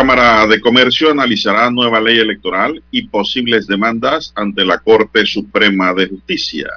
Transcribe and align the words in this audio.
Cámara 0.00 0.46
de 0.46 0.62
Comercio 0.62 1.10
analizará 1.10 1.70
nueva 1.70 2.00
ley 2.00 2.18
electoral 2.18 2.82
y 2.90 3.06
posibles 3.08 3.66
demandas 3.66 4.32
ante 4.34 4.64
la 4.64 4.78
Corte 4.78 5.26
Suprema 5.26 5.92
de 5.92 6.08
Justicia. 6.08 6.70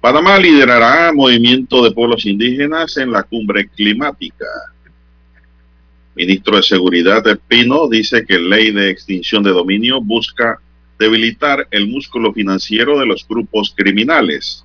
Panamá 0.00 0.38
liderará 0.38 1.12
movimiento 1.12 1.84
de 1.84 1.90
pueblos 1.90 2.24
indígenas 2.24 2.96
en 2.96 3.12
la 3.12 3.22
cumbre 3.22 3.68
climática. 3.68 4.46
Ministro 6.14 6.56
de 6.56 6.62
Seguridad 6.62 7.22
de 7.22 7.36
Pino 7.36 7.86
dice 7.86 8.24
que 8.24 8.38
ley 8.38 8.70
de 8.70 8.88
extinción 8.88 9.42
de 9.42 9.50
dominio 9.50 10.00
busca 10.00 10.58
debilitar 10.98 11.68
el 11.70 11.86
músculo 11.86 12.32
financiero 12.32 12.98
de 12.98 13.04
los 13.04 13.28
grupos 13.28 13.74
criminales. 13.76 14.64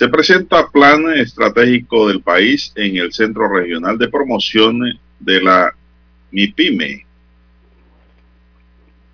Se 0.00 0.08
presenta 0.08 0.66
plan 0.66 1.12
estratégico 1.12 2.08
del 2.08 2.22
país 2.22 2.72
en 2.74 2.96
el 2.96 3.12
Centro 3.12 3.52
Regional 3.52 3.98
de 3.98 4.08
Promoción 4.08 4.80
de 5.18 5.42
la 5.42 5.76
MIPYME. 6.30 7.04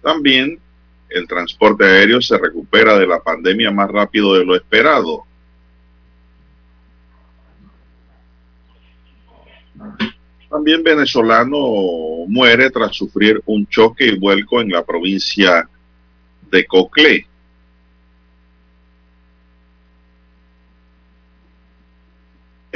También 0.01 0.61
el 1.09 1.27
transporte 1.27 1.85
aéreo 1.85 2.23
se 2.23 2.39
recupera 2.39 2.97
de 3.01 3.07
la 3.09 3.21
pandemia 3.21 3.73
más 3.73 3.91
rápido 3.91 4.35
de 4.35 4.45
lo 4.45 4.55
esperado. 4.55 5.25
También 10.49 10.85
venezolano 10.85 11.59
muere 12.29 12.71
tras 12.71 12.95
sufrir 12.95 13.43
un 13.47 13.67
choque 13.67 14.07
y 14.07 14.17
vuelco 14.17 14.61
en 14.61 14.69
la 14.69 14.85
provincia 14.85 15.69
de 16.49 16.65
Coclé. 16.65 17.27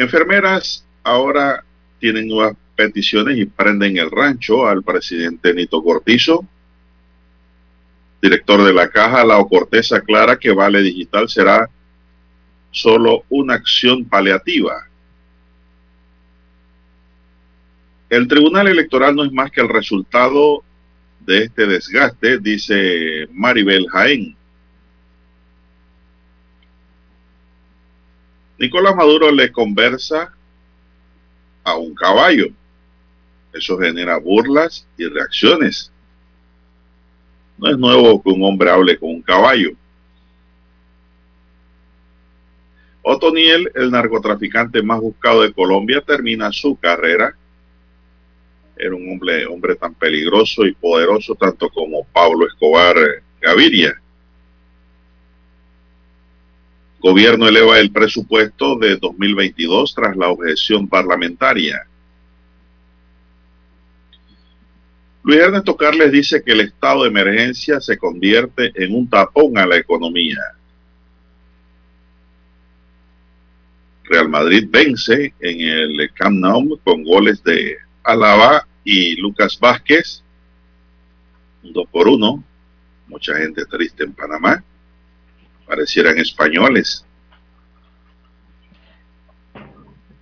Enfermeras 0.01 0.83
ahora 1.05 1.63
tienen 1.99 2.27
nuevas 2.27 2.57
peticiones 2.75 3.37
y 3.37 3.45
prenden 3.45 3.99
el 3.99 4.11
rancho 4.11 4.67
al 4.67 4.83
presidente 4.83 5.53
Nito 5.53 5.83
Cortizo. 5.83 6.47
Director 8.23 8.65
de 8.65 8.73
la 8.73 8.89
caja, 8.89 9.23
Lao 9.27 9.47
Cortés 9.47 9.93
aclara 9.93 10.39
que 10.39 10.53
Vale 10.53 10.81
Digital 10.81 11.29
será 11.29 11.69
solo 12.71 13.25
una 13.29 13.57
acción 13.57 14.07
paliativa. 14.07 14.89
El 18.09 18.27
Tribunal 18.27 18.69
Electoral 18.69 19.15
no 19.15 19.25
es 19.27 19.33
más 19.33 19.51
que 19.51 19.61
el 19.61 19.69
resultado 19.69 20.65
de 21.21 21.45
este 21.45 21.67
desgaste, 21.67 22.39
dice 22.39 23.29
Maribel 23.33 23.87
Jaén. 23.91 24.35
Nicolás 28.61 28.95
Maduro 28.95 29.33
le 29.33 29.51
conversa 29.51 30.35
a 31.65 31.77
un 31.77 31.95
caballo. 31.95 32.49
Eso 33.55 33.79
genera 33.79 34.19
burlas 34.19 34.87
y 34.99 35.07
reacciones. 35.07 35.91
No 37.57 37.71
es 37.71 37.79
nuevo 37.79 38.23
que 38.23 38.29
un 38.29 38.45
hombre 38.45 38.71
hable 38.71 38.99
con 38.99 39.09
un 39.09 39.23
caballo. 39.23 39.71
Otoniel, 43.01 43.73
el 43.75 43.91
narcotraficante 43.91 44.83
más 44.83 45.01
buscado 45.01 45.41
de 45.41 45.55
Colombia, 45.55 46.03
termina 46.03 46.53
su 46.53 46.77
carrera. 46.77 47.35
Era 48.77 48.95
un 48.95 49.11
hombre, 49.11 49.47
hombre 49.47 49.75
tan 49.75 49.95
peligroso 49.95 50.67
y 50.67 50.75
poderoso 50.75 51.35
tanto 51.35 51.71
como 51.71 52.05
Pablo 52.05 52.47
Escobar 52.47 52.95
Gaviria. 53.41 53.99
Gobierno 57.01 57.49
eleva 57.49 57.79
el 57.79 57.91
presupuesto 57.91 58.79
de 58.79 58.97
2022 58.97 59.95
tras 59.95 60.15
la 60.17 60.29
objeción 60.29 60.87
parlamentaria. 60.87 61.87
Luis 65.23 65.41
Ernesto 65.41 65.77
Carles 65.77 66.13
dice 66.13 66.43
que 66.43 66.53
el 66.53 66.61
estado 66.61 67.03
de 67.03 67.09
emergencia 67.09 67.81
se 67.81 67.97
convierte 67.97 68.73
en 68.75 68.95
un 68.95 69.09
tapón 69.09 69.57
a 69.57 69.65
la 69.65 69.79
economía. 69.79 70.41
Real 74.05 74.29
Madrid 74.29 74.69
vence 74.69 75.33
en 75.41 75.61
el 75.61 76.13
Camp 76.13 76.37
Nou 76.37 76.79
con 76.85 77.03
goles 77.03 77.43
de 77.43 77.79
Alaba 78.03 78.67
y 78.85 79.17
Lucas 79.17 79.59
Vázquez. 79.59 80.23
Un 81.63 81.73
2 81.73 81.89
por 81.91 82.09
1. 82.09 82.45
Mucha 83.09 83.37
gente 83.37 83.65
triste 83.65 84.05
en 84.05 84.13
Panamá 84.13 84.63
parecieran 85.71 86.19
españoles. 86.19 87.05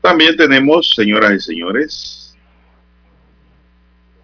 También 0.03 0.37
tenemos, 0.37 0.91
señoras 0.95 1.33
y 1.33 1.41
señores, 1.41 2.37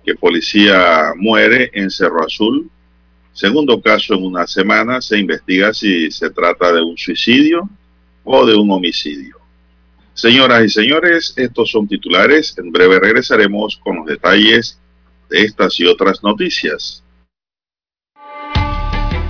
que 0.04 0.14
policía 0.14 1.14
muere 1.16 1.70
en 1.72 1.90
Cerro 1.90 2.24
Azul. 2.24 2.70
Segundo 3.32 3.80
caso 3.80 4.14
en 4.14 4.24
una 4.24 4.46
semana, 4.46 5.00
se 5.00 5.18
investiga 5.18 5.72
si 5.72 6.10
se 6.10 6.28
trata 6.28 6.72
de 6.72 6.82
un 6.82 6.96
suicidio 6.96 7.68
o 8.22 8.44
de 8.44 8.54
un 8.54 8.70
homicidio. 8.70 9.38
Señoras 10.12 10.62
y 10.64 10.68
señores, 10.68 11.32
estos 11.36 11.70
son 11.70 11.88
titulares. 11.88 12.56
En 12.58 12.70
breve 12.70 13.00
regresaremos 13.00 13.78
con 13.82 13.96
los 13.96 14.06
detalles 14.06 14.78
de 15.30 15.42
estas 15.42 15.80
y 15.80 15.86
otras 15.86 16.22
noticias. 16.22 17.03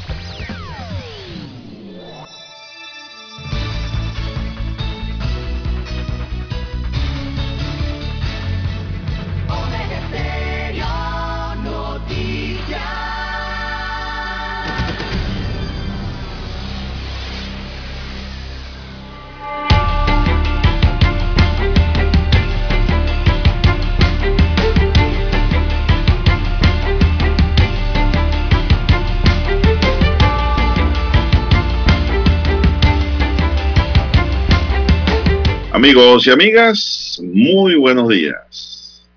Amigos 35.78 36.26
y 36.26 36.30
amigas, 36.32 37.20
muy 37.22 37.76
buenos 37.76 38.08
días. 38.08 39.08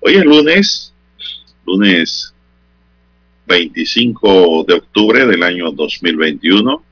Hoy 0.00 0.16
es 0.16 0.26
lunes, 0.26 0.94
lunes 1.64 2.34
25 3.46 4.64
de 4.68 4.74
octubre 4.74 5.24
del 5.24 5.42
año 5.42 5.72
2021. 5.72 6.84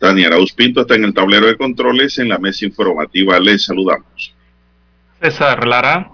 Dani 0.00 0.24
Arauz 0.24 0.52
Pinto 0.52 0.80
está 0.80 0.96
en 0.96 1.04
el 1.04 1.14
tablero 1.14 1.46
de 1.46 1.56
controles. 1.56 2.18
En 2.18 2.28
la 2.28 2.38
mesa 2.38 2.64
informativa 2.64 3.38
les 3.38 3.64
saludamos. 3.64 4.34
César 5.20 5.64
Lara. 5.64 6.10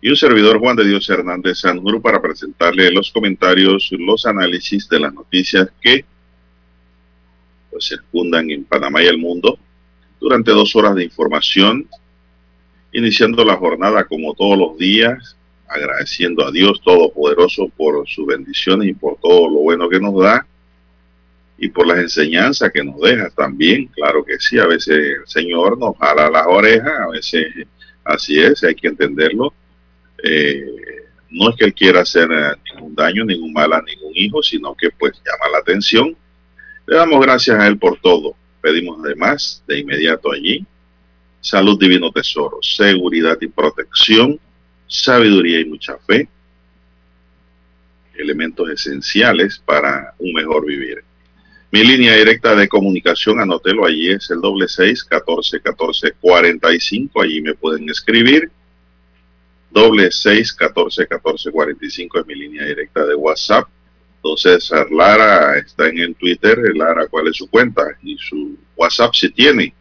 Y 0.00 0.08
un 0.08 0.16
servidor 0.16 0.60
Juan 0.60 0.76
de 0.76 0.86
Dios 0.86 1.10
Hernández 1.10 1.58
Sanjur 1.58 2.00
para 2.00 2.22
presentarle 2.22 2.92
los 2.92 3.10
comentarios, 3.10 3.90
los 3.90 4.24
análisis 4.24 4.88
de 4.88 5.00
las 5.00 5.12
noticias 5.12 5.68
que 5.80 6.04
pues, 7.72 7.88
circundan 7.88 8.50
en 8.50 8.64
Panamá 8.64 9.02
y 9.02 9.06
el 9.06 9.18
mundo 9.18 9.58
durante 10.20 10.52
dos 10.52 10.76
horas 10.76 10.94
de 10.94 11.04
información, 11.04 11.88
iniciando 12.92 13.44
la 13.44 13.56
jornada 13.56 14.04
como 14.04 14.34
todos 14.34 14.56
los 14.56 14.78
días, 14.78 15.36
agradeciendo 15.66 16.46
a 16.46 16.52
Dios 16.52 16.80
Todopoderoso 16.82 17.68
por 17.76 18.06
sus 18.06 18.26
bendiciones 18.26 18.88
y 18.88 18.94
por 18.94 19.16
todo 19.20 19.48
lo 19.48 19.60
bueno 19.60 19.88
que 19.88 19.98
nos 19.98 20.22
da 20.22 20.46
y 21.58 21.68
por 21.68 21.86
las 21.86 21.98
enseñanzas 21.98 22.70
que 22.72 22.84
nos 22.84 23.00
deja 23.00 23.30
también. 23.30 23.86
Claro 23.86 24.24
que 24.24 24.38
sí, 24.38 24.58
a 24.58 24.66
veces 24.66 24.96
el 24.96 25.26
Señor 25.26 25.78
nos 25.78 25.96
jala 25.96 26.28
las 26.30 26.46
orejas, 26.46 26.92
a 27.00 27.08
veces 27.08 27.46
así 28.04 28.38
es, 28.38 28.62
hay 28.62 28.74
que 28.74 28.88
entenderlo. 28.88 29.54
Eh, 30.22 30.66
no 31.30 31.50
es 31.50 31.56
que 31.56 31.64
Él 31.64 31.74
quiera 31.74 32.02
hacer 32.02 32.28
eh, 32.30 32.52
ningún 32.74 32.94
daño, 32.94 33.24
ningún 33.24 33.52
mal 33.52 33.72
a 33.72 33.82
ningún 33.82 34.12
hijo, 34.14 34.42
sino 34.42 34.74
que 34.74 34.90
pues 34.90 35.14
llama 35.24 35.50
la 35.52 35.58
atención. 35.58 36.16
Le 36.92 36.98
damos 36.98 37.24
gracias 37.24 37.58
a 37.58 37.66
Él 37.68 37.78
por 37.78 37.98
todo. 38.00 38.36
Pedimos 38.60 39.00
además 39.02 39.64
de 39.66 39.78
inmediato 39.78 40.30
allí 40.30 40.62
salud 41.40 41.78
divino 41.80 42.12
tesoro, 42.12 42.58
seguridad 42.60 43.38
y 43.40 43.46
protección, 43.46 44.38
sabiduría 44.86 45.60
y 45.60 45.64
mucha 45.64 45.96
fe, 45.96 46.28
elementos 48.14 48.68
esenciales 48.68 49.58
para 49.64 50.12
un 50.18 50.34
mejor 50.34 50.66
vivir. 50.66 51.02
Mi 51.70 51.82
línea 51.82 52.14
directa 52.14 52.54
de 52.54 52.68
comunicación, 52.68 53.40
anótelo 53.40 53.86
allí, 53.86 54.10
es 54.10 54.30
el 54.30 54.42
doble 54.42 54.68
seis 54.68 55.02
catorce 55.02 55.62
catorce 55.62 56.12
cuarenta 56.20 56.74
y 56.74 56.78
cinco. 56.78 57.22
Allí 57.22 57.40
me 57.40 57.54
pueden 57.54 57.88
escribir. 57.88 58.50
Doble 59.70 60.10
seis 60.10 60.52
catorce 60.52 61.06
catorce 61.06 61.50
cuarenta 61.50 61.86
y 61.86 61.90
cinco 61.90 62.20
es 62.20 62.26
mi 62.26 62.34
línea 62.34 62.66
directa 62.66 63.06
de 63.06 63.14
WhatsApp. 63.14 63.66
Entonces, 64.24 64.70
Lara 64.92 65.58
está 65.58 65.88
en 65.88 65.98
el 65.98 66.14
Twitter. 66.14 66.56
Lara, 66.76 67.08
¿cuál 67.08 67.26
es 67.26 67.36
su 67.36 67.50
cuenta? 67.50 67.82
Y 68.02 68.16
su 68.18 68.56
WhatsApp 68.76 69.12
si 69.14 69.30
tiene. 69.30 69.74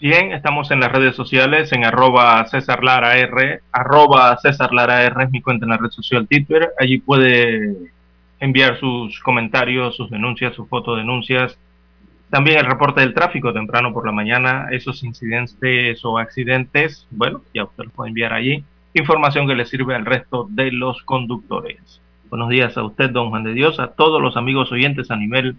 Bien, 0.00 0.30
estamos 0.30 0.70
en 0.70 0.78
las 0.78 0.92
redes 0.92 1.16
sociales, 1.16 1.72
en 1.72 1.84
arroba 1.84 2.44
César 2.46 2.84
Lara 2.84 3.18
R, 3.18 3.62
arroba 3.72 4.38
César 4.38 4.72
Lara 4.72 5.02
R 5.02 5.24
es 5.24 5.30
mi 5.32 5.42
cuenta 5.42 5.64
en 5.66 5.70
la 5.70 5.76
red 5.76 5.90
social 5.90 6.28
Twitter. 6.28 6.70
Allí 6.78 6.98
puede 6.98 7.74
enviar 8.38 8.78
sus 8.78 9.18
comentarios, 9.18 9.96
sus 9.96 10.08
denuncias, 10.08 10.54
sus 10.54 10.68
fotodenuncias. 10.68 11.58
También 12.30 12.58
el 12.58 12.66
reporte 12.66 13.00
del 13.00 13.12
tráfico 13.12 13.52
temprano 13.52 13.92
por 13.92 14.06
la 14.06 14.12
mañana, 14.12 14.68
esos 14.70 15.02
incidentes 15.02 16.04
o 16.04 16.18
accidentes, 16.18 17.08
bueno, 17.10 17.42
ya 17.52 17.64
usted 17.64 17.84
lo 17.84 17.90
puede 17.90 18.10
enviar 18.10 18.32
allí. 18.34 18.62
Información 18.94 19.48
que 19.48 19.56
le 19.56 19.66
sirve 19.66 19.96
al 19.96 20.06
resto 20.06 20.46
de 20.48 20.70
los 20.70 21.02
conductores. 21.02 22.00
Buenos 22.30 22.50
días 22.50 22.76
a 22.76 22.84
usted, 22.84 23.08
don 23.08 23.30
Juan 23.30 23.42
de 23.42 23.54
Dios, 23.54 23.80
a 23.80 23.86
todos 23.88 24.20
los 24.20 24.36
amigos 24.36 24.70
oyentes 24.70 25.10
a 25.10 25.16
nivel 25.16 25.56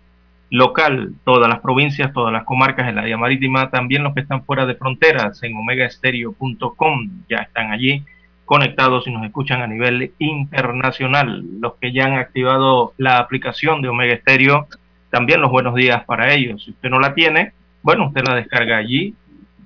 local, 0.52 1.14
todas 1.24 1.50
las 1.50 1.62
provincias, 1.62 2.14
todas 2.14 2.32
las 2.32 2.44
comarcas 2.44 2.88
en 2.88 2.96
la 2.96 3.02
área 3.02 3.18
marítima, 3.18 3.72
también 3.72 4.04
los 4.04 4.14
que 4.14 4.22
están 4.22 4.44
fuera 4.44 4.68
de 4.68 4.76
fronteras 4.76 5.42
en 5.42 5.56
omegaestereo.com, 5.56 7.10
ya 7.28 7.38
están 7.38 7.72
allí 7.72 8.04
conectados 8.46 9.08
y 9.08 9.12
nos 9.12 9.26
escuchan 9.26 9.64
a 9.64 9.68
nivel 9.68 10.14
internacional. 10.20 11.44
Los 11.60 11.74
que 11.76 11.92
ya 11.92 12.06
han 12.06 12.14
activado 12.14 12.94
la 12.98 13.18
aplicación 13.18 13.82
de 13.82 13.90
Omega 13.90 14.18
Stereo, 14.18 14.68
también 15.10 15.42
los 15.42 15.50
buenos 15.50 15.74
días 15.74 16.04
para 16.06 16.34
ellos. 16.34 16.64
Si 16.64 16.70
usted 16.70 16.90
no 16.92 17.00
la 17.00 17.16
tiene, 17.16 17.54
bueno, 17.82 18.10
usted 18.10 18.22
la 18.28 18.36
descarga 18.36 18.78
allí 18.78 19.16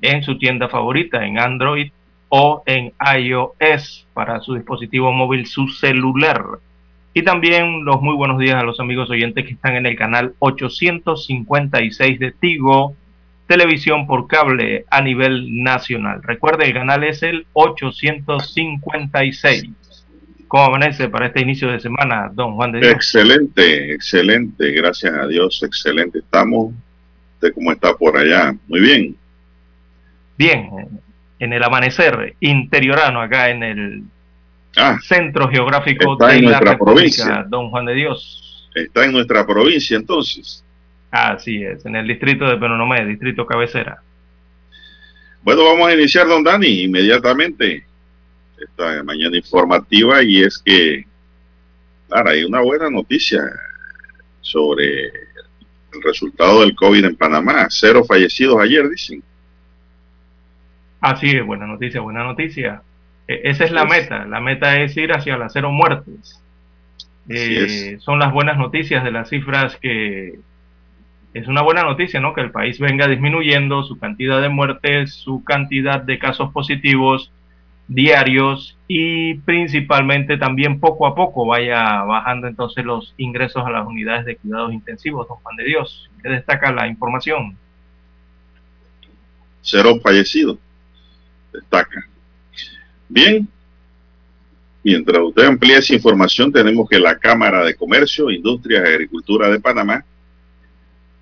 en 0.01 0.23
su 0.23 0.37
tienda 0.37 0.69
favorita, 0.69 1.25
en 1.25 1.37
Android 1.37 1.91
o 2.29 2.63
en 2.65 2.93
iOS 3.17 4.07
para 4.13 4.39
su 4.39 4.53
dispositivo 4.53 5.11
móvil, 5.11 5.47
su 5.47 5.67
celular. 5.67 6.43
Y 7.13 7.21
también 7.21 7.85
los 7.85 8.01
muy 8.01 8.15
buenos 8.15 8.39
días 8.39 8.55
a 8.55 8.63
los 8.63 8.79
amigos 8.79 9.07
oyentes 9.09 9.45
que 9.45 9.53
están 9.53 9.75
en 9.75 9.85
el 9.85 9.95
canal 9.95 10.33
856 10.39 12.19
de 12.19 12.31
Tigo, 12.31 12.95
televisión 13.45 14.07
por 14.07 14.27
cable 14.27 14.85
a 14.89 15.01
nivel 15.01 15.63
nacional. 15.63 16.23
Recuerde, 16.23 16.65
el 16.65 16.73
canal 16.73 17.03
es 17.03 17.21
el 17.21 17.45
856. 17.53 19.65
¿Cómo 20.47 20.63
amanece 20.63 21.09
para 21.09 21.27
este 21.27 21.41
inicio 21.41 21.71
de 21.71 21.79
semana, 21.79 22.31
don 22.33 22.55
Juan 22.55 22.71
de 22.71 22.79
Dios? 22.79 22.93
Excelente, 22.93 23.93
excelente, 23.93 24.71
gracias 24.71 25.13
a 25.13 25.27
Dios, 25.27 25.61
excelente. 25.63 26.17
Estamos, 26.19 26.73
¿usted 27.35 27.53
cómo 27.53 27.71
está 27.71 27.95
por 27.95 28.17
allá? 28.17 28.55
Muy 28.67 28.79
bien. 28.79 29.15
Bien, 30.37 30.69
en 31.37 31.53
el 31.53 31.63
amanecer 31.63 32.35
interiorano, 32.39 33.21
acá 33.21 33.51
en 33.51 33.63
el 33.63 34.03
ah, 34.77 34.97
centro 35.01 35.49
geográfico 35.49 36.15
de 36.15 36.41
la 36.41 36.59
República, 36.59 36.77
provincia. 36.77 37.45
don 37.47 37.69
Juan 37.69 37.85
de 37.85 37.93
Dios. 37.93 38.69
Está 38.75 39.05
en 39.05 39.11
nuestra 39.11 39.45
provincia 39.45 39.97
entonces. 39.97 40.63
Así 41.11 41.63
es, 41.63 41.85
en 41.85 41.95
el 41.95 42.07
distrito 42.07 42.45
de 42.45 42.57
Penonomé, 42.57 43.05
distrito 43.05 43.45
cabecera. 43.45 44.01
Bueno, 45.43 45.63
vamos 45.65 45.87
a 45.87 45.93
iniciar, 45.93 46.27
don 46.27 46.43
Dani, 46.43 46.83
inmediatamente 46.83 47.85
esta 48.57 49.03
mañana 49.03 49.35
informativa 49.35 50.23
y 50.23 50.41
es 50.41 50.57
que, 50.57 51.05
claro, 52.07 52.29
hay 52.29 52.43
una 52.43 52.61
buena 52.61 52.89
noticia 52.89 53.43
sobre 54.41 55.07
el 55.07 56.01
resultado 56.03 56.61
del 56.61 56.75
COVID 56.75 57.05
en 57.05 57.15
Panamá. 57.15 57.67
Cero 57.69 58.03
fallecidos 58.05 58.59
ayer, 58.61 58.89
dicen. 58.89 59.23
Así 61.01 61.29
es, 61.31 61.45
buena 61.45 61.67
noticia, 61.67 62.01
buena 62.01 62.23
noticia. 62.23 62.81
E 63.27 63.41
esa 63.49 63.63
es 63.65 63.71
la 63.71 63.85
meta, 63.85 64.25
la 64.25 64.39
meta 64.39 64.79
es 64.79 64.95
ir 64.97 65.13
hacia 65.13 65.37
las 65.37 65.53
cero 65.53 65.71
muertes. 65.71 66.41
Eh, 67.29 67.97
son 67.99 68.19
las 68.19 68.33
buenas 68.33 68.57
noticias 68.57 69.03
de 69.03 69.11
las 69.11 69.29
cifras 69.29 69.77
que 69.77 70.39
es 71.33 71.47
una 71.47 71.61
buena 71.61 71.83
noticia, 71.83 72.19
¿no? 72.19 72.33
Que 72.33 72.41
el 72.41 72.51
país 72.51 72.79
venga 72.79 73.07
disminuyendo 73.07 73.83
su 73.83 73.97
cantidad 73.97 74.41
de 74.41 74.49
muertes, 74.49 75.13
su 75.13 75.43
cantidad 75.43 76.01
de 76.01 76.19
casos 76.19 76.51
positivos 76.51 77.31
diarios 77.87 78.77
y 78.87 79.35
principalmente 79.35 80.37
también 80.37 80.79
poco 80.79 81.05
a 81.05 81.15
poco 81.15 81.45
vaya 81.45 82.01
bajando 82.03 82.47
entonces 82.47 82.85
los 82.85 83.13
ingresos 83.17 83.65
a 83.65 83.71
las 83.71 83.85
unidades 83.85 84.25
de 84.25 84.37
cuidados 84.37 84.73
intensivos, 84.73 85.27
don 85.27 85.37
Juan 85.37 85.55
de 85.57 85.65
Dios. 85.65 86.09
¿Qué 86.21 86.29
destaca 86.29 86.71
la 86.71 86.87
información? 86.87 87.57
Cero 89.61 89.99
fallecidos, 90.01 90.57
destaca. 91.51 92.07
Bien, 93.13 93.47
mientras 94.83 95.21
usted 95.21 95.43
amplía 95.43 95.77
esa 95.77 95.93
información, 95.93 96.51
tenemos 96.51 96.89
que 96.89 96.97
la 96.97 97.19
Cámara 97.19 97.63
de 97.63 97.75
Comercio, 97.75 98.31
Industria 98.31 98.81
y 98.81 98.87
Agricultura 98.87 99.49
de 99.49 99.59
Panamá 99.59 100.03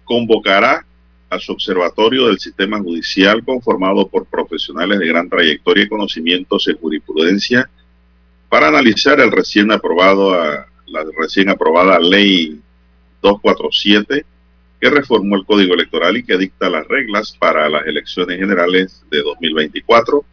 convocará 0.06 0.86
a 1.30 1.38
su 1.38 1.52
observatorio 1.52 2.28
del 2.28 2.40
sistema 2.40 2.80
judicial 2.80 3.44
conformado 3.44 4.08
por 4.08 4.26
profesionales 4.26 5.00
de 5.00 5.08
gran 5.08 5.28
trayectoria 5.28 5.84
y 5.84 5.90
conocimientos 5.90 6.66
en 6.70 6.78
jurisprudencia 6.78 7.70
para 8.48 8.70
analizar 8.70 9.20
el 9.20 9.30
recién 9.30 9.70
aprobado 9.70 10.32
la 10.32 11.06
recién 11.18 11.50
aprobada 11.50 12.00
ley 12.00 12.62
247 13.22 14.26
que 14.80 14.90
reformó 14.90 15.36
el 15.36 15.46
Código 15.46 15.74
Electoral 15.74 16.16
y 16.16 16.24
que 16.24 16.38
dicta 16.38 16.70
las 16.70 16.88
reglas 16.88 17.36
para 17.38 17.68
las 17.68 17.86
elecciones 17.86 18.40
generales 18.40 19.04
de 19.12 19.22
2024. 19.24 20.24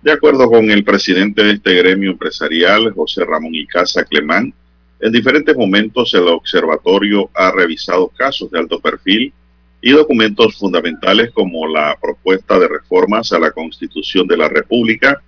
De 0.00 0.12
acuerdo 0.12 0.48
con 0.48 0.70
el 0.70 0.84
presidente 0.84 1.42
de 1.42 1.52
este 1.54 1.74
gremio 1.74 2.12
empresarial, 2.12 2.92
José 2.92 3.24
Ramón 3.24 3.54
Icaza 3.54 4.04
Clemán, 4.04 4.54
en 5.00 5.12
diferentes 5.12 5.56
momentos 5.56 6.14
el 6.14 6.28
observatorio 6.28 7.30
ha 7.34 7.50
revisado 7.50 8.08
casos 8.08 8.48
de 8.50 8.60
alto 8.60 8.78
perfil 8.78 9.32
y 9.80 9.90
documentos 9.90 10.56
fundamentales 10.56 11.32
como 11.32 11.66
la 11.66 11.96
propuesta 12.00 12.58
de 12.60 12.68
reformas 12.68 13.32
a 13.32 13.40
la 13.40 13.50
Constitución 13.50 14.26
de 14.28 14.36
la 14.36 14.48
República 14.48 15.20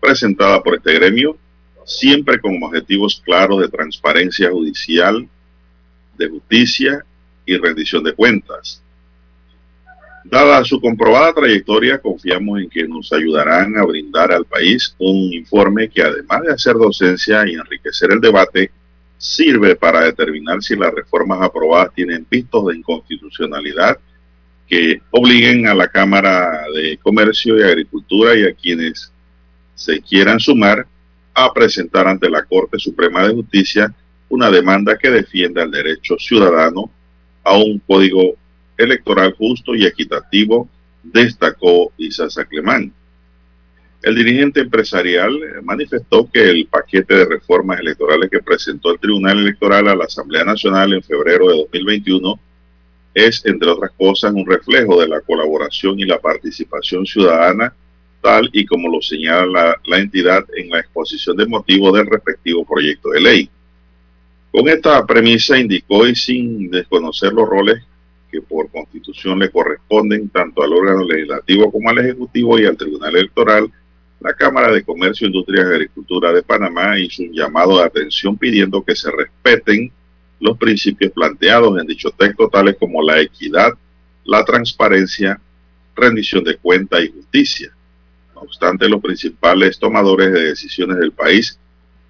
presentada 0.00 0.62
por 0.62 0.76
este 0.76 0.94
gremio, 0.94 1.36
siempre 1.84 2.40
con 2.40 2.62
objetivos 2.62 3.22
claros 3.24 3.60
de 3.60 3.68
transparencia 3.68 4.50
judicial, 4.50 5.26
de 6.16 6.28
justicia 6.28 7.04
y 7.46 7.56
rendición 7.56 8.04
de 8.04 8.12
cuentas. 8.12 8.82
Dada 10.24 10.62
su 10.64 10.80
comprobada 10.80 11.32
trayectoria, 11.32 11.98
confiamos 11.98 12.60
en 12.60 12.68
que 12.68 12.86
nos 12.86 13.12
ayudarán 13.12 13.76
a 13.78 13.84
brindar 13.84 14.32
al 14.32 14.44
país 14.44 14.94
un 14.98 15.32
informe 15.32 15.88
que 15.88 16.02
además 16.02 16.42
de 16.42 16.52
hacer 16.52 16.74
docencia 16.74 17.48
y 17.48 17.54
enriquecer 17.54 18.12
el 18.12 18.20
debate, 18.20 18.70
sirve 19.16 19.76
para 19.76 20.02
determinar 20.02 20.62
si 20.62 20.76
las 20.76 20.94
reformas 20.94 21.40
aprobadas 21.42 21.94
tienen 21.94 22.24
pistos 22.24 22.66
de 22.66 22.76
inconstitucionalidad 22.76 23.98
que 24.66 25.00
obliguen 25.10 25.66
a 25.66 25.74
la 25.74 25.88
Cámara 25.88 26.64
de 26.74 26.96
Comercio 26.98 27.58
y 27.58 27.62
Agricultura 27.62 28.36
y 28.36 28.44
a 28.44 28.54
quienes 28.54 29.12
se 29.74 30.00
quieran 30.00 30.38
sumar 30.38 30.86
a 31.34 31.52
presentar 31.52 32.06
ante 32.06 32.30
la 32.30 32.44
Corte 32.44 32.78
Suprema 32.78 33.26
de 33.26 33.34
Justicia 33.34 33.92
una 34.28 34.50
demanda 34.50 34.96
que 34.96 35.10
defienda 35.10 35.62
el 35.62 35.70
derecho 35.70 36.16
ciudadano 36.18 36.90
a 37.42 37.56
un 37.56 37.78
código 37.80 38.36
electoral 38.80 39.34
justo 39.36 39.74
y 39.74 39.84
equitativo, 39.84 40.68
destacó 41.02 41.92
Isaza 41.96 42.44
Clemán. 42.44 42.92
El 44.02 44.14
dirigente 44.14 44.60
empresarial 44.60 45.38
manifestó 45.62 46.28
que 46.30 46.48
el 46.48 46.66
paquete 46.66 47.14
de 47.14 47.26
reformas 47.26 47.80
electorales 47.80 48.30
que 48.30 48.40
presentó 48.40 48.92
el 48.92 48.98
Tribunal 48.98 49.40
Electoral 49.40 49.88
a 49.88 49.94
la 49.94 50.04
Asamblea 50.04 50.42
Nacional 50.44 50.94
en 50.94 51.02
febrero 51.02 51.48
de 51.48 51.56
2021 51.58 52.40
es, 53.12 53.44
entre 53.44 53.68
otras 53.68 53.90
cosas, 53.98 54.32
un 54.32 54.46
reflejo 54.46 55.00
de 55.00 55.08
la 55.08 55.20
colaboración 55.20 56.00
y 56.00 56.04
la 56.04 56.18
participación 56.18 57.04
ciudadana, 57.04 57.74
tal 58.22 58.48
y 58.52 58.64
como 58.64 58.88
lo 58.88 59.02
señala 59.02 59.76
la, 59.84 59.98
entidad 59.98 60.44
en 60.56 60.70
la 60.70 60.80
exposición 60.80 61.36
de 61.36 61.46
motivos 61.46 61.92
del 61.94 62.06
respectivo 62.06 62.64
proyecto 62.64 63.10
de 63.10 63.20
ley. 63.20 63.50
Con 64.50 64.68
esta 64.68 65.04
premisa 65.06 65.58
indicó 65.58 66.06
y 66.06 66.14
sin 66.14 66.70
desconocer 66.70 67.32
los 67.32 67.48
roles 67.48 67.82
que 68.30 68.40
por 68.40 68.70
constitución 68.70 69.38
le 69.38 69.50
corresponden 69.50 70.28
tanto 70.28 70.62
al 70.62 70.72
órgano 70.72 71.04
legislativo 71.04 71.70
como 71.70 71.90
al 71.90 71.98
ejecutivo 71.98 72.58
y 72.58 72.66
al 72.66 72.76
Tribunal 72.76 73.16
Electoral, 73.16 73.70
la 74.20 74.34
Cámara 74.34 74.72
de 74.72 74.82
Comercio, 74.82 75.26
Industria 75.26 75.62
y 75.62 75.66
Agricultura 75.66 76.32
de 76.32 76.42
Panamá 76.42 76.98
hizo 76.98 77.22
un 77.22 77.32
llamado 77.32 77.78
de 77.78 77.84
atención 77.84 78.36
pidiendo 78.36 78.82
que 78.82 78.94
se 78.94 79.10
respeten 79.10 79.90
los 80.40 80.58
principios 80.58 81.12
planteados 81.12 81.78
en 81.78 81.86
dicho 81.86 82.10
texto, 82.10 82.48
tales 82.48 82.76
como 82.78 83.02
la 83.02 83.20
equidad, 83.20 83.72
la 84.24 84.44
transparencia, 84.44 85.40
rendición 85.94 86.44
de 86.44 86.56
cuenta 86.56 87.00
y 87.00 87.08
justicia. 87.08 87.72
No 88.34 88.42
obstante, 88.42 88.88
los 88.88 89.00
principales 89.00 89.78
tomadores 89.78 90.32
de 90.32 90.44
decisiones 90.44 90.98
del 90.98 91.12
país 91.12 91.58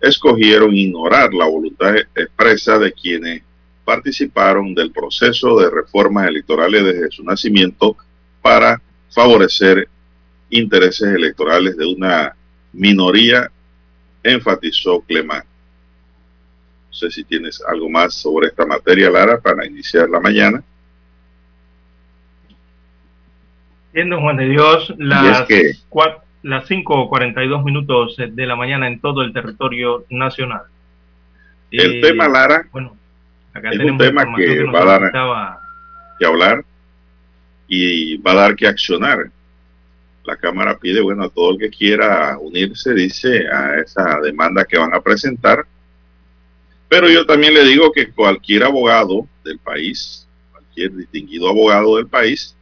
escogieron 0.00 0.74
ignorar 0.74 1.32
la 1.34 1.46
voluntad 1.46 1.94
expresa 2.14 2.78
de 2.78 2.92
quienes 2.92 3.42
participaron 3.90 4.72
del 4.72 4.92
proceso 4.92 5.58
de 5.58 5.68
reformas 5.68 6.28
electorales 6.28 6.84
desde 6.84 7.10
su 7.10 7.24
nacimiento 7.24 7.96
para 8.40 8.80
favorecer 9.10 9.88
intereses 10.48 11.08
electorales 11.08 11.76
de 11.76 11.86
una 11.86 12.36
minoría, 12.72 13.50
enfatizó 14.22 15.00
Clemán. 15.00 15.42
No 16.86 16.94
sé 16.94 17.10
si 17.10 17.24
tienes 17.24 17.60
algo 17.66 17.90
más 17.90 18.14
sobre 18.14 18.46
esta 18.46 18.64
materia, 18.64 19.10
Lara, 19.10 19.40
para 19.40 19.66
iniciar 19.66 20.08
la 20.08 20.20
mañana. 20.20 20.62
Bien, 23.92 24.08
Juan 24.12 24.36
de 24.36 24.48
Dios, 24.50 24.94
las, 24.98 25.48
que, 25.48 25.72
las 26.42 26.70
5.42 26.70 27.64
minutos 27.64 28.16
de 28.16 28.46
la 28.46 28.54
mañana 28.54 28.86
en 28.86 29.00
todo 29.00 29.22
el 29.22 29.32
territorio 29.32 30.04
nacional. 30.10 30.62
El 31.72 32.00
tema, 32.00 32.28
Lara, 32.28 32.68
bueno, 32.70 32.99
es 33.54 33.78
un 33.80 33.98
tema 33.98 34.34
que, 34.36 34.64
va 34.64 34.82
a 34.82 34.84
dar 34.84 35.12
que 36.18 36.26
hablar 36.26 36.64
y 37.68 38.16
va 38.18 38.32
a 38.32 38.36
dar 38.36 38.56
que 38.56 38.66
accionar 38.66 39.30
la 40.24 40.36
Cámara 40.36 40.78
pide, 40.78 41.00
bueno, 41.00 41.24
a 41.24 41.28
todo 41.28 41.52
el 41.52 41.58
que 41.58 41.70
quiera 41.70 42.38
unirse, 42.38 42.94
dice, 42.94 43.48
a 43.48 43.80
esa 43.80 44.20
demanda 44.20 44.64
que 44.64 44.78
van 44.78 44.94
a 44.94 45.00
presentar. 45.00 45.66
Pero 46.88 47.08
yo 47.08 47.24
también 47.26 47.54
le 47.54 47.64
digo 47.64 47.92
que 47.92 48.10
cualquier 48.10 48.64
abogado 48.64 49.26
del 49.44 49.58
país, 49.58 50.28
cualquier 50.52 50.94
distinguido 50.94 51.48
abogado 51.48 51.96
del 51.96 52.06
país, 52.06 52.54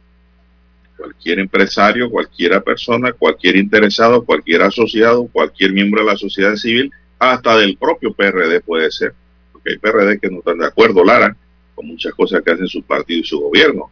cualquier 0.97 1.39
empresario, 1.39 2.09
cualquier 2.09 2.61
persona, 2.63 3.11
cualquier 3.13 3.55
interesado, 3.55 4.23
cualquier 4.23 4.61
asociado, 4.61 5.27
cualquier 5.27 5.71
miembro 5.71 6.01
de 6.01 6.11
la 6.11 6.17
sociedad 6.17 6.55
civil, 6.55 6.91
hasta 7.17 7.57
del 7.57 7.77
propio 7.77 8.13
PRD 8.13 8.61
puede 8.61 8.91
ser. 8.91 9.13
Porque 9.59 9.71
hay 9.71 9.77
PRD 9.77 10.19
que 10.19 10.29
no 10.29 10.39
están 10.39 10.59
de 10.59 10.67
acuerdo, 10.67 11.03
Lara, 11.03 11.35
con 11.75 11.87
muchas 11.87 12.13
cosas 12.13 12.41
que 12.41 12.51
hacen 12.51 12.67
su 12.67 12.81
partido 12.83 13.19
y 13.19 13.25
su 13.25 13.39
gobierno. 13.39 13.91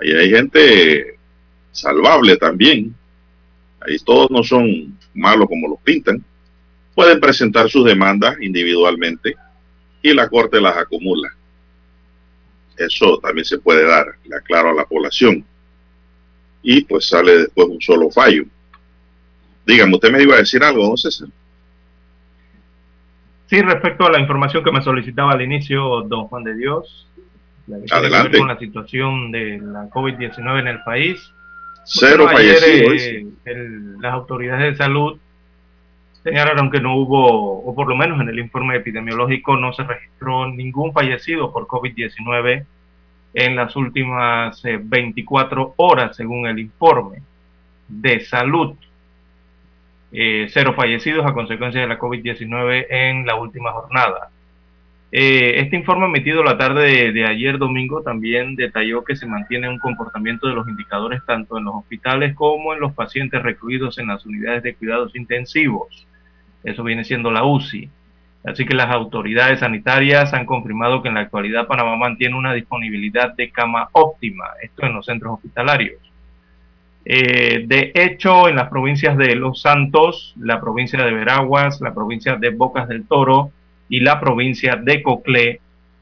Ahí 0.00 0.12
hay 0.12 0.30
gente 0.30 1.18
salvable 1.72 2.36
también, 2.36 2.94
ahí 3.80 3.98
todos 3.98 4.30
no 4.30 4.42
son 4.42 4.96
malos 5.14 5.48
como 5.48 5.68
los 5.68 5.80
pintan, 5.80 6.24
pueden 6.94 7.20
presentar 7.20 7.68
sus 7.68 7.84
demandas 7.84 8.36
individualmente 8.40 9.34
y 10.02 10.14
la 10.14 10.28
Corte 10.28 10.60
las 10.60 10.76
acumula. 10.76 11.34
Eso 12.76 13.18
también 13.18 13.44
se 13.44 13.58
puede 13.58 13.84
dar, 13.84 14.06
le 14.24 14.36
aclaro 14.36 14.70
a 14.70 14.74
la 14.74 14.86
población. 14.86 15.44
Y 16.62 16.82
pues 16.84 17.06
sale 17.06 17.38
después 17.38 17.68
un 17.68 17.80
solo 17.80 18.10
fallo. 18.10 18.44
Dígame, 19.66 19.94
usted 19.94 20.10
me 20.10 20.22
iba 20.22 20.36
a 20.36 20.38
decir 20.38 20.62
algo, 20.62 20.86
don 20.86 20.96
César. 20.96 21.28
Sí, 23.50 23.60
respecto 23.62 24.06
a 24.06 24.12
la 24.12 24.20
información 24.20 24.62
que 24.62 24.70
me 24.70 24.80
solicitaba 24.80 25.32
al 25.32 25.42
inicio, 25.42 26.02
don 26.02 26.28
Juan 26.28 26.44
de 26.44 26.54
Dios, 26.54 27.08
Adelante. 27.90 28.38
con 28.38 28.46
la 28.46 28.56
situación 28.56 29.32
de 29.32 29.58
la 29.58 29.90
COVID-19 29.90 30.60
en 30.60 30.68
el 30.68 30.80
país. 30.84 31.34
Cero 31.84 32.28
fallecidos. 32.30 32.94
Eh, 32.94 33.26
las 34.00 34.14
autoridades 34.14 34.70
de 34.70 34.76
salud 34.76 35.18
señalaron 36.22 36.70
que 36.70 36.80
no 36.80 36.94
hubo, 36.94 37.64
o 37.64 37.74
por 37.74 37.88
lo 37.88 37.96
menos 37.96 38.20
en 38.20 38.28
el 38.28 38.38
informe 38.38 38.76
epidemiológico, 38.76 39.56
no 39.56 39.72
se 39.72 39.82
registró 39.82 40.46
ningún 40.46 40.92
fallecido 40.92 41.52
por 41.52 41.66
COVID-19 41.66 42.64
en 43.34 43.56
las 43.56 43.74
últimas 43.74 44.62
24 44.62 45.60
eh, 45.60 45.72
horas, 45.74 46.14
según 46.14 46.46
el 46.46 46.60
informe 46.60 47.20
de 47.88 48.20
salud. 48.20 48.76
Eh, 50.12 50.48
cero 50.50 50.74
fallecidos 50.74 51.24
a 51.24 51.32
consecuencia 51.32 51.80
de 51.80 51.86
la 51.86 51.98
COVID-19 51.98 52.86
en 52.90 53.26
la 53.26 53.36
última 53.36 53.72
jornada. 53.72 54.30
Eh, 55.12 55.60
este 55.60 55.76
informe 55.76 56.06
emitido 56.06 56.44
la 56.44 56.56
tarde 56.56 57.12
de, 57.12 57.26
ayer 57.26 57.58
domingo 57.58 58.02
también 58.02 58.54
detalló 58.54 59.02
que 59.02 59.16
se 59.16 59.26
mantiene 59.26 59.68
un 59.68 59.78
comportamiento 59.78 60.46
de 60.46 60.54
los 60.54 60.68
indicadores 60.68 61.20
tanto 61.26 61.58
en 61.58 61.64
los 61.64 61.74
hospitales 61.74 62.34
como 62.34 62.74
en 62.74 62.80
los 62.80 62.92
pacientes 62.92 63.42
recluidos 63.42 63.98
en 63.98 64.06
las 64.08 64.24
unidades 64.24 64.62
de 64.62 64.74
cuidados 64.74 65.14
intensivos. 65.16 66.06
Eso 66.62 66.84
viene 66.84 67.04
siendo 67.04 67.30
la 67.30 67.44
UCI. 67.44 67.90
Así 68.44 68.64
que 68.64 68.74
las 68.74 68.90
autoridades 68.90 69.60
sanitarias 69.60 70.32
han 70.32 70.46
confirmado 70.46 71.02
que 71.02 71.08
en 71.08 71.14
la 71.14 71.20
actualidad 71.20 71.66
Panamá 71.66 71.96
mantiene 71.96 72.36
una 72.36 72.54
disponibilidad 72.54 73.34
de 73.34 73.50
cama 73.50 73.88
óptima, 73.92 74.46
esto 74.62 74.86
en 74.86 74.94
los 74.94 75.04
centros 75.04 75.34
hospitalarios. 75.34 76.09
Eh, 77.04 77.64
de 77.66 77.92
hecho, 77.94 78.48
en 78.48 78.56
las 78.56 78.68
provincias 78.68 79.16
de 79.16 79.34
Los 79.34 79.62
Santos, 79.62 80.34
la 80.38 80.60
provincia 80.60 81.02
de 81.02 81.12
Veraguas, 81.12 81.80
la 81.80 81.94
provincia 81.94 82.36
de 82.36 82.50
Bocas 82.50 82.86
del 82.88 83.06
Toro, 83.06 83.50
y 83.88 84.00
la 84.00 84.20
provincia 84.20 84.76
de 84.76 85.02
Coclé 85.02 85.60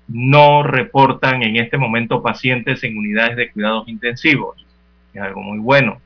no 0.09 0.63
reportan 0.63 1.43
en 1.43 1.57
este 1.57 1.79
momento 1.79 2.23
pacientes 2.23 2.85
en 2.85 2.99
unidades 2.99 3.37
de 3.37 3.51
cuidados 3.51 3.89
intensivos. 3.89 4.65
Es 5.15 5.23
algo 5.23 5.43
muy 5.43 5.59
bueno. 5.59 6.01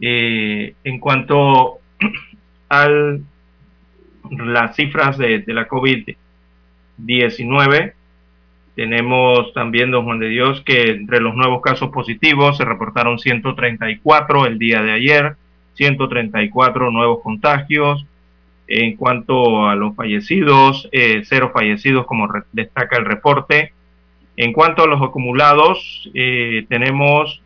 Eh, 0.00 0.74
en 0.84 1.00
cuanto 1.00 1.78
a 2.68 2.88
las 4.30 4.76
cifras 4.76 5.18
de, 5.18 5.40
de 5.40 5.54
la 5.54 5.68
COVID-19, 5.68 7.95
tenemos 8.76 9.52
también, 9.54 9.90
don 9.90 10.04
Juan 10.04 10.20
de 10.20 10.28
Dios, 10.28 10.60
que 10.60 10.90
entre 10.90 11.20
los 11.20 11.34
nuevos 11.34 11.62
casos 11.62 11.88
positivos 11.88 12.58
se 12.58 12.66
reportaron 12.66 13.18
134 13.18 14.46
el 14.46 14.58
día 14.58 14.82
de 14.82 14.92
ayer, 14.92 15.36
134 15.74 16.90
nuevos 16.90 17.22
contagios, 17.22 18.04
en 18.68 18.96
cuanto 18.96 19.66
a 19.66 19.76
los 19.76 19.96
fallecidos, 19.96 20.90
eh, 20.92 21.22
cero 21.24 21.52
fallecidos 21.54 22.04
como 22.04 22.28
destaca 22.52 22.98
el 22.98 23.06
reporte. 23.06 23.72
En 24.36 24.52
cuanto 24.52 24.82
a 24.82 24.86
los 24.86 25.00
acumulados, 25.00 26.10
eh, 26.12 26.66
tenemos 26.68 27.40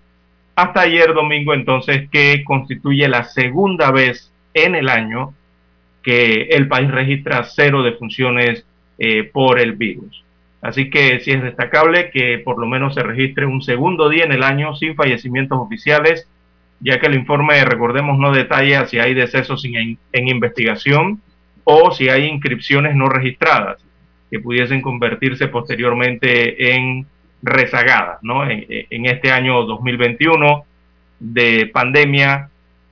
hasta 0.56 0.82
ayer 0.82 1.14
domingo 1.14 1.54
entonces, 1.54 2.10
que 2.10 2.44
constituye 2.44 3.08
la 3.08 3.24
segunda 3.24 3.92
vez 3.92 4.32
en 4.54 4.76
el 4.76 4.90
año 4.90 5.34
que 6.04 6.44
el 6.52 6.68
país 6.68 6.92
registra 6.92 7.44
cero 7.44 7.84
defunciones 7.84 8.66
eh, 8.98 9.24
por 9.24 9.60
el 9.60 9.74
virus. 9.74 10.24
Así 10.62 10.90
que 10.90 11.20
sí 11.22 11.32
es 11.32 11.42
destacable 11.42 12.12
que 12.12 12.40
por 12.40 12.60
lo 12.60 12.68
menos 12.68 12.94
se 12.94 13.02
registre 13.02 13.46
un 13.46 13.62
segundo 13.62 14.10
día 14.10 14.26
en 14.26 14.32
el 14.32 14.44
año 14.44 14.76
sin 14.76 14.96
fallecimientos 14.96 15.58
oficiales, 15.60 16.28
ya 16.82 17.00
que 17.00 17.08
el 17.08 17.16
informe, 17.16 17.64
recordemos, 17.64 18.18
no 18.18 18.32
detalla 18.32 18.86
si 18.88 19.00
hay 19.00 19.14
decesos 19.14 19.64
en, 19.66 19.98
investigación 20.28 21.22
o 21.64 21.92
si 21.92 22.10
hay 22.10 22.26
inscripciones 22.26 22.96
no 22.96 23.08
registradas 23.08 23.78
que 24.30 24.40
pudiesen 24.40 24.82
convertirse 24.82 25.48
posteriormente 25.48 26.74
en 26.74 27.06
rezagadas, 27.44 28.20
¿no? 28.24 28.50
En, 28.50 28.66
en 28.68 29.06
este 29.06 29.32
año 29.32 29.64
2021 29.64 30.66
de 31.20 31.70
pandemia 31.72 32.50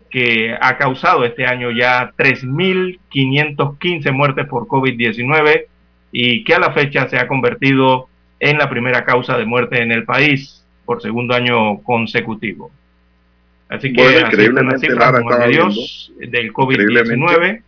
que 0.10 0.56
ha 0.60 0.78
causado 0.78 1.24
este 1.24 1.46
año 1.46 1.72
ya 1.72 2.12
3.515 2.18 4.12
muertes 4.12 4.48
por 4.48 4.68
COVID-19 4.68 5.66
y 6.12 6.44
que 6.44 6.56
a 6.56 6.60
la 6.60 6.72
fecha 6.74 7.08
se 7.08 7.18
ha 7.18 7.28
convertido 7.28 8.08
en 8.40 8.58
la 8.58 8.70
primera 8.70 9.06
causa 9.06 9.38
de 9.38 9.46
muerte 9.46 9.82
en 9.82 9.92
el 9.92 10.06
país 10.06 10.66
por 10.86 11.02
segundo 11.02 11.36
año 11.36 11.82
consecutivo. 11.84 12.72
Así 13.70 13.94
que 13.94 14.02
bueno, 14.02 14.28
increíblemente 14.28 14.88
Dios 15.48 16.12
del 16.18 16.52
COVID-19. 16.52 17.62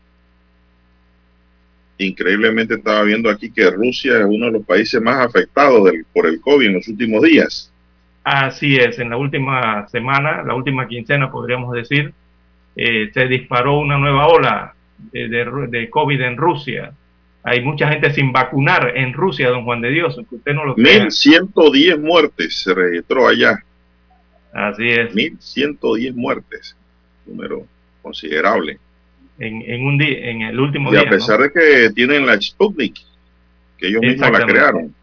Increíblemente 2.00 2.74
estaba 2.76 3.04
viendo 3.04 3.30
aquí 3.30 3.52
que 3.52 3.70
Rusia 3.70 4.20
es 4.20 4.26
uno 4.26 4.48
de 4.48 4.54
los 4.54 4.66
países 4.66 5.00
más 5.00 5.24
afectados 5.26 5.86
del, 5.86 6.04
por 6.12 6.26
el 6.26 6.42
COVID 6.42 6.66
en 6.66 6.74
los 6.74 6.88
últimos 6.88 7.22
días. 7.22 7.72
Así 8.24 8.76
es, 8.76 8.98
en 9.00 9.12
la 9.12 9.18
última 9.18 9.88
semana, 9.88 10.44
la 10.44 10.56
última 10.56 10.88
quincena 10.88 11.32
podríamos 11.32 11.74
decir, 11.74 12.14
eh, 12.76 13.12
se 13.14 13.28
disparó 13.28 13.80
una 13.80 13.98
nueva 13.98 14.28
ola 14.28 14.74
de, 15.12 15.28
de 15.70 15.90
COVID 15.90 16.22
en 16.22 16.38
Rusia 16.38 16.94
hay 17.44 17.62
mucha 17.62 17.90
gente 17.90 18.14
sin 18.14 18.32
vacunar 18.32 18.94
en 18.96 19.14
Rusia, 19.14 19.50
don 19.50 19.66
Juan 19.66 19.82
de 19.82 19.90
Dios, 19.90 20.16
que 20.30 20.36
usted 20.36 20.54
no 20.54 20.66
lo 20.66 20.76
1110 20.76 22.00
muertes 22.00 22.62
se 22.62 22.74
registró 22.74 23.28
allá. 23.28 23.64
Así 24.54 24.90
es. 24.90 25.14
1110 25.14 26.16
muertes, 26.16 26.76
número 27.26 27.66
considerable. 28.02 28.80
En, 29.40 29.86
un 29.86 29.98
día, 29.98 30.30
en 30.30 30.42
el 30.44 30.60
último 30.60 30.90
y 30.90 30.98
día. 30.98 31.08
a 31.08 31.10
pesar 31.10 31.40
de 31.40 31.52
que 31.52 31.90
tienen 31.96 32.28
la 32.28 32.40
Sputnik, 32.40 32.96
que 33.78 33.88
ellos 33.88 34.02
mismos 34.02 34.32
la 34.32 34.46
crearon. 34.46 34.94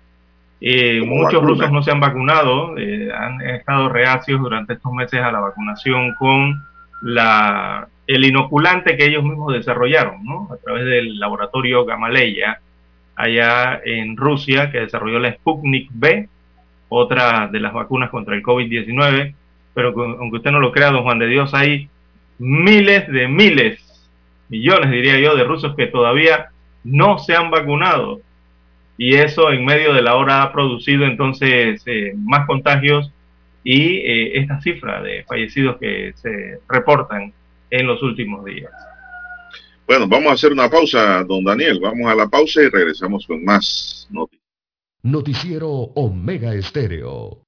Eh, 0.61 1.03
muchos 1.05 1.43
rusos 1.43 1.71
no 1.73 1.83
se 1.83 1.91
han 1.91 2.01
vacunado, 2.01 2.77
eh, 2.79 3.11
han 3.13 3.41
estado 3.43 3.89
reacios 3.89 4.41
durante 4.41 4.75
estos 4.75 4.93
meses 4.93 5.21
a 5.21 5.33
la 5.33 5.41
vacunación 5.41 6.15
con 6.15 6.65
la 7.03 7.89
el 8.09 8.25
inoculante 8.25 8.97
que 8.97 9.05
ellos 9.05 9.23
mismos 9.23 9.53
desarrollaron, 9.53 10.25
¿no? 10.25 10.49
A 10.51 10.57
través 10.57 10.87
del 10.87 11.21
laboratorio 11.21 11.85
Gamaleya, 11.85 12.61
allá 13.15 13.81
en 13.85 14.17
Rusia, 14.17 14.71
que 14.73 14.81
desarrolló 14.81 15.19
la 15.19 15.35
Sputnik 15.35 15.91
B, 15.93 16.27
otra 16.89 17.49
de 17.49 17.61
las 17.61 17.75
vacunas 17.75 18.09
contra 18.09 18.35
el 18.35 18.43
COVID-19. 18.43 19.35
Pero 19.79 19.95
aunque 20.19 20.39
usted 20.39 20.51
no 20.51 20.59
lo 20.59 20.73
crea, 20.73 20.91
don 20.91 21.05
Juan 21.05 21.21
de 21.21 21.29
Dios, 21.29 21.55
hay 21.55 21.89
miles 22.39 23.07
de 23.13 23.29
miles, 23.29 24.11
millones 24.49 24.91
diría 24.91 25.21
yo, 25.21 25.37
de 25.37 25.45
rusos 25.45 25.77
que 25.77 25.87
todavía 25.87 26.49
no 26.83 27.21
se 27.21 27.37
han 27.37 27.53
vacunado. 27.53 28.21
Y 28.97 29.15
eso 29.15 29.53
en 29.53 29.65
medio 29.65 29.95
de 29.95 30.03
la 30.03 30.17
hora 30.17 30.43
ha 30.43 30.53
producido 30.53 31.05
entonces 31.05 31.81
eh, 31.87 32.13
más 32.17 32.45
contagios 32.49 33.13
y 33.63 33.99
eh, 33.99 34.41
esta 34.41 34.61
cifra 34.61 35.01
de 35.01 35.23
fallecidos 35.29 35.77
que 35.79 36.13
se 36.17 36.59
reportan 36.69 37.33
en 37.71 37.87
los 37.87 38.03
últimos 38.03 38.45
días. 38.45 38.73
Bueno, 39.87 40.09
vamos 40.09 40.31
a 40.31 40.35
hacer 40.35 40.51
una 40.51 40.69
pausa, 40.69 41.23
don 41.23 41.45
Daniel. 41.45 41.79
Vamos 41.81 42.11
a 42.11 42.17
la 42.17 42.27
pausa 42.27 42.63
y 42.63 42.69
regresamos 42.69 43.25
con 43.29 43.45
más 43.45 44.09
noticias. 44.11 44.45
Noticiero 45.05 45.71
Omega 45.71 46.53
Estéreo. 46.53 47.48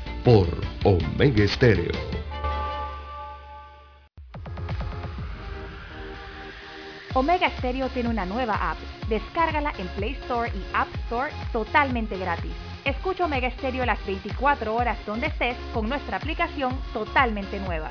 por 0.23 0.47
Omega 0.83 1.43
Estéreo. 1.43 1.91
Omega 7.13 7.49
Stereo 7.57 7.89
tiene 7.89 8.09
una 8.09 8.25
nueva 8.25 8.71
app. 8.71 8.77
Descárgala 9.09 9.73
en 9.77 9.87
Play 9.89 10.13
Store 10.21 10.49
y 10.49 10.63
App 10.73 10.87
Store 11.05 11.31
totalmente 11.51 12.17
gratis. 12.17 12.53
Escucha 12.85 13.25
Omega 13.25 13.51
Stereo 13.51 13.85
las 13.85 14.03
24 14.05 14.73
horas 14.73 14.97
donde 15.05 15.27
estés 15.27 15.57
con 15.73 15.89
nuestra 15.89 16.17
aplicación 16.17 16.79
totalmente 16.93 17.59
nueva. 17.59 17.89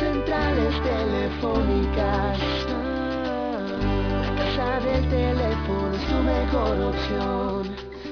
centrales 0.00 0.74
telefónicas. 0.82 2.38
La 4.12 4.36
casa 4.36 4.80
del 4.80 5.08
teléfono 5.08 5.94
es 5.94 6.06
tu 6.06 6.14
mejor 6.16 6.80
opción. 6.80 7.95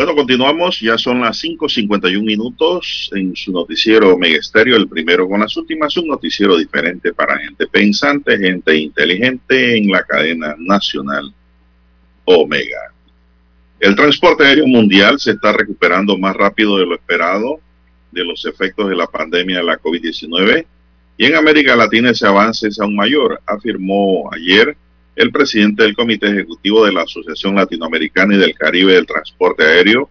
Bueno, 0.00 0.14
continuamos, 0.14 0.80
ya 0.80 0.96
son 0.96 1.20
las 1.20 1.44
5.51 1.44 2.24
minutos 2.24 3.10
en 3.14 3.36
su 3.36 3.52
noticiero 3.52 4.16
Megesterio, 4.16 4.76
el 4.76 4.88
primero 4.88 5.28
con 5.28 5.40
las 5.40 5.54
últimas, 5.58 5.94
un 5.98 6.08
noticiero 6.08 6.56
diferente 6.56 7.12
para 7.12 7.36
gente 7.36 7.66
pensante, 7.66 8.38
gente 8.38 8.74
inteligente 8.78 9.76
en 9.76 9.92
la 9.92 10.02
cadena 10.02 10.56
nacional 10.58 11.30
Omega. 12.24 12.94
El 13.78 13.94
transporte 13.94 14.46
aéreo 14.46 14.66
mundial 14.66 15.20
se 15.20 15.32
está 15.32 15.52
recuperando 15.52 16.16
más 16.16 16.34
rápido 16.34 16.78
de 16.78 16.86
lo 16.86 16.94
esperado 16.94 17.60
de 18.10 18.24
los 18.24 18.46
efectos 18.46 18.88
de 18.88 18.96
la 18.96 19.06
pandemia 19.06 19.58
de 19.58 19.64
la 19.64 19.78
COVID-19 19.78 20.64
y 21.18 21.26
en 21.26 21.34
América 21.34 21.76
Latina 21.76 22.12
ese 22.12 22.26
avance 22.26 22.68
es 22.68 22.80
aún 22.80 22.96
mayor, 22.96 23.38
afirmó 23.44 24.30
ayer 24.32 24.78
el 25.16 25.30
presidente 25.32 25.82
del 25.82 25.94
Comité 25.94 26.28
Ejecutivo 26.28 26.84
de 26.84 26.92
la 26.92 27.02
Asociación 27.02 27.54
Latinoamericana 27.54 28.34
y 28.34 28.38
del 28.38 28.54
Caribe 28.54 28.94
del 28.94 29.06
Transporte 29.06 29.64
Aéreo, 29.64 30.08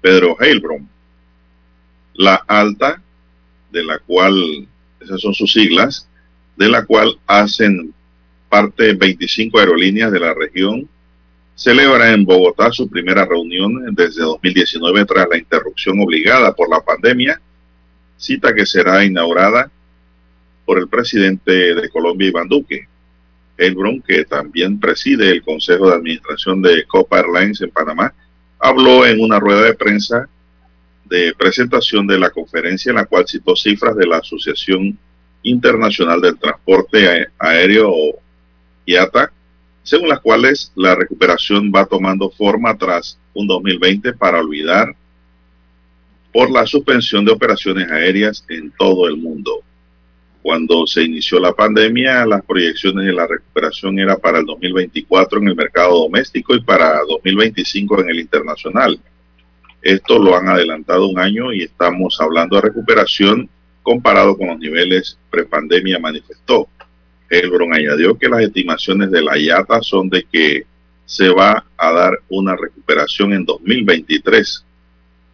Pedro 0.00 0.36
Heilbron. 0.40 0.88
La 2.14 2.34
alta, 2.46 3.02
de 3.72 3.82
la 3.82 3.98
cual, 3.98 4.68
esas 5.00 5.20
son 5.20 5.34
sus 5.34 5.52
siglas, 5.52 6.08
de 6.56 6.68
la 6.68 6.84
cual 6.84 7.18
hacen 7.26 7.92
parte 8.48 8.92
25 8.92 9.58
aerolíneas 9.58 10.12
de 10.12 10.20
la 10.20 10.32
región, 10.32 10.88
celebra 11.56 12.12
en 12.12 12.24
Bogotá 12.24 12.70
su 12.72 12.88
primera 12.88 13.24
reunión 13.24 13.94
desde 13.94 14.22
2019 14.22 15.04
tras 15.04 15.28
la 15.28 15.38
interrupción 15.38 16.00
obligada 16.00 16.54
por 16.54 16.68
la 16.68 16.80
pandemia, 16.80 17.40
cita 18.16 18.54
que 18.54 18.66
será 18.66 19.04
inaugurada 19.04 19.70
por 20.64 20.78
el 20.78 20.88
presidente 20.88 21.74
de 21.74 21.88
Colombia, 21.90 22.28
Iván 22.28 22.48
Duque. 22.48 22.88
Elbron, 23.56 24.02
que 24.02 24.24
también 24.24 24.80
preside 24.80 25.30
el 25.30 25.42
Consejo 25.42 25.88
de 25.88 25.96
Administración 25.96 26.62
de 26.62 26.84
Copa 26.86 27.20
Airlines 27.20 27.60
en 27.60 27.70
Panamá, 27.70 28.12
habló 28.58 29.06
en 29.06 29.20
una 29.20 29.38
rueda 29.38 29.62
de 29.62 29.74
prensa 29.74 30.28
de 31.04 31.34
presentación 31.34 32.06
de 32.06 32.18
la 32.18 32.30
conferencia 32.30 32.90
en 32.90 32.96
la 32.96 33.04
cual 33.04 33.26
citó 33.28 33.54
cifras 33.54 33.94
de 33.96 34.06
la 34.06 34.18
Asociación 34.18 34.98
Internacional 35.42 36.20
del 36.20 36.38
Transporte 36.38 37.28
Aéreo 37.38 37.92
IATA, 38.86 39.30
según 39.82 40.08
las 40.08 40.20
cuales 40.20 40.72
la 40.74 40.94
recuperación 40.94 41.70
va 41.74 41.84
tomando 41.84 42.30
forma 42.30 42.76
tras 42.76 43.18
un 43.34 43.46
2020 43.46 44.14
para 44.14 44.40
olvidar 44.40 44.94
por 46.32 46.50
la 46.50 46.66
suspensión 46.66 47.24
de 47.24 47.32
operaciones 47.32 47.90
aéreas 47.90 48.44
en 48.48 48.72
todo 48.72 49.06
el 49.06 49.16
mundo. 49.16 49.62
Cuando 50.44 50.86
se 50.86 51.02
inició 51.02 51.40
la 51.40 51.54
pandemia, 51.54 52.26
las 52.26 52.44
proyecciones 52.44 53.06
de 53.06 53.14
la 53.14 53.26
recuperación 53.26 53.98
era 53.98 54.18
para 54.18 54.40
el 54.40 54.44
2024 54.44 55.38
en 55.38 55.48
el 55.48 55.56
mercado 55.56 56.00
doméstico 56.00 56.54
y 56.54 56.60
para 56.60 57.00
2025 57.08 58.02
en 58.02 58.10
el 58.10 58.20
internacional. 58.20 59.00
Esto 59.80 60.18
lo 60.18 60.36
han 60.36 60.48
adelantado 60.48 61.08
un 61.08 61.18
año 61.18 61.50
y 61.50 61.62
estamos 61.62 62.20
hablando 62.20 62.56
de 62.56 62.60
recuperación 62.60 63.48
comparado 63.82 64.36
con 64.36 64.48
los 64.48 64.58
niveles 64.58 65.16
prepandemia, 65.30 65.98
manifestó. 65.98 66.68
Elbron 67.30 67.72
añadió 67.72 68.18
que 68.18 68.28
las 68.28 68.42
estimaciones 68.42 69.10
de 69.10 69.22
la 69.22 69.38
IATA 69.38 69.80
son 69.80 70.10
de 70.10 70.26
que 70.30 70.66
se 71.06 71.30
va 71.30 71.64
a 71.74 71.90
dar 71.90 72.18
una 72.28 72.54
recuperación 72.54 73.32
en 73.32 73.46
2023 73.46 74.62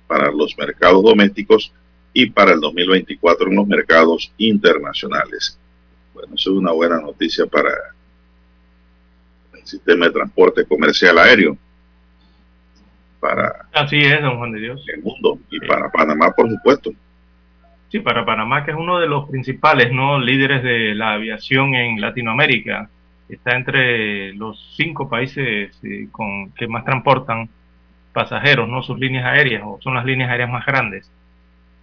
para 0.06 0.30
los 0.30 0.56
mercados 0.56 1.02
domésticos 1.02 1.72
y 2.12 2.30
para 2.30 2.52
el 2.52 2.60
2024 2.60 3.48
en 3.48 3.56
los 3.56 3.66
mercados 3.66 4.32
internacionales. 4.38 5.58
Bueno, 6.12 6.34
eso 6.34 6.50
es 6.50 6.56
una 6.56 6.72
buena 6.72 7.00
noticia 7.00 7.46
para 7.46 7.70
el 9.54 9.66
sistema 9.66 10.06
de 10.06 10.12
transporte 10.12 10.64
comercial 10.64 11.18
aéreo. 11.18 11.56
Para 13.20 13.66
Así 13.72 13.98
es, 13.98 14.20
don 14.22 14.38
Juan 14.38 14.52
de 14.52 14.60
Dios. 14.60 14.84
El 14.88 15.02
mundo 15.02 15.38
y 15.50 15.60
para 15.60 15.90
Panamá, 15.90 16.32
por 16.32 16.48
supuesto. 16.48 16.90
Sí, 17.90 17.98
para 18.00 18.24
Panamá, 18.24 18.64
que 18.64 18.70
es 18.70 18.76
uno 18.76 18.98
de 18.98 19.06
los 19.06 19.28
principales 19.28 19.92
¿no? 19.92 20.18
líderes 20.18 20.62
de 20.62 20.94
la 20.94 21.14
aviación 21.14 21.74
en 21.74 22.00
Latinoamérica. 22.00 22.88
Está 23.28 23.56
entre 23.56 24.32
los 24.34 24.74
cinco 24.76 25.08
países 25.08 25.78
eh, 25.84 26.08
con, 26.10 26.50
que 26.52 26.66
más 26.66 26.84
transportan 26.84 27.48
pasajeros, 28.12 28.68
¿no? 28.68 28.82
Sus 28.82 28.98
líneas 28.98 29.24
aéreas, 29.24 29.62
o 29.64 29.78
son 29.80 29.94
las 29.94 30.04
líneas 30.04 30.30
aéreas 30.30 30.50
más 30.50 30.66
grandes 30.66 31.10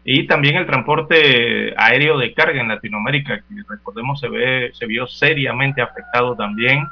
y 0.10 0.26
también 0.26 0.56
el 0.56 0.66
transporte 0.66 1.74
aéreo 1.76 2.18
de 2.18 2.34
carga 2.34 2.62
en 2.62 2.70
Latinoamérica, 2.70 3.40
que 3.40 3.56
recordemos 3.68 4.22
se, 4.22 4.30
ve, 4.30 4.72
se 4.72 4.86
vio 4.86 5.06
seriamente 5.06 5.82
afectado 5.82 6.34
también. 6.34 6.86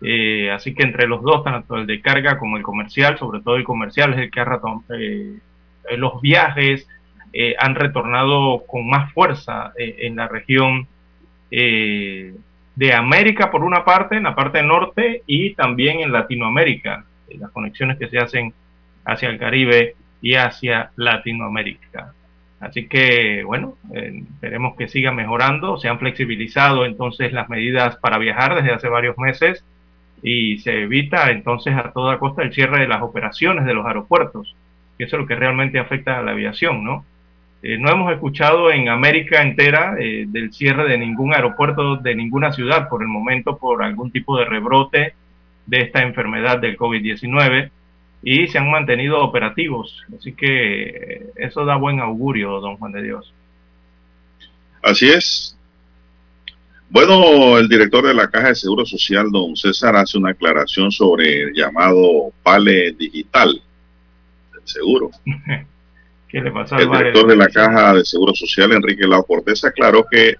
Eh, 0.00 0.50
así 0.50 0.74
que 0.74 0.84
entre 0.84 1.06
los 1.06 1.20
dos, 1.20 1.44
tanto 1.44 1.76
el 1.76 1.86
de 1.86 2.00
carga 2.00 2.38
como 2.38 2.56
el 2.56 2.62
comercial, 2.62 3.18
sobre 3.18 3.42
todo 3.42 3.56
el 3.56 3.64
comercial 3.64 4.14
es 4.14 4.20
el 4.20 4.30
que 4.30 4.40
ha 4.40 4.60
eh, 4.98 5.38
los 5.98 6.22
viajes 6.22 6.88
eh, 7.34 7.54
han 7.58 7.74
retornado 7.74 8.64
con 8.66 8.88
más 8.88 9.12
fuerza 9.12 9.74
en 9.76 10.16
la 10.16 10.26
región 10.26 10.88
de 11.50 12.94
América 12.94 13.50
por 13.50 13.64
una 13.64 13.84
parte, 13.84 14.16
en 14.16 14.22
la 14.22 14.34
parte 14.34 14.62
norte 14.62 15.22
y 15.26 15.52
también 15.52 16.00
en 16.00 16.10
Latinoamérica, 16.10 17.04
las 17.38 17.50
conexiones 17.50 17.98
que 17.98 18.08
se 18.08 18.18
hacen 18.18 18.54
hacia 19.04 19.28
el 19.28 19.38
Caribe 19.38 19.94
y 20.22 20.36
hacia 20.36 20.90
Latinoamérica. 20.96 22.14
Así 22.66 22.88
que, 22.88 23.44
bueno, 23.44 23.74
eh, 23.94 24.22
esperemos 24.34 24.76
que 24.76 24.88
siga 24.88 25.12
mejorando. 25.12 25.78
Se 25.78 25.88
han 25.88 26.00
flexibilizado 26.00 26.84
entonces 26.84 27.32
las 27.32 27.48
medidas 27.48 27.96
para 27.96 28.18
viajar 28.18 28.56
desde 28.56 28.72
hace 28.72 28.88
varios 28.88 29.16
meses 29.18 29.64
y 30.22 30.58
se 30.58 30.82
evita 30.82 31.30
entonces 31.30 31.76
a 31.76 31.92
toda 31.92 32.18
costa 32.18 32.42
el 32.42 32.52
cierre 32.52 32.80
de 32.80 32.88
las 32.88 33.02
operaciones 33.02 33.66
de 33.66 33.74
los 33.74 33.86
aeropuertos, 33.86 34.56
que 34.98 35.04
eso 35.04 35.16
es 35.16 35.22
lo 35.22 35.28
que 35.28 35.36
realmente 35.36 35.78
afecta 35.78 36.18
a 36.18 36.22
la 36.22 36.32
aviación, 36.32 36.82
¿no? 36.82 37.04
Eh, 37.62 37.78
no 37.78 37.90
hemos 37.90 38.12
escuchado 38.12 38.72
en 38.72 38.88
América 38.88 39.42
entera 39.42 39.94
eh, 39.98 40.24
del 40.26 40.52
cierre 40.52 40.88
de 40.88 40.98
ningún 40.98 41.34
aeropuerto 41.34 41.96
de 41.96 42.14
ninguna 42.16 42.52
ciudad 42.52 42.88
por 42.88 43.02
el 43.02 43.08
momento 43.08 43.58
por 43.58 43.82
algún 43.82 44.10
tipo 44.10 44.36
de 44.38 44.44
rebrote 44.44 45.14
de 45.66 45.80
esta 45.82 46.02
enfermedad 46.02 46.58
del 46.58 46.76
COVID-19 46.76 47.70
y 48.28 48.48
se 48.48 48.58
han 48.58 48.68
mantenido 48.72 49.22
operativos. 49.22 50.02
Así 50.18 50.32
que 50.32 51.28
eso 51.36 51.64
da 51.64 51.76
buen 51.76 52.00
augurio, 52.00 52.60
don 52.60 52.76
Juan 52.76 52.90
de 52.90 53.04
Dios. 53.04 53.32
Así 54.82 55.08
es. 55.08 55.56
Bueno, 56.90 57.56
el 57.56 57.68
director 57.68 58.04
de 58.04 58.14
la 58.14 58.28
Caja 58.28 58.48
de 58.48 58.56
Seguro 58.56 58.84
Social, 58.84 59.30
don 59.30 59.54
César, 59.54 59.94
hace 59.94 60.18
una 60.18 60.30
aclaración 60.30 60.90
sobre 60.90 61.44
el 61.44 61.54
llamado 61.54 62.32
Vale 62.42 62.90
Digital 62.98 63.62
del 64.52 64.62
seguro. 64.64 65.10
¿Qué 66.28 66.40
le 66.40 66.50
pasó 66.50 66.78
el 66.78 66.90
director 66.90 67.28
de 67.28 67.36
la 67.36 67.46
Caja 67.46 67.94
de 67.94 68.04
Seguro 68.04 68.34
Social, 68.34 68.72
Enrique 68.72 69.06
Lau 69.06 69.24
Cortés, 69.24 69.64
aclaró 69.64 70.04
que 70.04 70.34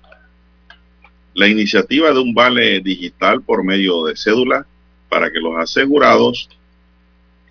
la 1.34 1.46
iniciativa 1.46 2.10
de 2.10 2.18
un 2.18 2.34
vale 2.34 2.80
digital 2.80 3.42
por 3.42 3.62
medio 3.62 4.06
de 4.06 4.16
cédula 4.16 4.66
para 5.08 5.30
que 5.30 5.38
los 5.38 5.56
asegurados 5.56 6.48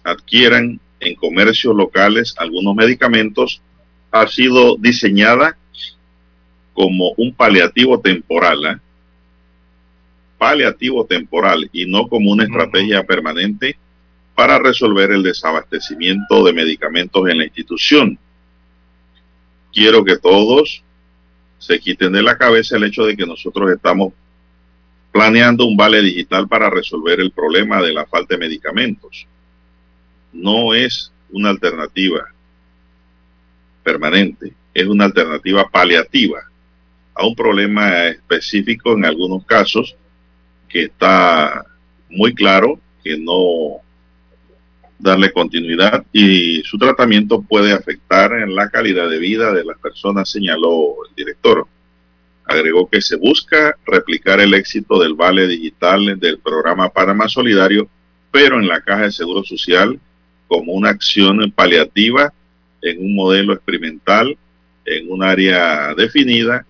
adquieran 0.06 0.80
en 1.00 1.16
comercios 1.16 1.76
locales 1.76 2.36
algunos 2.38 2.76
medicamentos 2.76 3.62
ha 4.12 4.28
sido 4.28 4.78
diseñada 4.78 5.58
como 6.74 7.12
un 7.18 7.34
paliativo 7.34 8.00
temporal, 8.00 8.66
¿eh? 8.66 8.78
paliativo 10.38 11.06
temporal 11.06 11.70
y 11.74 11.86
no 11.86 12.08
como 12.08 12.32
una 12.32 12.44
estrategia 12.44 13.04
permanente 13.04 13.78
para 14.36 14.60
resolver 14.60 15.12
el 15.12 15.24
desabastecimiento 15.24 16.44
de 16.44 16.54
medicamentos 16.54 17.28
en 17.28 17.38
la 17.40 17.46
institución. 17.46 18.20
Quiero 19.74 20.04
que 20.04 20.18
todos 20.18 20.84
se 21.58 21.80
quiten 21.80 22.12
de 22.12 22.22
la 22.22 22.38
cabeza 22.38 22.78
el 22.78 22.84
hecho 22.84 23.06
de 23.06 23.16
que 23.16 23.26
nosotros 23.26 23.72
estamos 23.72 24.14
planeando 25.12 25.66
un 25.66 25.78
vale 25.78 26.02
digital 26.02 26.48
para 26.48 26.70
resolver 26.70 27.20
el 27.22 27.32
problema 27.32 27.82
de 27.82 27.94
la 27.94 28.06
falta 28.06 28.36
de 28.36 28.40
medicamentos 28.40 29.26
no 30.36 30.74
es 30.74 31.12
una 31.32 31.50
alternativa 31.50 32.26
permanente, 33.84 34.54
es 34.74 34.86
una 34.86 35.06
alternativa 35.06 35.68
paliativa 35.70 36.44
a 37.14 37.26
un 37.26 37.36
problema 37.36 38.08
específico 38.08 38.94
en 38.94 39.06
algunos 39.06 39.46
casos 39.46 39.96
que 40.68 40.84
está 40.84 41.66
muy 42.10 42.34
claro 42.34 42.80
que 43.04 43.18
no 43.18 43.82
darle 44.98 45.32
continuidad 45.32 46.06
y 46.12 46.62
su 46.64 46.78
tratamiento 46.78 47.42
puede 47.42 47.74
afectar 47.74 48.34
en 48.34 48.56
la 48.56 48.70
calidad 48.70 49.10
de 49.10 49.20
vida 49.20 49.54
de 49.54 49.64
las 49.64 49.78
personas, 49.80 50.30
señaló 50.30 50.96
el 51.08 51.16
director. 51.16 51.68
Agregó 52.46 52.88
que 52.88 53.02
se 53.02 53.16
busca 53.16 53.76
replicar 53.86 54.40
el 54.40 54.54
éxito 54.54 55.00
del 55.00 55.16
vale 55.16 55.48
digital 55.48 56.20
del 56.20 56.40
programa 56.40 56.90
Panamá 56.90 57.28
Solidario, 57.28 57.90
pero 58.32 58.60
en 58.60 58.68
la 58.68 58.82
caja 58.82 59.04
de 59.04 59.12
seguro 59.12 59.44
social 59.44 60.00
como 60.48 60.74
una 60.74 60.90
acción 60.90 61.52
paliativa 61.52 62.34
en 62.82 63.04
un 63.04 63.16
modelo 63.16 63.54
experimental 63.54 64.38
en 64.86 65.12
un 65.12 65.24
área 65.24 65.94
definida 65.96 66.66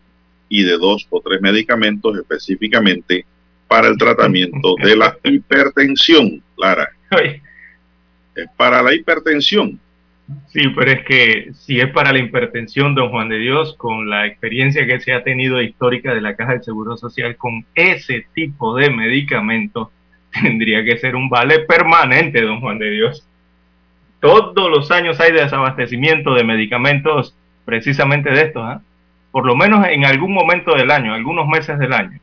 y 0.48 0.64
de 0.64 0.78
dos 0.78 1.06
o 1.10 1.22
tres 1.22 1.42
medicamentos 1.42 2.18
específicamente 2.18 3.26
para 3.68 3.88
el 3.88 3.98
tratamiento 3.98 4.76
de 4.82 4.96
la 4.96 5.18
hipertensión, 5.24 6.42
Lara. 6.58 6.90
Es 8.36 8.48
para 8.58 8.82
la 8.82 8.94
hipertensión. 8.94 9.80
Sí, 10.48 10.70
pero 10.76 10.92
es 10.92 11.06
que 11.06 11.52
si 11.54 11.80
es 11.80 11.92
para 11.92 12.12
la 12.12 12.20
hipertensión, 12.20 12.96
don 12.96 13.10
Juan 13.10 13.30
de 13.30 13.38
Dios, 13.38 13.76
con 13.78 14.10
la 14.10 14.26
experiencia 14.26 14.88
que 14.88 15.00
se 15.00 15.14
ha 15.14 15.24
tenido 15.24 15.62
histórica 15.62 16.14
de 16.16 16.22
la 16.22 16.36
Caja 16.36 16.54
del 16.54 16.64
Seguro 16.64 16.98
Social 16.98 17.38
con 17.38 17.66
ese 17.76 18.26
tipo 18.34 18.76
de 18.76 18.90
medicamentos, 18.90 19.90
tendría 20.42 20.84
que 20.84 20.98
ser 20.98 21.16
un 21.16 21.30
vale 21.30 21.60
permanente, 21.60 22.42
don 22.42 22.60
Juan 22.60 22.80
de 22.80 22.92
Dios. 22.92 23.28
Todos 24.26 24.72
los 24.72 24.90
años 24.90 25.20
hay 25.20 25.32
desabastecimiento 25.32 26.34
de 26.34 26.44
medicamentos 26.44 27.36
precisamente 27.64 28.32
de 28.32 28.42
estos, 28.42 28.64
¿ah? 28.64 28.82
por 29.30 29.46
lo 29.46 29.56
menos 29.56 29.86
en 29.88 30.04
algún 30.04 30.34
momento 30.34 30.74
del 30.74 30.90
año, 30.90 31.14
algunos 31.14 31.48
meses 31.48 31.78
del 31.78 31.94
año. 31.94 32.20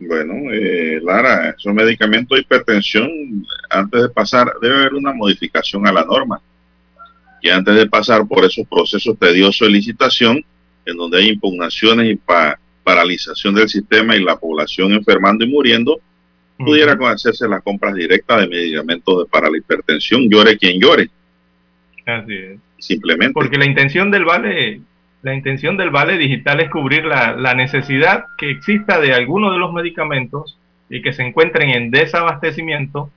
Bueno, 0.00 0.34
eh, 0.52 1.00
Lara, 1.00 1.54
esos 1.56 1.72
medicamentos 1.72 2.34
de 2.34 2.42
hipertensión, 2.42 3.08
antes 3.70 4.02
de 4.02 4.08
pasar, 4.08 4.52
debe 4.60 4.78
haber 4.78 4.94
una 4.94 5.12
modificación 5.12 5.86
a 5.86 5.92
la 5.92 6.04
norma. 6.04 6.40
Y 7.40 7.48
antes 7.48 7.76
de 7.76 7.88
pasar 7.88 8.26
por 8.26 8.44
esos 8.44 8.66
procesos 8.66 9.16
tediosos 9.16 9.68
de 9.68 9.74
licitación, 9.74 10.44
en 10.84 10.96
donde 10.96 11.18
hay 11.18 11.28
impugnaciones 11.28 12.10
y 12.10 12.20
paralización 12.82 13.54
del 13.54 13.68
sistema 13.68 14.16
y 14.16 14.24
la 14.24 14.36
población 14.36 14.92
enfermando 14.92 15.44
y 15.44 15.48
muriendo, 15.48 16.00
pudiera 16.64 16.96
hacerse 17.10 17.48
las 17.48 17.62
compras 17.62 17.94
directas 17.94 18.40
de 18.40 18.48
medicamentos 18.48 19.28
para 19.28 19.50
la 19.50 19.58
hipertensión, 19.58 20.28
llore 20.28 20.56
quien 20.56 20.80
llore. 20.80 21.08
Así 22.06 22.34
es. 22.34 22.60
Simplemente. 22.78 23.32
Porque 23.34 23.58
la 23.58 23.66
intención 23.66 24.10
del 24.10 24.24
vale 24.24 24.80
la 25.22 25.34
intención 25.34 25.76
del 25.76 25.90
vale 25.90 26.18
digital 26.18 26.60
es 26.60 26.68
cubrir 26.68 27.04
la, 27.04 27.36
la 27.36 27.54
necesidad 27.54 28.24
que 28.36 28.50
exista 28.50 29.00
de 29.00 29.14
alguno 29.14 29.52
de 29.52 29.58
los 29.58 29.72
medicamentos 29.72 30.58
y 30.90 31.00
que 31.00 31.12
se 31.12 31.22
encuentren 31.22 31.70
en 31.70 31.90
desabastecimiento, 31.90 33.08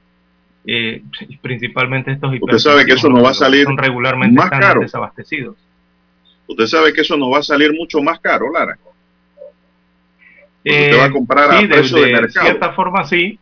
eh, 0.68 1.02
principalmente 1.42 2.12
estos 2.12 2.34
Usted 2.40 2.58
sabe 2.58 2.86
que 2.86 2.94
eso 2.94 3.10
no 3.10 3.22
va 3.22 3.32
a 3.32 3.34
salir 3.34 3.66
son 3.66 3.78
regularmente 3.78 4.36
más 4.36 4.50
caro. 4.50 4.82
desabastecidos. 4.82 5.58
Usted 6.48 6.66
sabe 6.68 6.94
que 6.94 7.02
eso 7.02 7.18
no 7.18 7.30
va 7.32 7.40
a 7.40 7.44
salir 7.44 7.74
mucho 7.74 8.02
más 8.02 8.20
caro, 8.20 8.52
Lara. 8.52 8.78
Eh, 10.66 10.90
usted 10.90 11.00
va 11.00 11.06
a 11.06 11.12
comprar 11.12 11.52
a 11.52 11.60
precio 11.60 12.02
de, 12.02 12.22
de 12.22 12.30
cierta 12.30 12.74
forma 12.74 13.06
sí, 13.06 13.40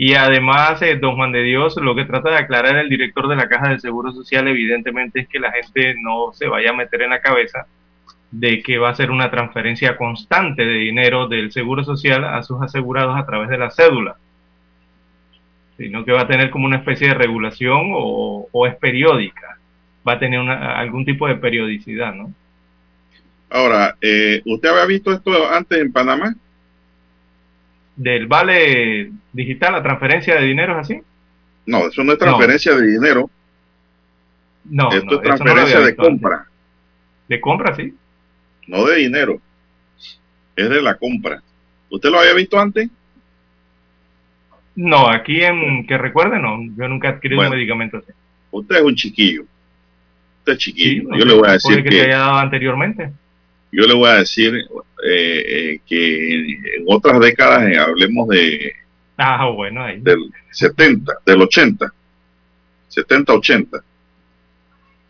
y 0.00 0.14
además, 0.14 0.80
eh, 0.80 0.94
don 0.94 1.16
Juan 1.16 1.32
de 1.32 1.42
Dios, 1.42 1.74
lo 1.76 1.96
que 1.96 2.04
trata 2.04 2.30
de 2.30 2.36
aclarar 2.36 2.76
el 2.76 2.88
director 2.88 3.26
de 3.26 3.34
la 3.34 3.48
Caja 3.48 3.70
de 3.70 3.80
Seguro 3.80 4.12
Social, 4.12 4.46
evidentemente, 4.46 5.18
es 5.18 5.28
que 5.28 5.40
la 5.40 5.50
gente 5.50 5.96
no 6.00 6.32
se 6.32 6.46
vaya 6.46 6.70
a 6.70 6.72
meter 6.72 7.02
en 7.02 7.10
la 7.10 7.20
cabeza 7.20 7.66
de 8.30 8.62
que 8.62 8.78
va 8.78 8.90
a 8.90 8.94
ser 8.94 9.10
una 9.10 9.28
transferencia 9.28 9.96
constante 9.96 10.64
de 10.64 10.74
dinero 10.74 11.26
del 11.26 11.50
Seguro 11.50 11.82
Social 11.82 12.24
a 12.24 12.44
sus 12.44 12.62
asegurados 12.62 13.18
a 13.18 13.26
través 13.26 13.48
de 13.48 13.58
la 13.58 13.70
cédula, 13.70 14.14
sino 15.76 16.04
que 16.04 16.12
va 16.12 16.20
a 16.20 16.28
tener 16.28 16.50
como 16.50 16.66
una 16.66 16.76
especie 16.76 17.08
de 17.08 17.14
regulación 17.14 17.90
o, 17.92 18.66
es 18.68 18.76
periódica, 18.76 19.58
va 20.06 20.12
a 20.12 20.18
tener 20.20 20.38
algún 20.48 21.04
tipo 21.04 21.26
de 21.26 21.34
periodicidad, 21.34 22.14
¿no? 22.14 22.32
Ahora, 23.50 23.96
eh, 24.00 24.42
¿usted 24.44 24.68
había 24.68 24.84
visto 24.86 25.12
esto 25.12 25.50
antes 25.50 25.78
en 25.78 25.92
Panamá? 25.92 26.34
del 27.98 28.28
vale 28.28 29.10
digital, 29.32 29.72
la 29.72 29.82
transferencia 29.82 30.36
de 30.36 30.46
dinero 30.46 30.74
es 30.74 30.78
así? 30.78 31.00
No, 31.66 31.88
eso 31.88 32.04
no 32.04 32.12
es 32.12 32.18
transferencia 32.18 32.74
de 32.74 32.86
dinero. 32.86 33.28
No, 34.64 34.90
esto 34.90 35.16
es 35.16 35.22
transferencia 35.22 35.80
de 35.80 35.96
compra. 35.96 36.46
¿De 37.28 37.40
compra, 37.40 37.74
sí? 37.74 37.92
No 38.68 38.86
de 38.86 38.96
dinero. 38.96 39.40
Es 40.54 40.70
de 40.70 40.80
la 40.80 40.94
compra. 40.96 41.42
¿Usted 41.90 42.10
lo 42.10 42.20
había 42.20 42.34
visto 42.34 42.58
antes? 42.58 42.88
No, 44.76 45.08
aquí 45.08 45.42
en 45.42 45.86
que 45.86 45.98
recuerde, 45.98 46.38
no. 46.38 46.56
Yo 46.76 46.88
nunca 46.88 47.08
he 47.08 47.12
adquirido 47.12 47.42
un 47.42 47.50
medicamento 47.50 47.98
así. 47.98 48.12
Usted 48.52 48.76
es 48.76 48.82
un 48.82 48.94
chiquillo. 48.94 49.42
Usted 50.38 50.52
es 50.52 50.58
chiquillo. 50.58 51.16
Yo 51.16 51.24
le 51.24 51.34
voy 51.34 51.48
a 51.48 51.52
decir 51.52 51.82
que, 51.82 51.90
que, 51.90 52.02
haya 52.02 52.18
dado 52.18 52.36
anteriormente. 52.36 53.10
Yo 53.70 53.86
le 53.86 53.94
voy 53.94 54.08
a 54.08 54.14
decir 54.14 54.66
eh, 55.04 55.44
eh, 55.46 55.80
que 55.86 56.34
en 56.76 56.84
otras 56.86 57.20
décadas, 57.20 57.70
eh, 57.70 57.78
hablemos 57.78 58.28
de 58.28 58.72
ah, 59.18 59.50
bueno, 59.50 59.86
del 59.98 60.32
70, 60.50 61.18
del 61.26 61.42
80, 61.42 61.92
70, 62.88 63.32
80, 63.34 63.84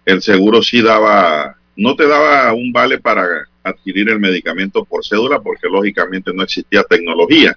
el 0.05 0.23
seguro 0.23 0.63
sí 0.63 0.83
daba, 0.83 1.57
no 1.77 1.95
te 1.95 2.09
daba 2.09 2.53
un 2.53 2.73
vale 2.73 2.99
para 2.99 3.47
adquirir 3.63 4.09
el 4.09 4.19
medicamento 4.19 4.85
por 4.85 5.05
cédula 5.05 5.41
porque 5.41 5.69
lógicamente 5.69 6.33
no 6.35 6.43
existía 6.43 6.83
tecnología 6.83 7.57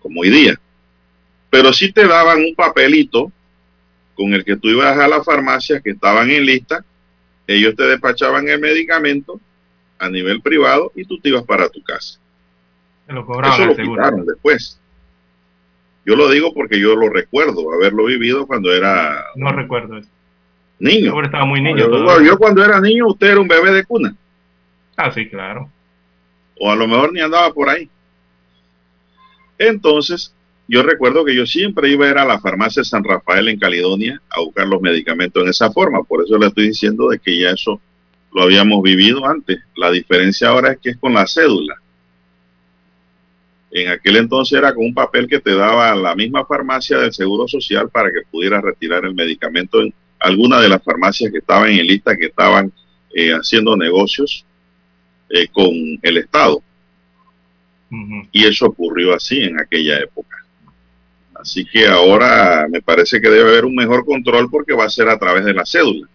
como 0.00 0.22
hoy 0.22 0.30
día, 0.30 0.58
pero 1.50 1.72
sí 1.72 1.92
te 1.92 2.06
daban 2.06 2.38
un 2.38 2.54
papelito 2.54 3.30
con 4.14 4.34
el 4.34 4.44
que 4.44 4.56
tú 4.56 4.68
ibas 4.68 4.98
a 4.98 5.06
las 5.06 5.24
farmacias 5.24 5.82
que 5.82 5.90
estaban 5.90 6.30
en 6.30 6.46
lista, 6.46 6.84
ellos 7.46 7.76
te 7.76 7.84
despachaban 7.84 8.48
el 8.48 8.58
medicamento 8.58 9.40
a 9.98 10.08
nivel 10.08 10.40
privado 10.40 10.92
y 10.94 11.04
tú 11.04 11.18
te 11.18 11.30
ibas 11.30 11.44
para 11.44 11.68
tu 11.68 11.82
casa. 11.82 12.18
Lo 13.08 13.22
Eso 13.22 13.66
lo 13.66 13.76
quitaron 13.76 14.26
después. 14.26 14.80
Yo 16.04 16.16
lo 16.16 16.28
digo 16.30 16.52
porque 16.54 16.78
yo 16.78 16.94
lo 16.94 17.08
recuerdo, 17.08 17.72
haberlo 17.72 18.04
vivido 18.04 18.46
cuando 18.46 18.72
era... 18.72 19.24
No 19.34 19.50
recuerdo 19.52 19.98
eso. 19.98 20.08
Niño. 20.78 21.14
Yo 21.14 21.22
estaba 21.22 21.44
muy 21.44 21.60
niño. 21.60 21.88
yo, 22.22 22.38
cuando 22.38 22.64
era 22.64 22.80
niño, 22.80 23.08
usted 23.08 23.28
era 23.28 23.40
un 23.40 23.48
bebé 23.48 23.72
de 23.72 23.84
cuna. 23.84 24.14
Ah, 24.96 25.10
sí, 25.10 25.28
claro. 25.28 25.70
O 26.60 26.70
a 26.70 26.76
lo 26.76 26.86
mejor 26.86 27.12
ni 27.12 27.20
andaba 27.20 27.52
por 27.52 27.68
ahí. 27.68 27.88
Entonces, 29.58 30.34
yo 30.68 30.82
recuerdo 30.82 31.24
que 31.24 31.34
yo 31.34 31.46
siempre 31.46 31.90
iba 31.90 32.06
a 32.06 32.10
ir 32.10 32.18
a 32.18 32.24
la 32.24 32.40
farmacia 32.40 32.84
San 32.84 33.04
Rafael 33.04 33.48
en 33.48 33.58
Caledonia 33.58 34.20
a 34.30 34.40
buscar 34.40 34.66
los 34.66 34.80
medicamentos 34.80 35.42
en 35.42 35.50
esa 35.50 35.70
forma. 35.70 36.02
Por 36.02 36.24
eso 36.24 36.38
le 36.38 36.46
estoy 36.46 36.68
diciendo 36.68 37.08
de 37.08 37.18
que 37.18 37.38
ya 37.38 37.50
eso 37.50 37.80
lo 38.36 38.42
habíamos 38.42 38.82
vivido 38.82 39.26
antes. 39.26 39.60
La 39.76 39.90
diferencia 39.90 40.48
ahora 40.48 40.72
es 40.72 40.78
que 40.78 40.90
es 40.90 40.98
con 40.98 41.14
la 41.14 41.26
cédula. 41.26 41.74
En 43.70 43.88
aquel 43.88 44.16
entonces 44.16 44.58
era 44.58 44.74
con 44.74 44.84
un 44.84 44.92
papel 44.92 45.26
que 45.26 45.40
te 45.40 45.54
daba 45.54 45.94
la 45.94 46.14
misma 46.14 46.44
farmacia 46.44 46.98
del 46.98 47.14
Seguro 47.14 47.48
Social 47.48 47.88
para 47.88 48.10
que 48.10 48.26
pudieras 48.30 48.62
retirar 48.62 49.06
el 49.06 49.14
medicamento 49.14 49.80
en 49.80 49.94
alguna 50.20 50.60
de 50.60 50.68
las 50.68 50.84
farmacias 50.84 51.32
que 51.32 51.38
estaban 51.38 51.70
en 51.70 51.86
lista, 51.86 52.14
que 52.14 52.26
estaban 52.26 52.70
eh, 53.14 53.32
haciendo 53.32 53.74
negocios 53.74 54.44
eh, 55.30 55.48
con 55.48 55.72
el 56.02 56.18
Estado. 56.18 56.62
Y 58.32 58.44
eso 58.44 58.66
ocurrió 58.66 59.14
así 59.14 59.44
en 59.44 59.58
aquella 59.58 59.98
época. 59.98 60.44
Así 61.34 61.64
que 61.64 61.86
ahora 61.86 62.66
me 62.68 62.82
parece 62.82 63.18
que 63.18 63.30
debe 63.30 63.48
haber 63.48 63.64
un 63.64 63.74
mejor 63.74 64.04
control 64.04 64.50
porque 64.50 64.74
va 64.74 64.84
a 64.84 64.90
ser 64.90 65.08
a 65.08 65.18
través 65.18 65.42
de 65.46 65.54
la 65.54 65.64
cédula. 65.64 66.06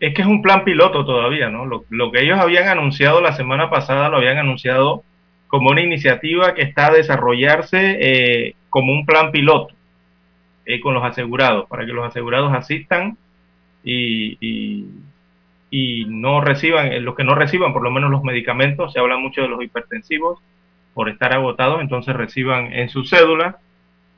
Es 0.00 0.14
que 0.14 0.22
es 0.22 0.28
un 0.28 0.42
plan 0.42 0.64
piloto 0.64 1.04
todavía, 1.04 1.48
¿no? 1.50 1.66
Lo, 1.66 2.12
que 2.12 2.22
ellos 2.22 2.38
habían 2.38 2.68
anunciado 2.68 3.20
la 3.20 3.32
semana 3.32 3.70
pasada 3.70 4.08
lo 4.08 4.18
habían 4.18 4.38
anunciado 4.38 5.02
como 5.46 5.70
una 5.70 5.80
iniciativa 5.80 6.54
que 6.54 6.62
está 6.62 6.86
a 6.86 6.92
desarrollarse 6.92 7.98
eh, 8.00 8.54
como 8.70 8.92
un 8.92 9.06
plan 9.06 9.30
piloto 9.32 9.74
eh, 10.66 10.80
con 10.80 10.94
los 10.94 11.04
asegurados, 11.04 11.66
para 11.68 11.86
que 11.86 11.92
los 11.92 12.06
asegurados 12.06 12.52
asistan 12.52 13.16
y, 13.82 14.36
y, 15.70 16.04
no 16.08 16.40
reciban, 16.40 16.92
eh, 16.92 17.00
los 17.00 17.14
que 17.14 17.24
no 17.24 17.34
reciban 17.34 17.72
por 17.72 17.82
lo 17.82 17.90
menos 17.90 18.10
los 18.10 18.22
medicamentos, 18.22 18.92
se 18.92 18.98
habla 18.98 19.16
mucho 19.16 19.42
de 19.42 19.48
los 19.48 19.62
hipertensivos, 19.62 20.40
por 20.94 21.08
estar 21.08 21.32
agotados, 21.32 21.80
entonces 21.80 22.14
reciban 22.16 22.72
en 22.72 22.88
su 22.88 23.04
cédula 23.04 23.58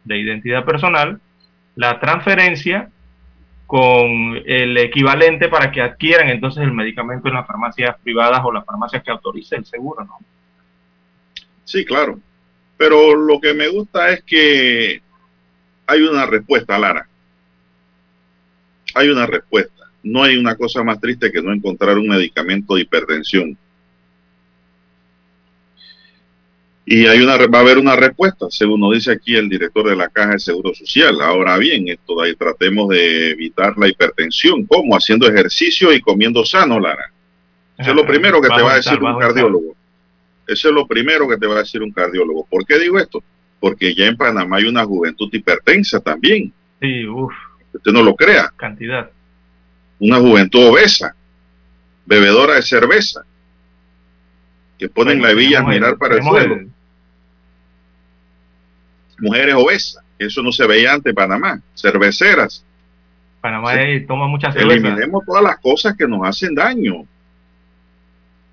de 0.05 0.18
identidad 0.18 0.64
personal 0.64 1.20
la 1.77 2.01
transferencia 2.01 2.90
con 3.70 4.42
el 4.46 4.76
equivalente 4.78 5.48
para 5.48 5.70
que 5.70 5.80
adquieran 5.80 6.28
entonces 6.28 6.64
el 6.64 6.72
medicamento 6.72 7.28
en 7.28 7.35
las 7.35 7.46
farmacias 7.46 7.96
privadas 8.02 8.40
o 8.42 8.50
las 8.50 8.64
farmacias 8.64 9.00
que 9.00 9.12
autorice 9.12 9.54
el 9.54 9.64
seguro, 9.64 10.04
¿no? 10.04 10.18
Sí, 11.62 11.85
claro. 11.85 12.18
Pero 12.76 13.14
lo 13.14 13.40
que 13.40 13.54
me 13.54 13.68
gusta 13.68 14.11
es 14.11 14.24
que 14.24 15.00
hay 15.87 16.02
una 16.02 16.26
respuesta, 16.26 16.80
Lara. 16.80 17.06
Hay 18.96 19.09
una 19.09 19.26
respuesta. 19.26 19.85
No 20.02 20.24
hay 20.24 20.37
una 20.37 20.56
cosa 20.56 20.83
más 20.83 21.00
triste 21.00 21.30
que 21.30 21.40
no 21.40 21.52
encontrar 21.52 21.96
un 21.96 22.09
medicamento 22.09 22.74
de 22.74 22.80
hipertensión. 22.80 23.56
Y 26.92 27.07
hay 27.07 27.20
una, 27.20 27.37
va 27.46 27.59
a 27.59 27.61
haber 27.61 27.79
una 27.79 27.94
respuesta, 27.94 28.46
según 28.50 28.81
nos 28.81 28.92
dice 28.92 29.12
aquí 29.12 29.37
el 29.37 29.48
director 29.48 29.88
de 29.88 29.94
la 29.94 30.09
Caja 30.09 30.33
de 30.33 30.40
Seguro 30.40 30.74
Social. 30.74 31.20
Ahora 31.20 31.57
bien, 31.57 31.87
esto 31.87 32.16
de 32.16 32.26
ahí 32.26 32.35
tratemos 32.35 32.88
de 32.88 33.31
evitar 33.31 33.79
la 33.79 33.87
hipertensión. 33.87 34.66
¿Cómo? 34.66 34.96
Haciendo 34.96 35.29
ejercicio 35.29 35.92
y 35.92 36.00
comiendo 36.00 36.44
sano, 36.44 36.81
Lara. 36.81 37.12
Eso 37.79 37.90
es 37.90 37.96
lo 37.96 38.05
primero 38.05 38.40
que 38.40 38.48
te 38.48 38.61
va 38.61 38.72
a 38.72 38.76
decir 38.79 39.00
un 39.00 39.20
cardiólogo. 39.20 39.76
Eso 40.48 40.68
es 40.68 40.74
lo 40.74 40.85
primero 40.85 41.29
que 41.29 41.37
te 41.37 41.46
va 41.46 41.55
a 41.55 41.59
decir 41.59 41.81
un 41.81 41.92
cardiólogo. 41.92 42.44
¿Por 42.50 42.66
qué 42.66 42.76
digo 42.81 42.98
esto? 42.98 43.22
Porque 43.61 43.94
ya 43.94 44.07
en 44.07 44.16
Panamá 44.16 44.57
hay 44.57 44.64
una 44.64 44.85
juventud 44.85 45.29
hipertensa 45.33 46.00
también. 46.00 46.53
Sí, 46.81 47.07
uff. 47.07 47.33
Usted 47.72 47.92
no 47.92 48.03
lo 48.03 48.16
crea. 48.16 48.53
Cantidad. 48.57 49.09
Una 50.00 50.18
juventud 50.18 50.66
obesa, 50.66 51.14
bebedora 52.05 52.57
de 52.57 52.62
cerveza, 52.62 53.24
que 54.76 54.88
ponen 54.88 55.22
la 55.22 55.31
hebilla 55.31 55.61
a 55.61 55.62
mirar 55.62 55.96
para 55.96 56.16
el 56.16 56.24
suelo. 56.24 56.80
Mujeres 59.20 59.54
obesas, 59.54 60.02
eso 60.18 60.42
no 60.42 60.52
se 60.52 60.66
veía 60.66 60.92
antes 60.92 61.11
en 61.11 61.14
Panamá. 61.14 61.61
Cerveceras. 61.74 62.64
Panamá 63.40 63.74
toma 64.06 64.26
muchas 64.26 64.52
cervezas. 64.52 64.85
Eliminemos 64.85 65.24
todas 65.24 65.42
las 65.42 65.59
cosas 65.59 65.96
que 65.96 66.06
nos 66.06 66.26
hacen 66.26 66.54
daño. 66.54 67.06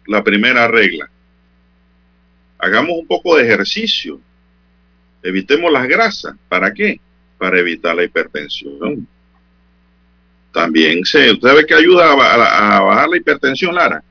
La 0.06 0.24
primera 0.24 0.68
regla. 0.68 1.10
Hagamos 2.60 2.98
un 2.98 3.08
poco 3.08 3.36
de 3.36 3.44
ejercicio. 3.44 4.20
Evitemos 5.22 5.72
las 5.72 5.88
grasas. 5.88 6.36
¿Para 6.48 6.74
qué? 6.74 7.00
Para 7.38 7.60
evitar 7.60 7.96
la 7.96 8.04
hipertensión. 8.04 9.08
También 10.54 11.06
se, 11.06 11.32
usted 11.34 11.56
ve 11.56 11.66
que 11.66 11.76
ayuda 11.76 12.14
a, 12.14 12.80
bajar 12.80 13.10
la 13.10 13.18
hipertensión, 13.18 13.76
Lara. 13.76 14.04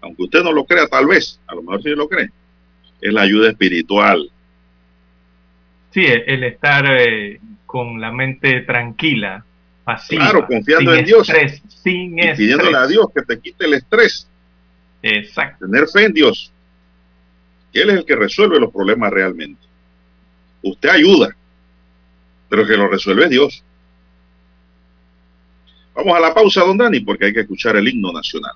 Aunque 0.00 0.24
usted 0.24 0.42
no 0.42 0.52
lo 0.52 0.64
crea, 0.64 0.86
tal 0.86 1.06
vez, 1.06 1.40
a 1.46 1.54
lo 1.54 1.62
mejor 1.62 1.82
sí 1.82 1.90
lo 1.90 2.08
cree. 2.08 2.30
Es 3.00 3.12
la 3.12 3.22
ayuda 3.22 3.50
espiritual. 3.50 4.30
Sí, 5.96 6.04
el 6.04 6.44
estar 6.44 6.84
eh, 6.90 7.40
con 7.64 7.98
la 7.98 8.12
mente 8.12 8.60
tranquila, 8.60 9.42
pasiva. 9.82 10.24
Claro, 10.24 10.46
confiando 10.46 10.92
en 10.92 11.06
Dios. 11.06 11.26
sin 11.82 12.18
y 12.18 12.34
pidiéndole 12.34 12.76
a 12.76 12.86
Dios 12.86 13.06
que 13.14 13.22
te 13.22 13.40
quite 13.40 13.64
el 13.64 13.72
estrés. 13.72 14.28
Exacto. 15.00 15.64
Tener 15.64 15.88
fe 15.88 16.04
en 16.04 16.12
Dios. 16.12 16.52
Él 17.72 17.88
es 17.88 17.96
el 17.96 18.04
que 18.04 18.14
resuelve 18.14 18.60
los 18.60 18.70
problemas 18.70 19.10
realmente. 19.10 19.62
Usted 20.60 20.90
ayuda, 20.90 21.34
pero 22.50 22.60
el 22.60 22.68
que 22.68 22.76
lo 22.76 22.88
resuelve 22.88 23.24
es 23.24 23.30
Dios. 23.30 23.64
Vamos 25.94 26.14
a 26.14 26.20
la 26.20 26.34
pausa, 26.34 26.60
don 26.60 26.76
Dani, 26.76 27.00
porque 27.00 27.24
hay 27.24 27.32
que 27.32 27.40
escuchar 27.40 27.74
el 27.74 27.88
himno 27.88 28.12
nacional. 28.12 28.52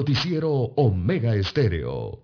Noticiero 0.00 0.50
Omega 0.76 1.34
Estéreo. 1.34 2.22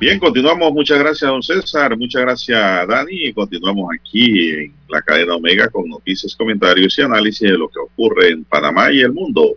Bien, 0.00 0.18
continuamos. 0.18 0.72
Muchas 0.72 0.98
gracias, 0.98 1.30
don 1.30 1.42
César. 1.42 1.98
Muchas 1.98 2.22
gracias, 2.22 2.88
Dani. 2.88 3.30
Continuamos 3.34 3.90
aquí 3.94 4.52
en 4.52 4.74
la 4.88 5.02
cadena 5.02 5.34
Omega 5.34 5.68
con 5.68 5.86
noticias, 5.86 6.34
comentarios 6.34 6.98
y 6.98 7.02
análisis 7.02 7.50
de 7.50 7.58
lo 7.58 7.68
que 7.68 7.78
ocurre 7.78 8.30
en 8.30 8.44
Panamá 8.44 8.90
y 8.90 9.00
el 9.00 9.12
mundo. 9.12 9.56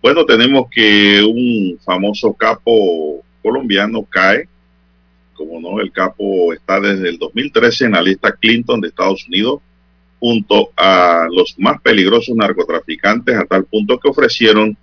Bueno, 0.00 0.24
tenemos 0.24 0.66
que 0.70 1.22
un 1.22 1.78
famoso 1.84 2.32
capo 2.32 3.22
colombiano 3.42 4.04
cae. 4.04 4.48
Como 5.34 5.60
no, 5.60 5.80
el 5.80 5.92
capo 5.92 6.52
está 6.52 6.80
desde 6.80 7.08
el 7.08 7.18
2013 7.18 7.86
en 7.86 7.92
la 7.92 8.02
lista 8.02 8.32
Clinton 8.32 8.80
de 8.80 8.88
Estados 8.88 9.26
Unidos 9.26 9.60
junto 10.20 10.72
a 10.76 11.28
los 11.30 11.54
más 11.58 11.80
peligrosos 11.80 12.34
narcotraficantes 12.34 13.36
a 13.36 13.44
tal 13.44 13.64
punto 13.64 13.98
que 13.98 14.08
ofrecieron 14.08 14.76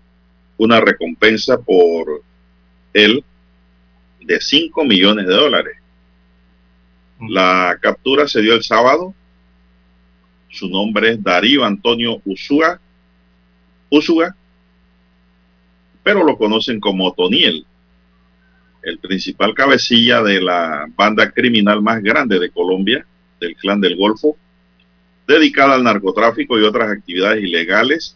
una 0.57 0.80
recompensa 0.80 1.57
por 1.57 2.22
él 2.93 3.24
de 4.22 4.39
5 4.39 4.86
millones 4.86 5.28
de 5.28 5.34
dólares. 5.34 5.78
La 7.30 7.78
captura 7.82 8.28
se 8.28 8.41
dio 8.41 8.53
el 8.53 8.63
sábado. 8.63 9.13
Su 10.49 10.70
nombre 10.70 11.11
es 11.11 11.24
Darío 11.24 11.66
Antonio 11.66 12.22
Usuga, 12.26 12.80
Usuga, 13.89 14.36
pero 16.06 16.24
lo 16.24 16.38
conocen 16.38 16.80
como 16.80 17.12
Toniel, 17.14 17.66
el 18.84 18.99
principal 18.99 19.56
cabecilla 19.56 20.22
de 20.22 20.39
la 20.39 20.86
banda 20.95 21.32
criminal 21.32 21.82
más 21.82 22.03
grande 22.03 22.38
de 22.38 22.51
Colombia, 22.51 23.03
del 23.39 23.56
Clan 23.56 23.82
del 23.82 23.95
Golfo, 23.95 24.38
dedicada 25.28 25.74
al 25.74 25.84
narcotráfico 25.84 26.60
y 26.60 26.64
otras 26.64 26.91
actividades 26.91 27.43
ilegales, 27.43 28.16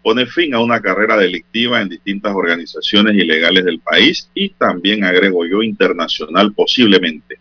pone 0.00 0.26
fin 0.26 0.54
a 0.54 0.60
una 0.60 0.80
carrera 0.80 1.16
delictiva 1.16 1.82
en 1.82 1.88
distintas 1.88 2.32
organizaciones 2.36 3.16
ilegales 3.16 3.64
del 3.64 3.80
país 3.80 4.30
y 4.32 4.50
también, 4.50 5.02
agrego 5.02 5.44
yo, 5.44 5.60
internacional 5.60 6.52
posiblemente. 6.52 7.40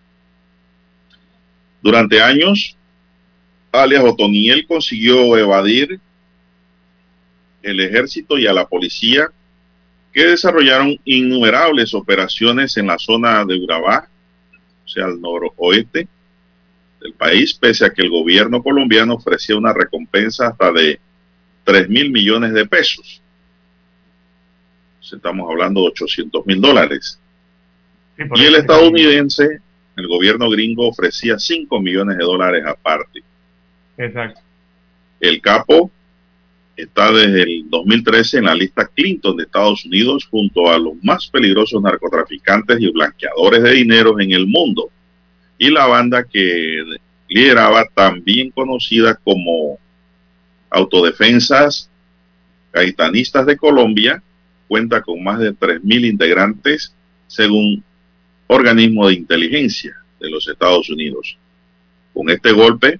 Durante 1.84 2.20
años, 2.20 2.76
alias 3.72 4.03
Otoniel 4.03 4.66
consiguió 4.66 5.38
evadir 5.38 5.99
el 7.62 7.80
ejército 7.80 8.39
y 8.39 8.47
a 8.47 8.53
la 8.53 8.68
policía 8.68 9.32
que 10.12 10.26
desarrollaron 10.26 10.97
innumerables 11.05 11.93
operaciones 11.93 12.76
en 12.78 12.88
la 12.88 12.97
zona 12.97 13.45
de 13.45 13.57
Urabá, 13.57 14.07
o 14.86 14.88
sea, 14.88 15.05
al 15.05 15.22
noroeste 15.22 16.07
del 16.99 17.14
país, 17.14 17.53
pese 17.53 17.86
a 17.86 17.89
que 17.89 18.01
el 18.01 18.09
gobierno 18.09 18.62
colombiano 18.62 19.16
ofrecía 19.16 19.55
una 19.55 19.74
recompensa 19.74 20.47
hasta 20.47 20.72
de 20.72 20.99
3 21.64 21.89
mil 21.89 22.12
millones 22.12 22.53
de 22.53 22.66
pesos. 22.66 23.22
Estamos 25.01 25.49
hablando 25.49 25.82
de 25.82 25.88
800 25.88 26.45
mil 26.45 26.62
dólares. 26.62 27.20
y 28.18 28.45
el 28.45 28.55
estadounidense, 28.55 29.59
el 29.97 30.07
gobierno 30.07 30.49
gringo 30.49 30.88
ofrecía 30.88 31.38
5 31.38 31.82
millones 31.82 32.18
de 32.18 32.24
dólares 32.24 32.64
aparte. 32.66 33.22
Exacto. 33.97 34.39
El 35.20 35.41
capo 35.41 35.91
está 36.84 37.12
desde 37.12 37.44
el 37.44 37.70
2013 37.70 38.40
en 38.40 38.46
la 38.46 38.56
lista 38.56 38.88
Clinton 38.88 39.38
de 39.38 39.44
Estados 39.44 39.86
Unidos 39.86 40.28
junto 40.30 40.70
a 40.70 40.78
los 40.78 40.94
más 41.04 41.28
peligrosos 41.28 41.82
narcotraficantes 41.82 42.80
y 42.80 42.92
blanqueadores 42.92 43.64
de 43.64 43.72
dinero 43.74 44.20
en 44.20 44.32
el 44.32 44.48
mundo. 44.48 44.90
Y 45.58 45.70
la 45.70 45.86
banda 45.86 46.24
que 46.24 46.84
lideraba, 47.28 47.86
también 47.94 48.52
conocida 48.52 49.16
como 49.16 49.80
Autodefensas 50.70 51.90
Gaitanistas 52.74 53.46
de 53.46 53.58
Colombia, 53.58 54.24
cuenta 54.68 55.02
con 55.02 55.24
más 55.24 55.40
de 55.40 55.54
3.000 55.54 56.10
integrantes 56.10 56.94
según 57.28 57.84
organismo 58.48 59.08
de 59.08 59.16
inteligencia 59.16 59.96
de 60.20 60.30
los 60.30 60.48
Estados 60.48 60.90
Unidos. 60.90 61.38
Con 62.14 62.30
este 62.30 62.52
golpe, 62.52 63.00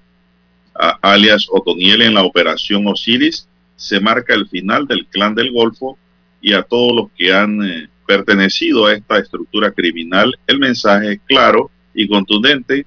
alias 1.02 1.48
Otoniel 1.50 2.02
en 2.02 2.14
la 2.14 2.24
operación 2.24 2.88
Osiris, 2.88 3.48
se 3.82 4.00
marca 4.00 4.36
el 4.36 4.48
final 4.48 4.86
del 4.86 5.08
clan 5.08 5.34
del 5.34 5.52
Golfo 5.52 5.98
y 6.40 6.54
a 6.54 6.62
todos 6.62 6.96
los 6.96 7.12
que 7.18 7.34
han 7.34 7.64
eh, 7.64 7.90
pertenecido 8.06 8.86
a 8.86 8.94
esta 8.94 9.18
estructura 9.18 9.72
criminal, 9.72 10.38
el 10.46 10.60
mensaje 10.60 11.20
claro 11.26 11.72
y 11.96 12.08
contundente, 12.08 12.86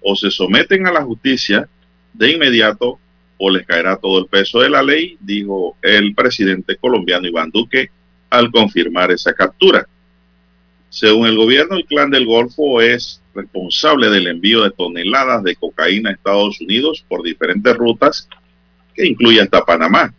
o 0.00 0.16
se 0.16 0.32
someten 0.32 0.84
a 0.88 0.92
la 0.92 1.04
justicia 1.04 1.68
de 2.12 2.32
inmediato 2.32 2.98
o 3.38 3.50
les 3.50 3.64
caerá 3.64 3.96
todo 3.96 4.18
el 4.18 4.26
peso 4.26 4.58
de 4.58 4.70
la 4.70 4.82
ley, 4.82 5.16
dijo 5.20 5.76
el 5.80 6.12
presidente 6.12 6.74
colombiano 6.74 7.28
Iván 7.28 7.50
Duque 7.50 7.90
al 8.28 8.50
confirmar 8.50 9.12
esa 9.12 9.32
captura. 9.34 9.86
Según 10.88 11.28
el 11.28 11.36
gobierno, 11.36 11.76
el 11.76 11.86
clan 11.86 12.10
del 12.10 12.26
Golfo 12.26 12.80
es 12.80 13.22
responsable 13.32 14.10
del 14.10 14.26
envío 14.26 14.64
de 14.64 14.72
toneladas 14.72 15.44
de 15.44 15.54
cocaína 15.54 16.10
a 16.10 16.14
Estados 16.14 16.60
Unidos 16.60 17.04
por 17.08 17.22
diferentes 17.22 17.76
rutas 17.76 18.28
que 18.92 19.06
incluye 19.06 19.40
hasta 19.40 19.64
Panamá 19.64 20.12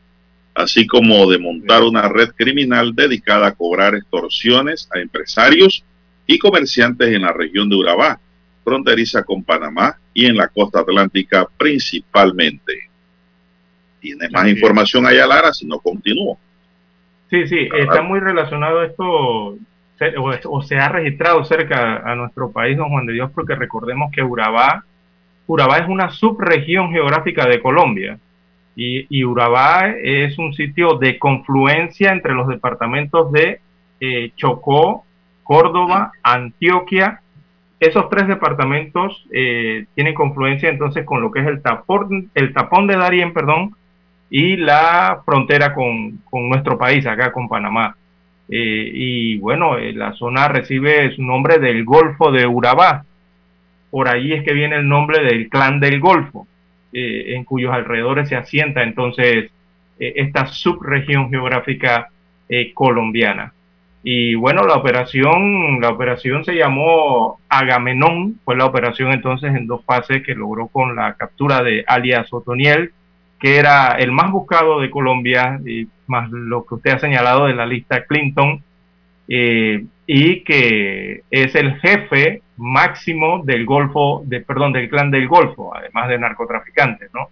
así 0.56 0.86
como 0.86 1.30
de 1.30 1.40
montar 1.40 1.84
una 1.84 2.08
red 2.10 2.30
criminal 2.36 2.94
dedicada 2.96 3.48
a 3.48 3.56
cobrar 3.56 3.96
extorsiones 3.96 4.88
a 4.94 5.00
empresarios 5.00 5.84
y 6.28 6.38
comerciantes 6.38 7.14
en 7.14 7.24
la 7.24 7.34
región 7.34 7.70
de 7.70 7.76
Urabá, 7.76 8.20
fronteriza 8.64 9.24
con 9.24 9.44
Panamá 9.44 9.98
y 10.14 10.26
en 10.26 10.38
la 10.38 10.48
costa 10.48 10.82
atlántica 10.82 11.48
principalmente. 11.58 12.90
Tiene 14.00 14.30
más 14.30 14.48
información 14.48 15.06
allá, 15.06 15.26
Lara, 15.26 15.54
si 15.54 15.66
no 15.66 15.80
continúo. 15.80 16.38
Sí, 17.30 17.48
sí, 17.48 17.70
está 17.76 18.02
muy 18.02 18.20
relacionado 18.20 18.84
esto, 18.84 19.58
o, 20.46 20.62
se 20.62 20.76
ha 20.76 20.90
registrado 20.90 21.44
cerca 21.46 21.98
a 21.98 22.16
nuestro 22.16 22.52
país, 22.52 22.78
don 22.78 22.90
Juan 22.90 23.06
de 23.06 23.14
Dios, 23.14 23.32
porque 23.34 23.56
recordemos 23.56 24.12
que 24.12 24.22
Urabá, 24.22 24.86
Urabá 25.48 25.80
es 25.80 25.90
una 25.90 26.12
subregión 26.12 26.92
geográfica 26.92 27.48
de 27.48 27.60
Colombia 27.60 28.20
y, 28.76 29.24
Urabá 29.24 29.90
es 30.02 30.38
un 30.40 30.54
sitio 30.54 30.96
de 30.96 31.20
confluencia 31.20 32.12
entre 32.12 32.34
los 32.34 32.48
departamentos 32.48 33.32
de 33.32 33.60
eh, 34.00 34.32
Chocó, 34.36 35.06
Córdoba, 35.44 36.12
Antioquia. 36.24 37.22
Esos 37.80 38.10
tres 38.10 38.28
departamentos 38.28 39.26
eh, 39.32 39.86
tienen 39.94 40.14
confluencia 40.14 40.70
entonces 40.70 41.06
con 41.06 41.22
lo 41.22 41.32
que 41.32 41.42
es 41.42 41.48
el 41.48 41.62
tapón, 41.62 42.32
el 42.34 42.54
tapón 42.54 42.88
de 42.88 42.98
Darién, 42.98 43.34
perdón, 43.34 43.76
y 44.30 44.56
la 44.56 45.22
frontera 45.26 45.74
con, 45.74 46.22
nuestro 46.32 46.78
país, 46.78 47.06
acá 47.06 47.32
con 47.32 47.48
Panamá. 47.48 47.96
Eh, 48.50 48.92
y 48.94 49.38
bueno, 49.38 49.78
la 49.78 50.14
zona 50.14 50.48
recibe 50.48 51.14
su 51.16 51.22
nombre 51.22 51.60
del 51.60 51.86
Golfo 51.86 52.32
de 52.32 52.48
Urabá. 52.48 53.06
Por 53.92 54.08
ahí 54.08 54.34
es 54.34 54.44
que 54.44 54.54
viene 54.54 54.78
el 54.78 54.88
nombre 54.88 55.24
del 55.24 55.50
clan 55.50 55.80
del 55.80 56.00
Golfo. 56.00 56.48
Eh, 56.96 57.34
en 57.36 57.44
cuyos 57.44 57.74
alrededores 57.74 58.30
se 58.30 58.36
asienta 58.36 58.84
entonces 58.84 59.50
eh, 60.00 60.14
esta 60.16 60.46
subregión 60.46 61.32
geográfica 61.32 62.10
eh, 62.48 62.72
colombiana. 62.72 63.52
Y 64.04 64.36
bueno, 64.36 64.64
la 64.64 64.76
operación, 64.76 65.82
la 65.82 65.90
operación 65.90 66.46
se 66.46 66.54
llamó 66.54 67.40
Agamenón, 67.50 68.40
fue 68.46 68.56
la 68.56 68.66
operación 68.66 69.12
entonces 69.12 69.56
en 69.56 69.66
dos 69.66 69.84
fases 69.86 70.24
que 70.24 70.36
logró 70.36 70.68
con 70.68 70.96
la 70.96 71.16
captura 71.16 71.64
de 71.64 71.84
alias 71.88 72.32
Otoniel, 72.32 72.92
que 73.40 73.56
era 73.58 73.94
el 73.94 74.12
más 74.12 74.32
buscado 74.32 74.80
de 74.80 74.92
Colombia, 74.92 75.60
y 75.66 75.88
más 76.06 76.30
lo 76.30 76.64
que 76.64 76.76
usted 76.76 76.92
ha 76.92 77.00
señalado 77.00 77.48
de 77.48 77.56
la 77.56 77.66
lista 77.66 78.06
Clinton, 78.06 78.62
y 79.28 80.44
que 80.44 81.24
es 81.32 81.56
el 81.56 81.80
jefe 81.80 82.42
máximo 82.58 83.42
del 83.44 83.66
Golfo, 83.66 84.24
de, 84.26 84.42
perdón, 84.42 84.74
del 84.74 84.90
clan 84.90 85.12
del 85.12 85.28
Golfo, 85.28 85.76
además 85.76 86.10
de 86.10 86.20
narcotraficantes, 86.20 87.10
¿no? 87.14 87.30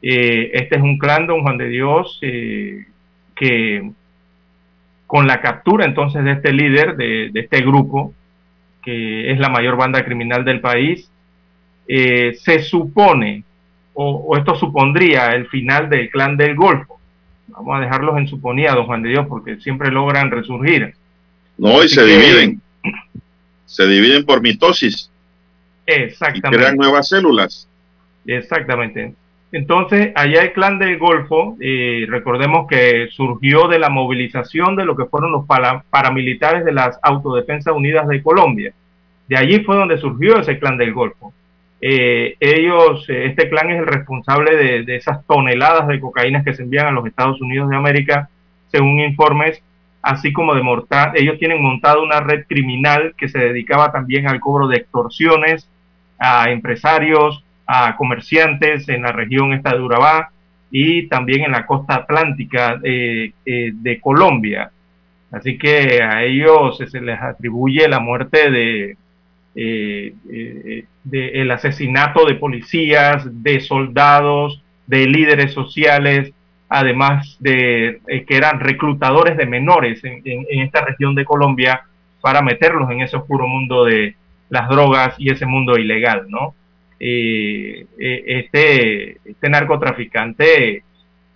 Eh, 0.00 0.50
este 0.54 0.76
es 0.76 0.82
un 0.82 0.98
clan, 0.98 1.26
don 1.26 1.42
Juan 1.42 1.58
de 1.58 1.68
Dios, 1.68 2.18
eh, 2.22 2.86
que 3.34 3.90
con 5.06 5.26
la 5.26 5.40
captura 5.40 5.86
entonces 5.86 6.22
de 6.22 6.32
este 6.32 6.52
líder, 6.52 6.96
de, 6.96 7.30
este 7.34 7.62
grupo, 7.62 8.14
que 8.82 9.32
es 9.32 9.38
la 9.38 9.48
mayor 9.48 9.76
banda 9.76 10.04
criminal 10.04 10.44
del 10.44 10.60
país, 10.60 11.10
eh, 11.88 12.34
se 12.34 12.60
supone, 12.60 13.42
o, 13.94 14.10
o, 14.10 14.36
esto 14.36 14.54
supondría 14.54 15.30
el 15.30 15.46
final 15.48 15.88
del 15.88 16.10
clan 16.10 16.36
del 16.36 16.54
Golfo. 16.54 17.00
Vamos 17.48 17.78
a 17.78 17.80
dejarlos 17.80 18.18
en 18.18 18.28
suponía, 18.28 18.74
don 18.74 18.86
Juan 18.86 19.02
de 19.02 19.08
Dios, 19.08 19.26
porque 19.26 19.56
siempre 19.56 19.90
logran 19.90 20.30
resurgir. 20.30 20.94
No, 21.58 21.82
y 21.82 21.88
se 21.88 22.04
dividen. 22.04 22.62
Se 23.66 23.86
dividen 23.86 24.24
por 24.24 24.40
mitosis. 24.40 25.10
Exactamente. 25.84 26.56
Y 26.56 26.58
crean 26.58 26.76
nuevas 26.76 27.08
células. 27.08 27.68
Exactamente. 28.26 29.14
Entonces, 29.50 30.12
allá 30.14 30.42
el 30.42 30.52
clan 30.52 30.78
del 30.78 30.98
Golfo, 30.98 31.56
eh, 31.60 32.06
recordemos 32.08 32.66
que 32.68 33.08
surgió 33.10 33.66
de 33.66 33.78
la 33.78 33.88
movilización 33.88 34.76
de 34.76 34.84
lo 34.84 34.94
que 34.94 35.06
fueron 35.06 35.32
los 35.32 35.46
paramilitares 35.46 36.64
de 36.64 36.72
las 36.72 36.98
Autodefensas 37.02 37.74
Unidas 37.74 38.06
de 38.08 38.22
Colombia. 38.22 38.72
De 39.26 39.36
allí 39.36 39.60
fue 39.60 39.76
donde 39.76 39.98
surgió 39.98 40.38
ese 40.38 40.58
clan 40.58 40.76
del 40.76 40.92
Golfo. 40.92 41.32
Eh, 41.80 42.36
ellos, 42.40 43.08
eh, 43.08 43.26
este 43.26 43.48
clan 43.48 43.70
es 43.70 43.78
el 43.78 43.86
responsable 43.86 44.56
de, 44.56 44.82
de, 44.82 44.96
esas 44.96 45.24
toneladas 45.26 45.88
de 45.88 46.00
cocaína 46.00 46.44
que 46.44 46.54
se 46.54 46.62
envían 46.62 46.88
a 46.88 46.92
los 46.92 47.06
Estados 47.06 47.40
Unidos 47.40 47.70
de 47.70 47.76
América, 47.76 48.28
según 48.70 49.00
informes 49.00 49.62
así 50.02 50.32
como 50.32 50.54
de 50.54 50.62
mortal. 50.62 51.12
Ellos 51.14 51.38
tienen 51.38 51.62
montado 51.62 52.02
una 52.02 52.20
red 52.20 52.46
criminal 52.46 53.14
que 53.16 53.28
se 53.28 53.38
dedicaba 53.38 53.92
también 53.92 54.28
al 54.28 54.40
cobro 54.40 54.68
de 54.68 54.78
extorsiones 54.78 55.68
a 56.18 56.50
empresarios, 56.50 57.44
a 57.66 57.96
comerciantes 57.96 58.88
en 58.88 59.02
la 59.02 59.12
región 59.12 59.52
esta 59.52 59.74
de 59.74 59.80
Urabá 59.80 60.30
y 60.70 61.06
también 61.08 61.44
en 61.44 61.52
la 61.52 61.66
costa 61.66 61.96
atlántica 61.96 62.80
eh, 62.82 63.32
eh, 63.44 63.70
de 63.72 64.00
Colombia. 64.00 64.70
Así 65.30 65.58
que 65.58 66.02
a 66.02 66.22
ellos 66.24 66.78
se 66.78 67.00
les 67.00 67.20
atribuye 67.20 67.86
la 67.88 68.00
muerte 68.00 68.50
de 68.50 68.96
eh, 69.54 70.14
del 71.04 71.50
asesinato 71.50 72.24
de 72.26 72.36
policías, 72.36 73.24
de 73.42 73.60
soldados, 73.60 74.62
de 74.86 75.06
líderes 75.06 75.52
sociales, 75.52 76.32
además 76.68 77.36
de 77.40 78.00
que 78.06 78.36
eran 78.36 78.60
reclutadores 78.60 79.36
de 79.36 79.46
menores 79.46 80.02
en, 80.04 80.22
esta 80.62 80.84
región 80.84 81.14
de 81.14 81.24
Colombia 81.24 81.82
para 82.20 82.42
meterlos 82.42 82.90
en 82.90 83.00
ese 83.00 83.16
oscuro 83.16 83.46
mundo 83.46 83.84
de 83.84 84.16
las 84.50 84.68
drogas 84.68 85.14
y 85.18 85.30
ese 85.30 85.46
mundo 85.46 85.78
ilegal, 85.78 86.26
¿no? 86.28 86.54
este, 87.00 89.18
este 89.24 89.48
narcotraficante 89.48 90.82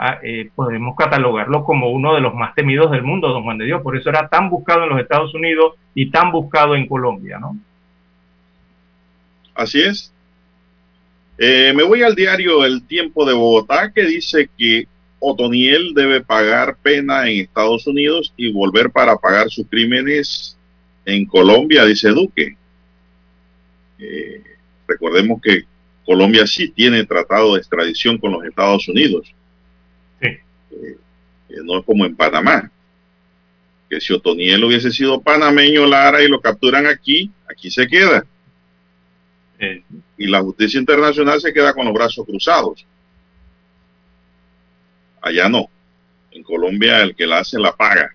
Ah, 0.05 0.19
eh, 0.21 0.51
podemos 0.57 0.97
catalogarlo 0.97 1.63
como 1.63 1.93
uno 1.93 2.17
de 2.17 2.21
los 2.21 2.35
más 2.35 2.57
temidos 2.57 2.91
del 2.91 3.05
mundo, 3.05 3.29
don 3.29 3.45
Juan 3.45 3.59
de 3.59 3.67
Dios. 3.67 3.83
Por 3.83 3.97
eso 3.97 4.11
era 4.11 4.27
tan 4.27 4.51
buscado 4.51 4.83
en 4.83 4.89
los 4.89 4.99
Estados 4.99 5.33
Unidos 5.33 5.77
y 5.95 6.11
tan 6.11 6.33
buscado 6.33 6.75
en 6.75 6.89
Colombia, 6.89 7.39
¿no? 7.39 7.57
Así 9.55 9.81
es. 9.81 10.13
Eh, 11.39 11.73
me 11.77 11.85
voy 11.85 12.03
al 12.03 12.17
diario 12.17 12.65
El 12.65 12.85
Tiempo 12.85 13.25
de 13.25 13.35
Bogotá 13.35 13.93
que 13.93 14.03
dice 14.03 14.51
que 14.59 14.89
Otoniel 15.23 15.95
debe 15.95 16.21
pagar 16.21 16.77
pena 16.83 17.29
en 17.29 17.41
Estados 17.41 17.87
Unidos 17.87 18.33
y 18.37 18.53
volver 18.53 18.91
para 18.91 19.17
pagar 19.17 19.51
sus 19.51 19.67
crímenes 19.69 20.57
en 21.05 21.25
Colombia, 21.27 21.85
dice 21.85 22.09
Duque. 22.09 22.57
Eh, 23.99 24.43
recordemos 24.87 25.41
que 25.41 25.63
Colombia 26.05 26.47
sí 26.47 26.69
tiene 26.69 27.05
tratado 27.05 27.55
de 27.55 27.61
extradición 27.61 28.19
con 28.19 28.33
los 28.33 28.45
Estados 28.45 28.89
Unidos 28.89 29.33
no 31.65 31.79
es 31.79 31.85
como 31.85 32.05
en 32.07 32.17
Panamá, 32.17 32.71
que 33.91 34.01
si 34.01 34.13
Otoniel 34.13 34.65
hubiese 34.65 34.91
sido 34.91 35.21
panameño 35.21 35.87
Lara 35.87 36.23
y 36.23 36.29
lo 36.29 36.41
capturan 36.41 36.87
aquí, 36.87 37.31
aquí 37.49 37.71
se 37.71 37.87
queda. 37.87 38.25
Y 40.17 40.27
la 40.27 40.41
justicia 40.41 40.81
internacional 40.81 41.41
se 41.41 41.53
queda 41.53 41.73
con 41.73 41.85
los 41.85 41.95
brazos 41.95 42.27
cruzados. 42.27 42.85
Allá 45.23 45.49
no. 45.49 45.71
En 46.31 46.43
Colombia 46.43 47.03
el 47.03 47.15
que 47.15 47.27
la 47.27 47.39
hace 47.39 47.59
la 47.59 47.75
paga. 47.75 48.15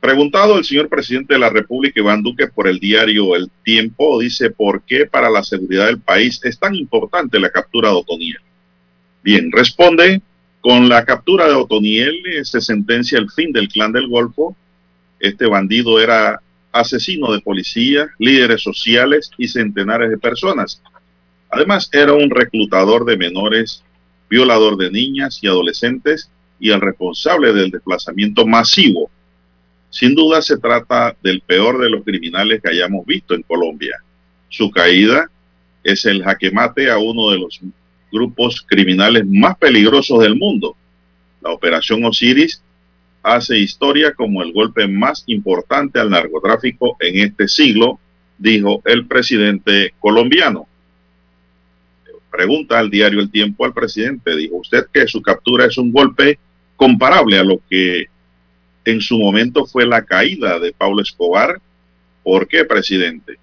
Preguntado 0.00 0.58
el 0.58 0.64
señor 0.64 0.88
presidente 0.88 1.34
de 1.34 1.40
la 1.40 1.48
República, 1.50 2.00
Iván 2.00 2.22
Duque, 2.22 2.48
por 2.48 2.66
el 2.68 2.78
diario 2.78 3.36
El 3.36 3.50
Tiempo, 3.62 4.20
dice, 4.20 4.50
¿por 4.50 4.82
qué 4.82 5.06
para 5.06 5.30
la 5.30 5.42
seguridad 5.42 5.86
del 5.86 6.00
país 6.00 6.40
es 6.44 6.58
tan 6.58 6.74
importante 6.74 7.38
la 7.38 7.50
captura 7.50 7.88
de 7.88 7.94
Otoniel? 7.94 8.40
Bien, 9.22 9.50
responde 9.50 10.20
con 10.64 10.88
la 10.88 11.04
captura 11.04 11.46
de 11.46 11.54
Otoniel 11.54 12.22
se 12.42 12.58
sentencia 12.62 13.18
el 13.18 13.30
fin 13.30 13.52
del 13.52 13.68
clan 13.68 13.92
del 13.92 14.08
Golfo. 14.08 14.56
Este 15.20 15.46
bandido 15.46 16.00
era 16.00 16.40
asesino 16.72 17.32
de 17.32 17.40
policía, 17.40 18.08
líderes 18.18 18.62
sociales 18.62 19.30
y 19.36 19.48
centenares 19.48 20.08
de 20.08 20.16
personas. 20.16 20.82
Además, 21.50 21.90
era 21.92 22.14
un 22.14 22.30
reclutador 22.30 23.04
de 23.04 23.18
menores, 23.18 23.84
violador 24.34 24.76
de 24.76 24.90
niñas 24.90 25.38
y 25.42 25.46
adolescentes 25.46 26.28
y 26.58 26.70
el 26.70 26.80
responsable 26.80 27.52
del 27.52 27.70
desplazamiento 27.70 28.44
masivo. 28.44 29.08
Sin 29.90 30.12
duda 30.16 30.42
se 30.42 30.56
trata 30.58 31.16
del 31.22 31.40
peor 31.40 31.80
de 31.80 31.88
los 31.88 32.02
criminales 32.02 32.60
que 32.60 32.70
hayamos 32.70 33.06
visto 33.06 33.34
en 33.34 33.42
Colombia. 33.42 33.96
Su 34.48 34.72
caída 34.72 35.30
es 35.84 36.04
el 36.04 36.24
jaque 36.24 36.50
mate 36.50 36.90
a 36.90 36.98
uno 36.98 37.30
de 37.30 37.38
los 37.38 37.60
grupos 38.10 38.60
criminales 38.66 39.24
más 39.24 39.56
peligrosos 39.56 40.20
del 40.20 40.34
mundo. 40.34 40.74
La 41.40 41.52
Operación 41.52 42.04
Osiris 42.04 42.60
hace 43.22 43.56
historia 43.58 44.14
como 44.14 44.42
el 44.42 44.52
golpe 44.52 44.88
más 44.88 45.22
importante 45.28 46.00
al 46.00 46.10
narcotráfico 46.10 46.96
en 46.98 47.20
este 47.24 47.46
siglo, 47.46 48.00
dijo 48.38 48.82
el 48.84 49.06
presidente 49.06 49.94
colombiano. 50.00 50.66
Pregunta 52.34 52.80
al 52.80 52.90
diario 52.90 53.20
El 53.20 53.30
Tiempo 53.30 53.64
al 53.64 53.72
presidente, 53.72 54.34
dijo 54.34 54.56
usted 54.56 54.88
que 54.92 55.06
su 55.06 55.22
captura 55.22 55.66
es 55.66 55.78
un 55.78 55.92
golpe 55.92 56.40
comparable 56.74 57.38
a 57.38 57.44
lo 57.44 57.60
que 57.70 58.06
en 58.84 59.00
su 59.00 59.16
momento 59.18 59.66
fue 59.66 59.86
la 59.86 60.04
caída 60.04 60.58
de 60.58 60.72
Pablo 60.72 61.00
Escobar. 61.00 61.60
¿Por 62.24 62.48
qué, 62.48 62.64
presidente? 62.64 63.38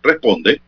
Responde, 0.00 0.60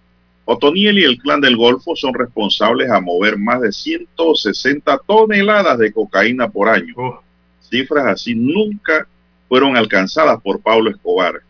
Otoniel 0.45 0.99
y 0.99 1.05
el 1.05 1.19
clan 1.19 1.41
del 1.41 1.57
Golfo 1.57 1.95
son 1.95 2.15
responsables 2.15 2.91
a 2.91 3.01
mover 3.01 3.39
más 3.39 3.61
de 3.61 3.71
160 3.71 5.01
toneladas 5.07 5.79
de 5.79 5.93
cocaína 5.93 6.49
por 6.49 6.69
año. 6.69 6.95
Oh. 6.97 7.23
Cifras 7.61 8.07
así 8.07 8.35
nunca 8.35 9.07
fueron 9.49 9.77
alcanzadas 9.77 10.43
por 10.43 10.61
Pablo 10.61 10.91
Escobar. 10.91 11.43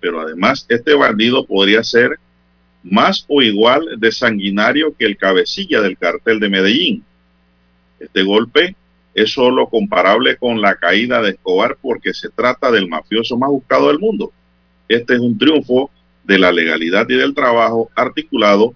Pero 0.00 0.20
además 0.20 0.66
este 0.68 0.92
bandido 0.92 1.46
podría 1.46 1.82
ser 1.82 2.18
más 2.82 3.24
o 3.28 3.42
igual 3.42 3.98
de 3.98 4.12
sanguinario 4.12 4.94
que 4.96 5.04
el 5.04 5.16
cabecilla 5.16 5.80
del 5.80 5.96
cartel 5.96 6.40
de 6.40 6.48
Medellín. 6.48 7.04
Este 8.00 8.22
golpe 8.22 8.74
es 9.14 9.32
solo 9.32 9.68
comparable 9.68 10.36
con 10.36 10.60
la 10.60 10.74
caída 10.76 11.20
de 11.20 11.30
Escobar 11.30 11.76
porque 11.80 12.14
se 12.14 12.30
trata 12.30 12.70
del 12.70 12.88
mafioso 12.88 13.36
más 13.36 13.50
buscado 13.50 13.88
del 13.88 13.98
mundo. 13.98 14.32
Este 14.88 15.14
es 15.14 15.20
un 15.20 15.38
triunfo 15.38 15.90
de 16.24 16.38
la 16.38 16.52
legalidad 16.52 17.08
y 17.08 17.16
del 17.16 17.34
trabajo 17.34 17.90
articulado 17.94 18.74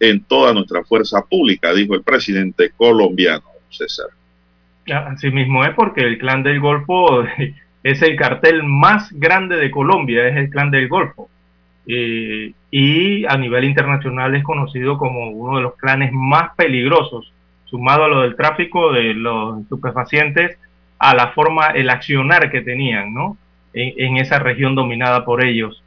en 0.00 0.22
toda 0.22 0.52
nuestra 0.52 0.84
fuerza 0.84 1.24
pública, 1.24 1.72
dijo 1.72 1.94
el 1.94 2.02
presidente 2.02 2.70
colombiano, 2.76 3.44
César. 3.70 4.06
Así 4.86 5.30
mismo 5.30 5.64
es 5.64 5.74
porque 5.74 6.02
el 6.02 6.18
clan 6.18 6.42
del 6.42 6.60
Golfo 6.60 7.24
es 7.82 8.02
el 8.02 8.16
cartel 8.16 8.62
más 8.62 9.12
grande 9.12 9.56
de 9.56 9.70
Colombia, 9.70 10.28
es 10.28 10.36
el 10.36 10.50
clan 10.50 10.70
del 10.70 10.88
Golfo. 10.88 11.28
Eh, 11.88 12.52
y 12.70 13.24
a 13.24 13.36
nivel 13.38 13.64
internacional 13.64 14.34
es 14.34 14.44
conocido 14.44 14.98
como 14.98 15.30
uno 15.30 15.56
de 15.56 15.62
los 15.62 15.74
clanes 15.76 16.12
más 16.12 16.54
peligrosos, 16.54 17.32
sumado 17.64 18.04
a 18.04 18.08
lo 18.08 18.20
del 18.20 18.36
tráfico 18.36 18.92
de 18.92 19.14
los 19.14 19.62
estupefacientes, 19.62 20.58
a 20.98 21.14
la 21.14 21.28
forma, 21.28 21.68
el 21.68 21.90
accionar 21.90 22.50
que 22.50 22.60
tenían, 22.60 23.14
¿no? 23.14 23.36
en 23.74 24.16
esa 24.16 24.40
región 24.40 24.74
dominada 24.74 25.24
por 25.24 25.44
ellos. 25.44 25.82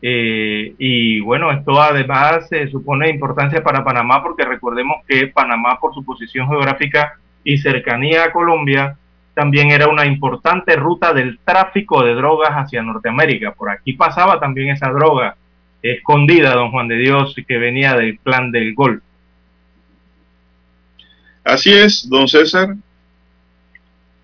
Eh, 0.00 0.74
y 0.78 1.20
bueno, 1.20 1.50
esto 1.50 1.80
además 1.80 2.48
se 2.48 2.68
supone 2.68 3.10
importancia 3.10 3.62
para 3.62 3.84
Panamá 3.84 4.22
porque 4.22 4.44
recordemos 4.44 4.98
que 5.06 5.26
Panamá 5.26 5.78
por 5.80 5.92
su 5.92 6.04
posición 6.04 6.48
geográfica 6.48 7.14
y 7.42 7.58
cercanía 7.58 8.24
a 8.24 8.32
Colombia 8.32 8.96
también 9.38 9.70
era 9.70 9.86
una 9.86 10.04
importante 10.04 10.74
ruta 10.74 11.12
del 11.12 11.38
tráfico 11.44 12.02
de 12.02 12.12
drogas 12.12 12.50
hacia 12.50 12.82
Norteamérica. 12.82 13.52
Por 13.52 13.70
aquí 13.70 13.92
pasaba 13.92 14.40
también 14.40 14.70
esa 14.70 14.90
droga 14.90 15.36
escondida, 15.80 16.54
don 16.54 16.72
Juan 16.72 16.88
de 16.88 16.96
Dios, 16.96 17.36
que 17.46 17.56
venía 17.56 17.94
del 17.94 18.18
plan 18.18 18.50
del 18.50 18.74
Golfo. 18.74 19.04
Así 21.44 21.72
es, 21.72 22.08
don 22.08 22.26
César. 22.26 22.74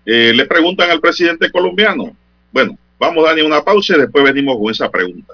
Eh, 0.05 0.33
le 0.35 0.45
preguntan 0.47 0.91
al 0.91 0.99
presidente 0.99 1.49
colombiano. 1.49 2.13
Bueno, 2.51 2.77
vamos 2.99 3.23
a 3.23 3.27
darle 3.29 3.45
una 3.45 3.63
pausa 3.63 3.95
y 3.95 4.01
después 4.01 4.21
venimos 4.21 4.57
con 4.57 4.69
esa 4.69 4.91
pregunta. 4.91 5.33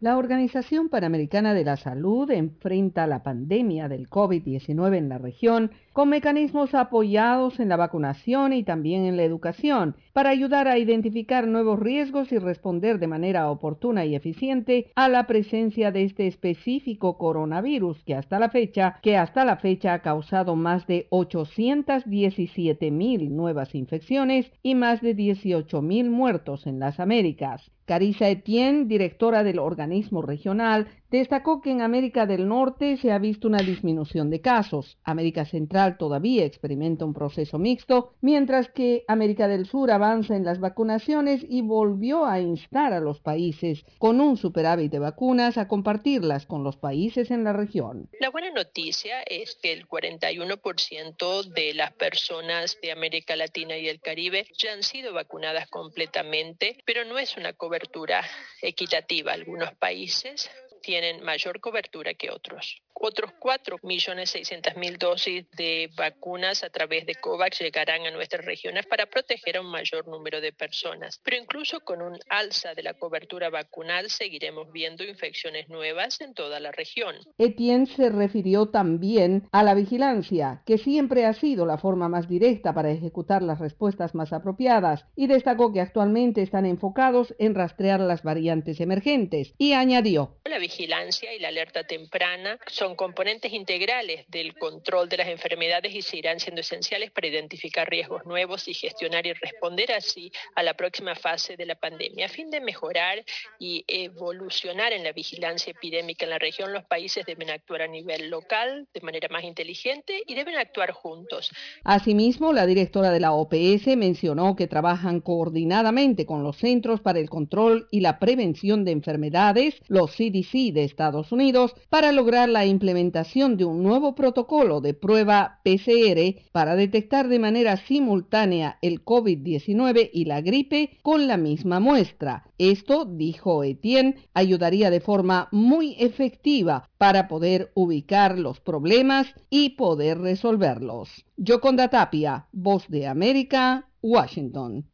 La 0.00 0.16
Organización 0.16 0.88
Panamericana 0.88 1.52
de 1.52 1.62
la 1.62 1.76
Salud 1.76 2.30
enfrenta 2.30 3.06
la 3.06 3.22
pandemia 3.22 3.86
del 3.86 4.08
COVID-19 4.08 4.96
en 4.96 5.10
la 5.10 5.18
región 5.18 5.72
con 6.00 6.08
mecanismos 6.08 6.74
apoyados 6.74 7.60
en 7.60 7.68
la 7.68 7.76
vacunación 7.76 8.54
y 8.54 8.62
también 8.62 9.04
en 9.04 9.18
la 9.18 9.22
educación 9.22 9.96
para 10.14 10.30
ayudar 10.30 10.66
a 10.66 10.78
identificar 10.78 11.46
nuevos 11.46 11.78
riesgos 11.78 12.32
y 12.32 12.38
responder 12.38 12.98
de 12.98 13.06
manera 13.06 13.50
oportuna 13.50 14.06
y 14.06 14.14
eficiente 14.14 14.90
a 14.94 15.10
la 15.10 15.26
presencia 15.26 15.92
de 15.92 16.04
este 16.04 16.26
específico 16.26 17.18
coronavirus 17.18 18.02
que 18.04 18.14
hasta 18.14 18.38
la 18.38 18.48
fecha, 18.48 18.98
que 19.02 19.18
hasta 19.18 19.44
la 19.44 19.58
fecha 19.58 19.92
ha 19.92 19.98
causado 19.98 20.56
más 20.56 20.86
de 20.86 21.06
817 21.10 22.90
mil 22.90 23.36
nuevas 23.36 23.74
infecciones 23.74 24.50
y 24.62 24.76
más 24.76 25.02
de 25.02 25.12
18 25.12 25.82
mil 25.82 26.08
muertos 26.08 26.66
en 26.66 26.78
las 26.78 26.98
Américas. 26.98 27.70
Carissa 27.84 28.28
Etienne, 28.28 28.84
directora 28.84 29.42
del 29.42 29.58
organismo 29.58 30.22
regional, 30.22 30.86
Destacó 31.10 31.60
que 31.60 31.72
en 31.72 31.82
América 31.82 32.24
del 32.24 32.46
Norte 32.46 32.96
se 32.96 33.10
ha 33.10 33.18
visto 33.18 33.48
una 33.48 33.58
disminución 33.58 34.30
de 34.30 34.40
casos. 34.40 34.96
América 35.02 35.44
Central 35.44 35.98
todavía 35.98 36.44
experimenta 36.44 37.04
un 37.04 37.14
proceso 37.14 37.58
mixto, 37.58 38.14
mientras 38.20 38.68
que 38.68 39.04
América 39.08 39.48
del 39.48 39.66
Sur 39.66 39.90
avanza 39.90 40.36
en 40.36 40.44
las 40.44 40.60
vacunaciones 40.60 41.44
y 41.48 41.62
volvió 41.62 42.26
a 42.26 42.38
instar 42.38 42.92
a 42.92 43.00
los 43.00 43.18
países 43.18 43.84
con 43.98 44.20
un 44.20 44.36
superávit 44.36 44.92
de 44.92 45.00
vacunas 45.00 45.58
a 45.58 45.66
compartirlas 45.66 46.46
con 46.46 46.62
los 46.62 46.76
países 46.76 47.32
en 47.32 47.42
la 47.42 47.52
región. 47.52 48.08
La 48.20 48.30
buena 48.30 48.50
noticia 48.52 49.22
es 49.22 49.56
que 49.60 49.72
el 49.72 49.88
41% 49.88 51.42
de 51.42 51.74
las 51.74 51.92
personas 51.92 52.78
de 52.80 52.92
América 52.92 53.34
Latina 53.34 53.76
y 53.76 53.88
el 53.88 54.00
Caribe 54.00 54.46
ya 54.56 54.74
han 54.74 54.84
sido 54.84 55.12
vacunadas 55.12 55.68
completamente, 55.68 56.76
pero 56.86 57.04
no 57.04 57.18
es 57.18 57.36
una 57.36 57.52
cobertura 57.52 58.22
equitativa. 58.62 59.32
Algunos 59.32 59.74
países 59.74 60.48
tienen 60.80 61.22
mayor 61.24 61.60
cobertura 61.60 62.14
que 62.14 62.30
otros. 62.30 62.82
Otros 62.94 63.32
4.600.000 63.40 64.98
dosis 64.98 65.50
de 65.52 65.90
vacunas 65.96 66.62
a 66.62 66.70
través 66.70 67.06
de 67.06 67.14
COVAX 67.14 67.60
llegarán 67.60 68.06
a 68.06 68.10
nuestras 68.10 68.44
regiones 68.44 68.86
para 68.86 69.06
proteger 69.06 69.56
a 69.56 69.62
un 69.62 69.70
mayor 69.70 70.06
número 70.06 70.40
de 70.40 70.52
personas. 70.52 71.18
Pero 71.24 71.38
incluso 71.38 71.80
con 71.80 72.02
un 72.02 72.18
alza 72.28 72.74
de 72.74 72.82
la 72.82 72.94
cobertura 72.94 73.48
vacunal 73.48 74.10
seguiremos 74.10 74.70
viendo 74.72 75.02
infecciones 75.04 75.68
nuevas 75.68 76.20
en 76.20 76.34
toda 76.34 76.60
la 76.60 76.72
región. 76.72 77.16
Etienne 77.38 77.86
se 77.86 78.10
refirió 78.10 78.68
también 78.68 79.48
a 79.52 79.62
la 79.62 79.74
vigilancia, 79.74 80.62
que 80.66 80.78
siempre 80.78 81.24
ha 81.24 81.32
sido 81.32 81.66
la 81.66 81.78
forma 81.78 82.08
más 82.08 82.28
directa 82.28 82.74
para 82.74 82.90
ejecutar 82.90 83.42
las 83.42 83.58
respuestas 83.58 84.14
más 84.14 84.32
apropiadas, 84.32 85.06
y 85.16 85.26
destacó 85.26 85.72
que 85.72 85.80
actualmente 85.80 86.42
están 86.42 86.66
enfocados 86.66 87.34
en 87.38 87.54
rastrear 87.54 88.00
las 88.00 88.22
variantes 88.22 88.80
emergentes, 88.80 89.54
y 89.56 89.72
añadió. 89.72 90.36
La 90.44 90.58
vigilancia 90.58 91.32
y 91.32 91.38
la 91.38 91.48
alerta 91.48 91.84
temprana 91.84 92.58
son 92.80 92.96
componentes 92.96 93.52
integrales 93.52 94.24
del 94.28 94.54
control 94.54 95.06
de 95.10 95.18
las 95.18 95.28
enfermedades 95.28 95.94
y 95.94 96.00
seguirán 96.00 96.40
siendo 96.40 96.62
esenciales 96.62 97.10
para 97.10 97.26
identificar 97.26 97.86
riesgos 97.86 98.24
nuevos 98.24 98.66
y 98.68 98.72
gestionar 98.72 99.26
y 99.26 99.34
responder 99.34 99.92
así 99.92 100.32
a 100.54 100.62
la 100.62 100.72
próxima 100.72 101.14
fase 101.14 101.58
de 101.58 101.66
la 101.66 101.74
pandemia. 101.74 102.24
A 102.24 102.28
fin 102.30 102.50
de 102.50 102.62
mejorar 102.62 103.22
y 103.58 103.84
evolucionar 103.86 104.94
en 104.94 105.04
la 105.04 105.12
vigilancia 105.12 105.72
epidémica 105.72 106.24
en 106.24 106.30
la 106.30 106.38
región, 106.38 106.72
los 106.72 106.84
países 106.84 107.26
deben 107.26 107.50
actuar 107.50 107.82
a 107.82 107.86
nivel 107.86 108.30
local 108.30 108.88
de 108.94 109.00
manera 109.02 109.28
más 109.28 109.44
inteligente 109.44 110.22
y 110.26 110.34
deben 110.34 110.56
actuar 110.56 110.92
juntos. 110.92 111.50
Asimismo, 111.84 112.54
la 112.54 112.64
directora 112.64 113.10
de 113.10 113.20
la 113.20 113.32
OPS 113.32 113.88
mencionó 113.98 114.56
que 114.56 114.68
trabajan 114.68 115.20
coordinadamente 115.20 116.24
con 116.24 116.42
los 116.42 116.56
Centros 116.56 117.02
para 117.02 117.18
el 117.18 117.28
Control 117.28 117.88
y 117.90 118.00
la 118.00 118.18
Prevención 118.18 118.86
de 118.86 118.92
Enfermedades, 118.92 119.74
los 119.88 120.12
CDC 120.12 120.72
de 120.72 120.84
Estados 120.84 121.30
Unidos, 121.30 121.74
para 121.90 122.10
lograr 122.12 122.48
la 122.48 122.69
implementación 122.70 123.56
de 123.56 123.64
un 123.64 123.82
nuevo 123.82 124.14
protocolo 124.14 124.80
de 124.80 124.94
prueba 124.94 125.60
PCR 125.64 126.40
para 126.52 126.76
detectar 126.76 127.28
de 127.28 127.38
manera 127.38 127.76
simultánea 127.76 128.78
el 128.80 129.04
COVID-19 129.04 130.10
y 130.12 130.24
la 130.24 130.40
gripe 130.40 130.98
con 131.02 131.26
la 131.26 131.36
misma 131.36 131.80
muestra. 131.80 132.44
Esto, 132.58 133.04
dijo 133.04 133.64
Etienne, 133.64 134.16
ayudaría 134.34 134.90
de 134.90 135.00
forma 135.00 135.48
muy 135.52 135.96
efectiva 135.98 136.88
para 136.98 137.28
poder 137.28 137.70
ubicar 137.74 138.38
los 138.38 138.60
problemas 138.60 139.26
y 139.50 139.70
poder 139.70 140.18
resolverlos. 140.18 141.26
Yoconda 141.36 141.88
Tapia, 141.88 142.46
Voz 142.52 142.88
de 142.88 143.06
América, 143.06 143.88
Washington. 144.02 144.86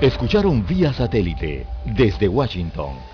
Escucharon 0.00 0.66
vía 0.66 0.92
satélite 0.92 1.66
desde 1.96 2.28
Washington 2.28 3.13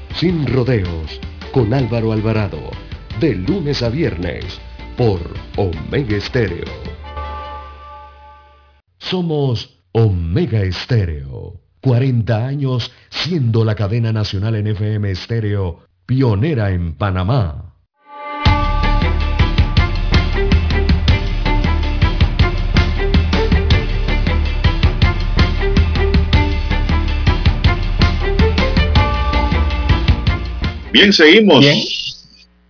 sin 0.15 0.45
rodeos, 0.47 1.19
con 1.51 1.73
Álvaro 1.73 2.11
Alvarado, 2.11 2.71
de 3.19 3.35
lunes 3.35 3.81
a 3.81 3.89
viernes, 3.89 4.59
por 4.97 5.19
Omega 5.57 6.17
Estéreo. 6.17 6.65
Somos 8.97 9.81
Omega 9.93 10.61
Estéreo, 10.61 11.59
40 11.81 12.45
años 12.45 12.91
siendo 13.09 13.65
la 13.65 13.75
cadena 13.75 14.13
nacional 14.13 14.55
en 14.55 14.67
FM 14.67 15.11
Estéreo, 15.11 15.79
pionera 16.05 16.71
en 16.71 16.93
Panamá. 16.93 17.70
Bien, 30.91 31.13
seguimos. 31.13 31.65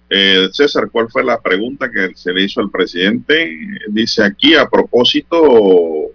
Eh, 0.10 0.50
César, 0.52 0.90
¿cuál 0.92 1.10
fue 1.10 1.24
la 1.24 1.42
pregunta 1.42 1.90
que 1.90 2.12
se 2.16 2.32
le 2.32 2.44
hizo 2.44 2.62
al 2.62 2.70
presidente? 2.70 3.58
Dice 3.88 4.24
aquí, 4.24 4.54
a 4.54 4.68
propósito 4.68 6.12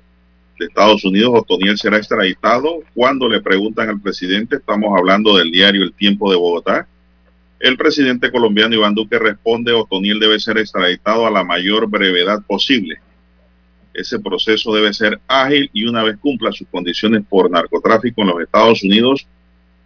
de 0.59 0.67
Estados 0.67 1.05
Unidos, 1.05 1.33
Otoniel 1.35 1.77
será 1.77 1.97
extraditado. 1.97 2.81
Cuando 2.95 3.29
le 3.29 3.41
preguntan 3.41 3.89
al 3.89 4.01
presidente, 4.01 4.57
estamos 4.57 4.97
hablando 4.97 5.37
del 5.37 5.51
diario 5.51 5.83
El 5.83 5.95
Tiempo 5.95 6.31
de 6.31 6.37
Bogotá. 6.37 6.87
El 7.59 7.77
presidente 7.77 8.31
colombiano 8.31 8.75
Iván 8.75 8.95
Duque 8.95 9.19
responde, 9.19 9.73
Otoniel 9.73 10.21
debe 10.21 10.39
ser 10.39 10.59
extraditado 10.59 11.27
a 11.27 11.31
la 11.31 11.43
mayor 11.43 11.89
brevedad 11.89 12.43
posible. 12.47 13.01
Ese 13.95 14.21
proceso 14.21 14.73
debe 14.75 14.93
ser 14.93 15.19
ágil 15.27 15.71
y 15.73 15.87
una 15.87 16.05
vez 16.05 16.19
cumpla 16.19 16.53
sus 16.53 16.69
condiciones 16.69 17.25
por 17.29 17.51
narcotráfico 17.51 18.21
en 18.21 18.29
los 18.29 18.43
Estados 18.43 18.85
Unidos, 18.85 19.27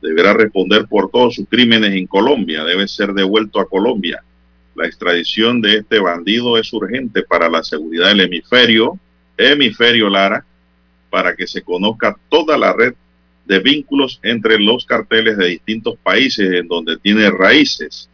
deberá 0.00 0.32
responder 0.32 0.86
por 0.86 1.10
todos 1.10 1.34
sus 1.34 1.48
crímenes 1.48 1.94
en 1.94 2.06
Colombia, 2.06 2.64
debe 2.64 2.88
ser 2.88 3.12
devuelto 3.12 3.60
a 3.60 3.68
Colombia. 3.68 4.22
La 4.74 4.86
extradición 4.86 5.60
de 5.60 5.78
este 5.78 5.98
bandido 5.98 6.56
es 6.56 6.72
urgente 6.72 7.22
para 7.22 7.48
la 7.48 7.62
seguridad 7.62 8.08
del 8.08 8.20
hemisferio, 8.20 8.98
hemisferio 9.36 10.08
Lara, 10.08 10.44
para 11.10 11.34
que 11.34 11.46
se 11.46 11.62
conozca 11.62 12.16
toda 12.28 12.56
la 12.56 12.72
red 12.72 12.94
de 13.46 13.58
vínculos 13.58 14.20
entre 14.22 14.58
los 14.58 14.84
carteles 14.84 15.36
de 15.36 15.48
distintos 15.48 15.98
países 16.02 16.52
en 16.52 16.68
donde 16.68 16.96
tiene 16.98 17.30
raíces. 17.30 18.08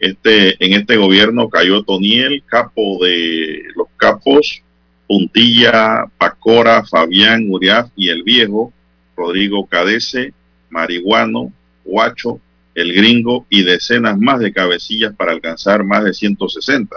Este, 0.00 0.62
en 0.64 0.72
este 0.72 0.96
gobierno 0.96 1.48
cayó 1.48 1.82
Toniel, 1.82 2.42
capo 2.44 3.04
de 3.04 3.62
los 3.76 3.86
capos, 3.96 4.62
Puntilla, 5.06 6.06
Pacora, 6.18 6.84
Fabián, 6.84 7.46
Uriaf 7.48 7.90
y 7.94 8.08
el 8.08 8.22
Viejo, 8.22 8.72
Rodrigo 9.16 9.66
Cadese, 9.66 10.32
Marihuano, 10.70 11.52
Huacho, 11.84 12.40
El 12.74 12.92
Gringo 12.92 13.46
y 13.48 13.62
decenas 13.62 14.18
más 14.18 14.40
de 14.40 14.52
cabecillas 14.52 15.14
para 15.14 15.32
alcanzar 15.32 15.84
más 15.84 16.04
de 16.04 16.12
160. 16.12 16.96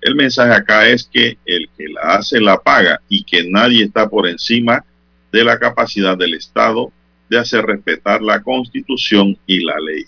El 0.00 0.16
mensaje 0.16 0.52
acá 0.52 0.86
es 0.86 1.08
que 1.10 1.38
el 1.46 1.68
que 1.76 1.88
la 1.88 2.16
hace 2.16 2.40
la 2.40 2.58
paga 2.58 3.00
y 3.08 3.24
que 3.24 3.48
nadie 3.48 3.84
está 3.84 4.08
por 4.08 4.28
encima 4.28 4.84
de 5.32 5.44
la 5.44 5.58
capacidad 5.58 6.16
del 6.16 6.34
Estado 6.34 6.92
de 7.30 7.38
hacer 7.38 7.64
respetar 7.64 8.20
la 8.20 8.42
Constitución 8.42 9.38
y 9.46 9.64
la 9.64 9.80
ley. 9.80 10.04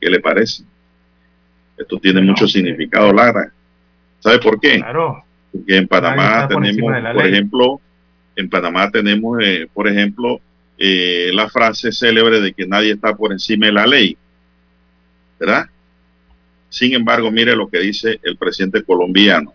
¿Qué 0.00 0.08
le 0.08 0.20
parece? 0.20 0.62
Esto 1.76 1.98
tiene 1.98 2.20
mucho 2.20 2.46
significado, 2.46 3.12
Lara. 3.12 3.52
¿Sabe 4.20 4.38
por 4.38 4.60
qué? 4.60 4.78
Claro. 4.78 5.24
Porque 5.50 5.76
en 5.76 5.88
Panamá 5.88 6.46
tenemos, 6.48 7.14
por 7.14 7.26
ejemplo, 7.26 7.80
en 8.36 8.48
Panamá 8.48 8.90
tenemos, 8.90 9.38
eh, 9.42 9.68
por 9.72 9.88
ejemplo, 9.88 10.40
eh, 10.78 11.30
la 11.34 11.48
frase 11.48 11.92
célebre 11.92 12.40
de 12.40 12.52
que 12.52 12.66
nadie 12.66 12.92
está 12.92 13.14
por 13.14 13.32
encima 13.32 13.66
de 13.66 13.72
la 13.72 13.86
ley. 13.86 14.16
¿Verdad? 15.38 15.66
Sin 16.68 16.94
embargo, 16.94 17.30
mire 17.30 17.54
lo 17.54 17.68
que 17.68 17.80
dice 17.80 18.18
el 18.22 18.36
presidente 18.36 18.82
colombiano. 18.82 19.52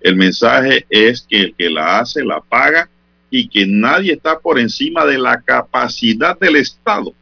El 0.00 0.16
mensaje 0.16 0.86
es 0.88 1.26
que 1.28 1.40
el 1.40 1.54
que 1.54 1.68
la 1.68 1.98
hace 1.98 2.24
la 2.24 2.40
paga 2.40 2.88
y 3.30 3.48
que 3.48 3.66
nadie 3.66 4.12
está 4.12 4.38
por 4.38 4.58
encima 4.58 5.04
de 5.04 5.18
la 5.18 5.40
capacidad 5.42 6.38
del 6.38 6.56
Estado 6.56 7.12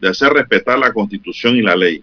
de 0.00 0.08
hacer 0.08 0.32
respetar 0.32 0.78
la 0.78 0.92
constitución 0.92 1.56
y 1.56 1.62
la 1.62 1.76
ley. 1.76 2.02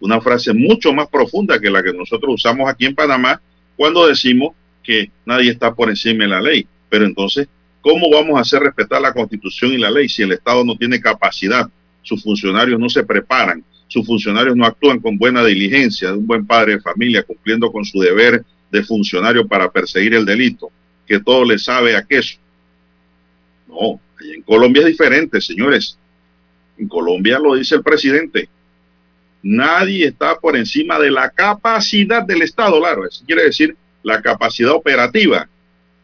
Una 0.00 0.20
frase 0.20 0.52
mucho 0.52 0.92
más 0.92 1.08
profunda 1.08 1.60
que 1.60 1.70
la 1.70 1.82
que 1.82 1.92
nosotros 1.92 2.34
usamos 2.34 2.68
aquí 2.68 2.86
en 2.86 2.94
Panamá 2.94 3.40
cuando 3.76 4.06
decimos 4.06 4.54
que 4.82 5.10
nadie 5.24 5.50
está 5.50 5.74
por 5.74 5.88
encima 5.88 6.24
de 6.24 6.30
la 6.30 6.40
ley. 6.40 6.66
Pero 6.88 7.04
entonces 7.04 7.48
¿Cómo 7.80 8.10
vamos 8.10 8.36
a 8.36 8.42
hacer 8.42 8.62
respetar 8.62 9.00
la 9.00 9.12
constitución 9.12 9.72
y 9.72 9.78
la 9.78 9.90
ley 9.90 10.08
si 10.08 10.22
el 10.22 10.32
Estado 10.32 10.64
no 10.64 10.76
tiene 10.76 11.00
capacidad 11.00 11.70
sus 12.02 12.22
funcionarios 12.22 12.78
no 12.78 12.88
se 12.88 13.04
preparan, 13.04 13.64
sus 13.88 14.06
funcionarios 14.06 14.56
no 14.56 14.64
actúan 14.64 15.00
con 15.00 15.18
buena 15.18 15.44
diligencia 15.44 16.10
de 16.10 16.18
un 16.18 16.26
buen 16.26 16.46
padre 16.46 16.74
de 16.74 16.80
familia, 16.80 17.22
cumpliendo 17.22 17.70
con 17.70 17.84
su 17.84 18.00
deber 18.00 18.44
de 18.70 18.82
funcionario 18.82 19.46
para 19.46 19.70
perseguir 19.70 20.14
el 20.14 20.24
delito, 20.24 20.70
que 21.06 21.20
todo 21.20 21.44
le 21.44 21.58
sabe 21.58 21.96
a 21.96 22.02
queso. 22.02 22.38
No, 23.68 24.00
en 24.20 24.42
Colombia 24.42 24.80
es 24.82 24.88
diferente, 24.88 25.40
señores. 25.40 25.98
En 26.78 26.88
Colombia 26.88 27.38
lo 27.38 27.54
dice 27.54 27.74
el 27.74 27.82
presidente. 27.82 28.48
Nadie 29.42 30.06
está 30.06 30.36
por 30.36 30.56
encima 30.56 30.98
de 30.98 31.10
la 31.10 31.30
capacidad 31.30 32.22
del 32.22 32.42
Estado, 32.42 32.78
claro. 32.80 33.06
Eso 33.06 33.24
quiere 33.26 33.44
decir 33.44 33.76
la 34.02 34.20
capacidad 34.22 34.72
operativa 34.72 35.48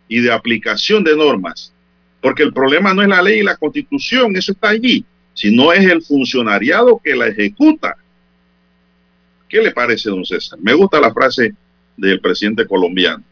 y 0.08 0.20
de 0.20 0.32
aplicación 0.32 1.04
de 1.04 1.16
normas. 1.16 1.72
Porque 2.20 2.42
el 2.42 2.52
problema 2.52 2.94
no 2.94 3.02
es 3.02 3.08
la 3.08 3.22
ley 3.22 3.40
y 3.40 3.44
la 3.44 3.56
constitución, 3.56 4.36
eso 4.36 4.52
está 4.52 4.70
allí, 4.70 5.04
sino 5.34 5.72
es 5.72 5.84
el 5.84 6.02
funcionariado 6.02 7.00
que 7.02 7.14
la 7.14 7.28
ejecuta. 7.28 7.96
¿Qué 9.48 9.62
le 9.62 9.70
parece, 9.70 10.10
don 10.10 10.24
César? 10.24 10.58
Me 10.60 10.74
gusta 10.74 11.00
la 11.00 11.12
frase 11.12 11.54
del 11.96 12.20
presidente 12.20 12.66
colombiano, 12.66 13.22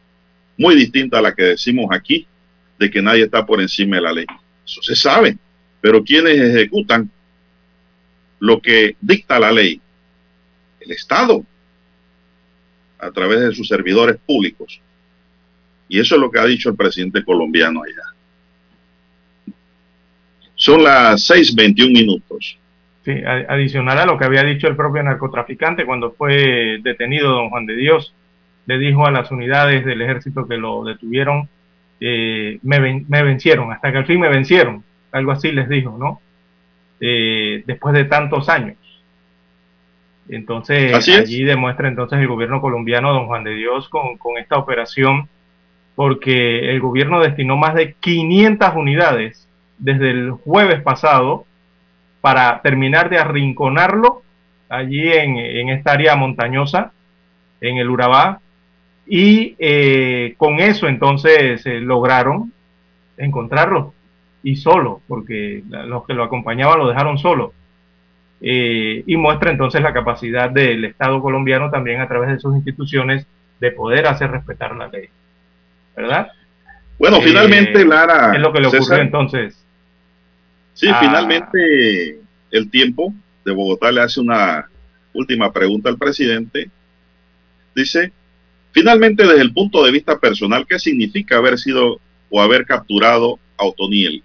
muy 0.56 0.76
distinta 0.76 1.18
a 1.18 1.22
la 1.22 1.34
que 1.34 1.42
decimos 1.42 1.88
aquí, 1.90 2.26
de 2.78 2.90
que 2.90 3.02
nadie 3.02 3.24
está 3.24 3.44
por 3.44 3.60
encima 3.60 3.96
de 3.96 4.02
la 4.02 4.12
ley. 4.12 4.26
Eso 4.64 4.82
se 4.82 4.96
sabe, 4.96 5.36
pero 5.80 6.02
quienes 6.04 6.38
ejecutan 6.38 7.10
lo 8.38 8.60
que 8.60 8.96
dicta 9.00 9.38
la 9.38 9.52
ley, 9.52 9.80
el 10.80 10.92
Estado, 10.92 11.44
a 12.98 13.10
través 13.10 13.40
de 13.40 13.54
sus 13.54 13.68
servidores 13.68 14.16
públicos. 14.26 14.80
Y 15.88 16.00
eso 16.00 16.14
es 16.14 16.20
lo 16.20 16.30
que 16.30 16.38
ha 16.38 16.44
dicho 16.44 16.70
el 16.70 16.76
presidente 16.76 17.24
colombiano 17.24 17.82
allá. 17.82 18.14
Son 20.54 20.82
las 20.82 21.28
6.21 21.30 21.92
minutos. 21.92 22.58
Sí, 23.04 23.12
adicional 23.22 23.98
a 23.98 24.06
lo 24.06 24.16
que 24.16 24.24
había 24.24 24.42
dicho 24.44 24.66
el 24.66 24.76
propio 24.76 25.02
narcotraficante 25.02 25.84
cuando 25.84 26.12
fue 26.12 26.78
detenido 26.82 27.32
don 27.32 27.50
Juan 27.50 27.66
de 27.66 27.76
Dios, 27.76 28.14
le 28.66 28.78
dijo 28.78 29.06
a 29.06 29.10
las 29.10 29.30
unidades 29.30 29.84
del 29.84 30.00
ejército 30.00 30.48
que 30.48 30.56
lo 30.56 30.84
detuvieron, 30.84 31.48
eh, 32.00 32.58
me, 32.62 33.04
me, 33.06 33.22
vencieron, 33.22 33.70
hasta 33.72 33.92
que 33.92 33.98
al 33.98 34.06
fin 34.06 34.20
me 34.20 34.30
vencieron, 34.30 34.82
algo 35.12 35.32
así 35.32 35.52
les 35.52 35.68
dijo, 35.68 35.98
¿no? 35.98 36.20
Eh, 37.00 37.62
después 37.66 37.94
de 37.94 38.04
tantos 38.04 38.48
años. 38.48 38.78
Entonces, 40.30 40.94
allí 40.94 41.44
demuestra 41.44 41.88
entonces 41.88 42.18
el 42.18 42.28
gobierno 42.28 42.62
colombiano, 42.62 43.12
don 43.12 43.26
Juan 43.26 43.44
de 43.44 43.54
Dios, 43.54 43.90
con, 43.90 44.16
con 44.16 44.38
esta 44.38 44.56
operación, 44.56 45.28
porque 45.94 46.70
el 46.70 46.80
gobierno 46.80 47.20
destinó 47.20 47.56
más 47.56 47.74
de 47.74 47.94
500 47.94 48.74
unidades 48.74 49.48
desde 49.78 50.10
el 50.10 50.32
jueves 50.32 50.82
pasado 50.82 51.44
para 52.20 52.60
terminar 52.62 53.10
de 53.10 53.18
arrinconarlo 53.18 54.22
allí 54.68 55.12
en, 55.12 55.68
esta 55.68 55.92
área 55.92 56.16
montañosa, 56.16 56.92
en 57.60 57.76
el 57.78 57.90
Urabá, 57.90 58.40
y 59.06 59.54
eh, 59.58 60.34
con 60.38 60.58
eso 60.60 60.88
entonces 60.88 61.64
eh, 61.66 61.80
lograron 61.80 62.52
encontrarlo 63.16 63.92
y 64.42 64.56
solo, 64.56 65.00
porque 65.06 65.62
los 65.68 66.06
que 66.06 66.14
lo 66.14 66.24
acompañaban 66.24 66.78
lo 66.78 66.88
dejaron 66.88 67.18
solo. 67.18 67.52
Eh, 68.40 69.02
y 69.06 69.16
muestra 69.16 69.50
entonces 69.50 69.80
la 69.80 69.92
capacidad 69.92 70.50
del 70.50 70.84
Estado 70.84 71.20
colombiano 71.22 71.70
también 71.70 72.00
a 72.00 72.08
través 72.08 72.30
de 72.30 72.38
sus 72.38 72.54
instituciones 72.54 73.26
de 73.60 73.70
poder 73.70 74.06
hacer 74.06 74.30
respetar 74.30 74.74
la 74.76 74.88
ley. 74.88 75.08
¿Verdad? 75.96 76.28
Bueno, 76.98 77.20
finalmente, 77.20 77.84
Lara. 77.84 78.34
Es 78.34 78.40
lo 78.40 78.52
que 78.52 78.60
le 78.60 78.68
ocurrió 78.68 78.96
entonces. 78.96 79.64
Sí, 80.74 80.88
finalmente 81.00 82.20
el 82.50 82.70
tiempo 82.70 83.14
de 83.44 83.52
Bogotá 83.52 83.92
le 83.92 84.00
hace 84.00 84.20
una 84.20 84.68
última 85.12 85.52
pregunta 85.52 85.88
al 85.88 85.98
presidente. 85.98 86.70
Dice, 87.74 88.12
finalmente 88.72 89.24
desde 89.24 89.42
el 89.42 89.52
punto 89.52 89.84
de 89.84 89.92
vista 89.92 90.18
personal, 90.18 90.66
¿qué 90.68 90.78
significa 90.78 91.36
haber 91.36 91.58
sido 91.58 92.00
o 92.30 92.40
haber 92.40 92.66
capturado 92.66 93.38
a 93.56 93.64
Otoniel? 93.64 94.22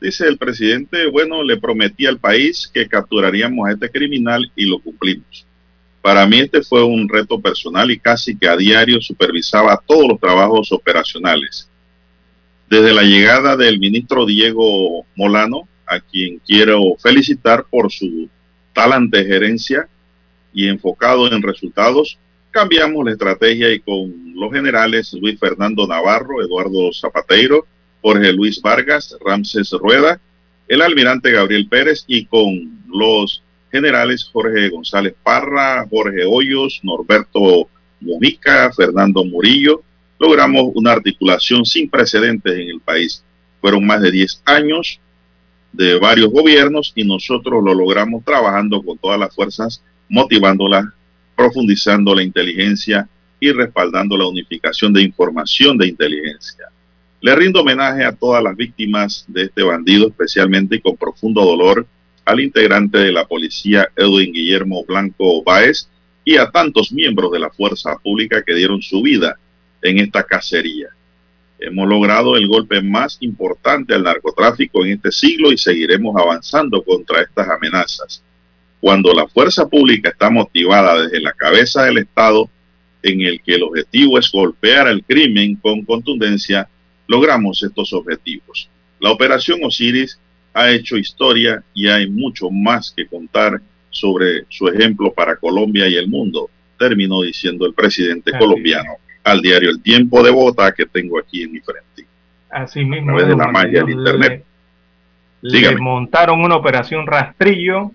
Dice 0.00 0.26
el 0.26 0.36
presidente, 0.36 1.06
bueno, 1.06 1.42
le 1.42 1.56
prometí 1.56 2.06
al 2.06 2.18
país 2.18 2.70
que 2.72 2.86
capturaríamos 2.86 3.68
a 3.68 3.72
este 3.72 3.90
criminal 3.90 4.50
y 4.54 4.66
lo 4.66 4.78
cumplimos. 4.78 5.46
Para 6.06 6.24
mí 6.24 6.38
este 6.38 6.62
fue 6.62 6.84
un 6.84 7.08
reto 7.08 7.40
personal 7.40 7.90
y 7.90 7.98
casi 7.98 8.38
que 8.38 8.46
a 8.46 8.56
diario 8.56 9.00
supervisaba 9.00 9.82
todos 9.84 10.06
los 10.06 10.20
trabajos 10.20 10.70
operacionales. 10.70 11.68
Desde 12.70 12.94
la 12.94 13.02
llegada 13.02 13.56
del 13.56 13.80
ministro 13.80 14.24
Diego 14.24 15.04
Molano, 15.16 15.66
a 15.84 15.98
quien 15.98 16.40
quiero 16.46 16.94
felicitar 17.02 17.66
por 17.68 17.90
su 17.90 18.28
talante 18.72 19.24
gerencia 19.24 19.88
y 20.54 20.68
enfocado 20.68 21.26
en 21.26 21.42
resultados, 21.42 22.16
cambiamos 22.52 23.04
la 23.04 23.10
estrategia 23.10 23.72
y 23.72 23.80
con 23.80 24.32
los 24.36 24.52
generales 24.52 25.12
Luis 25.12 25.40
Fernando 25.40 25.88
Navarro, 25.88 26.40
Eduardo 26.40 26.92
Zapateiro, 26.92 27.66
Jorge 28.00 28.32
Luis 28.32 28.62
Vargas, 28.62 29.16
Ramses 29.26 29.72
Rueda, 29.72 30.20
el 30.68 30.82
almirante 30.82 31.32
Gabriel 31.32 31.66
Pérez 31.68 32.04
y 32.06 32.26
con 32.26 32.80
los 32.86 33.42
generales 33.76 34.28
Jorge 34.32 34.68
González 34.70 35.14
Parra, 35.22 35.86
Jorge 35.88 36.24
Hoyos, 36.24 36.80
Norberto 36.82 37.68
Mojica, 38.00 38.72
Fernando 38.72 39.24
Murillo, 39.24 39.82
logramos 40.18 40.72
una 40.74 40.92
articulación 40.92 41.64
sin 41.64 41.88
precedentes 41.88 42.52
en 42.52 42.70
el 42.70 42.80
país. 42.80 43.22
Fueron 43.60 43.86
más 43.86 44.00
de 44.00 44.10
10 44.10 44.42
años 44.46 45.00
de 45.72 45.98
varios 45.98 46.30
gobiernos 46.30 46.92
y 46.94 47.04
nosotros 47.04 47.62
lo 47.62 47.74
logramos 47.74 48.24
trabajando 48.24 48.82
con 48.82 48.96
todas 48.96 49.18
las 49.20 49.34
fuerzas, 49.34 49.82
motivándolas, 50.08 50.86
profundizando 51.36 52.14
la 52.14 52.22
inteligencia 52.22 53.08
y 53.38 53.52
respaldando 53.52 54.16
la 54.16 54.26
unificación 54.26 54.92
de 54.92 55.02
información 55.02 55.76
de 55.76 55.88
inteligencia. 55.88 56.66
Le 57.20 57.34
rindo 57.34 57.60
homenaje 57.60 58.04
a 58.04 58.12
todas 58.12 58.42
las 58.42 58.56
víctimas 58.56 59.24
de 59.28 59.44
este 59.44 59.62
bandido, 59.62 60.08
especialmente 60.08 60.80
con 60.80 60.96
profundo 60.96 61.44
dolor 61.44 61.86
al 62.26 62.40
integrante 62.40 62.98
de 62.98 63.12
la 63.12 63.24
policía 63.24 63.88
Edwin 63.96 64.32
Guillermo 64.32 64.84
Blanco 64.84 65.42
Báez 65.44 65.88
y 66.24 66.36
a 66.36 66.50
tantos 66.50 66.92
miembros 66.92 67.30
de 67.30 67.38
la 67.38 67.50
fuerza 67.50 67.96
pública 68.02 68.42
que 68.44 68.54
dieron 68.54 68.82
su 68.82 69.00
vida 69.00 69.38
en 69.80 70.00
esta 70.00 70.24
cacería. 70.24 70.88
Hemos 71.58 71.88
logrado 71.88 72.36
el 72.36 72.48
golpe 72.48 72.82
más 72.82 73.16
importante 73.20 73.94
al 73.94 74.02
narcotráfico 74.02 74.84
en 74.84 74.92
este 74.92 75.12
siglo 75.12 75.52
y 75.52 75.56
seguiremos 75.56 76.16
avanzando 76.20 76.82
contra 76.82 77.22
estas 77.22 77.48
amenazas. 77.48 78.22
Cuando 78.80 79.14
la 79.14 79.28
fuerza 79.28 79.66
pública 79.68 80.10
está 80.10 80.28
motivada 80.28 81.02
desde 81.02 81.20
la 81.20 81.32
cabeza 81.32 81.84
del 81.84 81.98
Estado, 81.98 82.50
en 83.02 83.20
el 83.20 83.40
que 83.40 83.54
el 83.54 83.62
objetivo 83.62 84.18
es 84.18 84.30
golpear 84.32 84.88
al 84.88 85.04
crimen 85.04 85.54
con 85.56 85.84
contundencia, 85.84 86.68
logramos 87.06 87.62
estos 87.62 87.92
objetivos. 87.92 88.68
La 88.98 89.12
operación 89.12 89.60
Osiris 89.62 90.18
ha 90.56 90.70
hecho 90.70 90.96
historia 90.96 91.62
y 91.74 91.86
hay 91.86 92.08
mucho 92.08 92.50
más 92.50 92.90
que 92.96 93.06
contar 93.06 93.60
sobre 93.90 94.44
su 94.48 94.68
ejemplo 94.68 95.12
para 95.12 95.36
Colombia 95.36 95.86
y 95.86 95.96
el 95.96 96.08
mundo, 96.08 96.48
terminó 96.78 97.20
diciendo 97.20 97.66
el 97.66 97.74
presidente 97.74 98.32
colombiano 98.38 98.92
al 99.22 99.42
diario 99.42 99.68
El 99.68 99.82
Tiempo 99.82 100.22
de 100.22 100.30
Bogotá 100.30 100.72
que 100.72 100.86
tengo 100.86 101.18
aquí 101.18 101.42
en 101.42 101.52
mi 101.52 101.60
frente. 101.60 102.06
Así 102.48 102.84
mismo. 102.84 103.12
A 103.12 103.16
través 103.16 103.28
de 103.28 103.36
la 103.36 103.52
magia 103.52 103.80
del 103.84 103.90
Internet. 103.90 104.44
Le, 105.42 105.76
montaron 105.76 106.42
una 106.42 106.56
operación 106.56 107.06
rastrillo 107.06 107.92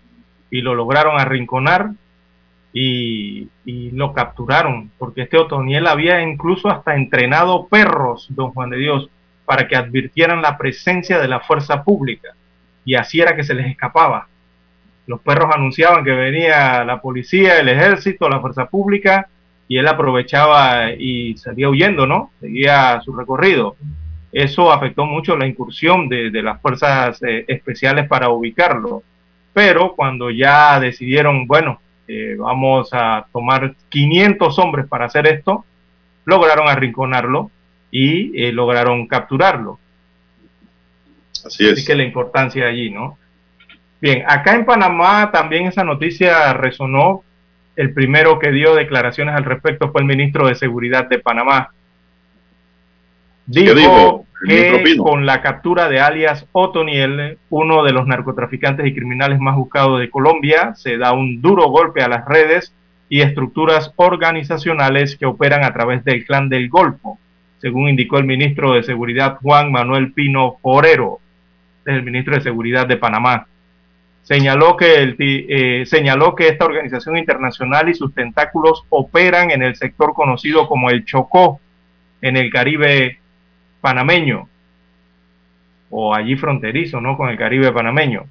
y 0.51 0.61
lo 0.61 0.75
lograron 0.75 1.19
arrinconar 1.19 1.91
y, 2.73 3.49
lo 3.65 4.13
capturaron, 4.13 4.91
porque 4.99 5.23
este 5.23 5.37
Otoniel 5.37 5.87
había 5.87 6.21
incluso 6.21 6.69
hasta 6.69 6.95
entrenado 6.95 7.67
perros, 7.67 8.27
don 8.29 8.51
Juan 8.51 8.69
de 8.69 8.77
Dios, 8.77 9.09
para 9.45 9.67
que 9.67 9.75
advirtieran 9.75 10.41
la 10.41 10.57
presencia 10.57 11.19
de 11.19 11.27
la 11.27 11.39
fuerza 11.39 11.83
pública. 11.83 12.35
Y 12.85 12.95
así 12.95 13.21
era 13.21 13.35
que 13.35 13.43
se 13.43 13.53
les 13.53 13.67
escapaba. 13.67 14.27
Los 15.07 15.19
perros 15.21 15.51
anunciaban 15.53 16.03
que 16.03 16.11
venía 16.11 16.83
la 16.83 17.01
policía, 17.01 17.59
el 17.59 17.69
ejército, 17.69 18.29
la 18.29 18.39
fuerza 18.39 18.65
pública, 18.67 19.27
y 19.67 19.77
él 19.77 19.87
aprovechaba 19.87 20.91
y 20.91 21.37
salía 21.37 21.69
huyendo, 21.69 22.05
¿no? 22.05 22.31
Seguía 22.39 22.99
su 23.01 23.15
recorrido. 23.15 23.75
Eso 24.31 24.71
afectó 24.71 25.05
mucho 25.05 25.35
la 25.37 25.47
incursión 25.47 26.07
de, 26.07 26.29
las 26.41 26.61
fuerzas 26.61 27.21
eh, 27.23 27.45
especiales 27.47 28.07
para 28.07 28.29
ubicarlo. 28.29 29.03
Pero 29.53 29.95
cuando 29.95 30.29
ya 30.29 30.79
decidieron, 30.79 31.47
bueno, 31.47 31.81
eh, 32.07 32.35
vamos 32.37 32.89
a 32.93 33.25
tomar 33.31 33.73
500 33.89 34.59
hombres 34.59 34.87
para 34.87 35.05
hacer 35.05 35.27
esto, 35.27 35.65
lograron 36.25 36.67
arrinconarlo 36.67 37.51
y 37.91 38.43
eh, 38.43 38.51
lograron 38.51 39.07
capturarlo. 39.07 39.79
Así 41.45 41.65
es. 41.65 41.73
Así 41.73 41.85
que 41.85 41.95
la 41.95 42.03
importancia 42.03 42.67
allí, 42.67 42.89
¿no? 42.89 43.17
Bien, 43.99 44.23
acá 44.27 44.55
en 44.55 44.65
Panamá 44.65 45.31
también 45.31 45.67
esa 45.67 45.83
noticia 45.83 46.53
resonó. 46.53 47.23
El 47.75 47.93
primero 47.93 48.39
que 48.39 48.51
dio 48.51 48.75
declaraciones 48.75 49.35
al 49.35 49.45
respecto 49.45 49.91
fue 49.91 50.01
el 50.01 50.07
ministro 50.07 50.47
de 50.47 50.55
Seguridad 50.55 51.07
de 51.07 51.19
Panamá. 51.19 51.69
Dijo, 53.45 54.25
que 54.47 54.97
con 54.97 55.25
la 55.25 55.41
captura 55.41 55.87
de 55.87 55.99
alias 55.99 56.45
Otoniel, 56.51 57.37
uno 57.49 57.83
de 57.83 57.91
los 57.91 58.07
narcotraficantes 58.07 58.85
y 58.87 58.93
criminales 58.93 59.39
más 59.39 59.55
buscados 59.55 59.99
de 59.99 60.09
Colombia, 60.09 60.73
se 60.75 60.97
da 60.97 61.13
un 61.13 61.41
duro 61.41 61.69
golpe 61.69 62.01
a 62.01 62.07
las 62.07 62.25
redes 62.25 62.73
y 63.07 63.21
estructuras 63.21 63.93
organizacionales 63.97 65.15
que 65.15 65.25
operan 65.25 65.63
a 65.63 65.73
través 65.73 66.03
del 66.03 66.25
clan 66.25 66.49
del 66.49 66.69
Golfo, 66.69 67.19
según 67.61 67.89
indicó 67.89 68.17
el 68.17 68.25
ministro 68.25 68.73
de 68.73 68.81
Seguridad 68.81 69.37
Juan 69.41 69.71
Manuel 69.71 70.13
Pino 70.13 70.57
Forero, 70.63 71.19
el 71.85 72.01
ministro 72.01 72.33
de 72.33 72.41
Seguridad 72.41 72.87
de 72.87 72.97
Panamá. 72.97 73.45
Señaló 74.23 74.75
que, 74.75 74.95
el, 74.95 75.15
eh, 75.19 75.83
señaló 75.85 76.35
que 76.35 76.47
esta 76.47 76.65
organización 76.65 77.17
internacional 77.17 77.87
y 77.87 77.93
sus 77.93 78.15
tentáculos 78.15 78.83
operan 78.89 79.51
en 79.51 79.61
el 79.61 79.75
sector 79.75 80.13
conocido 80.13 80.67
como 80.67 80.89
el 80.89 81.05
Chocó, 81.05 81.59
en 82.21 82.35
el 82.35 82.51
Caribe 82.51 83.19
panameño, 83.79 84.47
o 85.91 86.15
allí 86.15 86.35
fronterizo, 86.37 86.99
¿no? 86.99 87.15
Con 87.15 87.29
el 87.29 87.37
Caribe 87.37 87.71
panameño. 87.71 88.25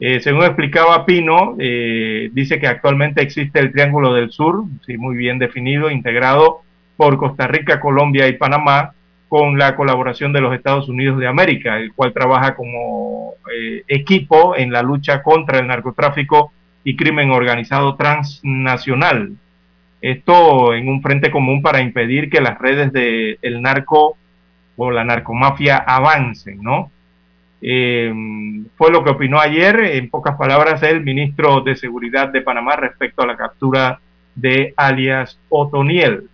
Eh, 0.00 0.20
según 0.20 0.44
explicaba 0.44 1.04
Pino, 1.06 1.54
eh, 1.58 2.30
dice 2.32 2.58
que 2.58 2.66
actualmente 2.66 3.22
existe 3.22 3.60
el 3.60 3.70
Triángulo 3.70 4.12
del 4.14 4.32
Sur, 4.32 4.64
sí, 4.86 4.96
muy 4.96 5.16
bien 5.16 5.38
definido, 5.38 5.90
integrado 5.90 6.62
por 7.00 7.16
Costa 7.16 7.46
Rica, 7.46 7.80
Colombia 7.80 8.28
y 8.28 8.36
Panamá, 8.36 8.92
con 9.26 9.56
la 9.56 9.74
colaboración 9.74 10.34
de 10.34 10.42
los 10.42 10.54
Estados 10.54 10.86
Unidos 10.86 11.18
de 11.18 11.26
América, 11.26 11.78
el 11.78 11.94
cual 11.94 12.12
trabaja 12.12 12.54
como 12.54 13.36
eh, 13.50 13.84
equipo 13.88 14.54
en 14.54 14.70
la 14.70 14.82
lucha 14.82 15.22
contra 15.22 15.60
el 15.60 15.66
narcotráfico 15.66 16.52
y 16.84 16.96
crimen 16.96 17.30
organizado 17.30 17.94
transnacional. 17.94 19.32
Esto 20.02 20.74
en 20.74 20.90
un 20.90 21.00
frente 21.00 21.30
común 21.30 21.62
para 21.62 21.80
impedir 21.80 22.28
que 22.28 22.42
las 22.42 22.58
redes 22.58 22.92
del 22.92 23.62
narco 23.62 24.18
o 24.76 24.90
la 24.90 25.02
narcomafia 25.02 25.78
avancen, 25.78 26.62
¿no? 26.62 26.90
Eh, 27.62 28.12
fue 28.76 28.90
lo 28.90 29.02
que 29.02 29.10
opinó 29.12 29.40
ayer, 29.40 29.80
en 29.80 30.10
pocas 30.10 30.36
palabras, 30.36 30.82
el 30.82 31.00
ministro 31.00 31.62
de 31.62 31.76
Seguridad 31.76 32.28
de 32.28 32.42
Panamá 32.42 32.76
respecto 32.76 33.22
a 33.22 33.26
la 33.26 33.38
captura 33.38 34.00
de 34.34 34.74
alias 34.76 35.38
Otoniel. 35.48 36.28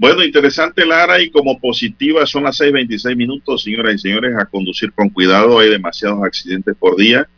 Bueno, 0.00 0.24
interesante 0.24 0.86
Lara 0.86 1.20
y 1.20 1.28
como 1.28 1.60
positiva 1.60 2.24
son 2.24 2.44
las 2.44 2.58
6.26 2.58 3.14
minutos, 3.16 3.64
señoras 3.64 3.96
y 3.96 3.98
señores, 3.98 4.34
a 4.34 4.46
conducir 4.46 4.90
con 4.92 5.10
cuidado, 5.10 5.58
hay 5.58 5.68
demasiados 5.68 6.24
accidentes 6.24 6.74
por 6.74 6.96
día. 6.96 7.28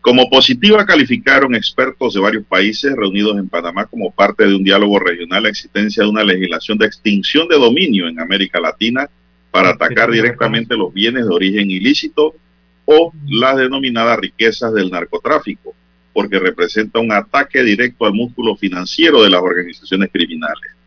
Como 0.00 0.30
positiva 0.30 0.86
calificaron 0.86 1.52
expertos 1.56 2.14
de 2.14 2.20
varios 2.20 2.44
países 2.44 2.94
reunidos 2.94 3.36
en 3.38 3.48
Panamá 3.48 3.86
como 3.86 4.12
parte 4.12 4.46
de 4.46 4.54
un 4.54 4.62
diálogo 4.62 5.00
regional 5.00 5.42
la 5.42 5.48
existencia 5.48 6.04
de 6.04 6.08
una 6.08 6.22
legislación 6.22 6.78
de 6.78 6.86
extinción 6.86 7.48
de 7.48 7.56
dominio 7.56 8.06
en 8.06 8.20
América 8.20 8.60
Latina 8.60 9.10
para 9.50 9.70
atacar 9.70 10.12
directamente 10.12 10.76
los 10.76 10.94
bienes 10.94 11.26
de 11.26 11.34
origen 11.34 11.72
ilícito 11.72 12.36
o 12.84 13.12
las 13.26 13.56
denominadas 13.56 14.16
riquezas 14.20 14.72
del 14.74 14.92
narcotráfico, 14.92 15.74
porque 16.12 16.38
representa 16.38 17.00
un 17.00 17.10
ataque 17.10 17.64
directo 17.64 18.06
al 18.06 18.12
músculo 18.12 18.54
financiero 18.54 19.24
de 19.24 19.30
las 19.30 19.42
organizaciones 19.42 20.08
criminales. 20.12 20.79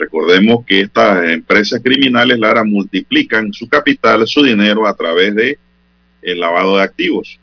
Recordemos 0.00 0.64
que 0.64 0.80
estas 0.80 1.28
empresas 1.28 1.78
criminales, 1.84 2.38
Lara, 2.38 2.64
multiplican 2.64 3.52
su 3.52 3.68
capital, 3.68 4.26
su 4.26 4.42
dinero 4.42 4.86
a 4.86 4.96
través 4.96 5.34
de 5.34 5.58
el 6.22 6.40
lavado 6.40 6.76
de 6.76 6.82
activos 6.82 7.38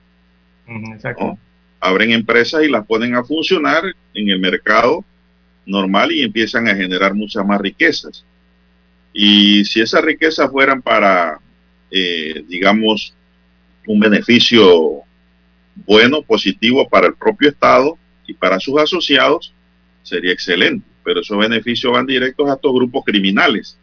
Exacto. 0.68 1.38
Abren 1.80 2.12
empresas 2.12 2.64
y 2.64 2.68
las 2.68 2.86
ponen 2.86 3.16
a 3.16 3.24
funcionar 3.24 3.84
en 4.14 4.30
el 4.30 4.39
mercado 4.39 5.05
normal 5.66 6.12
y 6.12 6.24
empiezan 6.24 6.68
a 6.68 6.76
generar 6.76 7.14
muchas 7.14 7.45
más 7.45 7.62
riquezas. 7.62 8.26
Y 9.14 9.64
si 9.66 9.82
esas 9.82 10.03
riquezas 10.03 10.49
fueran 10.51 10.82
para, 10.82 11.39
eh, 11.91 12.43
digamos, 12.47 13.14
un 13.86 13.99
beneficio 13.99 15.03
bueno, 15.86 16.24
positivo 16.24 16.89
para 16.89 17.08
el 17.08 17.14
propio 17.14 17.49
Estado 17.49 17.97
y 18.26 18.34
para 18.34 18.60
sus 18.60 18.78
asociados, 18.80 19.53
sería 20.01 20.34
excelente. 20.34 20.86
Pero 21.08 21.22
esos 21.22 21.38
beneficios 21.38 21.93
van 21.93 22.05
directos 22.05 22.49
a 22.49 22.55
estos 22.55 22.74
grupos 22.74 23.05
criminales 23.05 23.78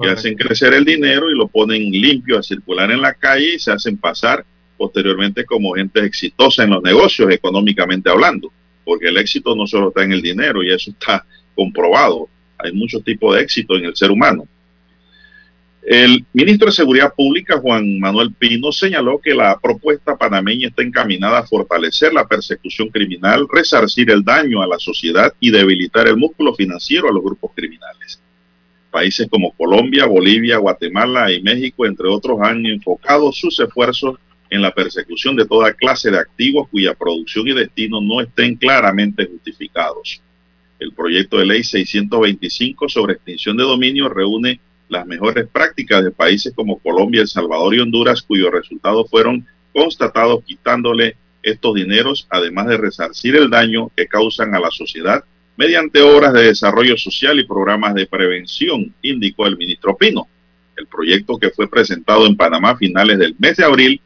que 0.00 0.08
hacen 0.08 0.34
crecer 0.34 0.72
el 0.72 0.82
dinero 0.82 1.30
y 1.30 1.36
lo 1.36 1.46
ponen 1.46 1.90
limpio 1.90 2.38
a 2.38 2.42
circular 2.42 2.90
en 2.90 3.02
la 3.02 3.12
calle 3.12 3.56
y 3.56 3.58
se 3.58 3.70
hacen 3.70 3.98
pasar 3.98 4.42
posteriormente 4.78 5.44
como 5.44 5.74
gente 5.74 6.02
exitosa 6.02 6.64
en 6.64 6.70
los 6.70 6.82
negocios, 6.82 7.30
económicamente 7.30 8.08
hablando, 8.08 8.50
porque 8.82 9.08
el 9.08 9.18
éxito 9.18 9.54
no 9.54 9.66
solo 9.66 9.88
está 9.88 10.04
en 10.04 10.12
el 10.12 10.22
dinero 10.22 10.62
y 10.62 10.72
eso 10.72 10.92
está 10.92 11.22
comprobado. 11.54 12.30
Hay 12.56 12.72
muchos 12.72 13.04
tipos 13.04 13.36
de 13.36 13.42
éxito 13.42 13.76
en 13.76 13.84
el 13.84 13.94
ser 13.94 14.10
humano. 14.10 14.48
El 15.82 16.24
ministro 16.32 16.66
de 16.66 16.72
Seguridad 16.72 17.12
Pública, 17.12 17.58
Juan 17.58 17.98
Manuel 17.98 18.32
Pino, 18.32 18.70
señaló 18.70 19.18
que 19.18 19.34
la 19.34 19.58
propuesta 19.58 20.16
panameña 20.16 20.68
está 20.68 20.82
encaminada 20.82 21.40
a 21.40 21.46
fortalecer 21.46 22.14
la 22.14 22.24
persecución 22.24 22.88
criminal, 22.88 23.48
resarcir 23.50 24.08
el 24.12 24.22
daño 24.22 24.62
a 24.62 24.68
la 24.68 24.78
sociedad 24.78 25.34
y 25.40 25.50
debilitar 25.50 26.06
el 26.06 26.16
músculo 26.16 26.54
financiero 26.54 27.08
a 27.08 27.12
los 27.12 27.24
grupos 27.24 27.50
criminales. 27.56 28.20
Países 28.92 29.26
como 29.28 29.50
Colombia, 29.56 30.06
Bolivia, 30.06 30.58
Guatemala 30.58 31.32
y 31.32 31.42
México, 31.42 31.84
entre 31.84 32.06
otros, 32.06 32.38
han 32.40 32.64
enfocado 32.64 33.32
sus 33.32 33.58
esfuerzos 33.58 34.20
en 34.50 34.62
la 34.62 34.70
persecución 34.70 35.34
de 35.34 35.46
toda 35.46 35.72
clase 35.72 36.12
de 36.12 36.18
activos 36.18 36.68
cuya 36.68 36.94
producción 36.94 37.48
y 37.48 37.54
destino 37.54 38.00
no 38.00 38.20
estén 38.20 38.54
claramente 38.54 39.26
justificados. 39.26 40.22
El 40.78 40.92
proyecto 40.92 41.38
de 41.38 41.46
ley 41.46 41.64
625 41.64 42.88
sobre 42.88 43.14
extinción 43.14 43.56
de 43.56 43.64
dominio 43.64 44.08
reúne 44.08 44.60
las 44.92 45.06
mejores 45.06 45.48
prácticas 45.50 46.04
de 46.04 46.10
países 46.10 46.52
como 46.54 46.78
Colombia, 46.78 47.22
El 47.22 47.28
Salvador 47.28 47.74
y 47.74 47.80
Honduras, 47.80 48.22
cuyos 48.22 48.52
resultados 48.52 49.08
fueron 49.10 49.46
constatados 49.72 50.44
quitándole 50.44 51.16
estos 51.42 51.74
dineros, 51.74 52.26
además 52.30 52.66
de 52.68 52.76
resarcir 52.76 53.34
el 53.34 53.50
daño 53.50 53.90
que 53.96 54.06
causan 54.06 54.54
a 54.54 54.60
la 54.60 54.70
sociedad 54.70 55.24
mediante 55.56 56.02
obras 56.02 56.32
de 56.34 56.44
desarrollo 56.44 56.96
social 56.96 57.38
y 57.40 57.46
programas 57.46 57.94
de 57.94 58.06
prevención, 58.06 58.94
indicó 59.02 59.46
el 59.46 59.56
ministro 59.56 59.96
Pino. 59.96 60.26
El 60.76 60.86
proyecto 60.86 61.38
que 61.38 61.50
fue 61.50 61.68
presentado 61.68 62.26
en 62.26 62.36
Panamá 62.36 62.70
a 62.70 62.76
finales 62.76 63.18
del 63.18 63.34
mes 63.38 63.56
de 63.56 63.64
abril 63.64 64.00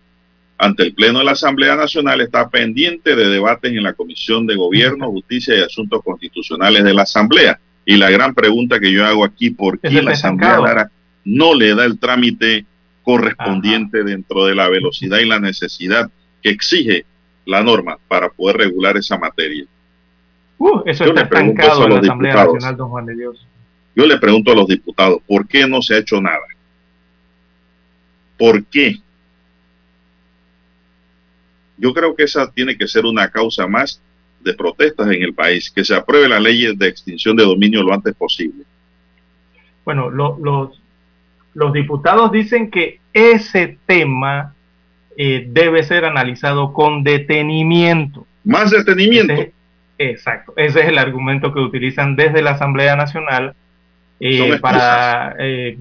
ante 0.58 0.84
el 0.84 0.94
Pleno 0.94 1.18
de 1.18 1.24
la 1.24 1.32
Asamblea 1.32 1.76
Nacional 1.76 2.20
está 2.20 2.48
pendiente 2.48 3.14
de 3.14 3.28
debates 3.28 3.72
en 3.72 3.82
la 3.82 3.92
Comisión 3.92 4.46
de 4.46 4.56
Gobierno, 4.56 5.10
Justicia 5.10 5.56
y 5.56 5.62
Asuntos 5.62 6.02
Constitucionales 6.02 6.82
de 6.82 6.94
la 6.94 7.02
Asamblea. 7.02 7.60
Y 7.88 7.96
la 7.96 8.10
gran 8.10 8.34
pregunta 8.34 8.80
que 8.80 8.92
yo 8.92 9.06
hago 9.06 9.24
aquí, 9.24 9.50
¿por 9.50 9.78
qué 9.78 10.02
la 10.02 10.10
Asamblea 10.10 10.90
no 11.24 11.54
le 11.54 11.74
da 11.74 11.84
el 11.84 12.00
trámite 12.00 12.66
correspondiente 13.04 14.02
dentro 14.02 14.44
de 14.44 14.56
la 14.56 14.68
velocidad 14.68 15.18
y 15.20 15.26
la 15.26 15.38
necesidad 15.38 16.10
que 16.42 16.50
exige 16.50 17.06
la 17.44 17.62
norma 17.62 17.96
para 18.08 18.28
poder 18.28 18.56
regular 18.56 18.96
esa 18.96 19.16
materia? 19.16 19.64
Uh, 20.58 20.82
eso 20.84 21.04
yo 21.04 21.10
está 21.10 21.22
le 21.22 21.28
pregunto 21.28 21.62
a 21.62 21.88
los 21.88 22.02
diputados, 22.02 23.46
Yo 23.94 24.06
le 24.06 24.18
pregunto 24.18 24.50
a 24.50 24.54
los 24.56 24.66
diputados, 24.66 25.18
¿por 25.24 25.46
qué 25.46 25.68
no 25.68 25.80
se 25.80 25.94
ha 25.94 25.98
hecho 25.98 26.20
nada? 26.20 26.44
¿Por 28.36 28.64
qué? 28.64 28.96
Yo 31.78 31.94
creo 31.94 32.16
que 32.16 32.24
esa 32.24 32.50
tiene 32.50 32.76
que 32.76 32.88
ser 32.88 33.04
una 33.04 33.30
causa 33.30 33.68
más 33.68 34.02
de 34.46 34.54
protestas 34.54 35.10
en 35.10 35.22
el 35.22 35.34
país, 35.34 35.70
que 35.70 35.84
se 35.84 35.94
apruebe 35.94 36.28
la 36.28 36.40
ley 36.40 36.74
de 36.74 36.86
extinción 36.86 37.36
de 37.36 37.44
dominio 37.44 37.82
lo 37.82 37.92
antes 37.92 38.14
posible. 38.14 38.64
Bueno, 39.84 40.08
los, 40.08 40.80
los 41.52 41.72
diputados 41.72 42.32
dicen 42.32 42.70
que 42.70 43.00
ese 43.12 43.78
tema 43.86 44.54
eh, 45.16 45.46
debe 45.48 45.82
ser 45.82 46.04
analizado 46.04 46.72
con 46.72 47.02
detenimiento. 47.02 48.26
Más 48.44 48.70
detenimiento. 48.70 49.34
exacto, 49.98 50.52
ese 50.56 50.80
es 50.80 50.88
el 50.88 50.98
argumento 50.98 51.52
que 51.52 51.60
utilizan 51.60 52.14
desde 52.14 52.42
la 52.42 52.52
Asamblea 52.52 52.94
Nacional 52.96 53.54
eh, 54.20 54.58
para 54.60 55.34
eh, 55.38 55.76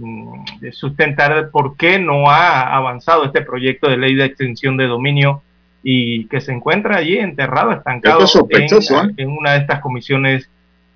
sustentar 0.72 1.50
por 1.52 1.78
qué 1.78 2.00
no 2.00 2.30
ha 2.30 2.76
avanzado 2.76 3.26
este 3.26 3.42
proyecto 3.42 3.90
de 3.90 3.98
ley 3.98 4.16
de 4.16 4.26
extinción 4.26 4.76
de 4.78 4.88
dominio 4.88 5.44
y 5.88 6.26
que 6.30 6.42
se 6.42 6.52
encuentra 6.52 6.98
allí 6.98 7.20
enterrado, 7.20 7.72
estancado 7.72 8.26
¿eh? 8.26 9.14
en, 9.18 9.30
una 9.30 9.52
de 9.52 9.60
estas 9.60 9.82
comisiones, 9.82 10.50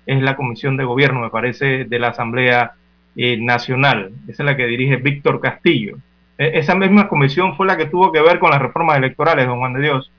es 0.04 0.20
la 0.20 0.34
comisión 0.34 0.76
de 0.76 0.82
gobierno, 0.82 1.20
me 1.20 1.30
parece, 1.30 1.84
de 1.84 1.98
la 2.00 2.08
Asamblea 2.08 2.72
eh, 3.14 3.36
Nacional. 3.36 4.10
Esa 4.26 4.42
es 4.42 4.46
la 4.46 4.56
que 4.56 4.66
dirige 4.66 4.96
Víctor 4.96 5.40
Castillo. 5.40 5.98
E, 6.36 6.58
esa 6.58 6.74
misma 6.74 7.06
comisión 7.06 7.56
fue 7.56 7.68
la 7.68 7.76
que 7.76 7.86
tuvo 7.86 8.10
que 8.10 8.20
ver 8.20 8.40
con 8.40 8.50
las 8.50 8.60
reformas 8.60 8.98
electorales, 8.98 9.46
don 9.46 9.60
Juan 9.60 9.74
de 9.74 9.80
Dios. 9.80 10.10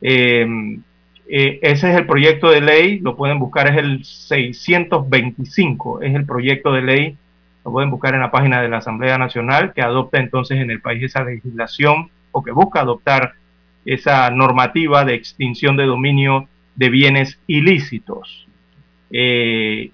Em, 0.00 0.82
eh, 1.28 1.60
ese 1.62 1.92
es 1.92 1.96
el 1.96 2.06
proyecto 2.06 2.50
de 2.50 2.62
ley, 2.62 2.98
lo 2.98 3.14
pueden 3.14 3.38
buscar, 3.38 3.68
es 3.68 3.76
el 3.76 4.04
625, 4.04 6.02
es 6.02 6.12
el 6.12 6.26
proyecto 6.26 6.72
de 6.72 6.82
ley, 6.82 7.16
lo 7.64 7.70
pueden 7.70 7.92
buscar 7.92 8.14
en 8.14 8.20
la 8.20 8.32
página 8.32 8.60
de 8.60 8.68
la 8.68 8.78
Asamblea 8.78 9.16
Nacional, 9.16 9.72
que 9.72 9.82
adopta 9.82 10.18
entonces 10.18 10.60
en 10.60 10.72
el 10.72 10.80
país 10.80 11.04
esa 11.04 11.22
legislación 11.22 12.10
o 12.32 12.42
que 12.42 12.50
busca 12.50 12.80
adoptar 12.80 13.34
esa 13.86 14.28
normativa 14.30 15.04
de 15.04 15.14
extinción 15.14 15.76
de 15.76 15.86
dominio 15.86 16.48
de 16.74 16.90
bienes 16.90 17.38
ilícitos. 17.46 18.46
Eh, 19.10 19.90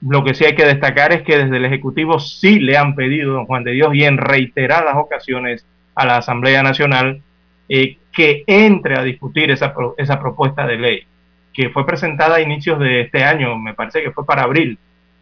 lo 0.00 0.24
que 0.24 0.34
sí 0.34 0.44
hay 0.44 0.54
que 0.54 0.64
destacar 0.64 1.12
es 1.12 1.22
que 1.22 1.38
desde 1.38 1.56
el 1.56 1.64
Ejecutivo 1.64 2.18
sí 2.18 2.58
le 2.58 2.76
han 2.76 2.94
pedido, 2.94 3.34
don 3.34 3.46
Juan 3.46 3.64
de 3.64 3.72
Dios, 3.72 3.94
y 3.94 4.04
en 4.04 4.18
reiteradas 4.18 4.96
ocasiones 4.96 5.66
a 5.94 6.06
la 6.06 6.16
Asamblea 6.16 6.62
Nacional, 6.62 7.22
eh, 7.68 7.98
que 8.12 8.44
entre 8.46 8.98
a 8.98 9.02
discutir 9.02 9.50
esa, 9.50 9.74
esa 9.96 10.20
propuesta 10.20 10.66
de 10.66 10.76
ley, 10.76 11.02
que 11.52 11.70
fue 11.70 11.86
presentada 11.86 12.36
a 12.36 12.40
inicios 12.40 12.78
de 12.78 13.02
este 13.02 13.22
año, 13.22 13.56
me 13.56 13.74
parece 13.74 14.02
que 14.02 14.10
fue 14.10 14.26
para 14.26 14.42
abril, 14.42 14.78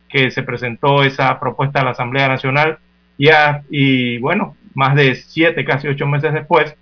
que 0.08 0.30
se 0.30 0.42
presentó 0.42 1.02
esa 1.02 1.38
propuesta 1.38 1.80
a 1.80 1.84
la 1.84 1.90
Asamblea 1.90 2.28
Nacional, 2.28 2.78
ya, 3.18 3.62
y 3.70 4.18
bueno, 4.18 4.56
más 4.74 4.94
de 4.94 5.14
siete, 5.14 5.64
casi 5.64 5.88
ocho 5.88 6.06
meses 6.06 6.32
después, 6.32 6.74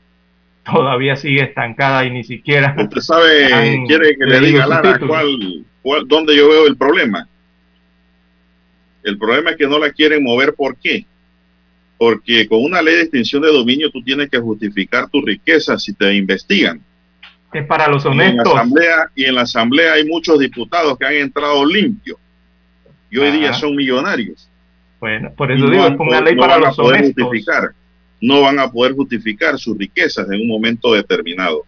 todavía 0.64 1.16
sigue 1.16 1.42
estancada 1.42 2.04
y 2.04 2.10
ni 2.10 2.24
siquiera... 2.24 2.74
Usted 2.78 3.00
sabe, 3.00 3.84
quiere 3.86 4.16
que 4.16 4.26
le 4.26 4.40
diga 4.40 4.66
Lara 4.66 4.98
cuál, 4.98 5.64
cuál, 5.82 6.06
dónde 6.06 6.36
yo 6.36 6.48
veo 6.48 6.66
el 6.66 6.76
problema. 6.76 7.26
El 9.02 9.18
problema 9.18 9.50
es 9.50 9.56
que 9.56 9.66
no 9.66 9.78
la 9.78 9.90
quieren 9.92 10.22
mover. 10.22 10.54
¿Por 10.54 10.76
qué? 10.76 11.06
Porque 11.96 12.46
con 12.46 12.62
una 12.62 12.82
ley 12.82 12.96
de 12.96 13.02
extinción 13.02 13.42
de 13.42 13.48
dominio 13.48 13.90
tú 13.90 14.02
tienes 14.02 14.28
que 14.30 14.38
justificar 14.38 15.08
tu 15.08 15.22
riqueza 15.22 15.78
si 15.78 15.94
te 15.94 16.14
investigan. 16.14 16.80
Es 17.52 17.66
para 17.66 17.88
los 17.88 18.04
honestos. 18.04 18.46
Y 18.46 18.50
en, 18.50 18.54
la 18.54 18.60
asamblea, 18.60 19.10
y 19.14 19.24
en 19.24 19.34
la 19.34 19.40
asamblea 19.42 19.92
hay 19.94 20.04
muchos 20.04 20.38
diputados 20.38 20.98
que 20.98 21.06
han 21.06 21.14
entrado 21.14 21.64
limpios 21.64 22.18
y 23.10 23.18
hoy 23.18 23.32
día 23.32 23.52
son 23.52 23.74
millonarios. 23.74 24.48
Bueno, 25.00 25.32
por 25.32 25.50
eso 25.50 25.68
digo, 25.68 25.86
es 25.86 25.98
una 25.98 26.20
ley 26.20 26.36
para 26.36 26.58
los 26.58 26.78
honestos. 26.78 27.24
Justificar, 27.24 27.70
no 28.20 28.42
van 28.42 28.58
a 28.58 28.70
poder 28.70 28.92
justificar 28.92 29.58
sus 29.58 29.76
riquezas 29.76 30.28
en 30.30 30.42
un 30.42 30.48
momento 30.48 30.92
determinado. 30.92 31.64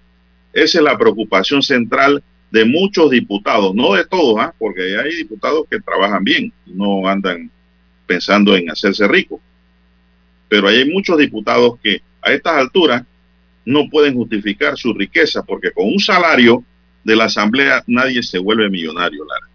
Esa 0.52 0.78
es 0.78 0.84
la 0.84 0.98
preocupación 0.98 1.62
central 1.62 2.22
de 2.50 2.64
muchos 2.66 3.10
diputados, 3.10 3.74
no 3.74 3.94
de 3.94 4.04
todos, 4.04 4.36
¿ah? 4.38 4.54
porque 4.58 4.98
hay 4.98 5.16
diputados 5.16 5.64
que 5.70 5.80
trabajan 5.80 6.22
bien, 6.22 6.52
no 6.66 7.08
andan 7.08 7.50
pensando 8.06 8.54
en 8.54 8.70
hacerse 8.70 9.08
ricos. 9.08 9.40
Pero 10.48 10.68
hay 10.68 10.90
muchos 10.90 11.16
diputados 11.16 11.78
que 11.82 12.02
a 12.20 12.32
estas 12.32 12.54
alturas 12.56 13.04
no 13.64 13.88
pueden 13.88 14.14
justificar 14.14 14.76
su 14.76 14.92
riqueza, 14.92 15.42
porque 15.42 15.70
con 15.70 15.86
un 15.86 15.98
salario 15.98 16.62
de 17.04 17.16
la 17.16 17.24
Asamblea 17.24 17.82
nadie 17.86 18.22
se 18.22 18.38
vuelve 18.38 18.68
millonario, 18.68 19.24
Lara. 19.24 19.51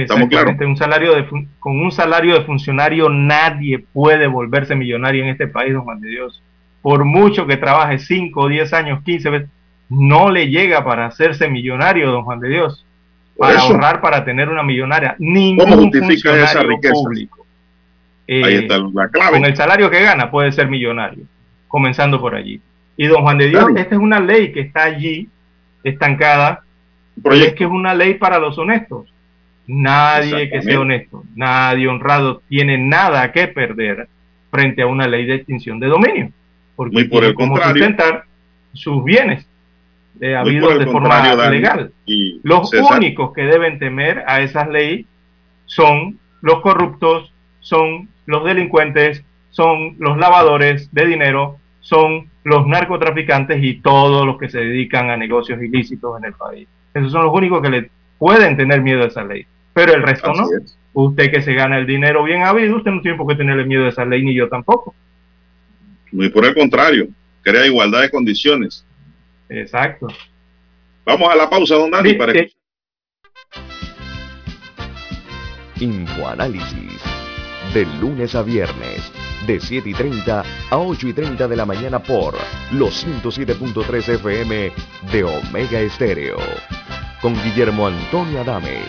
¿Estamos 0.00 0.30
claros? 0.30 0.56
Un 0.58 0.76
salario 0.76 1.14
de, 1.14 1.26
con 1.58 1.78
un 1.78 1.92
salario 1.92 2.32
de 2.32 2.44
funcionario 2.44 3.10
nadie 3.10 3.84
puede 3.92 4.26
volverse 4.26 4.74
millonario 4.74 5.22
en 5.22 5.28
este 5.28 5.48
país, 5.48 5.74
don 5.74 5.82
Juan 5.82 6.00
de 6.00 6.08
Dios. 6.08 6.42
Por 6.80 7.04
mucho 7.04 7.46
que 7.46 7.58
trabaje 7.58 7.98
5, 7.98 8.48
10 8.48 8.72
años, 8.72 9.02
15 9.04 9.30
veces, 9.30 9.50
no 9.90 10.30
le 10.30 10.48
llega 10.48 10.82
para 10.82 11.04
hacerse 11.04 11.46
millonario, 11.46 12.10
don 12.10 12.24
Juan 12.24 12.40
de 12.40 12.48
Dios. 12.48 12.86
Para 13.36 13.60
ahorrar, 13.60 14.00
para 14.00 14.24
tener 14.24 14.48
una 14.48 14.62
millonaria. 14.62 15.14
Ningún 15.18 15.66
¿Cómo 15.66 15.82
justifica 15.82 16.42
esa 16.42 16.62
riqueza? 16.62 16.94
Público. 16.94 17.46
Ahí 18.28 18.54
eh, 18.54 18.58
está 18.60 18.78
la 18.78 19.08
clave. 19.08 19.32
Con 19.32 19.44
el 19.44 19.56
salario 19.56 19.90
que 19.90 20.00
gana 20.00 20.30
puede 20.30 20.52
ser 20.52 20.68
millonario, 20.68 21.24
comenzando 21.68 22.18
por 22.18 22.34
allí. 22.34 22.62
Y 22.96 23.08
don 23.08 23.20
Juan 23.20 23.36
de 23.36 23.48
Dios, 23.48 23.66
esta 23.76 23.94
es 23.94 24.00
una 24.00 24.20
ley 24.20 24.52
que 24.52 24.60
está 24.60 24.84
allí, 24.84 25.28
estancada, 25.84 26.62
pero 27.22 27.34
es 27.34 27.52
que 27.52 27.64
es 27.64 27.70
una 27.70 27.94
ley 27.94 28.14
para 28.14 28.38
los 28.38 28.56
honestos. 28.56 29.11
Nadie 29.74 30.50
que 30.50 30.60
sea 30.60 30.80
honesto, 30.80 31.24
nadie 31.34 31.88
honrado 31.88 32.42
tiene 32.46 32.76
nada 32.76 33.32
que 33.32 33.48
perder 33.48 34.06
frente 34.50 34.82
a 34.82 34.86
una 34.86 35.06
ley 35.08 35.24
de 35.24 35.36
extinción 35.36 35.80
de 35.80 35.86
dominio. 35.86 36.30
Porque 36.76 36.94
Muy 36.94 37.04
por 37.04 37.24
el 37.24 37.32
como 37.32 37.56
sustentar 37.56 38.24
sus 38.74 39.02
bienes 39.02 39.46
eh, 40.20 40.36
habidos 40.36 40.78
de 40.78 40.86
forma 40.86 41.34
legal. 41.50 41.90
los 42.42 42.70
únicos 42.72 43.32
que 43.32 43.44
deben 43.44 43.78
temer 43.78 44.24
a 44.26 44.42
esas 44.42 44.68
leyes 44.68 45.06
son 45.64 46.18
los 46.42 46.60
corruptos, 46.60 47.32
son 47.60 48.10
los 48.26 48.44
delincuentes, 48.44 49.24
son 49.50 49.96
los 49.98 50.18
lavadores 50.18 50.92
de 50.92 51.06
dinero, 51.06 51.56
son 51.80 52.28
los 52.44 52.66
narcotraficantes 52.66 53.62
y 53.62 53.80
todos 53.80 54.26
los 54.26 54.36
que 54.36 54.50
se 54.50 54.58
dedican 54.58 55.08
a 55.08 55.16
negocios 55.16 55.62
ilícitos 55.62 56.18
en 56.18 56.26
el 56.26 56.34
país. 56.34 56.68
Esos 56.92 57.10
son 57.10 57.24
los 57.24 57.32
únicos 57.32 57.62
que 57.62 57.70
le 57.70 57.90
pueden 58.18 58.56
tener 58.58 58.82
miedo 58.82 59.02
a 59.02 59.06
esa 59.06 59.24
ley. 59.24 59.46
Pero 59.74 59.94
el 59.94 60.02
resto 60.02 60.32
no. 60.32 60.46
Usted 60.94 61.30
que 61.30 61.40
se 61.42 61.54
gana 61.54 61.78
el 61.78 61.86
dinero 61.86 62.22
bien 62.22 62.42
habido, 62.42 62.76
usted 62.76 62.90
no 62.90 63.00
tiene 63.00 63.16
por 63.16 63.26
qué 63.26 63.36
tenerle 63.36 63.64
miedo 63.64 63.86
a 63.86 63.88
esa 63.88 64.04
ley, 64.04 64.22
ni 64.22 64.34
yo 64.34 64.48
tampoco. 64.48 64.94
Muy 66.10 66.28
por 66.28 66.44
el 66.44 66.54
contrario, 66.54 67.08
crea 67.42 67.66
igualdad 67.66 68.02
de 68.02 68.10
condiciones. 68.10 68.84
Exacto. 69.48 70.08
Vamos 71.04 71.30
a 71.30 71.36
la 71.36 71.48
pausa, 71.48 71.76
don 71.76 71.90
Dani, 71.90 72.14
para 72.14 72.32
que... 72.32 72.52
Infoanálisis. 75.80 77.00
De 77.72 77.86
lunes 78.00 78.34
a 78.34 78.42
viernes, 78.42 79.10
de 79.46 79.58
7 79.58 79.88
y 79.88 79.94
30 79.94 80.44
a 80.70 80.78
8 80.78 81.08
y 81.08 81.12
30 81.14 81.48
de 81.48 81.56
la 81.56 81.64
mañana 81.64 81.98
por 81.98 82.34
los 82.72 83.06
107.3 83.06 84.08
FM 84.10 84.72
de 85.10 85.24
Omega 85.24 85.80
Estéreo. 85.80 86.36
Con 87.22 87.34
Guillermo 87.42 87.86
Antonio 87.86 88.42
Adames, 88.42 88.88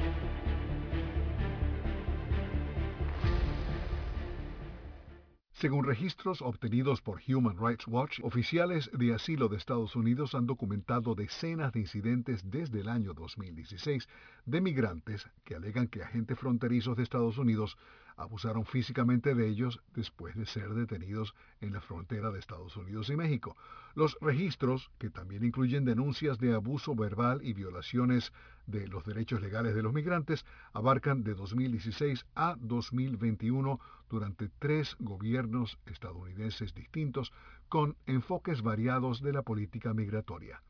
Según 5.61 5.85
registros 5.85 6.41
obtenidos 6.41 7.01
por 7.03 7.21
Human 7.27 7.55
Rights 7.55 7.85
Watch, 7.87 8.19
oficiales 8.23 8.89
de 8.97 9.13
asilo 9.13 9.47
de 9.47 9.57
Estados 9.57 9.95
Unidos 9.95 10.33
han 10.33 10.47
documentado 10.47 11.13
decenas 11.13 11.71
de 11.71 11.81
incidentes 11.81 12.49
desde 12.49 12.79
el 12.79 12.89
año 12.89 13.13
2016 13.13 14.09
de 14.47 14.59
migrantes 14.59 15.29
que 15.43 15.53
alegan 15.53 15.87
que 15.87 16.01
agentes 16.01 16.39
fronterizos 16.39 16.97
de 16.97 17.03
Estados 17.03 17.37
Unidos 17.37 17.77
abusaron 18.21 18.65
físicamente 18.65 19.35
de 19.35 19.47
ellos 19.47 19.81
después 19.93 20.35
de 20.35 20.45
ser 20.45 20.73
detenidos 20.73 21.33
en 21.59 21.73
la 21.73 21.81
frontera 21.81 22.31
de 22.31 22.39
Estados 22.39 22.75
Unidos 22.77 23.09
y 23.09 23.15
México. 23.15 23.55
Los 23.95 24.17
registros, 24.21 24.89
que 24.97 25.09
también 25.09 25.43
incluyen 25.43 25.85
denuncias 25.85 26.37
de 26.39 26.53
abuso 26.53 26.95
verbal 26.95 27.41
y 27.43 27.53
violaciones 27.53 28.31
de 28.67 28.87
los 28.87 29.03
derechos 29.05 29.41
legales 29.41 29.75
de 29.75 29.83
los 29.83 29.93
migrantes, 29.93 30.45
abarcan 30.73 31.23
de 31.23 31.33
2016 31.33 32.25
a 32.35 32.55
2021 32.59 33.79
durante 34.09 34.49
tres 34.59 34.95
gobiernos 34.99 35.77
estadounidenses 35.85 36.73
distintos 36.73 37.33
con 37.69 37.95
enfoques 38.05 38.61
variados 38.61 39.21
de 39.21 39.33
la 39.33 39.41
política 39.41 39.93
migratoria. 39.93 40.61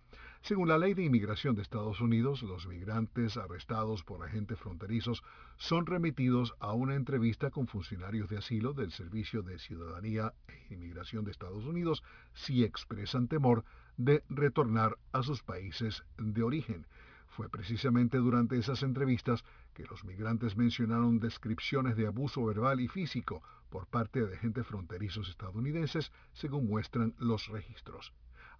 Según 0.43 0.69
la 0.69 0.79
ley 0.79 0.95
de 0.95 1.03
inmigración 1.03 1.53
de 1.53 1.61
Estados 1.61 2.01
Unidos, 2.01 2.41
los 2.41 2.65
migrantes 2.65 3.37
arrestados 3.37 4.03
por 4.03 4.23
agentes 4.23 4.57
fronterizos 4.57 5.23
son 5.57 5.85
remitidos 5.85 6.55
a 6.59 6.73
una 6.73 6.95
entrevista 6.95 7.51
con 7.51 7.67
funcionarios 7.67 8.27
de 8.27 8.39
asilo 8.39 8.73
del 8.73 8.91
Servicio 8.91 9.43
de 9.43 9.59
Ciudadanía 9.59 10.33
e 10.47 10.73
Inmigración 10.73 11.25
de 11.25 11.31
Estados 11.31 11.65
Unidos 11.65 12.03
si 12.33 12.63
expresan 12.63 13.27
temor 13.27 13.63
de 13.97 14.23
retornar 14.29 14.97
a 15.11 15.21
sus 15.21 15.43
países 15.43 16.03
de 16.17 16.41
origen. 16.41 16.87
Fue 17.27 17.47
precisamente 17.47 18.17
durante 18.17 18.57
esas 18.57 18.81
entrevistas 18.81 19.45
que 19.75 19.85
los 19.85 20.03
migrantes 20.03 20.57
mencionaron 20.57 21.19
descripciones 21.19 21.95
de 21.95 22.07
abuso 22.07 22.43
verbal 22.43 22.81
y 22.81 22.87
físico 22.87 23.43
por 23.69 23.85
parte 23.85 24.25
de 24.25 24.35
agentes 24.37 24.65
fronterizos 24.65 25.29
estadounidenses, 25.29 26.11
según 26.33 26.67
muestran 26.67 27.13
los 27.19 27.47
registros. 27.47 28.11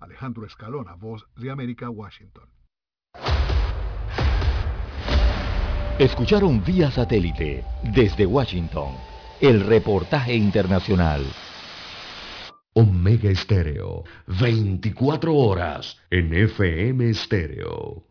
Alejandro 0.02 0.46
Escalona, 0.46 0.96
Voz 0.96 1.26
de 1.38 1.52
América, 1.52 1.90
Washington. 1.90 2.50
Escucharon 6.00 6.64
vía 6.64 6.90
satélite 6.90 7.64
desde 7.84 8.26
Washington 8.26 8.96
el 9.40 9.62
reportaje 9.62 10.36
internacional. 10.36 11.24
Omega 12.74 13.30
Estéreo, 13.30 14.04
24 14.28 15.36
horas 15.36 16.00
en 16.10 16.34
FM 16.34 17.10
Estéreo. 17.10 18.11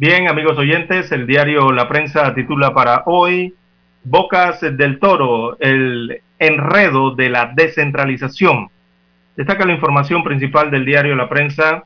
Bien, 0.00 0.28
amigos 0.28 0.56
oyentes, 0.56 1.10
el 1.10 1.26
diario 1.26 1.72
La 1.72 1.88
Prensa 1.88 2.32
titula 2.32 2.72
para 2.72 3.02
hoy 3.06 3.52
Bocas 4.04 4.60
del 4.60 5.00
Toro, 5.00 5.58
el 5.58 6.22
enredo 6.38 7.16
de 7.16 7.28
la 7.28 7.50
descentralización. 7.52 8.68
Destaca 9.34 9.66
la 9.66 9.72
información 9.72 10.22
principal 10.22 10.70
del 10.70 10.84
diario 10.84 11.16
La 11.16 11.28
Prensa, 11.28 11.82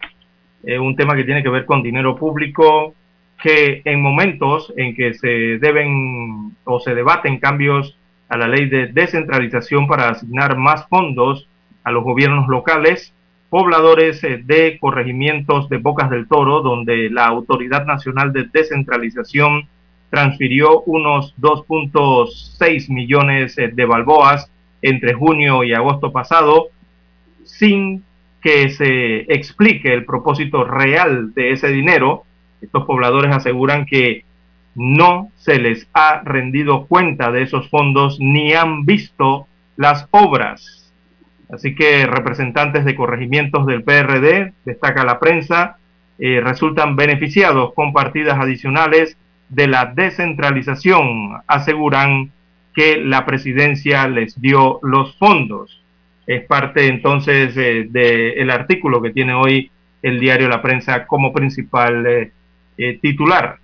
eh, 0.62 0.78
un 0.78 0.94
tema 0.94 1.16
que 1.16 1.24
tiene 1.24 1.42
que 1.42 1.48
ver 1.48 1.64
con 1.64 1.82
dinero 1.82 2.14
público, 2.14 2.94
que 3.42 3.80
en 3.86 4.02
momentos 4.02 4.70
en 4.76 4.94
que 4.94 5.14
se 5.14 5.56
deben 5.58 6.54
o 6.64 6.80
se 6.80 6.94
debaten 6.94 7.38
cambios 7.38 7.96
a 8.28 8.36
la 8.36 8.46
ley 8.46 8.68
de 8.68 8.88
descentralización 8.88 9.86
para 9.86 10.10
asignar 10.10 10.58
más 10.58 10.86
fondos 10.88 11.48
a 11.82 11.90
los 11.90 12.04
gobiernos 12.04 12.46
locales, 12.46 13.14
pobladores 13.52 14.24
eh, 14.24 14.40
de 14.42 14.78
corregimientos 14.80 15.68
de 15.68 15.76
Bocas 15.76 16.08
del 16.08 16.26
Toro, 16.26 16.62
donde 16.62 17.10
la 17.10 17.26
Autoridad 17.26 17.84
Nacional 17.84 18.32
de 18.32 18.48
Descentralización 18.50 19.68
transfirió 20.08 20.80
unos 20.80 21.34
2.6 21.36 22.88
millones 22.88 23.58
eh, 23.58 23.68
de 23.70 23.84
balboas 23.84 24.50
entre 24.80 25.12
junio 25.12 25.64
y 25.64 25.74
agosto 25.74 26.12
pasado, 26.12 26.68
sin 27.44 28.02
que 28.40 28.70
se 28.70 29.30
explique 29.30 29.92
el 29.92 30.06
propósito 30.06 30.64
real 30.64 31.34
de 31.34 31.52
ese 31.52 31.68
dinero. 31.68 32.24
Estos 32.62 32.86
pobladores 32.86 33.36
aseguran 33.36 33.84
que 33.84 34.24
no 34.74 35.28
se 35.36 35.58
les 35.58 35.86
ha 35.92 36.22
rendido 36.24 36.86
cuenta 36.86 37.30
de 37.30 37.42
esos 37.42 37.68
fondos 37.68 38.16
ni 38.18 38.54
han 38.54 38.86
visto 38.86 39.46
las 39.76 40.08
obras 40.10 40.81
Así 41.52 41.74
que 41.74 42.06
representantes 42.06 42.84
de 42.86 42.96
corregimientos 42.96 43.66
del 43.66 43.84
PRD, 43.84 44.54
destaca 44.64 45.04
la 45.04 45.20
prensa, 45.20 45.76
eh, 46.18 46.40
resultan 46.42 46.96
beneficiados 46.96 47.74
con 47.74 47.92
partidas 47.92 48.38
adicionales 48.38 49.18
de 49.50 49.66
la 49.66 49.92
descentralización. 49.94 51.42
Aseguran 51.46 52.32
que 52.74 52.96
la 52.96 53.26
presidencia 53.26 54.08
les 54.08 54.40
dio 54.40 54.80
los 54.82 55.14
fondos. 55.18 55.82
Es 56.26 56.42
parte 56.46 56.86
entonces 56.86 57.54
eh, 57.58 57.86
del 57.90 58.50
artículo 58.50 59.02
que 59.02 59.10
tiene 59.10 59.34
hoy 59.34 59.70
el 60.00 60.18
diario 60.20 60.48
La 60.48 60.62
Prensa 60.62 61.06
como 61.06 61.34
principal 61.34 62.06
eh, 62.06 62.98
titular. 63.02 63.58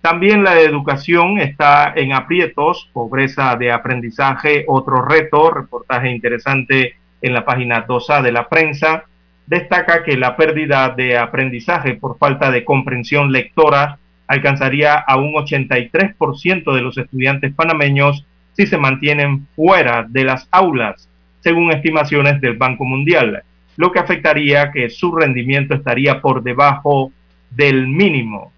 También 0.00 0.44
la 0.44 0.60
educación 0.60 1.38
está 1.38 1.92
en 1.94 2.14
aprietos, 2.14 2.88
pobreza 2.94 3.54
de 3.56 3.70
aprendizaje, 3.70 4.64
otro 4.66 5.02
reto, 5.02 5.50
reportaje 5.50 6.10
interesante 6.10 6.94
en 7.24 7.32
la 7.32 7.46
página 7.46 7.86
2A 7.86 8.20
de 8.20 8.32
la 8.32 8.48
prensa, 8.50 9.04
destaca 9.46 10.04
que 10.04 10.18
la 10.18 10.36
pérdida 10.36 10.90
de 10.90 11.16
aprendizaje 11.16 11.94
por 11.94 12.18
falta 12.18 12.50
de 12.50 12.64
comprensión 12.64 13.32
lectora 13.32 13.98
alcanzaría 14.26 14.94
a 14.94 15.16
un 15.16 15.32
83% 15.32 16.74
de 16.74 16.80
los 16.82 16.98
estudiantes 16.98 17.54
panameños 17.54 18.26
si 18.52 18.66
se 18.66 18.76
mantienen 18.76 19.46
fuera 19.56 20.04
de 20.06 20.24
las 20.24 20.46
aulas, 20.50 21.08
según 21.40 21.72
estimaciones 21.72 22.42
del 22.42 22.58
Banco 22.58 22.84
Mundial, 22.84 23.42
lo 23.78 23.90
que 23.90 24.00
afectaría 24.00 24.70
que 24.70 24.90
su 24.90 25.16
rendimiento 25.16 25.74
estaría 25.74 26.20
por 26.20 26.42
debajo 26.42 27.10
del 27.50 27.88
mínimo. 27.88 28.52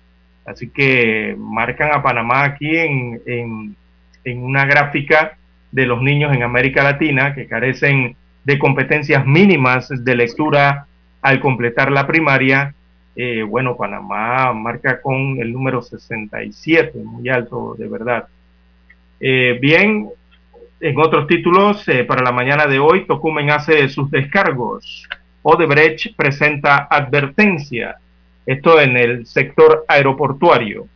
Así 0.44 0.70
que 0.70 1.36
marcan 1.38 1.92
a 1.92 2.02
Panamá 2.02 2.42
aquí 2.42 2.76
en, 2.76 3.20
en, 3.26 3.76
en 4.24 4.42
una 4.42 4.66
gráfica 4.66 5.38
de 5.70 5.86
los 5.86 6.02
niños 6.02 6.34
en 6.34 6.42
América 6.42 6.82
Latina 6.82 7.32
que 7.32 7.46
carecen 7.46 8.16
de 8.46 8.60
competencias 8.60 9.26
mínimas 9.26 9.88
de 9.88 10.14
lectura 10.14 10.86
al 11.20 11.40
completar 11.40 11.90
la 11.90 12.06
primaria, 12.06 12.72
eh, 13.16 13.42
bueno, 13.42 13.76
Panamá 13.76 14.52
marca 14.52 15.02
con 15.02 15.38
el 15.40 15.52
número 15.52 15.82
67, 15.82 16.96
muy 17.02 17.28
alto 17.28 17.74
de 17.76 17.88
verdad. 17.88 18.28
Eh, 19.18 19.58
bien, 19.60 20.08
en 20.78 21.00
otros 21.00 21.26
títulos, 21.26 21.88
eh, 21.88 22.04
para 22.04 22.22
la 22.22 22.30
mañana 22.30 22.68
de 22.68 22.78
hoy, 22.78 23.04
Tocumen 23.04 23.50
hace 23.50 23.88
sus 23.88 24.08
descargos. 24.12 25.08
Odebrecht 25.42 26.14
presenta 26.14 26.86
advertencia. 26.88 27.96
Esto 28.46 28.80
en 28.80 28.96
el 28.96 29.26
sector 29.26 29.84
aeroportuario. 29.88 30.86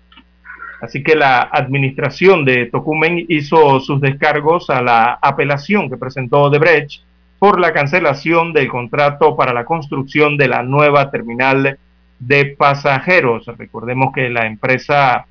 Así 0.81 1.03
que 1.03 1.17
la 1.17 1.41
administración 1.41 2.45
de 2.45 2.67
Tocumen 2.67 3.25
hizo 3.29 3.81
sus 3.81 4.01
descargos 4.01 4.71
a 4.71 4.81
la 4.81 5.19
apelación 5.21 5.91
que 5.91 5.97
presentó 5.97 6.43
Odebrecht 6.43 7.10
por 7.41 7.59
la 7.59 7.73
cancelación 7.73 8.53
del 8.53 8.69
contrato 8.69 9.35
para 9.35 9.55
la 9.55 9.65
construcción 9.65 10.37
de 10.37 10.47
la 10.47 10.63
nueva 10.63 11.11
terminal 11.11 11.79
de 12.19 12.45
pasajeros. 12.45 13.47
Recordemos 13.57 14.13
que 14.15 14.29
la 14.29 14.47
empresa 14.47 15.25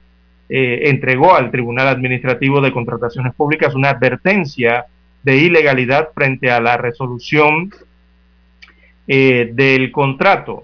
eh, 0.50 0.90
entregó 0.90 1.36
al 1.36 1.52
Tribunal 1.52 1.88
Administrativo 1.88 2.62
de 2.62 2.72
Contrataciones 2.74 3.36
Públicas 3.36 3.76
una 3.76 3.92
advertencia 3.92 4.88
de 5.22 5.38
ilegalidad 5.38 6.10
frente 6.16 6.50
a 6.50 6.60
la 6.60 6.78
resolución 6.78 7.72
eh, 9.08 9.52
del 9.54 9.92
contrato. 9.92 10.64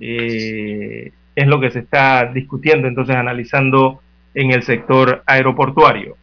Eh, 0.00 1.12
es 1.34 1.46
lo 1.46 1.60
que 1.60 1.70
se 1.70 1.80
está 1.80 2.32
discutiendo, 2.32 2.88
entonces 2.88 3.14
analizando 3.14 4.00
en 4.32 4.52
el 4.52 4.62
sector 4.62 5.22
aeroportuario. 5.26 6.16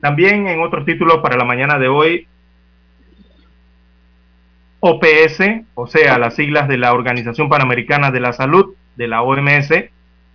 También 0.00 0.48
en 0.48 0.62
otros 0.62 0.84
títulos 0.84 1.18
para 1.18 1.36
la 1.36 1.44
mañana 1.44 1.78
de 1.78 1.86
hoy, 1.86 2.26
OPS, 4.80 5.64
o 5.74 5.86
sea, 5.86 6.18
las 6.18 6.34
siglas 6.34 6.68
de 6.68 6.76
la 6.76 6.92
Organización 6.92 7.48
Panamericana 7.48 8.10
de 8.10 8.20
la 8.20 8.32
Salud, 8.32 8.74
de 8.96 9.08
la 9.08 9.22
OMS, 9.22 9.70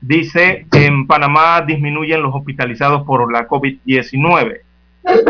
dice 0.01 0.65
en 0.73 1.05
Panamá 1.05 1.61
disminuyen 1.61 2.23
los 2.23 2.33
hospitalizados 2.33 3.05
por 3.05 3.31
la 3.31 3.47
COVID-19. 3.47 4.61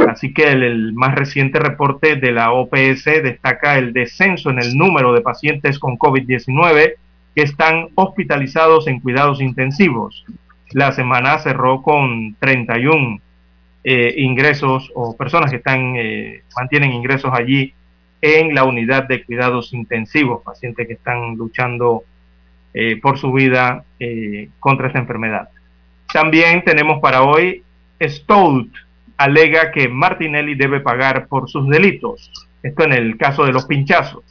Así 0.09 0.33
que 0.33 0.43
el, 0.43 0.93
más 0.93 1.15
reciente 1.15 1.59
reporte 1.59 2.15
de 2.15 2.31
la 2.31 2.51
OPS 2.51 3.05
destaca 3.05 3.77
el 3.77 3.93
descenso 3.93 4.49
en 4.49 4.59
el 4.59 4.77
número 4.77 5.13
de 5.13 5.21
pacientes 5.21 5.79
con 5.79 5.97
COVID-19 5.97 6.93
que 7.35 7.41
están 7.41 7.87
hospitalizados 7.95 8.87
en 8.87 8.99
cuidados 8.99 9.41
intensivos. 9.41 10.25
La 10.71 10.91
semana 10.91 11.39
cerró 11.39 11.81
con 11.81 12.35
31 12.39 13.19
eh, 13.83 14.13
ingresos 14.17 14.91
o 14.93 15.15
personas 15.15 15.49
que 15.49 15.57
están 15.57 15.95
eh, 15.95 16.43
mantienen 16.55 16.91
ingresos 16.91 17.31
allí 17.33 17.73
en 18.21 18.53
la 18.53 18.63
unidad 18.63 19.07
de 19.07 19.23
cuidados 19.23 19.73
intensivos, 19.73 20.43
pacientes 20.43 20.87
que 20.87 20.93
están 20.93 21.35
luchando 21.35 22.03
eh, 22.73 22.99
por 23.01 23.17
su 23.17 23.31
vida 23.33 23.83
eh, 23.99 24.49
contra 24.59 24.87
esta 24.87 24.99
enfermedad. 24.99 25.49
También 26.13 26.63
tenemos 26.63 26.99
para 26.99 27.23
hoy, 27.23 27.63
Stout 28.01 28.71
alega 29.17 29.71
que 29.71 29.87
Martinelli 29.87 30.55
debe 30.55 30.79
pagar 30.79 31.27
por 31.27 31.49
sus 31.49 31.67
delitos. 31.67 32.31
Esto 32.63 32.83
en 32.83 32.93
el 32.93 33.17
caso 33.17 33.45
de 33.45 33.53
los 33.53 33.65
pinchazos. 33.65 34.23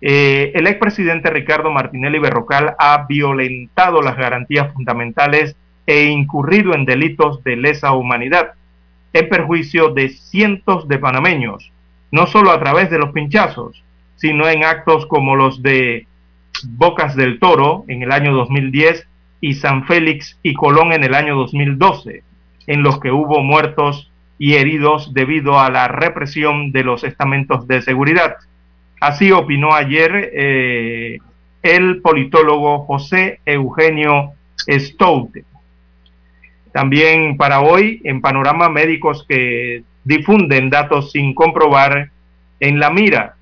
Eh, 0.00 0.50
el 0.54 0.66
expresidente 0.66 1.30
Ricardo 1.30 1.70
Martinelli 1.70 2.18
Berrocal 2.18 2.74
ha 2.78 3.06
violentado 3.08 4.02
las 4.02 4.16
garantías 4.16 4.72
fundamentales 4.72 5.54
e 5.86 6.04
incurrido 6.04 6.74
en 6.74 6.84
delitos 6.84 7.42
de 7.44 7.56
lesa 7.56 7.92
humanidad 7.92 8.54
en 9.12 9.28
perjuicio 9.28 9.90
de 9.90 10.08
cientos 10.08 10.88
de 10.88 10.98
panameños, 10.98 11.70
no 12.12 12.26
solo 12.26 12.52
a 12.52 12.60
través 12.60 12.90
de 12.90 12.98
los 12.98 13.10
pinchazos, 13.10 13.82
sino 14.16 14.48
en 14.48 14.62
actos 14.62 15.06
como 15.06 15.34
los 15.34 15.62
de 15.62 16.06
Bocas 16.64 17.16
del 17.16 17.40
Toro 17.40 17.84
en 17.88 18.02
el 18.02 18.12
año 18.12 18.32
2010 18.34 19.08
y 19.40 19.54
San 19.54 19.86
Félix 19.86 20.38
y 20.42 20.54
Colón 20.54 20.92
en 20.92 21.02
el 21.02 21.14
año 21.14 21.34
2012, 21.34 22.22
en 22.68 22.82
los 22.82 23.00
que 23.00 23.10
hubo 23.10 23.40
muertos 23.40 24.12
y 24.38 24.54
heridos 24.54 25.12
debido 25.14 25.58
a 25.58 25.70
la 25.70 25.88
represión 25.88 26.70
de 26.70 26.84
los 26.84 27.02
estamentos 27.02 27.66
de 27.66 27.82
seguridad. 27.82 28.36
Así 29.00 29.32
opinó 29.32 29.74
ayer 29.74 30.30
eh, 30.34 31.18
el 31.62 32.00
politólogo 32.02 32.80
José 32.80 33.40
Eugenio 33.46 34.32
Stout. 34.68 35.38
También 36.72 37.36
para 37.36 37.60
hoy, 37.60 38.00
en 38.04 38.20
Panorama 38.20 38.68
Médicos 38.68 39.24
que 39.28 39.82
difunden 40.04 40.70
datos 40.70 41.12
sin 41.12 41.34
comprobar 41.34 42.10
en 42.60 42.78
la 42.78 42.90
mira. 42.90 43.36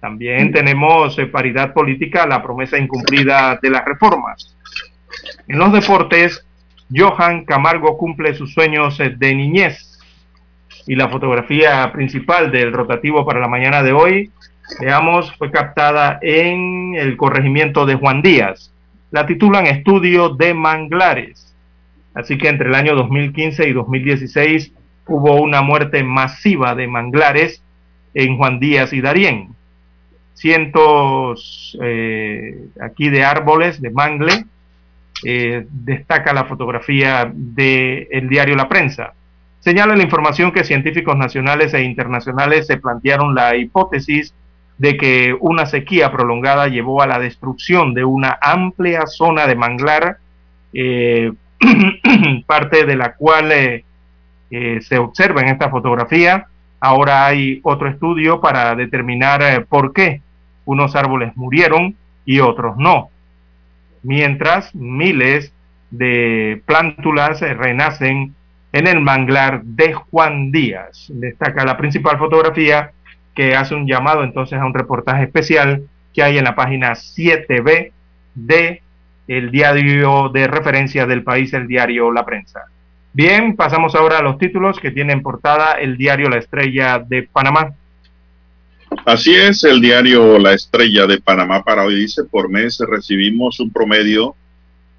También 0.00 0.52
tenemos 0.52 1.18
eh, 1.18 1.26
paridad 1.26 1.72
política, 1.72 2.26
la 2.26 2.42
promesa 2.42 2.78
incumplida 2.78 3.58
de 3.60 3.70
las 3.70 3.84
reformas. 3.84 4.56
En 5.48 5.58
los 5.58 5.72
deportes, 5.72 6.46
Johan 6.94 7.44
Camargo 7.44 7.98
cumple 7.98 8.34
sus 8.34 8.54
sueños 8.54 8.98
eh, 9.00 9.14
de 9.16 9.34
niñez. 9.34 9.98
Y 10.86 10.94
la 10.94 11.08
fotografía 11.08 11.90
principal 11.92 12.50
del 12.50 12.72
rotativo 12.72 13.26
para 13.26 13.40
la 13.40 13.48
mañana 13.48 13.82
de 13.82 13.92
hoy, 13.92 14.30
veamos, 14.80 15.34
fue 15.36 15.50
captada 15.50 16.18
en 16.22 16.94
el 16.94 17.16
corregimiento 17.16 17.84
de 17.84 17.96
Juan 17.96 18.22
Díaz. 18.22 18.72
La 19.10 19.26
titulan 19.26 19.66
Estudio 19.66 20.30
de 20.30 20.54
Manglares. 20.54 21.47
Así 22.18 22.36
que 22.36 22.48
entre 22.48 22.68
el 22.68 22.74
año 22.74 22.96
2015 22.96 23.68
y 23.68 23.72
2016 23.72 24.72
hubo 25.06 25.40
una 25.40 25.62
muerte 25.62 26.02
masiva 26.02 26.74
de 26.74 26.88
manglares 26.88 27.62
en 28.12 28.36
Juan 28.36 28.58
Díaz 28.58 28.92
y 28.92 29.00
Darién. 29.00 29.50
Cientos 30.34 31.78
eh, 31.80 32.58
aquí 32.80 33.08
de 33.08 33.22
árboles, 33.22 33.80
de 33.80 33.90
mangle, 33.90 34.46
eh, 35.24 35.64
destaca 35.70 36.32
la 36.32 36.46
fotografía 36.46 37.30
del 37.32 38.28
diario 38.28 38.56
La 38.56 38.68
Prensa. 38.68 39.12
Señala 39.60 39.94
la 39.94 40.02
información 40.02 40.50
que 40.50 40.64
científicos 40.64 41.16
nacionales 41.16 41.72
e 41.72 41.84
internacionales 41.84 42.66
se 42.66 42.78
plantearon 42.78 43.32
la 43.36 43.54
hipótesis 43.54 44.34
de 44.76 44.96
que 44.96 45.36
una 45.38 45.66
sequía 45.66 46.10
prolongada 46.10 46.66
llevó 46.66 47.00
a 47.00 47.06
la 47.06 47.20
destrucción 47.20 47.94
de 47.94 48.02
una 48.02 48.36
amplia 48.42 49.06
zona 49.06 49.46
de 49.46 49.54
manglar, 49.54 50.18
eh, 50.72 51.30
parte 52.46 52.84
de 52.84 52.96
la 52.96 53.14
cual 53.14 53.52
eh, 53.52 53.84
se 54.80 54.98
observa 54.98 55.40
en 55.42 55.48
esta 55.48 55.70
fotografía. 55.70 56.46
Ahora 56.80 57.26
hay 57.26 57.60
otro 57.62 57.88
estudio 57.88 58.40
para 58.40 58.74
determinar 58.74 59.66
por 59.66 59.92
qué 59.92 60.22
unos 60.64 60.94
árboles 60.94 61.36
murieron 61.36 61.96
y 62.24 62.40
otros 62.40 62.76
no 62.76 63.10
mientras 64.02 64.74
miles 64.74 65.52
de 65.90 66.62
plántulas 66.66 67.40
renacen 67.40 68.34
en 68.72 68.86
el 68.86 69.00
manglar 69.00 69.62
de 69.62 69.94
Juan 69.94 70.52
Díaz. 70.52 71.06
Destaca 71.08 71.64
la 71.64 71.76
principal 71.76 72.18
fotografía 72.18 72.92
que 73.34 73.56
hace 73.56 73.74
un 73.74 73.86
llamado 73.86 74.24
entonces 74.24 74.58
a 74.58 74.66
un 74.66 74.74
reportaje 74.74 75.24
especial 75.24 75.84
que 76.12 76.22
hay 76.22 76.38
en 76.38 76.44
la 76.44 76.54
página 76.54 76.92
7B 76.92 77.92
de 78.34 78.82
el 79.28 79.50
diario 79.50 80.30
de 80.30 80.48
referencia 80.48 81.06
del 81.06 81.22
país, 81.22 81.52
el 81.52 81.68
diario 81.68 82.10
La 82.10 82.24
Prensa. 82.24 82.62
Bien, 83.12 83.54
pasamos 83.56 83.94
ahora 83.94 84.18
a 84.18 84.22
los 84.22 84.38
títulos 84.38 84.80
que 84.80 84.90
tienen 84.90 85.22
portada 85.22 85.72
el 85.72 85.96
diario 85.96 86.28
La 86.28 86.38
Estrella 86.38 86.98
de 86.98 87.24
Panamá. 87.24 87.74
Así 89.04 89.34
es, 89.34 89.64
el 89.64 89.80
diario 89.80 90.38
La 90.38 90.54
Estrella 90.54 91.06
de 91.06 91.20
Panamá 91.20 91.62
para 91.62 91.84
hoy 91.84 91.96
dice, 91.96 92.24
por 92.24 92.48
mes 92.48 92.78
recibimos 92.80 93.60
un 93.60 93.70
promedio 93.70 94.34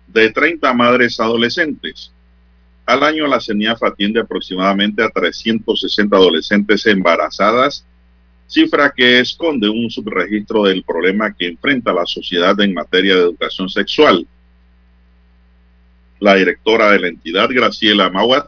de 0.07 0.29
30 0.31 0.73
madres 0.73 1.19
adolescentes. 1.19 2.11
Al 2.85 3.03
año 3.03 3.27
la 3.27 3.39
CENIAF 3.39 3.83
atiende 3.83 4.19
aproximadamente 4.19 5.03
a 5.03 5.09
360 5.09 6.15
adolescentes 6.15 6.85
embarazadas, 6.87 7.85
cifra 8.49 8.91
que 8.95 9.19
esconde 9.19 9.69
un 9.69 9.89
subregistro 9.89 10.63
del 10.63 10.83
problema 10.83 11.33
que 11.33 11.47
enfrenta 11.47 11.93
la 11.93 12.05
sociedad 12.05 12.59
en 12.59 12.73
materia 12.73 13.15
de 13.15 13.21
educación 13.21 13.69
sexual. 13.69 14.27
La 16.19 16.35
directora 16.35 16.91
de 16.91 16.99
la 16.99 17.07
entidad, 17.07 17.47
Graciela 17.49 18.09
Mawat, 18.09 18.47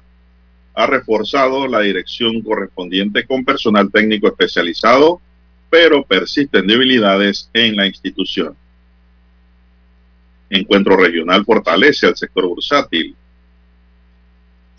ha 0.73 0.87
reforzado 0.87 1.67
la 1.67 1.79
dirección 1.79 2.41
correspondiente 2.41 3.25
con 3.25 3.45
personal 3.45 3.89
técnico 3.89 4.27
especializado 4.27 5.21
pero 5.71 6.03
persisten 6.03 6.67
debilidades 6.67 7.49
en 7.53 7.77
la 7.77 7.87
institución. 7.87 8.55
Encuentro 10.49 10.97
regional 10.97 11.45
fortalece 11.45 12.07
al 12.07 12.17
sector 12.17 12.45
bursátil. 12.45 13.15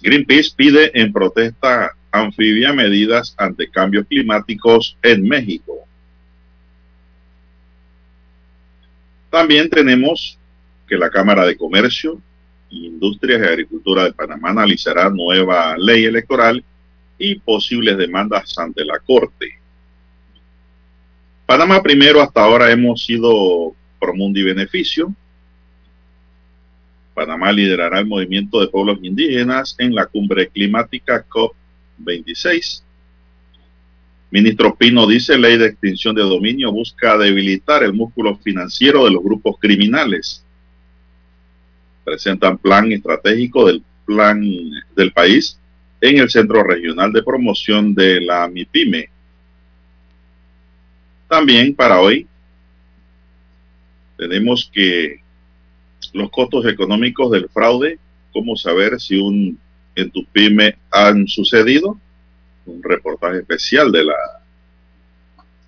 Greenpeace 0.02 0.52
pide 0.54 0.90
en 1.00 1.10
protesta 1.10 1.96
anfibia 2.12 2.72
medidas 2.72 3.34
ante 3.38 3.68
cambios 3.68 4.06
climáticos 4.06 4.96
en 5.02 5.26
México. 5.26 5.72
También 9.30 9.70
tenemos 9.70 10.38
que 10.86 10.96
la 10.98 11.10
Cámara 11.10 11.46
de 11.46 11.56
Comercio, 11.56 12.20
Industrias 12.68 13.40
y 13.40 13.44
Agricultura 13.44 14.04
de 14.04 14.12
Panamá 14.12 14.50
analizará 14.50 15.08
nueva 15.08 15.74
ley 15.78 16.04
electoral 16.04 16.62
y 17.18 17.36
posibles 17.36 17.96
demandas 17.96 18.56
ante 18.58 18.84
la 18.84 18.98
Corte. 18.98 19.58
Panamá 21.46 21.82
primero, 21.82 22.20
hasta 22.20 22.42
ahora 22.42 22.70
hemos 22.70 23.04
sido 23.04 23.74
Promundi 23.98 24.42
Beneficio. 24.42 25.14
Panamá 27.14 27.52
liderará 27.52 28.00
el 28.00 28.06
movimiento 28.06 28.60
de 28.60 28.68
pueblos 28.68 28.98
indígenas 29.02 29.74
en 29.78 29.94
la 29.94 30.06
cumbre 30.06 30.48
climática 30.48 31.24
COP26. 31.98 32.82
Ministro 34.30 34.74
Pino 34.74 35.06
dice, 35.06 35.36
ley 35.36 35.58
de 35.58 35.66
extinción 35.66 36.14
de 36.14 36.22
dominio 36.22 36.72
busca 36.72 37.18
debilitar 37.18 37.82
el 37.82 37.92
músculo 37.92 38.36
financiero 38.36 39.04
de 39.04 39.10
los 39.10 39.22
grupos 39.22 39.56
criminales. 39.60 40.42
Presentan 42.02 42.56
plan 42.56 42.90
estratégico 42.92 43.66
del 43.66 43.82
plan 44.06 44.42
del 44.96 45.12
país 45.12 45.58
en 46.00 46.18
el 46.18 46.30
Centro 46.30 46.64
Regional 46.64 47.12
de 47.12 47.22
Promoción 47.22 47.94
de 47.94 48.22
la 48.22 48.48
MIPIME. 48.48 49.10
También 51.28 51.74
para 51.74 52.00
hoy 52.00 52.26
tenemos 54.16 54.70
que 54.72 55.20
los 56.12 56.30
costos 56.30 56.66
económicos 56.66 57.30
del 57.30 57.48
fraude, 57.48 57.98
cómo 58.32 58.56
saber 58.56 59.00
si 59.00 59.18
un 59.18 59.58
en 59.94 60.10
tu 60.10 60.24
pyme 60.26 60.76
han 60.90 61.26
sucedido, 61.26 61.98
un 62.66 62.82
reportaje 62.82 63.38
especial 63.38 63.90
de 63.90 64.04
la 64.04 64.16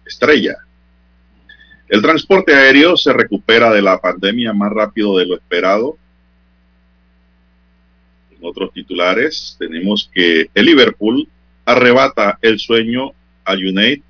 estrella. 0.06 0.56
El 1.88 2.02
transporte 2.02 2.54
aéreo 2.54 2.96
se 2.96 3.12
recupera 3.12 3.70
de 3.72 3.82
la 3.82 4.00
pandemia 4.00 4.52
más 4.52 4.72
rápido 4.72 5.18
de 5.18 5.26
lo 5.26 5.34
esperado. 5.34 5.98
En 8.30 8.38
otros 8.40 8.72
titulares 8.72 9.56
tenemos 9.58 10.10
que 10.12 10.48
el 10.54 10.66
Liverpool 10.66 11.28
arrebata 11.64 12.38
el 12.42 12.58
sueño 12.58 13.12
a 13.44 13.52
United 13.52 14.02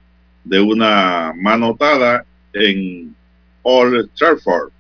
de 0.45 0.61
una 0.61 1.32
manotada 1.36 2.24
en 2.53 3.15
Old 3.62 4.11
Trafford. 4.15 4.70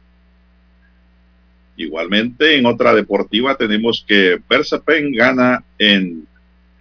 Igualmente, 1.76 2.56
en 2.56 2.66
otra 2.66 2.94
deportiva 2.94 3.56
tenemos 3.56 4.04
que 4.06 4.40
Verstappen 4.48 5.12
gana 5.12 5.64
en 5.78 6.26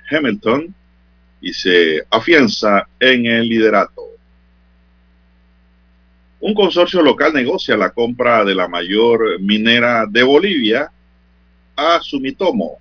Hamilton 0.10 0.74
y 1.42 1.54
se 1.54 2.04
afianza 2.10 2.88
en 3.00 3.26
el 3.26 3.50
liderato. 3.50 4.04
Un 6.40 6.54
consorcio 6.54 7.02
local 7.02 7.34
negocia 7.34 7.76
la 7.76 7.92
compra 7.92 8.44
de 8.44 8.54
la 8.54 8.68
mayor 8.68 9.40
minera 9.40 10.06
de 10.06 10.24
Bolivia 10.24 10.92
a 11.76 12.00
Sumitomo. 12.02 12.78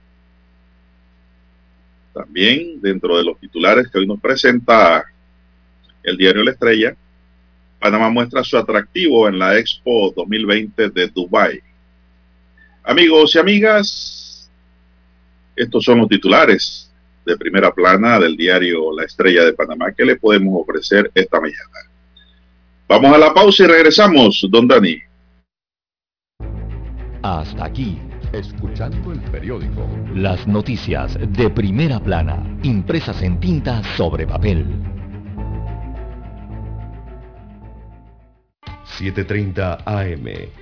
También 2.12 2.80
dentro 2.80 3.16
de 3.16 3.24
los 3.24 3.38
titulares 3.38 3.88
que 3.88 3.98
hoy 3.98 4.06
nos 4.06 4.20
presenta 4.20 5.04
el 6.02 6.16
diario 6.16 6.42
La 6.42 6.50
Estrella, 6.50 6.94
Panamá 7.78 8.10
muestra 8.10 8.44
su 8.44 8.56
atractivo 8.58 9.28
en 9.28 9.38
la 9.38 9.58
Expo 9.58 10.12
2020 10.14 10.90
de 10.90 11.06
Dubai. 11.08 11.60
Amigos 12.84 13.34
y 13.34 13.38
amigas, 13.38 14.50
estos 15.54 15.84
son 15.84 15.98
los 15.98 16.08
titulares 16.08 16.92
de 17.24 17.36
primera 17.36 17.72
plana 17.72 18.18
del 18.18 18.36
diario 18.36 18.92
La 18.96 19.04
Estrella 19.04 19.44
de 19.44 19.52
Panamá 19.52 19.92
que 19.92 20.04
le 20.04 20.16
podemos 20.16 20.62
ofrecer 20.62 21.10
esta 21.14 21.40
mañana. 21.40 21.90
Vamos 22.88 23.14
a 23.14 23.18
la 23.18 23.32
pausa 23.32 23.64
y 23.64 23.66
regresamos, 23.66 24.44
don 24.50 24.66
Dani. 24.66 24.98
Hasta 27.22 27.64
aquí, 27.64 27.98
escuchando 28.32 29.12
el 29.12 29.20
periódico. 29.30 29.88
Las 30.14 30.46
noticias 30.48 31.16
de 31.20 31.48
primera 31.50 32.00
plana, 32.00 32.58
impresas 32.64 33.22
en 33.22 33.38
tinta 33.38 33.82
sobre 33.96 34.26
papel. 34.26 34.66
7.30 38.98 39.82
AM. 39.86 40.61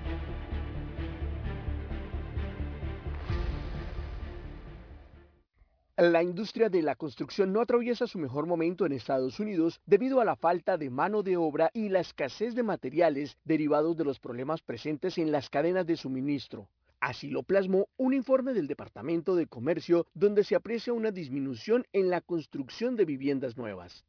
La 6.01 6.23
industria 6.23 6.67
de 6.67 6.81
la 6.81 6.95
construcción 6.95 7.53
no 7.53 7.61
atraviesa 7.61 8.07
su 8.07 8.17
mejor 8.17 8.47
momento 8.47 8.87
en 8.87 8.91
Estados 8.91 9.39
Unidos 9.39 9.79
debido 9.85 10.19
a 10.19 10.25
la 10.25 10.35
falta 10.35 10.75
de 10.75 10.89
mano 10.89 11.21
de 11.21 11.37
obra 11.37 11.69
y 11.75 11.89
la 11.89 11.99
escasez 11.99 12.55
de 12.55 12.63
materiales 12.63 13.37
derivados 13.45 13.95
de 13.95 14.03
los 14.03 14.19
problemas 14.19 14.63
presentes 14.63 15.19
en 15.19 15.31
las 15.31 15.51
cadenas 15.51 15.85
de 15.85 15.95
suministro. 15.95 16.67
Así 16.99 17.29
lo 17.29 17.43
plasmó 17.43 17.87
un 17.97 18.15
informe 18.15 18.53
del 18.53 18.65
Departamento 18.65 19.35
de 19.35 19.45
Comercio 19.45 20.07
donde 20.15 20.43
se 20.43 20.55
aprecia 20.55 20.91
una 20.91 21.11
disminución 21.11 21.85
en 21.93 22.09
la 22.09 22.21
construcción 22.21 22.95
de 22.95 23.05
viviendas 23.05 23.55
nuevas. 23.55 24.03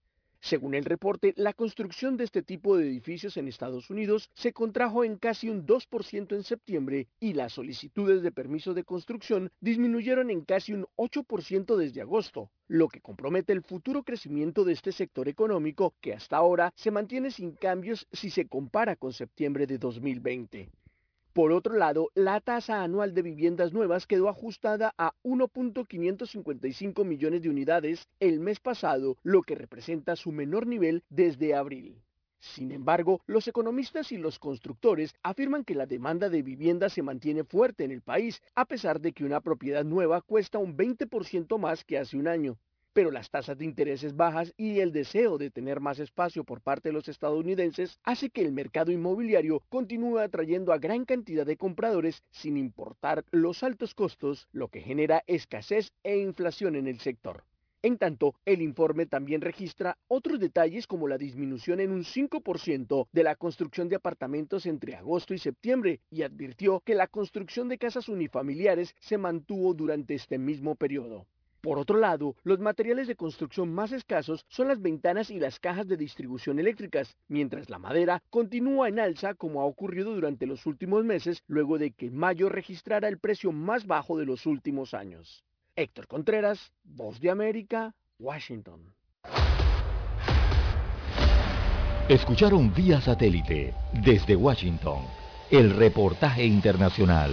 Según 0.44 0.74
el 0.74 0.84
reporte, 0.84 1.34
la 1.36 1.52
construcción 1.52 2.16
de 2.16 2.24
este 2.24 2.42
tipo 2.42 2.76
de 2.76 2.88
edificios 2.88 3.36
en 3.36 3.46
Estados 3.46 3.90
Unidos 3.90 4.28
se 4.34 4.52
contrajo 4.52 5.04
en 5.04 5.16
casi 5.16 5.48
un 5.48 5.64
2% 5.64 6.34
en 6.34 6.42
septiembre 6.42 7.06
y 7.20 7.34
las 7.34 7.52
solicitudes 7.52 8.22
de 8.22 8.32
permiso 8.32 8.74
de 8.74 8.82
construcción 8.82 9.52
disminuyeron 9.60 10.30
en 10.30 10.40
casi 10.40 10.72
un 10.72 10.88
8% 10.96 11.76
desde 11.76 12.00
agosto, 12.00 12.50
lo 12.66 12.88
que 12.88 13.00
compromete 13.00 13.52
el 13.52 13.62
futuro 13.62 14.02
crecimiento 14.02 14.64
de 14.64 14.72
este 14.72 14.90
sector 14.90 15.28
económico 15.28 15.94
que 16.00 16.12
hasta 16.12 16.38
ahora 16.38 16.72
se 16.74 16.90
mantiene 16.90 17.30
sin 17.30 17.52
cambios 17.52 18.08
si 18.10 18.28
se 18.28 18.48
compara 18.48 18.96
con 18.96 19.12
septiembre 19.12 19.68
de 19.68 19.78
2020. 19.78 20.70
Por 21.32 21.50
otro 21.52 21.76
lado, 21.76 22.10
la 22.14 22.40
tasa 22.40 22.82
anual 22.82 23.14
de 23.14 23.22
viviendas 23.22 23.72
nuevas 23.72 24.06
quedó 24.06 24.28
ajustada 24.28 24.92
a 24.98 25.14
1.555 25.22 27.06
millones 27.06 27.40
de 27.40 27.48
unidades 27.48 28.06
el 28.20 28.38
mes 28.38 28.60
pasado, 28.60 29.16
lo 29.22 29.40
que 29.40 29.54
representa 29.54 30.14
su 30.14 30.30
menor 30.30 30.66
nivel 30.66 31.04
desde 31.08 31.54
abril. 31.54 31.96
Sin 32.38 32.70
embargo, 32.70 33.22
los 33.26 33.48
economistas 33.48 34.12
y 34.12 34.18
los 34.18 34.38
constructores 34.38 35.14
afirman 35.22 35.64
que 35.64 35.74
la 35.74 35.86
demanda 35.86 36.28
de 36.28 36.42
vivienda 36.42 36.90
se 36.90 37.00
mantiene 37.00 37.44
fuerte 37.44 37.84
en 37.84 37.92
el 37.92 38.02
país, 38.02 38.42
a 38.54 38.66
pesar 38.66 39.00
de 39.00 39.12
que 39.12 39.24
una 39.24 39.40
propiedad 39.40 39.84
nueva 39.84 40.20
cuesta 40.20 40.58
un 40.58 40.76
20% 40.76 41.56
más 41.58 41.82
que 41.82 41.96
hace 41.96 42.18
un 42.18 42.28
año 42.28 42.58
pero 42.92 43.10
las 43.10 43.30
tasas 43.30 43.58
de 43.58 43.64
intereses 43.64 44.16
bajas 44.16 44.52
y 44.56 44.80
el 44.80 44.92
deseo 44.92 45.38
de 45.38 45.50
tener 45.50 45.80
más 45.80 45.98
espacio 45.98 46.44
por 46.44 46.60
parte 46.60 46.88
de 46.88 46.92
los 46.92 47.08
estadounidenses 47.08 47.98
hace 48.04 48.30
que 48.30 48.42
el 48.42 48.52
mercado 48.52 48.92
inmobiliario 48.92 49.60
continúe 49.68 50.18
atrayendo 50.18 50.72
a 50.72 50.78
gran 50.78 51.04
cantidad 51.04 51.46
de 51.46 51.56
compradores 51.56 52.22
sin 52.30 52.56
importar 52.56 53.24
los 53.30 53.62
altos 53.62 53.94
costos, 53.94 54.48
lo 54.52 54.68
que 54.68 54.80
genera 54.80 55.22
escasez 55.26 55.92
e 56.02 56.18
inflación 56.18 56.76
en 56.76 56.86
el 56.86 57.00
sector. 57.00 57.44
En 57.84 57.98
tanto, 57.98 58.36
el 58.44 58.62
informe 58.62 59.06
también 59.06 59.40
registra 59.40 59.98
otros 60.06 60.38
detalles 60.38 60.86
como 60.86 61.08
la 61.08 61.18
disminución 61.18 61.80
en 61.80 61.90
un 61.90 62.04
5% 62.04 63.08
de 63.10 63.24
la 63.24 63.34
construcción 63.34 63.88
de 63.88 63.96
apartamentos 63.96 64.66
entre 64.66 64.94
agosto 64.94 65.34
y 65.34 65.38
septiembre 65.38 65.98
y 66.08 66.22
advirtió 66.22 66.80
que 66.80 66.94
la 66.94 67.08
construcción 67.08 67.68
de 67.68 67.78
casas 67.78 68.08
unifamiliares 68.08 68.94
se 69.00 69.18
mantuvo 69.18 69.74
durante 69.74 70.14
este 70.14 70.38
mismo 70.38 70.76
periodo. 70.76 71.26
Por 71.62 71.78
otro 71.78 71.98
lado, 71.98 72.34
los 72.42 72.58
materiales 72.58 73.06
de 73.06 73.14
construcción 73.14 73.72
más 73.72 73.92
escasos 73.92 74.44
son 74.48 74.66
las 74.66 74.82
ventanas 74.82 75.30
y 75.30 75.38
las 75.38 75.60
cajas 75.60 75.86
de 75.86 75.96
distribución 75.96 76.58
eléctricas, 76.58 77.14
mientras 77.28 77.70
la 77.70 77.78
madera 77.78 78.20
continúa 78.30 78.88
en 78.88 78.98
alza 78.98 79.34
como 79.34 79.60
ha 79.60 79.64
ocurrido 79.64 80.12
durante 80.12 80.46
los 80.46 80.66
últimos 80.66 81.04
meses 81.04 81.44
luego 81.46 81.78
de 81.78 81.92
que 81.92 82.10
mayo 82.10 82.48
registrara 82.48 83.06
el 83.06 83.18
precio 83.18 83.52
más 83.52 83.86
bajo 83.86 84.18
de 84.18 84.26
los 84.26 84.44
últimos 84.44 84.92
años. 84.92 85.44
Héctor 85.76 86.08
Contreras, 86.08 86.72
Voz 86.82 87.20
de 87.20 87.30
América, 87.30 87.94
Washington. 88.18 88.92
Escucharon 92.08 92.74
vía 92.74 93.00
satélite 93.00 93.72
desde 94.04 94.34
Washington 94.34 95.04
el 95.52 95.70
reportaje 95.76 96.44
internacional. 96.44 97.32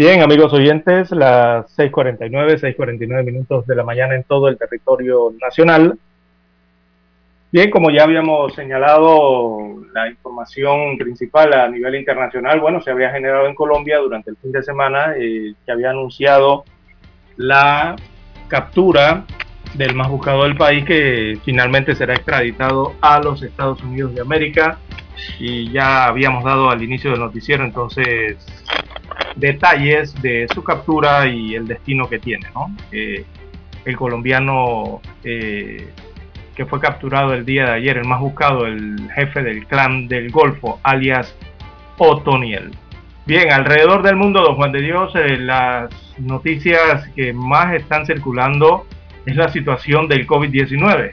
Bien, 0.00 0.22
amigos 0.22 0.50
oyentes, 0.54 1.10
las 1.10 1.76
6.49, 1.76 2.58
6.49 2.58 3.22
minutos 3.22 3.66
de 3.66 3.74
la 3.74 3.84
mañana 3.84 4.14
en 4.14 4.24
todo 4.24 4.48
el 4.48 4.56
territorio 4.56 5.34
nacional. 5.38 5.98
Bien, 7.52 7.70
como 7.70 7.90
ya 7.90 8.04
habíamos 8.04 8.54
señalado, 8.54 9.58
la 9.92 10.08
información 10.08 10.96
principal 10.96 11.52
a 11.52 11.68
nivel 11.68 11.96
internacional, 11.96 12.60
bueno, 12.60 12.80
se 12.80 12.90
había 12.90 13.10
generado 13.10 13.46
en 13.46 13.54
Colombia 13.54 13.98
durante 13.98 14.30
el 14.30 14.38
fin 14.38 14.52
de 14.52 14.62
semana, 14.62 15.16
eh, 15.18 15.52
que 15.66 15.70
había 15.70 15.90
anunciado 15.90 16.64
la 17.36 17.94
captura 18.48 19.26
del 19.74 19.94
más 19.94 20.08
buscado 20.08 20.44
del 20.44 20.56
país, 20.56 20.82
que 20.86 21.38
finalmente 21.44 21.94
será 21.94 22.14
extraditado 22.14 22.94
a 23.02 23.20
los 23.20 23.42
Estados 23.42 23.82
Unidos 23.82 24.14
de 24.14 24.22
América. 24.22 24.78
Y 25.38 25.70
ya 25.70 26.06
habíamos 26.06 26.42
dado 26.42 26.70
al 26.70 26.82
inicio 26.82 27.10
del 27.10 27.20
noticiero, 27.20 27.64
entonces 27.64 28.38
detalles 29.36 30.14
de 30.22 30.46
su 30.52 30.62
captura 30.62 31.26
y 31.26 31.54
el 31.54 31.66
destino 31.66 32.08
que 32.08 32.18
tiene. 32.18 32.46
¿no? 32.54 32.74
Eh, 32.92 33.24
el 33.84 33.96
colombiano 33.96 35.00
eh, 35.24 35.88
que 36.54 36.66
fue 36.66 36.80
capturado 36.80 37.32
el 37.32 37.44
día 37.44 37.66
de 37.66 37.72
ayer, 37.72 37.98
el 37.98 38.06
más 38.06 38.20
buscado, 38.20 38.66
el 38.66 39.10
jefe 39.14 39.42
del 39.42 39.66
clan 39.66 40.08
del 40.08 40.30
Golfo, 40.30 40.78
alias 40.82 41.34
Otoniel. 41.98 42.70
Bien, 43.26 43.52
alrededor 43.52 44.02
del 44.02 44.16
mundo, 44.16 44.42
don 44.42 44.56
Juan 44.56 44.72
de 44.72 44.82
Dios, 44.82 45.12
eh, 45.14 45.36
las 45.38 45.90
noticias 46.18 47.08
que 47.14 47.32
más 47.32 47.74
están 47.74 48.04
circulando 48.04 48.86
es 49.24 49.36
la 49.36 49.48
situación 49.48 50.08
del 50.08 50.26
COVID-19. 50.26 51.12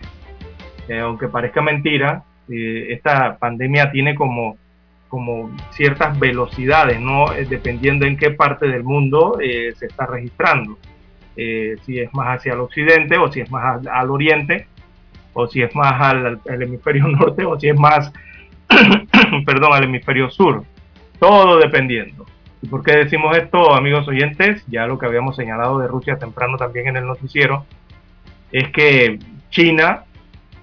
aunque 1.01 1.27
parezca 1.27 1.61
mentira, 1.61 2.23
esta 2.49 3.37
pandemia 3.37 3.91
tiene 3.91 4.15
como 4.15 4.57
como 5.07 5.49
ciertas 5.71 6.17
velocidades, 6.19 6.99
¿no? 6.99 7.33
Eh, 7.33 7.45
dependiendo 7.49 8.05
en 8.05 8.17
qué 8.17 8.31
parte 8.31 8.67
del 8.67 8.83
mundo 8.83 9.37
eh, 9.41 9.73
se 9.75 9.87
está 9.87 10.05
registrando. 10.05 10.77
si 11.35 11.99
es 11.99 12.11
más 12.13 12.37
hacia 12.37 12.53
el 12.53 12.61
occidente 12.61 13.17
o 13.17 13.31
si 13.31 13.41
es 13.41 13.51
más 13.51 13.85
al, 13.85 14.09
oriente 14.09 14.67
o 15.33 15.47
si 15.47 15.61
es 15.61 15.75
más 15.75 16.01
al, 16.01 16.39
hemisferio 16.47 17.07
norte 17.19 17.45
o 17.45 17.59
si 17.59 17.69
es 17.69 17.77
más, 17.77 18.11
perdón, 19.45 19.73
al 19.73 19.83
hemisferio 19.83 20.29
sur. 20.29 20.63
Todo 21.19 21.57
dependiendo. 21.59 22.25
¿Y 22.61 22.67
por 22.67 22.83
qué 22.83 22.95
decimos 22.97 23.37
esto, 23.37 23.75
amigos 23.75 24.07
oyentes? 24.07 24.63
Ya 24.67 24.87
lo 24.87 24.97
que 24.97 25.05
habíamos 25.05 25.35
señalado 25.35 25.79
de 25.79 25.87
Rusia 25.87 26.17
temprano 26.17 26.57
también 26.57 26.87
en 26.87 26.97
el 26.97 27.05
noticiero, 27.05 27.65
es 28.51 28.69
que 28.71 29.19
China, 29.49 30.03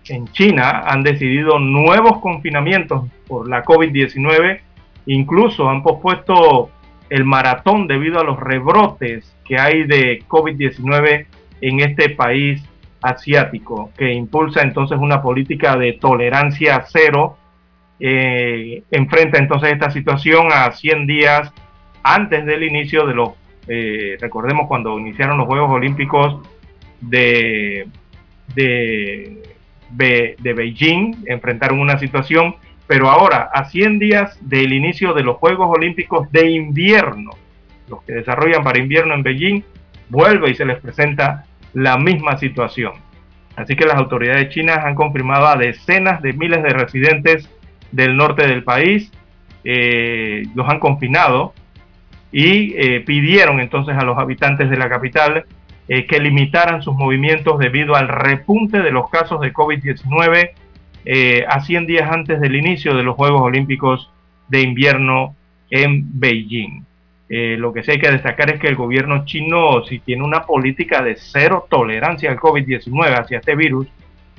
en 0.09 0.29
China 0.29 0.83
han 0.87 1.03
decidido 1.03 1.59
nuevos 1.59 2.19
confinamientos 2.21 3.05
por 3.27 3.49
la 3.49 3.65
COVID-19, 3.65 4.61
incluso 5.07 5.69
han 5.69 5.83
pospuesto 5.83 6.71
el 7.11 7.25
maratón 7.25 7.87
debido 7.87 8.21
a 8.21 8.25
los 8.25 8.39
rebrotes 8.41 9.37
que 9.45 9.59
hay 9.59 9.85
de 9.85 10.23
COVID-19 10.27 11.27
en 11.61 11.81
este 11.81 12.11
país 12.11 12.63
asiático, 13.03 13.91
que 13.97 14.13
impulsa 14.13 14.63
entonces 14.63 14.99
una 14.99 15.23
política 15.23 15.77
de 15.77 15.93
tolerancia 15.95 16.85
cero, 16.89 17.37
eh, 18.01 18.83
enfrenta 18.91 19.39
entonces 19.39 19.73
esta 19.73 19.91
situación 19.91 20.49
a 20.53 20.73
100 20.73 21.07
días 21.07 21.53
antes 22.03 22.45
del 22.47 22.65
inicio 22.65 23.07
de 23.07 23.15
los, 23.15 23.31
eh, 23.69 24.17
recordemos 24.21 24.67
cuando 24.67 24.99
iniciaron 24.99 25.39
los 25.39 25.47
Juegos 25.47 25.71
Olímpicos 25.71 26.41
de, 27.01 27.87
de, 28.55 29.54
de, 29.97 30.37
Beijing, 30.43 31.25
enfrentaron 31.27 31.81
una 31.81 31.99
situación, 31.99 32.57
pero 32.87 33.09
ahora, 33.09 33.51
a 33.53 33.65
100 33.65 33.99
días 33.99 34.39
del 34.41 34.73
inicio 34.73 35.15
de 35.15 35.23
los 35.23 35.37
Juegos 35.37 35.69
Olímpicos 35.71 36.31
de 36.33 36.51
invierno, 36.51 37.31
los 37.89 38.03
que 38.03 38.13
desarrollan 38.13 38.65
para 38.65 38.79
invierno 38.79 39.15
en 39.15 39.23
Beijing, 39.23 39.63
vuelve 40.09 40.51
y 40.51 40.55
se 40.55 40.65
les 40.65 40.81
presenta 40.81 41.47
la 41.73 41.97
misma 41.97 42.37
situación. 42.39 42.93
Así 43.57 43.77
que 43.77 43.87
las 43.87 43.97
autoridades 43.97 44.49
chinas 44.51 44.85
han 44.85 44.95
confirmado 44.95 45.47
a 45.47 45.57
decenas 45.57 46.21
de 46.23 46.33
miles 46.33 46.63
de 46.63 46.71
residentes 46.71 47.49
del 47.93 48.17
norte 48.17 48.47
del 48.47 48.65
país, 48.65 49.13
eh, 49.63 50.43
los 50.55 50.69
han 50.69 50.81
confinado 50.81 51.55
y 52.33 52.75
eh, 52.77 53.01
pidieron 53.01 53.61
entonces 53.61 53.97
a 53.97 54.05
los 54.05 54.19
habitantes 54.19 54.69
de 54.69 54.77
la 54.77 54.89
capital 54.89 55.45
eh, 55.87 56.07
que 56.07 56.19
limitaran 56.19 56.81
sus 56.81 56.95
movimientos 56.95 57.59
debido 57.59 57.95
al 57.95 58.09
repunte 58.09 58.81
de 58.81 58.91
los 58.91 59.11
casos 59.11 59.39
de 59.43 59.53
COVID-19 59.53 60.53
eh, 61.05 61.45
a 61.47 61.61
100 61.61 61.87
días 61.87 62.11
antes 62.11 62.41
del 62.41 62.57
inicio 62.57 62.95
de 62.95 63.03
los 63.03 63.15
Juegos 63.17 63.43
Olímpicos 63.43 64.11
de 64.49 64.63
invierno 64.63 65.37
en 65.69 66.19
Beijing. 66.19 66.85
Eh, 67.29 67.57
lo 67.59 67.75
que 67.75 67.83
sí 67.83 67.91
hay 67.91 67.99
que 67.99 68.11
destacar 68.11 68.51
es 68.51 68.61
que 68.61 68.69
el 68.69 68.77
gobierno 68.77 69.27
chino 69.27 69.85
sí 69.85 69.99
tiene 69.99 70.25
una 70.25 70.45
política 70.45 71.03
de 71.03 71.17
cero 71.17 71.67
tolerancia 71.69 72.31
al 72.31 72.39
COVID-19 72.39 73.21
hacia 73.21 73.39
este 73.41 73.55
virus, 73.55 73.87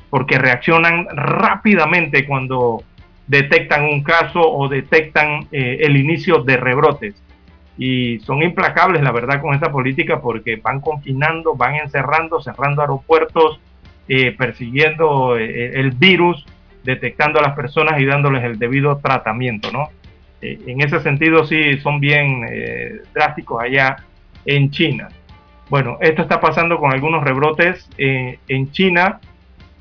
porque 0.09 0.39
reaccionan 0.39 1.05
rápidamente 1.11 2.25
cuando 2.25 2.81
detectan 3.27 3.83
un 3.83 4.01
caso 4.01 4.41
o 4.41 4.67
detectan 4.67 5.47
el 5.51 5.97
inicio 5.97 6.43
de 6.43 6.57
rebrotes 6.57 7.24
y 7.77 8.19
son 8.19 8.41
implacables, 8.41 9.01
la 9.01 9.11
verdad, 9.11 9.41
con 9.41 9.53
esta 9.53 9.71
política 9.71 10.21
porque 10.21 10.55
van 10.57 10.79
confinando, 10.79 11.55
van 11.55 11.75
encerrando, 11.75 12.41
cerrando 12.41 12.81
aeropuertos, 12.81 13.59
eh, 14.07 14.31
persiguiendo 14.37 15.37
eh, 15.37 15.79
el 15.79 15.91
virus, 15.91 16.45
detectando 16.83 17.39
a 17.39 17.41
las 17.41 17.55
personas 17.55 17.99
y 17.99 18.05
dándoles 18.05 18.43
el 18.43 18.59
debido 18.59 18.97
tratamiento, 18.97 19.71
¿no? 19.71 19.89
Eh, 20.41 20.59
en 20.67 20.81
ese 20.81 20.99
sentido 21.01 21.45
sí 21.45 21.77
son 21.79 21.99
bien 21.99 22.45
drásticos 23.13 23.61
allá 23.61 23.97
en 24.45 24.69
China. 24.69 25.09
Bueno, 25.69 25.97
esto 25.99 26.21
está 26.21 26.39
pasando 26.39 26.77
con 26.77 26.93
algunos 26.93 27.23
rebrotes 27.23 27.89
en 27.97 28.71
China, 28.71 29.19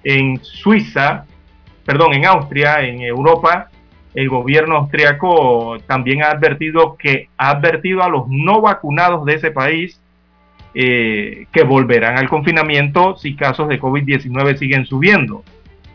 en 0.03 0.43
Suiza, 0.43 1.27
perdón, 1.85 2.15
en 2.15 2.25
Austria, 2.25 2.81
en 2.81 3.03
Europa, 3.03 3.69
el 4.15 4.29
gobierno 4.29 4.77
austriaco 4.77 5.77
también 5.87 6.23
ha 6.23 6.31
advertido 6.31 6.97
que 6.97 7.29
ha 7.37 7.51
advertido 7.51 8.03
a 8.03 8.09
los 8.09 8.29
no 8.29 8.61
vacunados 8.61 9.25
de 9.25 9.35
ese 9.35 9.51
país 9.51 10.01
eh, 10.75 11.47
que 11.53 11.65
volverán 11.65 12.19
al 12.19 12.29
confinamiento 12.29 13.17
si 13.17 13.37
casos 13.37 13.69
de 13.69 13.81
COVID-19 13.81 14.57
siguen 14.57 14.87
subiendo. 14.87 15.45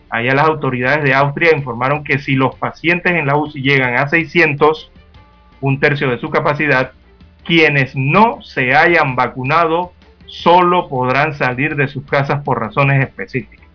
Allá 0.09 0.33
las 0.33 0.47
autoridades 0.47 1.03
de 1.03 1.13
Austria 1.13 1.55
informaron 1.55 2.03
que 2.03 2.19
si 2.19 2.35
los 2.35 2.55
pacientes 2.55 3.13
en 3.13 3.27
la 3.27 3.37
UCI 3.37 3.61
llegan 3.61 3.95
a 3.95 4.07
600, 4.07 4.91
un 5.61 5.79
tercio 5.79 6.09
de 6.09 6.17
su 6.17 6.29
capacidad, 6.29 6.93
quienes 7.45 7.95
no 7.95 8.41
se 8.41 8.75
hayan 8.75 9.15
vacunado 9.15 9.93
solo 10.25 10.87
podrán 10.87 11.33
salir 11.35 11.75
de 11.75 11.87
sus 11.87 12.05
casas 12.05 12.43
por 12.43 12.59
razones 12.59 13.03
específicas. 13.03 13.67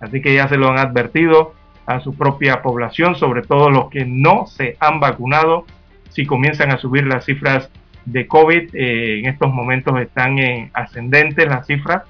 Así 0.00 0.20
que 0.20 0.34
ya 0.34 0.48
se 0.48 0.56
lo 0.56 0.68
han 0.68 0.78
advertido 0.78 1.54
a 1.94 2.00
su 2.00 2.14
propia 2.14 2.62
población, 2.62 3.16
sobre 3.16 3.42
todo 3.42 3.70
los 3.70 3.90
que 3.90 4.04
no 4.04 4.46
se 4.46 4.76
han 4.80 5.00
vacunado. 5.00 5.66
Si 6.10 6.26
comienzan 6.26 6.70
a 6.70 6.78
subir 6.78 7.06
las 7.06 7.24
cifras 7.24 7.70
de 8.04 8.26
COVID, 8.26 8.74
eh, 8.74 9.20
en 9.20 9.26
estos 9.26 9.52
momentos 9.52 9.98
están 10.00 10.38
en 10.38 10.70
ascendentes 10.74 11.46
las 11.46 11.66
cifras 11.66 12.02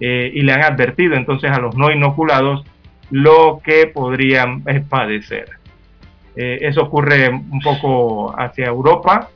eh, 0.00 0.30
y 0.34 0.42
le 0.42 0.52
han 0.52 0.62
advertido 0.62 1.14
entonces 1.14 1.50
a 1.50 1.58
los 1.58 1.76
no 1.76 1.90
inoculados 1.90 2.64
lo 3.10 3.60
que 3.64 3.86
podrían 3.86 4.62
eh, 4.66 4.82
padecer. 4.88 5.48
eso 6.36 6.82
ocurre 6.82 7.28
un 7.28 7.60
poco 7.60 8.34
hacia 8.36 8.66
Europa, 8.66 9.28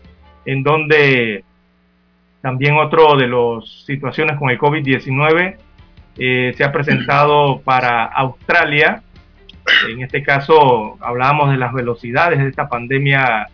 en 0.44 0.64
donde 0.64 1.44
también 2.40 2.76
otro 2.76 3.16
de 3.16 3.28
las 3.28 3.84
situaciones 3.84 4.36
con 4.36 4.50
el 4.50 4.58
COVID-19 4.58 5.56
se 6.16 6.64
ha 6.64 6.72
presentado 6.72 7.60
para 7.60 8.04
Australia, 8.06 9.04
en 9.88 10.02
este 10.02 10.22
caso 10.22 10.96
hablábamos 11.00 11.50
de 11.50 11.56
las 11.56 11.72
velocidades 11.72 12.38
de 12.38 12.48
esta 12.48 12.68
pandemia, 12.68 13.48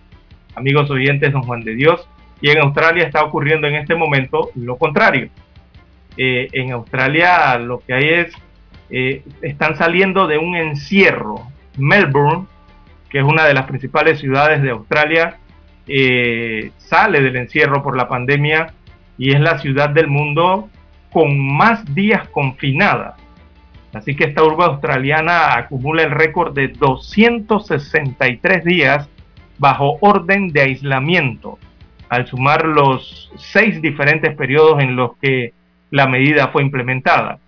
amigos 0.55 0.91
oyentes, 0.91 1.32
don 1.32 1.43
Juan 1.43 1.62
de 1.62 1.74
Dios, 1.74 2.09
y 2.41 2.51
en 2.51 2.59
Australia 2.59 3.05
está 3.05 3.24
ocurriendo 3.24 3.66
en 3.66 3.77
este 3.77 3.95
momento 3.95 4.51
lo 4.55 4.77
contrario. 4.77 5.28
Eh, 6.16 6.49
en 6.53 6.73
Australia 6.73 7.59
lo 7.59 7.81
que 7.81 7.95
hay 7.95 8.09
es, 8.09 8.35
eh, 8.91 9.23
están 9.43 9.77
saliendo 9.77 10.27
de 10.27 10.39
un 10.39 10.57
encierro. 10.57 11.49
Melbourne, 11.77 12.47
que 13.09 13.19
es 13.19 13.24
una 13.24 13.45
de 13.45 13.55
las 13.55 13.66
principales 13.66 14.20
ciudades 14.20 14.62
de 14.62 14.70
Australia, 14.70 15.39
eh, 15.86 16.70
sale 16.78 17.20
del 17.20 17.36
encierro 17.36 17.82
por 17.82 17.97
la 17.97 18.09
pandemia 18.09 18.73
y 19.19 19.32
es 19.32 19.41
la 19.41 19.59
ciudad 19.59 19.91
del 19.91 20.09
mundo 20.09 20.69
con 21.12 21.39
más 21.39 21.95
días 21.95 22.28
confinada. 22.28 23.16
Así 23.95 24.16
que 24.16 24.25
esta 24.25 24.43
urba 24.43 24.66
australiana 24.66 25.57
acumula 25.57 26.03
el 26.03 26.11
récord 26.11 26.53
de 26.53 26.69
263 26.69 28.65
días 28.65 29.09
bajo 29.59 29.99
orden 30.01 30.49
de 30.49 30.62
aislamiento, 30.62 31.59
al 32.09 32.27
sumar 32.27 32.66
los 32.66 33.31
seis 33.37 33.81
diferentes 33.81 34.35
periodos 34.37 34.83
en 34.83 34.97
los 34.97 35.16
que 35.19 35.53
la 35.91 36.09
medida 36.09 36.49
fue 36.49 36.62
implementada. 36.62 37.39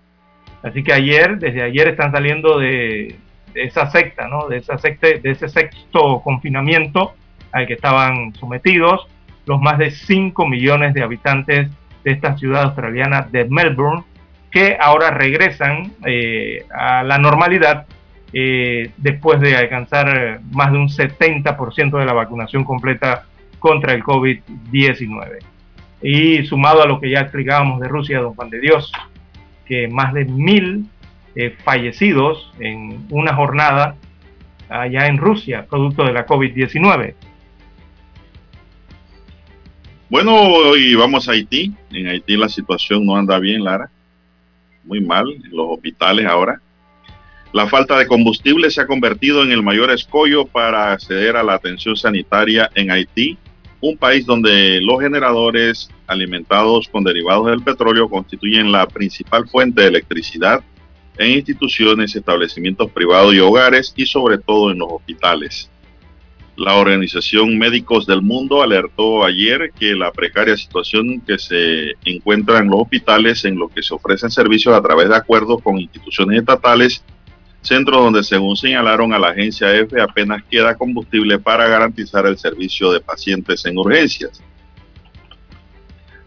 Así 0.63 0.83
que 0.83 0.93
ayer, 0.93 1.37
desde 1.37 1.63
ayer 1.63 1.89
están 1.89 2.11
saliendo 2.11 2.57
de, 2.57 3.17
esa 3.53 3.89
secta, 3.91 4.27
¿no? 4.27 4.47
de, 4.47 4.57
esa 4.57 4.77
secta, 4.77 5.07
de 5.07 5.31
ese 5.31 5.49
sexto 5.49 6.21
confinamiento 6.21 7.13
al 7.51 7.67
que 7.67 7.73
estaban 7.73 8.33
sometidos 8.35 9.07
los 9.45 9.59
más 9.61 9.77
de 9.77 9.91
5 9.91 10.47
millones 10.47 10.93
de 10.93 11.03
habitantes 11.03 11.69
de 12.03 12.11
esta 12.11 12.37
ciudad 12.37 12.63
australiana 12.63 13.27
de 13.31 13.45
Melbourne, 13.45 14.03
que 14.51 14.77
ahora 14.79 15.11
regresan 15.11 15.93
eh, 16.05 16.65
a 16.73 17.03
la 17.03 17.17
normalidad 17.17 17.85
eh, 18.33 18.91
después 18.97 19.39
de 19.39 19.55
alcanzar 19.55 20.41
más 20.51 20.71
de 20.71 20.77
un 20.77 20.89
70% 20.89 21.97
de 21.97 22.05
la 22.05 22.13
vacunación 22.13 22.63
completa 22.63 23.25
contra 23.59 23.93
el 23.93 24.03
COVID-19. 24.03 25.39
Y 26.01 26.43
sumado 26.45 26.81
a 26.81 26.85
lo 26.85 26.99
que 26.99 27.09
ya 27.09 27.21
explicábamos 27.21 27.79
de 27.79 27.87
Rusia, 27.87 28.19
don 28.19 28.35
Juan 28.35 28.49
de 28.49 28.59
Dios, 28.59 28.91
que 29.65 29.87
más 29.87 30.13
de 30.13 30.25
mil 30.25 30.85
eh, 31.35 31.55
fallecidos 31.63 32.51
en 32.59 33.07
una 33.09 33.33
jornada 33.33 33.95
allá 34.69 35.07
en 35.07 35.17
Rusia, 35.17 35.65
producto 35.69 36.03
de 36.03 36.13
la 36.13 36.25
COVID-19. 36.25 37.13
Bueno, 40.09 40.75
y 40.77 40.95
vamos 40.95 41.27
a 41.27 41.33
Haití. 41.33 41.73
En 41.91 42.07
Haití 42.07 42.37
la 42.37 42.49
situación 42.49 43.05
no 43.05 43.15
anda 43.17 43.39
bien, 43.39 43.63
Lara 43.63 43.89
muy 44.87 45.01
mal 45.01 45.29
en 45.31 45.55
los 45.55 45.67
hospitales 45.69 46.25
ahora. 46.25 46.61
La 47.53 47.67
falta 47.67 47.97
de 47.97 48.07
combustible 48.07 48.69
se 48.71 48.81
ha 48.81 48.87
convertido 48.87 49.43
en 49.43 49.51
el 49.51 49.63
mayor 49.63 49.91
escollo 49.91 50.45
para 50.45 50.91
acceder 50.91 51.35
a 51.37 51.43
la 51.43 51.53
atención 51.53 51.95
sanitaria 51.95 52.69
en 52.75 52.91
Haití, 52.91 53.37
un 53.79 53.97
país 53.97 54.25
donde 54.25 54.81
los 54.81 54.99
generadores 54.99 55.89
alimentados 56.07 56.87
con 56.87 57.03
derivados 57.03 57.47
del 57.47 57.61
petróleo 57.61 58.09
constituyen 58.09 58.71
la 58.71 58.87
principal 58.87 59.47
fuente 59.47 59.81
de 59.81 59.87
electricidad 59.87 60.63
en 61.17 61.31
instituciones, 61.31 62.15
establecimientos 62.15 62.91
privados 62.91 63.33
y 63.33 63.39
hogares 63.39 63.93
y 63.95 64.05
sobre 64.05 64.37
todo 64.37 64.71
en 64.71 64.79
los 64.79 64.89
hospitales. 64.91 65.69
La 66.57 66.73
Organización 66.73 67.55
Médicos 67.59 68.07
del 68.07 68.23
Mundo 68.23 68.63
alertó 68.63 69.23
ayer 69.23 69.71
que 69.79 69.93
la 69.93 70.11
precaria 70.11 70.57
situación 70.57 71.21
que 71.21 71.37
se 71.37 71.93
encuentra 72.03 72.57
en 72.57 72.71
los 72.71 72.81
hospitales 72.81 73.45
en 73.45 73.59
los 73.59 73.69
que 73.71 73.83
se 73.83 73.93
ofrecen 73.93 74.31
servicios 74.31 74.73
a 74.73 74.81
través 74.81 75.07
de 75.07 75.15
acuerdos 75.15 75.61
con 75.61 75.77
instituciones 75.77 76.39
estatales, 76.39 77.03
centros 77.61 78.01
donde 78.01 78.23
según 78.23 78.57
señalaron 78.57 79.13
a 79.13 79.19
la 79.19 79.29
agencia 79.29 79.71
F 79.75 80.01
apenas 80.01 80.41
queda 80.49 80.73
combustible 80.73 81.37
para 81.37 81.67
garantizar 81.67 82.25
el 82.25 82.39
servicio 82.39 82.91
de 82.91 83.01
pacientes 83.01 83.63
en 83.67 83.77
urgencias. 83.77 84.41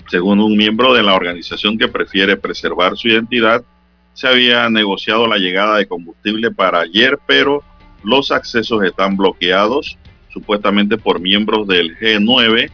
Según 0.08 0.38
un 0.38 0.56
miembro 0.56 0.94
de 0.94 1.02
la 1.02 1.14
organización 1.14 1.76
que 1.76 1.88
prefiere 1.88 2.36
preservar 2.36 2.96
su 2.96 3.08
identidad, 3.08 3.64
se 4.12 4.28
había 4.28 4.70
negociado 4.70 5.26
la 5.26 5.38
llegada 5.38 5.76
de 5.76 5.88
combustible 5.88 6.52
para 6.52 6.82
ayer, 6.82 7.18
pero 7.26 7.64
los 8.04 8.30
accesos 8.30 8.84
están 8.84 9.16
bloqueados 9.16 9.98
supuestamente 10.32 10.96
por 10.96 11.20
miembros 11.20 11.66
del 11.66 11.96
G9, 11.98 12.70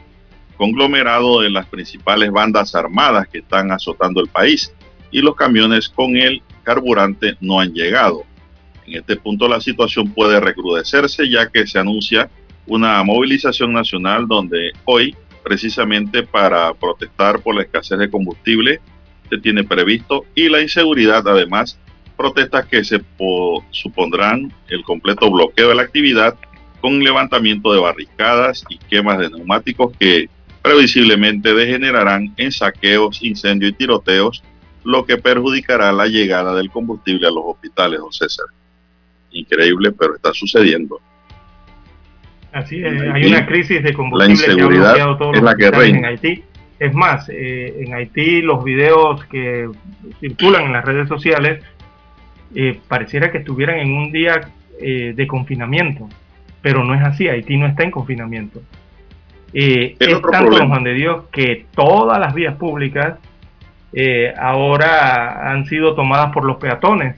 conglomerado 0.56 1.40
de 1.40 1.50
las 1.50 1.66
principales 1.66 2.30
bandas 2.30 2.74
armadas 2.74 3.28
que 3.28 3.38
están 3.38 3.72
azotando 3.72 4.20
el 4.20 4.28
país, 4.28 4.72
y 5.10 5.20
los 5.20 5.36
camiones 5.36 5.88
con 5.88 6.16
el 6.16 6.42
carburante 6.62 7.36
no 7.40 7.60
han 7.60 7.72
llegado. 7.72 8.24
En 8.86 8.94
este 8.94 9.16
punto 9.16 9.48
la 9.48 9.60
situación 9.60 10.12
puede 10.12 10.40
recrudecerse 10.40 11.28
ya 11.28 11.48
que 11.48 11.66
se 11.66 11.78
anuncia 11.78 12.30
una 12.66 13.02
movilización 13.02 13.72
nacional 13.72 14.26
donde 14.26 14.72
hoy, 14.84 15.14
precisamente 15.42 16.22
para 16.22 16.74
protestar 16.74 17.40
por 17.40 17.54
la 17.54 17.62
escasez 17.62 17.98
de 17.98 18.10
combustible, 18.10 18.80
se 19.28 19.38
tiene 19.38 19.64
previsto 19.64 20.24
y 20.34 20.48
la 20.48 20.60
inseguridad 20.60 21.26
además, 21.26 21.78
protestas 22.16 22.66
que 22.66 22.84
se 22.84 23.00
supondrán 23.70 24.52
el 24.68 24.82
completo 24.82 25.30
bloqueo 25.30 25.68
de 25.68 25.74
la 25.74 25.82
actividad 25.82 26.36
con 26.80 27.02
levantamiento 27.02 27.72
de 27.72 27.80
barricadas 27.80 28.64
y 28.68 28.78
quemas 28.78 29.18
de 29.18 29.30
neumáticos 29.30 29.96
que 29.98 30.28
previsiblemente 30.62 31.54
degenerarán 31.54 32.34
en 32.36 32.50
saqueos, 32.50 33.22
incendios 33.22 33.72
y 33.72 33.74
tiroteos, 33.74 34.42
lo 34.84 35.04
que 35.04 35.16
perjudicará 35.16 35.92
la 35.92 36.06
llegada 36.06 36.54
del 36.54 36.70
combustible 36.70 37.26
a 37.26 37.30
los 37.30 37.44
hospitales, 37.44 38.00
don 38.00 38.12
César. 38.12 38.46
Increíble, 39.30 39.92
pero 39.92 40.16
está 40.16 40.32
sucediendo. 40.32 41.00
Así 42.52 42.82
es, 42.82 43.00
hay 43.00 43.26
una 43.26 43.46
crisis 43.46 43.82
de 43.82 43.92
combustible 43.92 44.26
la 44.26 44.32
inseguridad 44.32 44.94
que 44.94 45.00
ha 45.02 45.18
todos 45.18 45.36
es 45.36 45.42
la 45.42 45.54
que 45.54 45.70
reina. 45.70 45.98
en 45.98 46.04
Haití. 46.06 46.44
Es 46.78 46.94
más, 46.94 47.28
eh, 47.28 47.74
en 47.80 47.94
Haití 47.94 48.42
los 48.42 48.64
videos 48.64 49.24
que 49.26 49.68
circulan 50.20 50.64
en 50.64 50.72
las 50.72 50.84
redes 50.84 51.08
sociales 51.08 51.62
eh, 52.54 52.80
pareciera 52.88 53.30
que 53.30 53.38
estuvieran 53.38 53.78
en 53.78 53.92
un 53.92 54.10
día 54.10 54.40
eh, 54.80 55.12
de 55.14 55.26
confinamiento 55.26 56.08
pero 56.66 56.82
no 56.82 56.94
es 56.94 57.02
así, 57.02 57.28
Haití 57.28 57.56
no 57.56 57.68
está 57.68 57.84
en 57.84 57.92
confinamiento. 57.92 58.60
Eh, 59.52 59.94
es 60.00 60.20
tanto 60.32 60.66
Juan 60.66 60.82
de 60.82 60.94
Dios 60.94 61.26
que 61.30 61.66
todas 61.72 62.18
las 62.18 62.34
vías 62.34 62.56
públicas 62.56 63.20
eh, 63.92 64.34
ahora 64.36 65.48
han 65.48 65.66
sido 65.66 65.94
tomadas 65.94 66.32
por 66.32 66.44
los 66.44 66.56
peatones. 66.56 67.14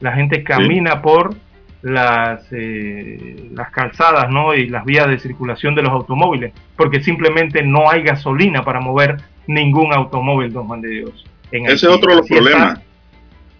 La 0.00 0.10
gente 0.10 0.42
camina 0.42 1.02
por 1.02 1.36
las, 1.82 2.48
eh, 2.50 3.48
las 3.52 3.70
calzadas 3.70 4.28
¿no? 4.28 4.52
y 4.54 4.66
las 4.66 4.84
vías 4.84 5.06
de 5.06 5.20
circulación 5.20 5.76
de 5.76 5.82
los 5.82 5.92
automóviles, 5.92 6.52
porque 6.74 7.00
simplemente 7.00 7.62
no 7.62 7.88
hay 7.88 8.02
gasolina 8.02 8.64
para 8.64 8.80
mover 8.80 9.18
ningún 9.46 9.92
automóvil, 9.92 10.52
don 10.52 10.66
Juan 10.66 10.80
de 10.80 10.88
Dios. 10.88 11.24
Ese 11.52 11.72
es 11.72 11.84
otro 11.84 12.10
de 12.10 12.16
los 12.16 12.26
problemas. 12.26 12.80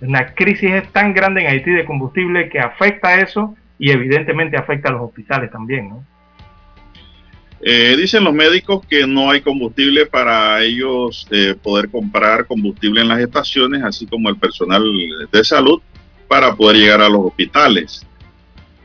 La 0.00 0.34
crisis 0.34 0.72
es 0.72 0.88
tan 0.88 1.14
grande 1.14 1.42
en 1.42 1.46
Haití 1.52 1.70
de 1.70 1.84
combustible 1.84 2.48
que 2.48 2.58
afecta 2.58 3.10
a 3.10 3.20
eso 3.20 3.54
y 3.78 3.90
evidentemente 3.90 4.56
afecta 4.56 4.88
a 4.88 4.92
los 4.92 5.02
hospitales 5.02 5.50
también, 5.50 5.88
¿no? 5.88 6.04
Eh, 7.66 7.96
dicen 7.96 8.24
los 8.24 8.34
médicos 8.34 8.84
que 8.86 9.06
no 9.06 9.30
hay 9.30 9.40
combustible 9.40 10.04
para 10.04 10.62
ellos 10.62 11.26
eh, 11.30 11.54
poder 11.62 11.88
comprar 11.88 12.46
combustible 12.46 13.00
en 13.00 13.08
las 13.08 13.20
estaciones, 13.20 13.82
así 13.82 14.06
como 14.06 14.28
el 14.28 14.36
personal 14.36 14.82
de 15.32 15.44
salud, 15.44 15.80
para 16.28 16.54
poder 16.54 16.76
llegar 16.76 17.00
a 17.00 17.08
los 17.08 17.20
hospitales. 17.20 18.06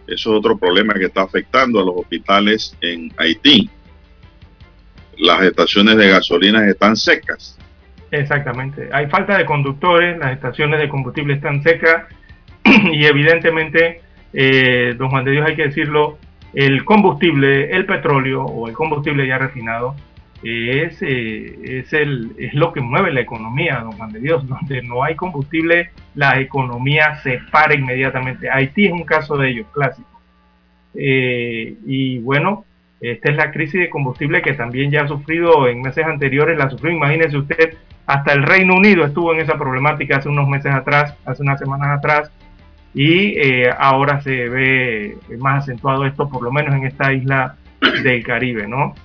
Eso 0.08 0.32
es 0.32 0.38
otro 0.40 0.58
problema 0.58 0.94
que 0.94 1.06
está 1.06 1.24
afectando 1.24 1.82
a 1.82 1.86
los 1.86 1.96
hospitales 1.98 2.76
en 2.80 3.12
Haití. 3.18 3.70
Las 5.18 5.42
estaciones 5.42 5.98
de 5.98 6.10
gasolina 6.10 6.66
están 6.68 6.96
secas. 6.96 7.58
Exactamente. 8.12 8.90
Hay 8.92 9.08
falta 9.08 9.38
de 9.38 9.46
conductores, 9.46 10.18
las 10.18 10.32
estaciones 10.32 10.80
de 10.80 10.90
combustible 10.90 11.34
están 11.34 11.62
secas 11.64 12.06
y 12.64 13.06
evidentemente 13.06 14.02
eh, 14.34 14.96
don 14.98 15.10
Juan 15.10 15.26
de 15.26 15.32
Dios 15.32 15.48
hay 15.48 15.56
que 15.56 15.68
decirlo, 15.68 16.18
el 16.54 16.84
combustible, 16.84 17.72
el 17.72 17.86
petróleo 17.86 18.44
o 18.44 18.68
el 18.68 18.74
combustible 18.74 19.28
ya 19.28 19.38
refinado 19.38 19.96
es, 20.44 21.02
eh, 21.02 21.80
es, 21.80 21.92
el, 21.94 22.32
es 22.38 22.54
lo 22.54 22.72
que 22.72 22.82
mueve 22.82 23.12
la 23.12 23.22
economía, 23.22 23.80
don 23.80 23.92
Juan 23.94 24.12
de 24.12 24.20
Dios. 24.20 24.48
Donde 24.48 24.82
no 24.82 25.04
hay 25.04 25.16
combustible, 25.16 25.92
la 26.16 26.40
economía 26.40 27.18
se 27.24 27.40
para 27.52 27.76
inmediatamente. 27.76 28.50
Haití 28.50 28.88
es 28.88 28.92
un 28.92 29.04
caso 29.04 29.38
de 29.38 29.50
ellos, 29.50 29.68
clásico. 29.74 30.08
Eh, 30.96 31.76
y 31.86 32.20
bueno, 32.20 32.66
esta 33.00 33.32
es 33.32 33.38
la 33.38 33.52
crisis 33.52 33.80
de 33.80 33.90
combustible 33.90 34.42
que 34.42 34.54
también 34.54 34.92
ya 34.92 35.04
ha 35.04 35.08
sufrido 35.08 35.68
en 35.68 35.82
meses 35.82 36.06
anteriores, 36.06 36.58
la 36.58 36.70
sufrió, 36.70 36.92
imagínese 36.92 37.38
usted, 37.38 37.78
hasta 38.06 38.34
el 38.34 38.44
Reino 38.44 38.76
Unido 38.76 39.06
estuvo 39.06 39.34
en 39.34 39.40
esa 39.40 39.58
problemática 39.58 40.18
hace 40.18 40.30
unos 40.30 40.50
meses 40.50 40.74
atrás, 40.74 41.16
hace 41.26 41.44
unas 41.44 41.60
semanas 41.60 41.98
atrás, 41.98 42.32
y 42.94 43.40
eh, 43.40 43.70
ahora 43.78 44.22
se 44.22 44.50
ve 44.50 45.18
más 45.38 45.64
acentuado 45.64 46.06
esto, 46.06 46.28
por 46.28 46.42
lo 46.42 46.52
menos 46.52 46.76
en 46.76 46.86
esta 46.86 47.14
isla 47.14 47.56
del 48.04 48.24
Caribe, 48.24 48.68
¿no? 48.68 48.96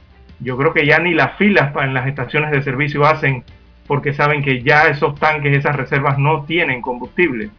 Yo 0.40 0.56
creo 0.56 0.72
que 0.72 0.86
ya 0.86 0.98
ni 0.98 1.14
las 1.14 1.36
filas 1.36 1.74
en 1.76 1.94
las 1.94 2.06
estaciones 2.06 2.50
de 2.50 2.62
servicio 2.62 3.04
hacen 3.04 3.44
porque 3.86 4.12
saben 4.14 4.42
que 4.42 4.62
ya 4.62 4.88
esos 4.88 5.14
tanques, 5.18 5.56
esas 5.56 5.76
reservas 5.76 6.18
no 6.18 6.44
tienen 6.44 6.80
combustible. 6.80 7.50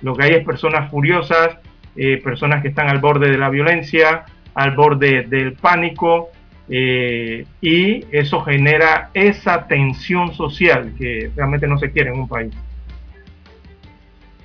Lo 0.00 0.14
que 0.14 0.24
hay 0.24 0.32
es 0.34 0.44
personas 0.44 0.90
furiosas, 0.90 1.56
eh, 1.96 2.20
personas 2.22 2.62
que 2.62 2.68
están 2.68 2.88
al 2.88 2.98
borde 2.98 3.30
de 3.30 3.38
la 3.38 3.50
violencia, 3.50 4.24
al 4.54 4.76
borde 4.76 5.22
del 5.22 5.54
pánico, 5.54 6.30
eh, 6.68 7.44
y 7.60 8.04
eso 8.12 8.40
genera 8.42 9.10
esa 9.14 9.66
tensión 9.66 10.32
social 10.34 10.92
que 10.96 11.30
realmente 11.34 11.66
no 11.66 11.78
se 11.78 11.90
quiere 11.90 12.10
en 12.10 12.20
un 12.20 12.28
país. 12.28 12.54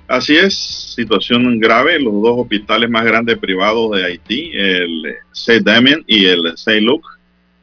Así 0.08 0.38
es, 0.38 0.56
situación 0.96 1.60
grave. 1.60 2.00
Los 2.00 2.14
dos 2.22 2.40
hospitales 2.40 2.90
más 2.90 3.04
grandes 3.04 3.38
privados 3.38 3.92
de 3.92 4.06
Haití, 4.06 4.52
el 4.54 5.16
Saint 5.34 5.66
Damien 5.66 6.04
y 6.08 6.26
el 6.26 6.58
Saint 6.58 6.86
Luc, 6.86 7.06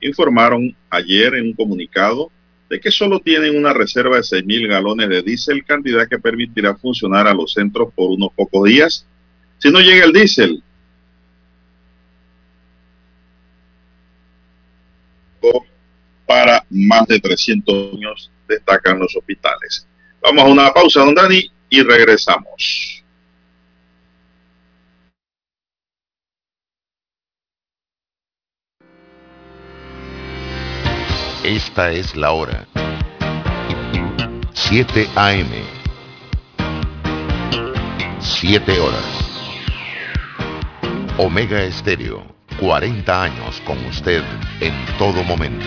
informaron 0.01 0.77
ayer 0.91 1.35
en 1.35 1.47
un 1.47 1.53
comunicado 1.55 2.31
de 2.69 2.81
que 2.81 2.91
solo 2.91 3.21
tienen 3.21 3.57
una 3.57 3.73
reserva 3.73 4.16
de 4.16 4.23
6.000 4.23 4.69
galones 4.69 5.09
de 5.09 5.23
diésel, 5.23 5.65
cantidad 5.65 6.07
que 6.09 6.19
permitirá 6.19 6.75
funcionar 6.75 7.27
a 7.27 7.35
los 7.35 7.53
centros 7.53 7.93
por 7.95 8.11
unos 8.11 8.31
pocos 8.35 8.69
días. 8.69 9.07
Si 9.59 9.71
no 9.71 9.81
llega 9.81 10.05
el 10.05 10.12
diésel, 10.12 10.62
para 16.27 16.65
más 16.71 17.07
de 17.07 17.21
300 17.21 17.95
años, 17.95 18.31
destacan 18.49 18.99
los 18.99 19.15
hospitales. 19.16 19.87
Vamos 20.21 20.45
a 20.45 20.49
una 20.49 20.73
pausa, 20.73 21.01
don 21.01 21.15
Dani, 21.15 21.51
y 21.74 21.82
regresamos. 21.82 23.02
Esta 31.42 31.90
es 31.90 32.14
la 32.14 32.30
hora. 32.30 32.66
7 34.52 35.10
AM. 35.16 35.51
7 38.20 38.80
horas. 38.80 39.05
Omega 41.18 41.62
Estéreo. 41.64 42.34
40 42.60 43.22
años 43.22 43.60
con 43.66 43.84
usted 43.86 44.22
en 44.60 44.72
todo 44.96 45.24
momento. 45.24 45.66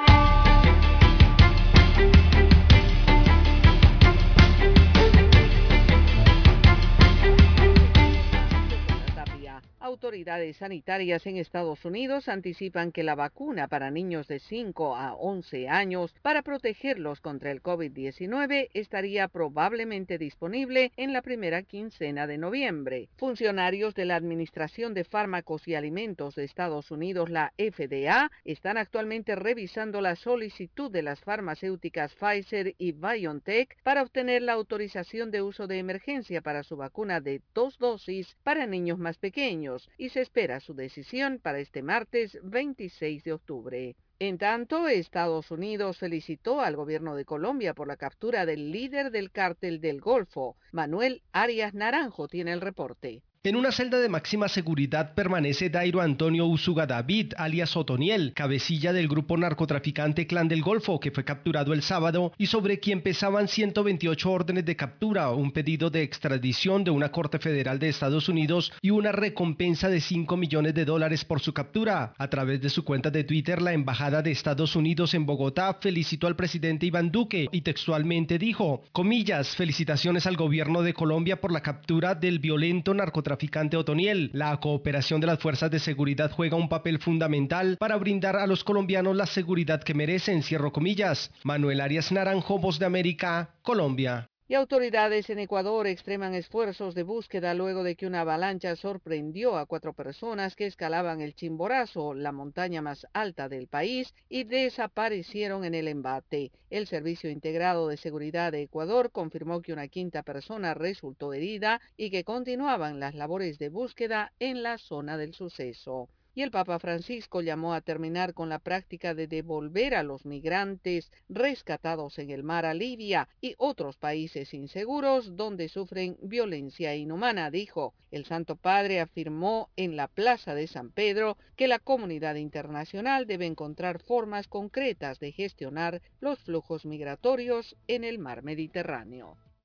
Autoridades 10.01 10.57
sanitarias 10.57 11.27
en 11.27 11.37
Estados 11.37 11.85
Unidos 11.85 12.27
anticipan 12.27 12.91
que 12.91 13.03
la 13.03 13.13
vacuna 13.13 13.67
para 13.67 13.91
niños 13.91 14.27
de 14.27 14.39
5 14.39 14.95
a 14.95 15.13
11 15.13 15.69
años 15.69 16.15
para 16.23 16.41
protegerlos 16.41 17.21
contra 17.21 17.51
el 17.51 17.61
COVID-19 17.61 18.69
estaría 18.73 19.27
probablemente 19.27 20.17
disponible 20.17 20.91
en 20.97 21.13
la 21.13 21.21
primera 21.21 21.61
quincena 21.61 22.25
de 22.25 22.39
noviembre. 22.39 23.09
Funcionarios 23.15 23.93
de 23.93 24.05
la 24.05 24.15
Administración 24.15 24.95
de 24.95 25.03
Fármacos 25.03 25.67
y 25.67 25.75
Alimentos 25.75 26.33
de 26.33 26.45
Estados 26.45 26.89
Unidos, 26.89 27.29
la 27.29 27.53
FDA, 27.59 28.31
están 28.43 28.77
actualmente 28.77 29.35
revisando 29.35 30.01
la 30.01 30.15
solicitud 30.15 30.89
de 30.89 31.03
las 31.03 31.19
farmacéuticas 31.19 32.15
Pfizer 32.15 32.73
y 32.79 32.93
BioNTech 32.93 33.77
para 33.83 34.01
obtener 34.01 34.41
la 34.41 34.53
autorización 34.53 35.29
de 35.29 35.43
uso 35.43 35.67
de 35.67 35.77
emergencia 35.77 36.41
para 36.41 36.63
su 36.63 36.75
vacuna 36.75 37.21
de 37.21 37.43
dos 37.53 37.77
dosis 37.77 38.35
para 38.43 38.65
niños 38.65 38.97
más 38.97 39.19
pequeños 39.19 39.90
y 39.97 40.09
se 40.09 40.21
espera 40.21 40.59
su 40.59 40.73
decisión 40.73 41.39
para 41.39 41.59
este 41.59 41.83
martes 41.83 42.37
26 42.43 43.23
de 43.23 43.33
octubre. 43.33 43.95
En 44.19 44.37
tanto, 44.37 44.87
Estados 44.87 45.49
Unidos 45.49 45.97
felicitó 45.97 46.61
al 46.61 46.75
gobierno 46.75 47.15
de 47.15 47.25
Colombia 47.25 47.73
por 47.73 47.87
la 47.87 47.97
captura 47.97 48.45
del 48.45 48.71
líder 48.71 49.09
del 49.09 49.31
cártel 49.31 49.81
del 49.81 49.99
Golfo. 49.99 50.57
Manuel 50.71 51.23
Arias 51.31 51.73
Naranjo 51.73 52.27
tiene 52.27 52.53
el 52.53 52.61
reporte. 52.61 53.23
En 53.43 53.55
una 53.55 53.71
celda 53.71 53.97
de 53.97 54.07
máxima 54.07 54.47
seguridad 54.47 55.15
permanece 55.15 55.71
Dairo 55.71 55.99
Antonio 55.99 56.45
Usuga 56.45 56.85
David, 56.85 57.33
alias 57.37 57.75
Otoniel, 57.75 58.33
cabecilla 58.35 58.93
del 58.93 59.07
grupo 59.07 59.35
narcotraficante 59.35 60.27
Clan 60.27 60.47
del 60.47 60.61
Golfo, 60.61 60.99
que 60.99 61.09
fue 61.09 61.25
capturado 61.25 61.73
el 61.73 61.81
sábado 61.81 62.33
y 62.37 62.45
sobre 62.45 62.79
quien 62.79 63.01
pesaban 63.01 63.47
128 63.47 64.31
órdenes 64.31 64.65
de 64.65 64.75
captura, 64.75 65.31
un 65.31 65.51
pedido 65.53 65.89
de 65.89 66.03
extradición 66.03 66.83
de 66.83 66.91
una 66.91 67.11
corte 67.11 67.39
federal 67.39 67.79
de 67.79 67.89
Estados 67.89 68.29
Unidos 68.29 68.71
y 68.79 68.91
una 68.91 69.11
recompensa 69.11 69.89
de 69.89 70.01
5 70.01 70.37
millones 70.37 70.75
de 70.75 70.85
dólares 70.85 71.25
por 71.25 71.39
su 71.39 71.51
captura. 71.51 72.13
A 72.19 72.29
través 72.29 72.61
de 72.61 72.69
su 72.69 72.85
cuenta 72.85 73.09
de 73.09 73.23
Twitter, 73.23 73.59
la 73.59 73.73
Embajada 73.73 74.21
de 74.21 74.29
Estados 74.29 74.75
Unidos 74.75 75.15
en 75.15 75.25
Bogotá 75.25 75.79
felicitó 75.81 76.27
al 76.27 76.35
presidente 76.35 76.85
Iván 76.85 77.09
Duque 77.09 77.47
y 77.51 77.61
textualmente 77.61 78.37
dijo, 78.37 78.83
comillas, 78.91 79.55
felicitaciones 79.55 80.27
al 80.27 80.37
gobierno 80.37 80.83
de 80.83 80.93
Colombia 80.93 81.41
por 81.41 81.51
la 81.51 81.61
captura 81.61 82.13
del 82.13 82.37
violento 82.37 82.93
narcotraficante 82.93 83.30
traficante 83.31 83.77
Otoniel. 83.77 84.29
La 84.33 84.57
cooperación 84.57 85.21
de 85.21 85.27
las 85.27 85.39
fuerzas 85.39 85.71
de 85.71 85.79
seguridad 85.79 86.31
juega 86.31 86.57
un 86.57 86.67
papel 86.67 86.99
fundamental 86.99 87.77
para 87.77 87.95
brindar 87.95 88.35
a 88.35 88.45
los 88.45 88.65
colombianos 88.65 89.15
la 89.15 89.25
seguridad 89.25 89.81
que 89.81 89.93
merecen, 89.93 90.43
cierro 90.43 90.73
comillas. 90.73 91.31
Manuel 91.43 91.79
Arias 91.79 92.11
Naranjo, 92.11 92.59
Voz 92.59 92.77
de 92.77 92.85
América, 92.87 93.55
Colombia 93.61 94.30
y 94.51 94.55
autoridades 94.55 95.29
en 95.29 95.39
Ecuador 95.39 95.87
extreman 95.87 96.33
esfuerzos 96.33 96.93
de 96.93 97.03
búsqueda 97.03 97.53
luego 97.53 97.85
de 97.85 97.95
que 97.95 98.05
una 98.05 98.19
avalancha 98.19 98.75
sorprendió 98.75 99.55
a 99.55 99.65
cuatro 99.65 99.93
personas 99.93 100.57
que 100.57 100.65
escalaban 100.65 101.21
el 101.21 101.35
Chimborazo, 101.35 102.13
la 102.13 102.33
montaña 102.33 102.81
más 102.81 103.07
alta 103.13 103.47
del 103.47 103.69
país, 103.69 104.13
y 104.27 104.43
desaparecieron 104.43 105.63
en 105.63 105.73
el 105.73 105.87
embate. 105.87 106.51
El 106.69 106.85
Servicio 106.87 107.29
Integrado 107.29 107.87
de 107.87 107.95
Seguridad 107.95 108.51
de 108.51 108.63
Ecuador 108.63 109.13
confirmó 109.13 109.61
que 109.61 109.71
una 109.71 109.87
quinta 109.87 110.21
persona 110.21 110.73
resultó 110.73 111.31
herida 111.31 111.79
y 111.95 112.11
que 112.11 112.25
continuaban 112.25 112.99
las 112.99 113.15
labores 113.15 113.57
de 113.57 113.69
búsqueda 113.69 114.33
en 114.39 114.63
la 114.63 114.77
zona 114.77 115.15
del 115.15 115.33
suceso 115.33 116.09
y 116.33 116.43
el 116.43 116.51
Papa 116.51 116.79
Francisco 116.79 117.41
llamó 117.41 117.73
a 117.73 117.81
terminar 117.81 118.33
con 118.33 118.49
la 118.49 118.59
práctica 118.59 119.13
de 119.13 119.27
devolver 119.27 119.95
a 119.95 120.03
los 120.03 120.25
migrantes 120.25 121.11
rescatados 121.29 122.19
en 122.19 122.29
el 122.29 122.43
mar 122.43 122.65
a 122.65 122.73
Libia 122.73 123.27
y 123.41 123.55
otros 123.57 123.97
países 123.97 124.53
inseguros 124.53 125.35
donde 125.35 125.69
sufren 125.69 126.17
violencia 126.21 126.95
inhumana, 126.95 127.51
dijo. 127.51 127.93
El 128.11 128.25
Santo 128.25 128.55
Padre 128.55 128.99
afirmó 128.99 129.69
en 129.75 129.95
la 129.95 130.07
Plaza 130.07 130.53
de 130.53 130.67
San 130.67 130.91
Pedro 130.91 131.37
que 131.55 131.67
la 131.67 131.79
comunidad 131.79 132.35
internacional 132.35 133.25
debe 133.25 133.45
encontrar 133.45 133.99
formas 133.99 134.47
concretas 134.47 135.19
de 135.19 135.31
gestionar 135.31 136.01
los 136.19 136.39
flujos 136.39 136.85
migratorios 136.85 137.75
en 137.87 138.03
el 138.03 138.19
mar 138.19 138.43
Mediterráneo. 138.43 139.37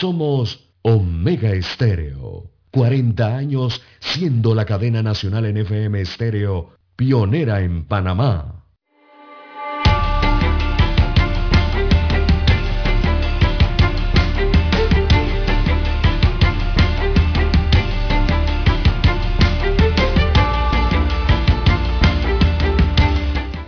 Somos 0.00 0.70
Omega 0.82 1.50
Estéreo. 1.50 2.52
40 2.70 3.36
años 3.36 3.82
siendo 3.98 4.54
la 4.54 4.64
cadena 4.64 5.02
nacional 5.02 5.46
en 5.46 5.56
FM 5.56 6.00
Estéreo, 6.00 6.70
pionera 6.94 7.62
en 7.62 7.84
Panamá. 7.84 8.57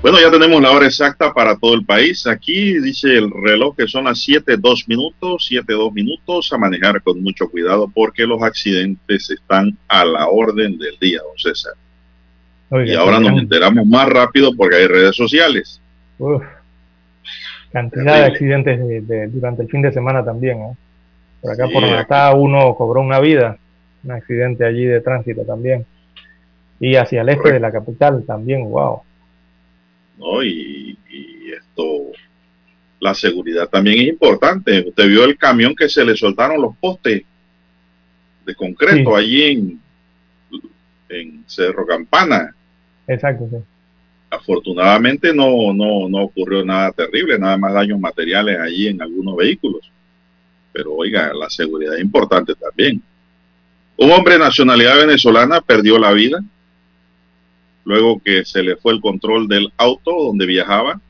Bueno, 0.03 0.19
ya 0.19 0.31
tenemos 0.31 0.63
la 0.63 0.71
hora 0.71 0.87
exacta 0.87 1.31
para 1.35 1.59
todo 1.59 1.75
el 1.75 1.85
país. 1.85 2.27
Aquí 2.27 2.81
dice 2.81 3.19
el 3.19 3.31
reloj 3.31 3.77
que 3.77 3.87
son 3.87 4.05
las 4.05 4.19
7, 4.23 4.57
2 4.57 4.89
minutos, 4.89 5.45
7, 5.47 5.71
2 5.75 5.93
minutos, 5.93 6.51
a 6.55 6.57
manejar 6.57 7.03
con 7.03 7.23
mucho 7.23 7.51
cuidado 7.51 7.87
porque 7.95 8.27
los 8.27 8.43
accidentes 8.43 9.29
están 9.29 9.77
a 9.89 10.07
la 10.07 10.29
orden 10.29 10.79
del 10.79 10.97
día, 10.99 11.21
don 11.21 11.37
César. 11.37 11.75
y 12.87 12.95
ahora 12.95 13.21
nos 13.21 13.39
enteramos 13.39 13.87
más 13.87 14.09
rápido 14.09 14.57
porque 14.57 14.77
hay 14.77 14.87
redes 14.87 15.15
sociales. 15.15 15.83
Uf, 16.19 16.43
cantidad 17.71 18.21
de 18.21 18.25
accidentes 18.25 18.81
durante 19.31 19.63
el 19.65 19.69
fin 19.69 19.83
de 19.83 19.93
semana 19.93 20.25
también. 20.25 20.63
¿eh? 20.63 20.77
Por 21.43 21.53
acá 21.53 21.69
por 21.71 21.85
acá 21.85 22.35
uno 22.35 22.75
cobró 22.75 23.03
una 23.03 23.21
vida, 23.21 23.59
un 24.03 24.13
accidente 24.13 24.65
allí 24.65 24.87
de 24.87 25.03
tránsito 25.03 25.43
también. 25.43 25.85
Y 26.81 26.97
hacia 26.97 27.21
el 27.21 27.29
este 27.29 27.53
de 27.53 27.61
la 27.61 27.71
capital 27.71 28.25
también, 28.27 28.65
wow. 28.65 29.03
Y, 30.43 30.97
esto, 31.51 32.13
la 33.01 33.15
seguridad 33.15 33.69
también 33.69 34.01
es 34.01 34.09
importante. 34.09 34.85
Usted 34.87 35.09
vio 35.09 35.25
el 35.25 35.37
camión 35.37 35.75
que 35.75 35.89
se 35.89 36.05
le 36.05 36.17
soltaron 36.17 36.61
los 36.61 36.77
postes 36.77 37.23
de 38.47 38.55
concreto 38.55 39.17
allí 39.17 39.43
en, 39.43 39.81
en 41.09 41.45
Cerro 41.47 41.87
Campana. 41.87 42.55
Exacto, 43.07 43.49
Afortunadamente 44.33 45.35
no, 45.35 45.73
no, 45.75 46.09
no 46.09 46.19
ocurrió 46.23 46.65
nada 46.65 46.93
terrible, 46.93 47.37
nada 47.37 47.57
más 47.57 47.75
daños 47.75 47.99
materiales 47.99 48.61
allí 48.61 48.87
en 48.87 49.03
algunos 49.03 49.37
vehículos. 49.37 49.91
Pero 50.73 50.95
oiga, 50.95 51.33
la 51.35 51.51
seguridad 51.51 51.97
es 51.97 52.01
importante 52.01 52.55
también. 52.55 53.03
Un 53.97 54.13
hombre 54.13 54.35
de 54.35 54.41
nacionalidad 54.41 54.97
venezolana 54.99 55.61
perdió 55.61 55.99
la 55.99 56.13
vida 56.13 56.41
Luego 57.85 58.21
que 58.23 58.45
se 58.45 58.63
le 58.63 58.77
fue 58.77 58.93
el 58.93 59.01
control 59.01 59.49
del 59.49 59.73
auto 59.77 60.11
donde 60.11 60.47
viajaba, 60.47 61.01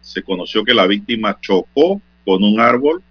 se 0.00 0.22
conoció 0.22 0.64
que 0.64 0.74
la 0.74 0.86
víctima 0.86 1.38
chocó 1.40 2.00
con 2.24 2.42
un 2.42 2.60
árbol, 2.60 3.02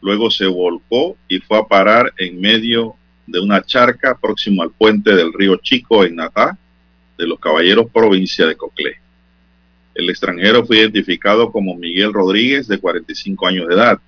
luego 0.00 0.30
se 0.30 0.46
volcó 0.46 1.16
y 1.28 1.38
fue 1.38 1.58
a 1.58 1.64
parar 1.64 2.12
en 2.18 2.40
medio 2.40 2.96
de 3.26 3.40
una 3.40 3.62
charca 3.62 4.18
próximo 4.20 4.62
al 4.62 4.70
puente 4.70 5.14
del 5.14 5.32
río 5.32 5.56
Chico 5.56 6.04
en 6.04 6.16
Natá, 6.16 6.58
de 7.16 7.26
los 7.26 7.38
Caballeros, 7.38 7.90
provincia 7.92 8.46
de 8.46 8.56
Coclé. 8.56 8.96
El 9.94 10.08
extranjero 10.08 10.64
fue 10.64 10.78
identificado 10.78 11.52
como 11.52 11.76
Miguel 11.76 12.12
Rodríguez, 12.12 12.66
de 12.66 12.78
45 12.78 13.46
años 13.46 13.68
de 13.68 13.74
edad. 13.74 14.00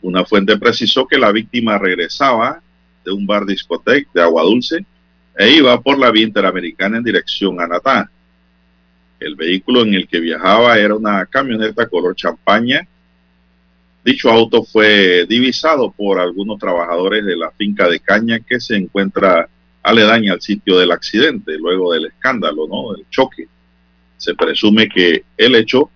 Una 0.00 0.24
fuente 0.24 0.56
precisó 0.56 1.06
que 1.06 1.18
la 1.18 1.32
víctima 1.32 1.78
regresaba 1.78 2.62
de 3.04 3.12
un 3.12 3.26
bar 3.26 3.44
discoteca 3.44 4.08
de 4.14 4.22
Agua 4.22 4.42
Dulce 4.44 4.84
e 5.36 5.50
iba 5.50 5.80
por 5.80 5.98
la 5.98 6.10
vía 6.10 6.24
interamericana 6.24 6.98
en 6.98 7.04
dirección 7.04 7.60
a 7.60 7.66
Natá. 7.66 8.10
El 9.20 9.34
vehículo 9.34 9.82
en 9.82 9.94
el 9.94 10.08
que 10.08 10.20
viajaba 10.20 10.78
era 10.78 10.94
una 10.94 11.26
camioneta 11.26 11.88
color 11.88 12.14
champaña. 12.14 12.86
Dicho 14.04 14.30
auto 14.30 14.62
fue 14.62 15.26
divisado 15.26 15.90
por 15.90 16.18
algunos 16.18 16.58
trabajadores 16.58 17.24
de 17.24 17.36
la 17.36 17.50
finca 17.50 17.88
de 17.88 18.00
caña 18.00 18.40
que 18.40 18.60
se 18.60 18.76
encuentra 18.76 19.48
aledaña 19.82 20.32
al 20.32 20.40
sitio 20.40 20.78
del 20.78 20.92
accidente, 20.92 21.56
luego 21.58 21.92
del 21.92 22.06
escándalo, 22.06 22.66
¿no? 22.66 22.92
Del 22.94 23.06
choque. 23.10 23.48
Se 24.16 24.34
presume 24.34 24.88
que 24.88 25.24
el 25.36 25.54
hecho 25.54 25.90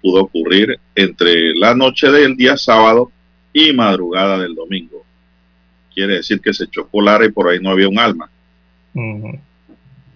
pudo 0.00 0.22
ocurrir 0.22 0.78
entre 0.94 1.54
la 1.54 1.74
noche 1.74 2.10
del 2.10 2.36
día 2.36 2.56
sábado 2.56 3.10
y 3.52 3.72
madrugada 3.72 4.38
del 4.38 4.54
domingo. 4.54 5.04
quiere 5.94 6.16
decir 6.16 6.40
que 6.40 6.52
se 6.52 6.66
chocó 6.66 7.00
Lara 7.00 7.24
y 7.24 7.30
por 7.30 7.48
ahí 7.48 7.60
no 7.60 7.70
había 7.70 7.88
un 7.88 7.98
alma. 7.98 8.28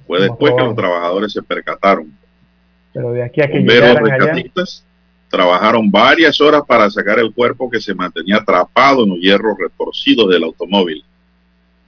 Fue 0.06 0.20
después 0.20 0.54
que 0.56 0.62
los 0.62 0.74
trabajadores 0.74 1.32
se 1.32 1.42
percataron. 1.42 2.12
Pero 2.92 3.12
de 3.12 3.22
aquí 3.22 3.42
a 3.42 3.50
que 3.50 3.60
llegaran 3.60 4.04
rescatistas 4.04 4.84
trabajaron 5.28 5.90
varias 5.90 6.40
horas 6.40 6.62
para 6.66 6.88
sacar 6.90 7.18
el 7.18 7.32
cuerpo 7.32 7.68
que 7.68 7.80
se 7.80 7.94
mantenía 7.94 8.36
atrapado 8.36 9.04
en 9.04 9.10
los 9.10 9.18
hierros 9.18 9.58
retorcidos 9.58 10.30
del 10.30 10.44
automóvil. 10.44 11.04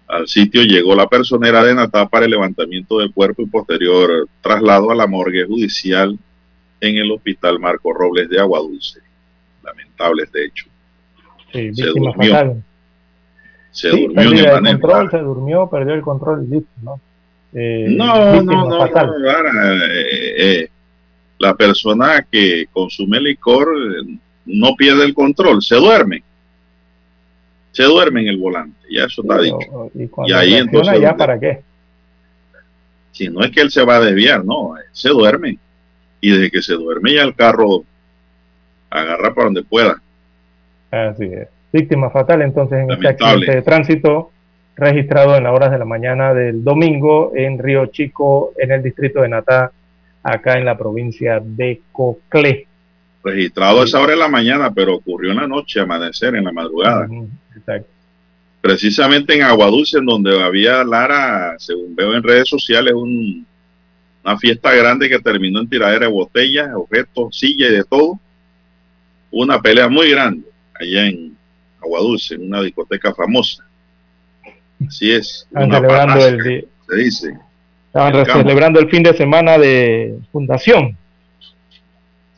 Al 0.06 0.28
sitio 0.28 0.62
llegó 0.62 0.94
la 0.94 1.08
personera 1.08 1.64
de 1.64 1.74
Natá 1.74 2.08
para 2.08 2.24
el 2.24 2.32
levantamiento 2.32 2.98
del 2.98 3.12
cuerpo 3.12 3.42
y 3.42 3.46
posterior 3.46 4.28
traslado 4.42 4.90
a 4.90 4.94
la 4.94 5.06
morgue 5.06 5.46
judicial 5.46 6.18
en 6.80 6.96
el 6.96 7.10
hospital 7.12 7.58
Marco 7.60 7.92
Robles 7.92 8.28
de 8.28 8.40
Agua 8.40 8.58
Dulce. 8.58 9.00
Lamentable 9.62 10.24
este 10.24 10.46
hecho. 10.46 10.66
Sí, 11.52 11.74
se 11.74 11.86
durmió. 11.86 12.62
Se 13.70 13.88
durmió 13.88 14.56
en 14.58 14.66
el 14.66 14.80
control, 14.80 15.10
se 15.10 15.18
durmió, 15.18 15.68
perdió 15.68 15.94
el 15.94 16.02
control 16.02 16.44
y 16.44 16.54
listo, 16.54 16.70
¿no? 16.82 17.00
Eh, 17.52 17.86
no, 17.88 18.42
no, 18.42 18.68
no, 18.68 18.86
eh, 18.86 20.34
eh, 20.38 20.68
la 21.38 21.54
persona 21.54 22.24
que 22.30 22.66
consume 22.72 23.20
licor 23.20 23.68
no 24.46 24.76
pierde 24.76 25.04
el 25.04 25.14
control, 25.14 25.62
se 25.62 25.76
duerme. 25.76 26.22
Se 27.72 27.84
duerme 27.84 28.22
en 28.22 28.28
el 28.28 28.36
volante, 28.36 28.78
ya 28.90 29.04
eso 29.04 29.22
está 29.22 29.40
dicho. 29.40 29.90
Y, 30.26 30.32
ahí 30.32 30.54
entonces... 30.54 31.00
¿Ya 31.00 31.16
para 31.16 31.38
qué? 31.38 31.62
Si 33.12 33.28
no 33.28 33.44
es 33.44 33.50
que 33.50 33.60
él 33.60 33.70
se 33.70 33.84
va 33.84 33.96
a 33.96 34.00
desviar, 34.00 34.44
no, 34.44 34.74
se 34.92 35.08
duerme. 35.08 35.58
Y 36.20 36.30
desde 36.30 36.50
que 36.50 36.62
se 36.62 36.74
duerme 36.74 37.14
ya 37.14 37.22
el 37.22 37.34
carro 37.34 37.84
agarra 38.90 39.34
para 39.34 39.44
donde 39.46 39.62
pueda. 39.62 40.00
Así 40.90 41.24
es. 41.24 41.48
Víctima 41.72 42.10
fatal 42.10 42.42
entonces 42.42 42.80
en 42.80 42.90
este 42.90 43.08
accidente 43.08 43.54
de 43.56 43.62
tránsito 43.62 44.32
registrado 44.80 45.36
en 45.36 45.44
las 45.44 45.52
horas 45.52 45.70
de 45.70 45.78
la 45.78 45.84
mañana 45.84 46.32
del 46.32 46.64
domingo 46.64 47.32
en 47.36 47.58
Río 47.58 47.86
Chico, 47.86 48.52
en 48.58 48.72
el 48.72 48.82
distrito 48.82 49.20
de 49.20 49.28
Natá, 49.28 49.70
acá 50.22 50.58
en 50.58 50.64
la 50.64 50.76
provincia 50.76 51.40
de 51.42 51.82
Coclé. 51.92 52.66
Registrado 53.22 53.82
a 53.82 53.84
esa 53.84 54.00
hora 54.00 54.12
de 54.12 54.18
la 54.18 54.28
mañana, 54.28 54.72
pero 54.72 54.94
ocurrió 54.96 55.32
en 55.32 55.36
la 55.36 55.46
noche, 55.46 55.80
amanecer, 55.80 56.34
en 56.34 56.44
la 56.44 56.52
madrugada. 56.52 57.06
exacto. 57.54 57.88
Precisamente 58.62 59.34
en 59.34 59.42
Aguadulce, 59.42 59.98
en 59.98 60.06
donde 60.06 60.42
había 60.42 60.82
Lara, 60.82 61.56
según 61.58 61.94
veo 61.94 62.14
en 62.14 62.22
redes 62.22 62.48
sociales, 62.48 62.94
una 62.94 64.38
fiesta 64.38 64.74
grande 64.74 65.08
que 65.08 65.18
terminó 65.18 65.60
en 65.60 65.68
tiradera 65.68 66.06
de 66.06 66.12
botellas, 66.12 66.70
objetos, 66.74 67.38
sillas 67.38 67.70
y 67.70 67.74
de 67.74 67.84
todo. 67.84 68.18
Una 69.30 69.60
pelea 69.60 69.88
muy 69.88 70.10
grande 70.10 70.46
allá 70.74 71.06
en 71.06 71.36
Aguadulce, 71.82 72.34
en 72.34 72.46
una 72.46 72.62
discoteca 72.62 73.14
famosa. 73.14 73.64
Así 74.86 75.12
es. 75.12 75.46
celebrando 75.52 76.26
el 76.26 76.68
se 76.88 76.96
dice. 76.96 77.38
Estaban 77.86 78.24
celebrando 78.24 78.80
el 78.80 78.88
fin 78.88 79.02
de 79.02 79.14
semana 79.14 79.58
de 79.58 80.18
fundación. 80.30 80.96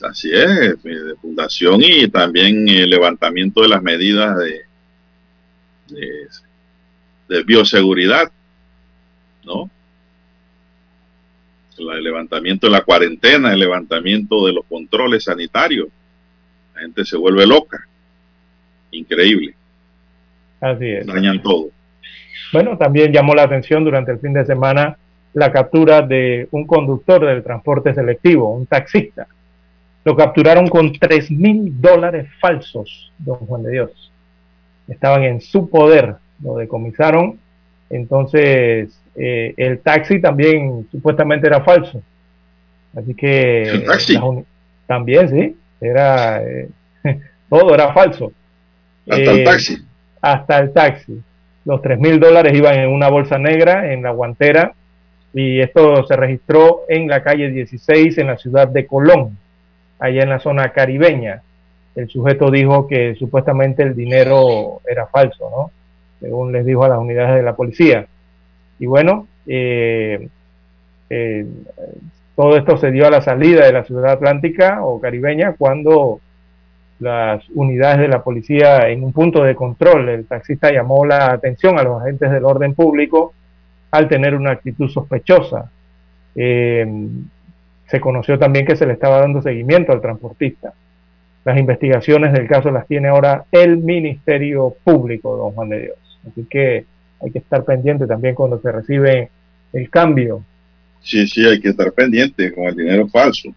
Así 0.02 0.30
es, 0.32 0.82
de 0.82 1.14
fundación 1.20 1.80
y 1.82 2.08
también 2.08 2.68
el 2.68 2.90
levantamiento 2.90 3.62
de 3.62 3.68
las 3.68 3.82
medidas 3.82 4.36
de, 4.36 4.62
de, 7.28 7.42
bioseguridad, 7.44 8.32
¿no? 9.44 9.70
El 11.78 12.02
levantamiento 12.02 12.66
de 12.66 12.72
la 12.72 12.82
cuarentena, 12.82 13.52
el 13.52 13.60
levantamiento 13.60 14.46
de 14.46 14.52
los 14.52 14.64
controles 14.66 15.24
sanitarios. 15.24 15.88
La 16.74 16.82
gente 16.82 17.04
se 17.04 17.16
vuelve 17.16 17.46
loca. 17.46 17.86
Increíble. 18.92 19.54
Así 20.60 20.88
es. 20.88 21.06
Dañan 21.06 21.42
todo. 21.42 21.70
Bueno, 22.52 22.78
también 22.78 23.12
llamó 23.12 23.34
la 23.34 23.42
atención 23.42 23.84
durante 23.84 24.12
el 24.12 24.20
fin 24.20 24.32
de 24.32 24.44
semana 24.44 24.96
la 25.34 25.50
captura 25.50 26.02
de 26.02 26.48
un 26.50 26.66
conductor 26.66 27.24
del 27.24 27.42
transporte 27.42 27.94
selectivo, 27.94 28.54
un 28.54 28.66
taxista. 28.66 29.26
Lo 30.04 30.16
capturaron 30.16 30.68
con 30.68 30.92
tres 30.92 31.30
mil 31.30 31.80
dólares 31.80 32.28
falsos, 32.40 33.12
don 33.18 33.36
Juan 33.38 33.62
de 33.62 33.70
Dios. 33.70 34.12
Estaban 34.88 35.22
en 35.22 35.40
su 35.40 35.70
poder, 35.70 36.16
lo 36.42 36.56
decomisaron. 36.56 37.38
Entonces, 37.88 39.00
eh, 39.16 39.54
el 39.56 39.78
taxi 39.80 40.20
también 40.20 40.86
supuestamente 40.90 41.46
era 41.46 41.62
falso. 41.62 42.02
Así 42.94 43.14
que... 43.14 43.62
¿El 43.62 43.84
taxi? 43.84 44.18
También, 44.86 45.28
sí. 45.28 45.56
Era... 45.80 46.42
Eh, 46.42 46.68
todo 47.48 47.74
era 47.74 47.92
falso. 47.92 48.32
Hasta 49.08 49.30
el 49.30 49.40
eh, 49.40 49.44
taxi. 49.44 49.78
Hasta 50.20 50.58
el 50.58 50.72
taxi. 50.72 51.20
Los 51.64 51.82
tres 51.82 51.98
mil 51.98 52.18
dólares 52.18 52.52
iban 52.54 52.74
en 52.74 52.88
una 52.88 53.08
bolsa 53.08 53.38
negra, 53.38 53.92
en 53.92 54.02
la 54.02 54.10
guantera, 54.10 54.74
y 55.32 55.60
esto 55.60 56.04
se 56.06 56.16
registró 56.16 56.82
en 56.88 57.08
la 57.08 57.22
calle 57.22 57.50
16 57.50 58.18
en 58.18 58.26
la 58.26 58.36
ciudad 58.36 58.68
de 58.68 58.86
Colón, 58.86 59.38
allá 59.98 60.22
en 60.22 60.28
la 60.28 60.40
zona 60.40 60.70
caribeña. 60.70 61.42
El 61.94 62.08
sujeto 62.08 62.50
dijo 62.50 62.88
que 62.88 63.14
supuestamente 63.14 63.82
el 63.82 63.94
dinero 63.94 64.80
era 64.88 65.06
falso, 65.06 65.50
¿no? 65.50 65.70
Según 66.20 66.52
les 66.52 66.64
dijo 66.64 66.84
a 66.84 66.88
las 66.88 66.98
unidades 66.98 67.36
de 67.36 67.42
la 67.42 67.54
policía. 67.54 68.06
Y 68.78 68.86
bueno, 68.86 69.26
eh, 69.46 70.28
eh, 71.10 71.46
todo 72.34 72.56
esto 72.56 72.76
se 72.78 72.90
dio 72.90 73.06
a 73.06 73.10
la 73.10 73.20
salida 73.20 73.66
de 73.66 73.72
la 73.72 73.84
ciudad 73.84 74.12
atlántica 74.12 74.82
o 74.82 75.00
caribeña 75.00 75.54
cuando 75.58 76.20
las 77.02 77.42
unidades 77.50 77.98
de 77.98 78.08
la 78.08 78.22
policía 78.22 78.88
en 78.88 79.02
un 79.02 79.12
punto 79.12 79.42
de 79.42 79.54
control. 79.54 80.08
El 80.08 80.26
taxista 80.26 80.70
llamó 80.70 81.04
la 81.04 81.32
atención 81.32 81.78
a 81.78 81.82
los 81.82 82.00
agentes 82.00 82.30
del 82.30 82.44
orden 82.44 82.74
público 82.74 83.34
al 83.90 84.08
tener 84.08 84.34
una 84.34 84.52
actitud 84.52 84.88
sospechosa. 84.88 85.70
Eh, 86.34 86.86
se 87.86 88.00
conoció 88.00 88.38
también 88.38 88.64
que 88.64 88.76
se 88.76 88.86
le 88.86 88.94
estaba 88.94 89.20
dando 89.20 89.42
seguimiento 89.42 89.92
al 89.92 90.00
transportista. 90.00 90.72
Las 91.44 91.58
investigaciones 91.58 92.32
del 92.32 92.46
caso 92.46 92.70
las 92.70 92.86
tiene 92.86 93.08
ahora 93.08 93.44
el 93.50 93.78
Ministerio 93.78 94.74
Público, 94.84 95.36
don 95.36 95.52
Juan 95.52 95.68
de 95.70 95.80
Dios. 95.80 96.20
Así 96.26 96.46
que 96.48 96.84
hay 97.20 97.30
que 97.32 97.38
estar 97.38 97.64
pendiente 97.64 98.06
también 98.06 98.34
cuando 98.34 98.60
se 98.60 98.70
recibe 98.70 99.28
el 99.72 99.90
cambio. 99.90 100.44
Sí, 101.00 101.26
sí, 101.26 101.44
hay 101.44 101.60
que 101.60 101.70
estar 101.70 101.92
pendiente 101.92 102.52
con 102.52 102.64
el 102.64 102.76
dinero 102.76 103.08
falso. 103.08 103.52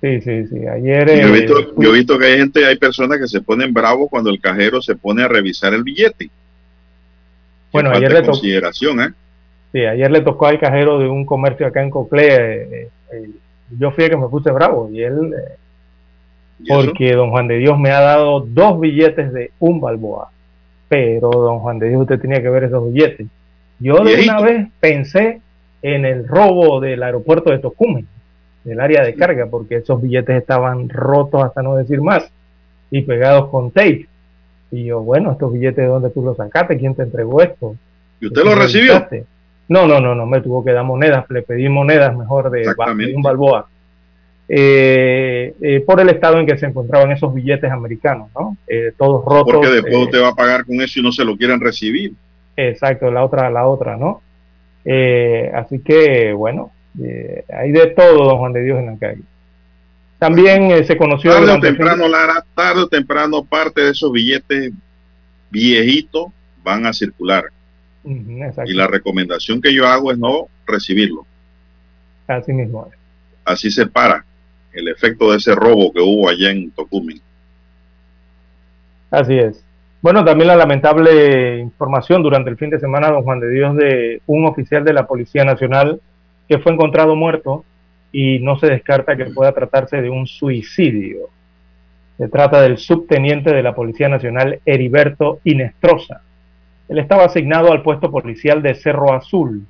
Sí, 0.00 0.20
sí, 0.22 0.46
sí. 0.46 0.66
Ayer. 0.66 1.08
Yo 1.08 1.28
he, 1.28 1.32
visto, 1.32 1.58
eh, 1.58 1.68
yo 1.76 1.90
he 1.90 1.98
visto 1.98 2.18
que 2.18 2.24
hay 2.26 2.38
gente, 2.38 2.64
hay 2.64 2.76
personas 2.76 3.18
que 3.18 3.28
se 3.28 3.42
ponen 3.42 3.72
bravos 3.72 4.08
cuando 4.08 4.30
el 4.30 4.40
cajero 4.40 4.80
se 4.80 4.96
pone 4.96 5.22
a 5.22 5.28
revisar 5.28 5.74
el 5.74 5.82
billete. 5.82 6.30
Bueno, 7.70 7.90
ayer 7.90 8.10
le 8.10 8.22
tocó. 8.22 8.38
¿eh? 8.42 9.12
Sí, 9.72 9.80
ayer 9.80 10.10
le 10.10 10.22
tocó 10.22 10.46
al 10.46 10.58
cajero 10.58 10.98
de 10.98 11.06
un 11.06 11.26
comercio 11.26 11.66
acá 11.66 11.82
en 11.82 11.90
Coclé. 11.90 12.62
Eh, 13.12 13.30
yo 13.78 13.90
fui 13.90 14.04
el 14.04 14.10
que 14.10 14.16
me 14.16 14.28
puse 14.28 14.50
bravo 14.50 14.88
y 14.90 15.02
él. 15.02 15.34
porque 16.66 17.12
don 17.12 17.30
Juan 17.30 17.46
de 17.46 17.58
Dios 17.58 17.78
me 17.78 17.90
ha 17.90 18.00
dado 18.00 18.40
dos 18.40 18.80
billetes 18.80 19.32
de 19.32 19.52
un 19.58 19.80
balboa. 19.80 20.30
Pero 20.88 21.30
don 21.30 21.58
Juan 21.58 21.78
de 21.78 21.90
Dios, 21.90 22.00
usted 22.00 22.18
tenía 22.18 22.40
que 22.40 22.48
ver 22.48 22.64
esos 22.64 22.90
billetes. 22.90 23.26
Yo 23.78 24.02
de 24.02 24.22
una 24.22 24.40
vez 24.40 24.66
pensé 24.80 25.40
en 25.82 26.04
el 26.06 26.26
robo 26.26 26.80
del 26.80 27.02
aeropuerto 27.02 27.50
de 27.50 27.58
Tocumen 27.58 28.06
del 28.64 28.80
área 28.80 29.02
de 29.02 29.14
carga, 29.14 29.46
porque 29.46 29.76
esos 29.76 30.00
billetes 30.00 30.36
estaban 30.36 30.88
rotos 30.88 31.44
hasta 31.44 31.62
no 31.62 31.76
decir 31.76 32.00
más 32.00 32.30
y 32.90 33.02
pegados 33.02 33.48
con 33.50 33.70
tape. 33.70 34.06
Y 34.70 34.84
yo, 34.84 35.00
bueno, 35.00 35.32
estos 35.32 35.52
billetes, 35.52 35.78
¿de 35.78 35.86
dónde 35.86 36.10
tú 36.10 36.22
los 36.22 36.36
sacaste? 36.36 36.78
¿Quién 36.78 36.94
te 36.94 37.02
entregó 37.02 37.42
esto? 37.42 37.76
¿Y 38.20 38.26
usted 38.26 38.44
los 38.44 38.56
recibió? 38.56 39.06
No, 39.68 39.86
no, 39.86 40.00
no, 40.00 40.14
no, 40.14 40.26
me 40.26 40.40
tuvo 40.40 40.64
que 40.64 40.72
dar 40.72 40.84
monedas, 40.84 41.24
le 41.30 41.42
pedí 41.42 41.68
monedas 41.68 42.16
mejor 42.16 42.50
de, 42.50 42.66
un 43.14 43.22
balboa. 43.22 43.68
Eh, 44.48 45.54
eh, 45.62 45.80
por 45.86 46.00
el 46.00 46.08
estado 46.08 46.40
en 46.40 46.46
que 46.46 46.58
se 46.58 46.66
encontraban 46.66 47.12
esos 47.12 47.32
billetes 47.32 47.70
americanos, 47.70 48.30
¿no? 48.34 48.56
Eh, 48.66 48.92
todos 48.98 49.24
rotos. 49.24 49.54
Porque 49.54 49.68
después 49.68 49.96
usted 49.96 50.20
va 50.20 50.30
a 50.30 50.34
pagar 50.34 50.64
con 50.64 50.80
eso 50.80 50.98
y 50.98 51.04
no 51.04 51.12
se 51.12 51.24
lo 51.24 51.36
quieren 51.36 51.60
recibir. 51.60 52.14
Exacto, 52.56 53.12
la 53.12 53.24
otra, 53.24 53.48
la 53.48 53.66
otra, 53.66 53.96
¿no? 53.96 54.22
así 55.54 55.78
que, 55.80 56.32
bueno, 56.32 56.72
eh, 57.02 57.44
hay 57.52 57.72
de 57.72 57.88
todo, 57.88 58.24
don 58.24 58.38
Juan 58.38 58.52
de 58.52 58.62
Dios, 58.62 58.78
en 58.78 58.86
la 58.86 58.98
calle. 58.98 59.22
También 60.18 60.70
eh, 60.70 60.84
se 60.84 60.96
conoció... 60.96 61.32
Tarde 61.32 61.52
o 61.52 61.60
temprano, 61.60 62.08
Lara, 62.08 62.44
tarde 62.54 62.82
o 62.82 62.88
temprano 62.88 63.44
parte 63.44 63.82
de 63.82 63.90
esos 63.90 64.12
billetes 64.12 64.72
viejitos 65.50 66.26
van 66.62 66.86
a 66.86 66.92
circular. 66.92 67.44
y 68.04 68.74
la 68.74 68.86
recomendación 68.86 69.60
que 69.60 69.72
yo 69.72 69.86
hago 69.86 70.12
es 70.12 70.18
no 70.18 70.48
recibirlo. 70.66 71.26
Así 72.26 72.52
mismo. 72.52 72.88
Así 73.44 73.70
se 73.70 73.86
para 73.86 74.24
el 74.72 74.88
efecto 74.88 75.30
de 75.30 75.38
ese 75.38 75.54
robo 75.54 75.92
que 75.92 76.00
hubo 76.00 76.28
allá 76.28 76.50
en 76.50 76.70
Tocumen. 76.70 77.20
Así 79.10 79.36
es. 79.36 79.64
Bueno, 80.02 80.24
también 80.24 80.48
la 80.48 80.56
lamentable 80.56 81.58
información 81.58 82.22
durante 82.22 82.48
el 82.50 82.56
fin 82.56 82.70
de 82.70 82.78
semana, 82.78 83.10
don 83.10 83.22
Juan 83.22 83.40
de 83.40 83.50
Dios, 83.50 83.76
de 83.76 84.22
un 84.26 84.46
oficial 84.46 84.84
de 84.84 84.92
la 84.92 85.06
Policía 85.06 85.44
Nacional 85.44 86.00
que 86.50 86.58
fue 86.58 86.72
encontrado 86.72 87.14
muerto 87.14 87.64
y 88.10 88.40
no 88.40 88.58
se 88.58 88.66
descarta 88.66 89.16
que 89.16 89.26
pueda 89.26 89.52
tratarse 89.52 90.02
de 90.02 90.10
un 90.10 90.26
suicidio. 90.26 91.28
Se 92.18 92.28
trata 92.28 92.60
del 92.60 92.76
subteniente 92.76 93.54
de 93.54 93.62
la 93.62 93.72
Policía 93.72 94.08
Nacional 94.08 94.58
Heriberto 94.66 95.38
Inestrosa. 95.44 96.22
Él 96.88 96.98
estaba 96.98 97.26
asignado 97.26 97.70
al 97.70 97.82
puesto 97.82 98.10
policial 98.10 98.62
de 98.62 98.74
Cerro 98.74 99.12
Azul 99.12 99.64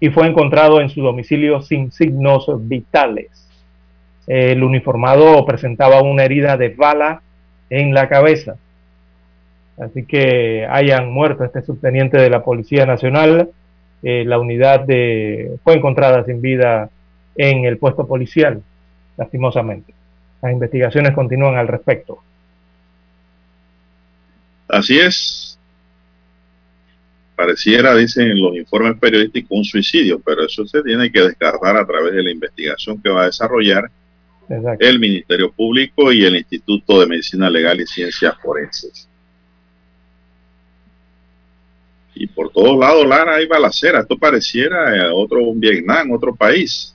y 0.00 0.08
fue 0.08 0.26
encontrado 0.26 0.80
en 0.80 0.88
su 0.88 1.02
domicilio 1.02 1.60
sin 1.60 1.92
signos 1.92 2.46
vitales. 2.66 3.46
El 4.26 4.64
uniformado 4.64 5.44
presentaba 5.44 6.00
una 6.00 6.24
herida 6.24 6.56
de 6.56 6.70
bala 6.70 7.20
en 7.68 7.92
la 7.92 8.08
cabeza. 8.08 8.56
Así 9.78 10.06
que 10.06 10.66
hayan 10.66 11.12
muerto 11.12 11.44
este 11.44 11.60
subteniente 11.60 12.16
de 12.16 12.30
la 12.30 12.42
Policía 12.42 12.86
Nacional. 12.86 13.50
Eh, 14.02 14.24
la 14.24 14.38
unidad 14.38 14.80
de, 14.80 15.56
fue 15.62 15.74
encontrada 15.74 16.24
sin 16.24 16.40
vida 16.40 16.90
en 17.36 17.64
el 17.64 17.78
puesto 17.78 18.06
policial, 18.06 18.62
lastimosamente. 19.16 19.94
Las 20.42 20.52
investigaciones 20.52 21.14
continúan 21.14 21.56
al 21.56 21.68
respecto. 21.68 22.18
Así 24.68 24.98
es. 24.98 25.58
Pareciera, 27.36 27.94
dicen 27.94 28.40
los 28.40 28.56
informes 28.56 28.98
periodísticos, 28.98 29.58
un 29.58 29.64
suicidio, 29.64 30.20
pero 30.20 30.44
eso 30.46 30.66
se 30.66 30.82
tiene 30.82 31.10
que 31.10 31.20
descartar 31.22 31.76
a 31.76 31.86
través 31.86 32.12
de 32.12 32.22
la 32.22 32.30
investigación 32.30 33.00
que 33.00 33.10
va 33.10 33.22
a 33.22 33.26
desarrollar 33.26 33.90
el 34.78 34.98
Ministerio 34.98 35.50
Público 35.52 36.12
y 36.12 36.24
el 36.24 36.36
Instituto 36.36 37.00
de 37.00 37.06
Medicina 37.06 37.48
Legal 37.48 37.80
y 37.80 37.86
Ciencias 37.86 38.34
Forenses. 38.42 39.08
Y 42.14 42.26
por 42.26 42.50
todos 42.50 42.78
lados, 42.78 43.06
Lara, 43.06 43.36
hay 43.36 43.46
balacera. 43.46 44.00
Esto 44.00 44.18
pareciera 44.18 44.96
eh, 44.96 45.10
otro 45.12 45.42
un 45.42 45.58
Vietnam, 45.58 46.10
otro 46.10 46.34
país. 46.34 46.94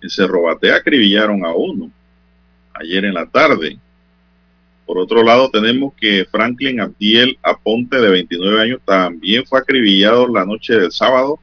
En 0.00 0.10
Cerro 0.10 0.42
Batea 0.42 0.76
acribillaron 0.76 1.44
a 1.44 1.52
uno 1.54 1.90
ayer 2.74 3.04
en 3.04 3.14
la 3.14 3.26
tarde. 3.26 3.78
Por 4.86 4.98
otro 4.98 5.22
lado, 5.22 5.50
tenemos 5.50 5.92
que 5.94 6.24
Franklin 6.30 6.80
Abdiel 6.80 7.38
Aponte, 7.42 8.00
de 8.00 8.08
29 8.08 8.60
años, 8.60 8.80
también 8.84 9.44
fue 9.44 9.58
acribillado 9.58 10.26
la 10.28 10.46
noche 10.46 10.74
del 10.74 10.92
sábado 10.92 11.38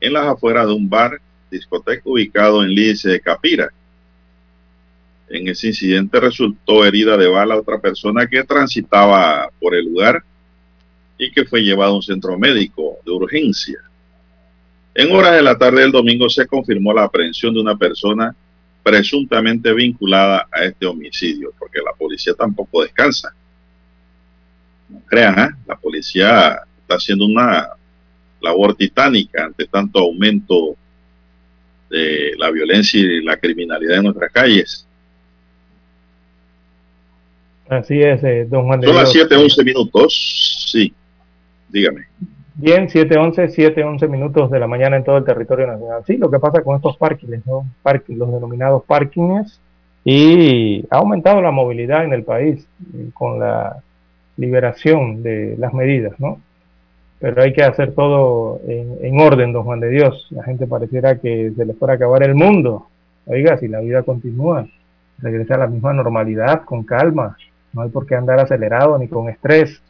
en 0.00 0.12
las 0.12 0.26
afueras 0.26 0.66
de 0.66 0.72
un 0.72 0.88
bar, 0.88 1.20
discoteca 1.50 2.02
ubicado 2.04 2.62
en 2.62 2.70
Lídice 2.70 3.08
de 3.08 3.20
Capira. 3.20 3.70
En 5.28 5.48
ese 5.48 5.68
incidente 5.68 6.20
resultó 6.20 6.84
herida 6.84 7.16
de 7.16 7.26
bala 7.26 7.56
otra 7.56 7.80
persona 7.80 8.26
que 8.26 8.44
transitaba 8.44 9.50
por 9.58 9.74
el 9.74 9.86
lugar 9.86 10.22
y 11.18 11.30
que 11.30 11.44
fue 11.44 11.62
llevado 11.62 11.92
a 11.92 11.96
un 11.96 12.02
centro 12.02 12.38
médico 12.38 12.98
de 13.04 13.12
urgencia. 13.12 13.78
En 14.94 15.12
horas 15.12 15.34
de 15.34 15.42
la 15.42 15.58
tarde 15.58 15.82
del 15.82 15.92
domingo 15.92 16.28
se 16.28 16.46
confirmó 16.46 16.92
la 16.92 17.04
aprehensión 17.04 17.54
de 17.54 17.60
una 17.60 17.76
persona 17.76 18.34
presuntamente 18.82 19.72
vinculada 19.74 20.46
a 20.50 20.64
este 20.64 20.86
homicidio, 20.86 21.52
porque 21.58 21.80
la 21.84 21.92
policía 21.92 22.34
tampoco 22.34 22.82
descansa. 22.82 23.34
No 24.88 25.00
crean, 25.06 25.38
¿eh? 25.38 25.48
la 25.66 25.76
policía 25.76 26.60
está 26.80 26.94
haciendo 26.94 27.26
una 27.26 27.68
labor 28.40 28.76
titánica 28.76 29.44
ante 29.44 29.66
tanto 29.66 29.98
aumento 29.98 30.76
de 31.90 32.32
la 32.38 32.50
violencia 32.50 33.00
y 33.00 33.22
la 33.22 33.36
criminalidad 33.36 33.98
en 33.98 34.04
nuestras 34.04 34.32
calles. 34.32 34.86
Así 37.68 38.00
es, 38.00 38.22
eh, 38.22 38.46
don 38.48 38.66
Juan 38.66 38.82
Son 38.82 38.94
las 38.94 39.12
7:11 39.12 39.64
minutos, 39.64 40.68
sí, 40.70 40.94
dígame. 41.68 42.06
Bien, 42.54 42.88
7:11, 42.88 43.48
7:11 43.50 44.08
minutos 44.08 44.50
de 44.50 44.58
la 44.58 44.66
mañana 44.66 44.96
en 44.96 45.04
todo 45.04 45.18
el 45.18 45.24
territorio 45.24 45.66
nacional. 45.66 46.02
Sí, 46.06 46.16
lo 46.16 46.30
que 46.30 46.38
pasa 46.38 46.62
con 46.62 46.76
estos 46.76 46.96
parkings, 46.96 47.46
¿no? 47.46 47.66
Parking, 47.82 48.16
los 48.16 48.32
denominados 48.32 48.82
parkings, 48.84 49.60
y 50.04 50.86
ha 50.90 50.98
aumentado 50.98 51.42
la 51.42 51.50
movilidad 51.50 52.04
en 52.04 52.12
el 52.12 52.22
país 52.22 52.66
eh, 52.94 53.10
con 53.12 53.40
la 53.40 53.82
liberación 54.36 55.22
de 55.22 55.56
las 55.58 55.74
medidas, 55.74 56.18
¿no? 56.18 56.40
Pero 57.18 57.42
hay 57.42 57.52
que 57.52 57.62
hacer 57.62 57.92
todo 57.92 58.60
en, 58.66 58.98
en 59.02 59.20
orden, 59.20 59.52
don 59.52 59.64
Juan 59.64 59.80
de 59.80 59.90
Dios. 59.90 60.28
La 60.30 60.44
gente 60.44 60.66
pareciera 60.66 61.18
que 61.18 61.52
se 61.56 61.64
le 61.64 61.74
fuera 61.74 61.94
a 61.94 61.96
acabar 61.96 62.22
el 62.22 62.34
mundo. 62.34 62.88
Oiga, 63.26 63.58
si 63.58 63.68
la 63.68 63.80
vida 63.80 64.02
continúa, 64.02 64.66
regresa 65.18 65.56
a 65.56 65.58
la 65.58 65.66
misma 65.66 65.92
normalidad, 65.92 66.62
con 66.62 66.84
calma. 66.84 67.36
No 67.72 67.82
hay 67.82 67.90
por 67.90 68.06
qué 68.06 68.14
andar 68.14 68.38
acelerado 68.38 68.98
ni 68.98 69.08
con 69.08 69.28
estrés. 69.28 69.82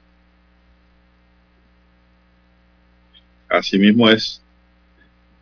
Así 3.49 3.79
mismo 3.79 4.09
es. 4.09 4.43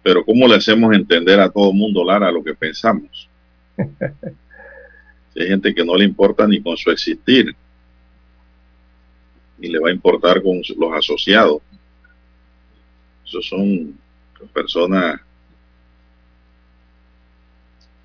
Pero 0.02 0.24
¿cómo 0.24 0.47
le 0.47 0.56
hacemos 0.56 0.94
entender 0.94 1.40
a 1.40 1.51
todo 1.51 1.72
mundo, 1.72 2.05
Lara, 2.05 2.31
lo 2.31 2.44
que 2.44 2.55
pensamos? 2.55 3.28
Hay 3.76 5.47
gente 5.48 5.74
que 5.74 5.85
no 5.85 5.97
le 5.97 6.05
importa 6.05 6.47
ni 6.47 6.62
con 6.62 6.76
su 6.76 6.90
existir, 6.90 7.55
ni 9.59 9.68
le 9.68 9.78
va 9.78 9.89
a 9.89 9.93
importar 9.93 10.43
con 10.43 10.60
los 10.78 10.93
asociados. 10.93 11.62
Esos 13.24 13.47
son 13.48 13.98
personas 14.52 15.20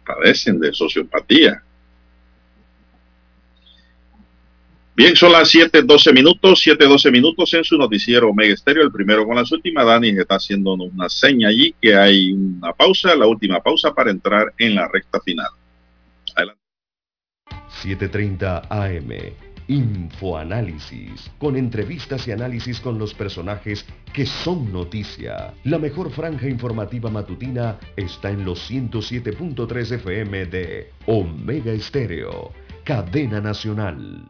padecen 0.06 0.60
de 0.60 0.74
sociopatía. 0.74 1.64
Bien, 5.00 5.16
son 5.16 5.32
las 5.32 5.50
7:12 5.50 6.12
minutos, 6.12 6.62
7:12 6.62 7.10
minutos 7.10 7.54
en 7.54 7.64
su 7.64 7.78
noticiero 7.78 8.32
Omega 8.32 8.54
Estéreo, 8.54 8.84
el 8.84 8.92
primero 8.92 9.26
con 9.26 9.38
las 9.38 9.50
últimas. 9.50 9.86
Dani 9.86 10.10
está 10.10 10.36
haciendo 10.36 10.74
una 10.74 11.08
seña 11.08 11.48
allí 11.48 11.74
que 11.82 11.96
hay 11.96 12.34
una 12.34 12.74
pausa, 12.74 13.16
la 13.16 13.26
última 13.26 13.62
pausa 13.62 13.94
para 13.94 14.12
entrar 14.12 14.54
en 14.58 14.76
la 14.76 14.90
recta 14.90 15.22
final. 15.22 15.48
Adelante. 16.36 16.62
7:30 17.82 18.64
AM. 18.70 19.34
Infoanálisis, 19.70 21.32
con 21.38 21.56
entrevistas 21.56 22.28
y 22.28 22.34
análisis 22.34 22.82
con 22.82 23.00
los 23.00 23.14
personajes 23.14 23.86
que 24.12 24.26
son 24.26 24.74
noticia. 24.74 25.54
La 25.64 25.80
mejor 25.80 26.12
franja 26.12 26.50
informativa 26.50 27.10
matutina 27.10 27.80
está 27.96 28.32
en 28.32 28.44
los 28.44 28.70
107.3 28.70 29.94
FM 29.94 30.46
de 30.48 30.92
Omega 31.06 31.72
Estéreo, 31.72 32.52
cadena 32.84 33.40
nacional. 33.40 34.30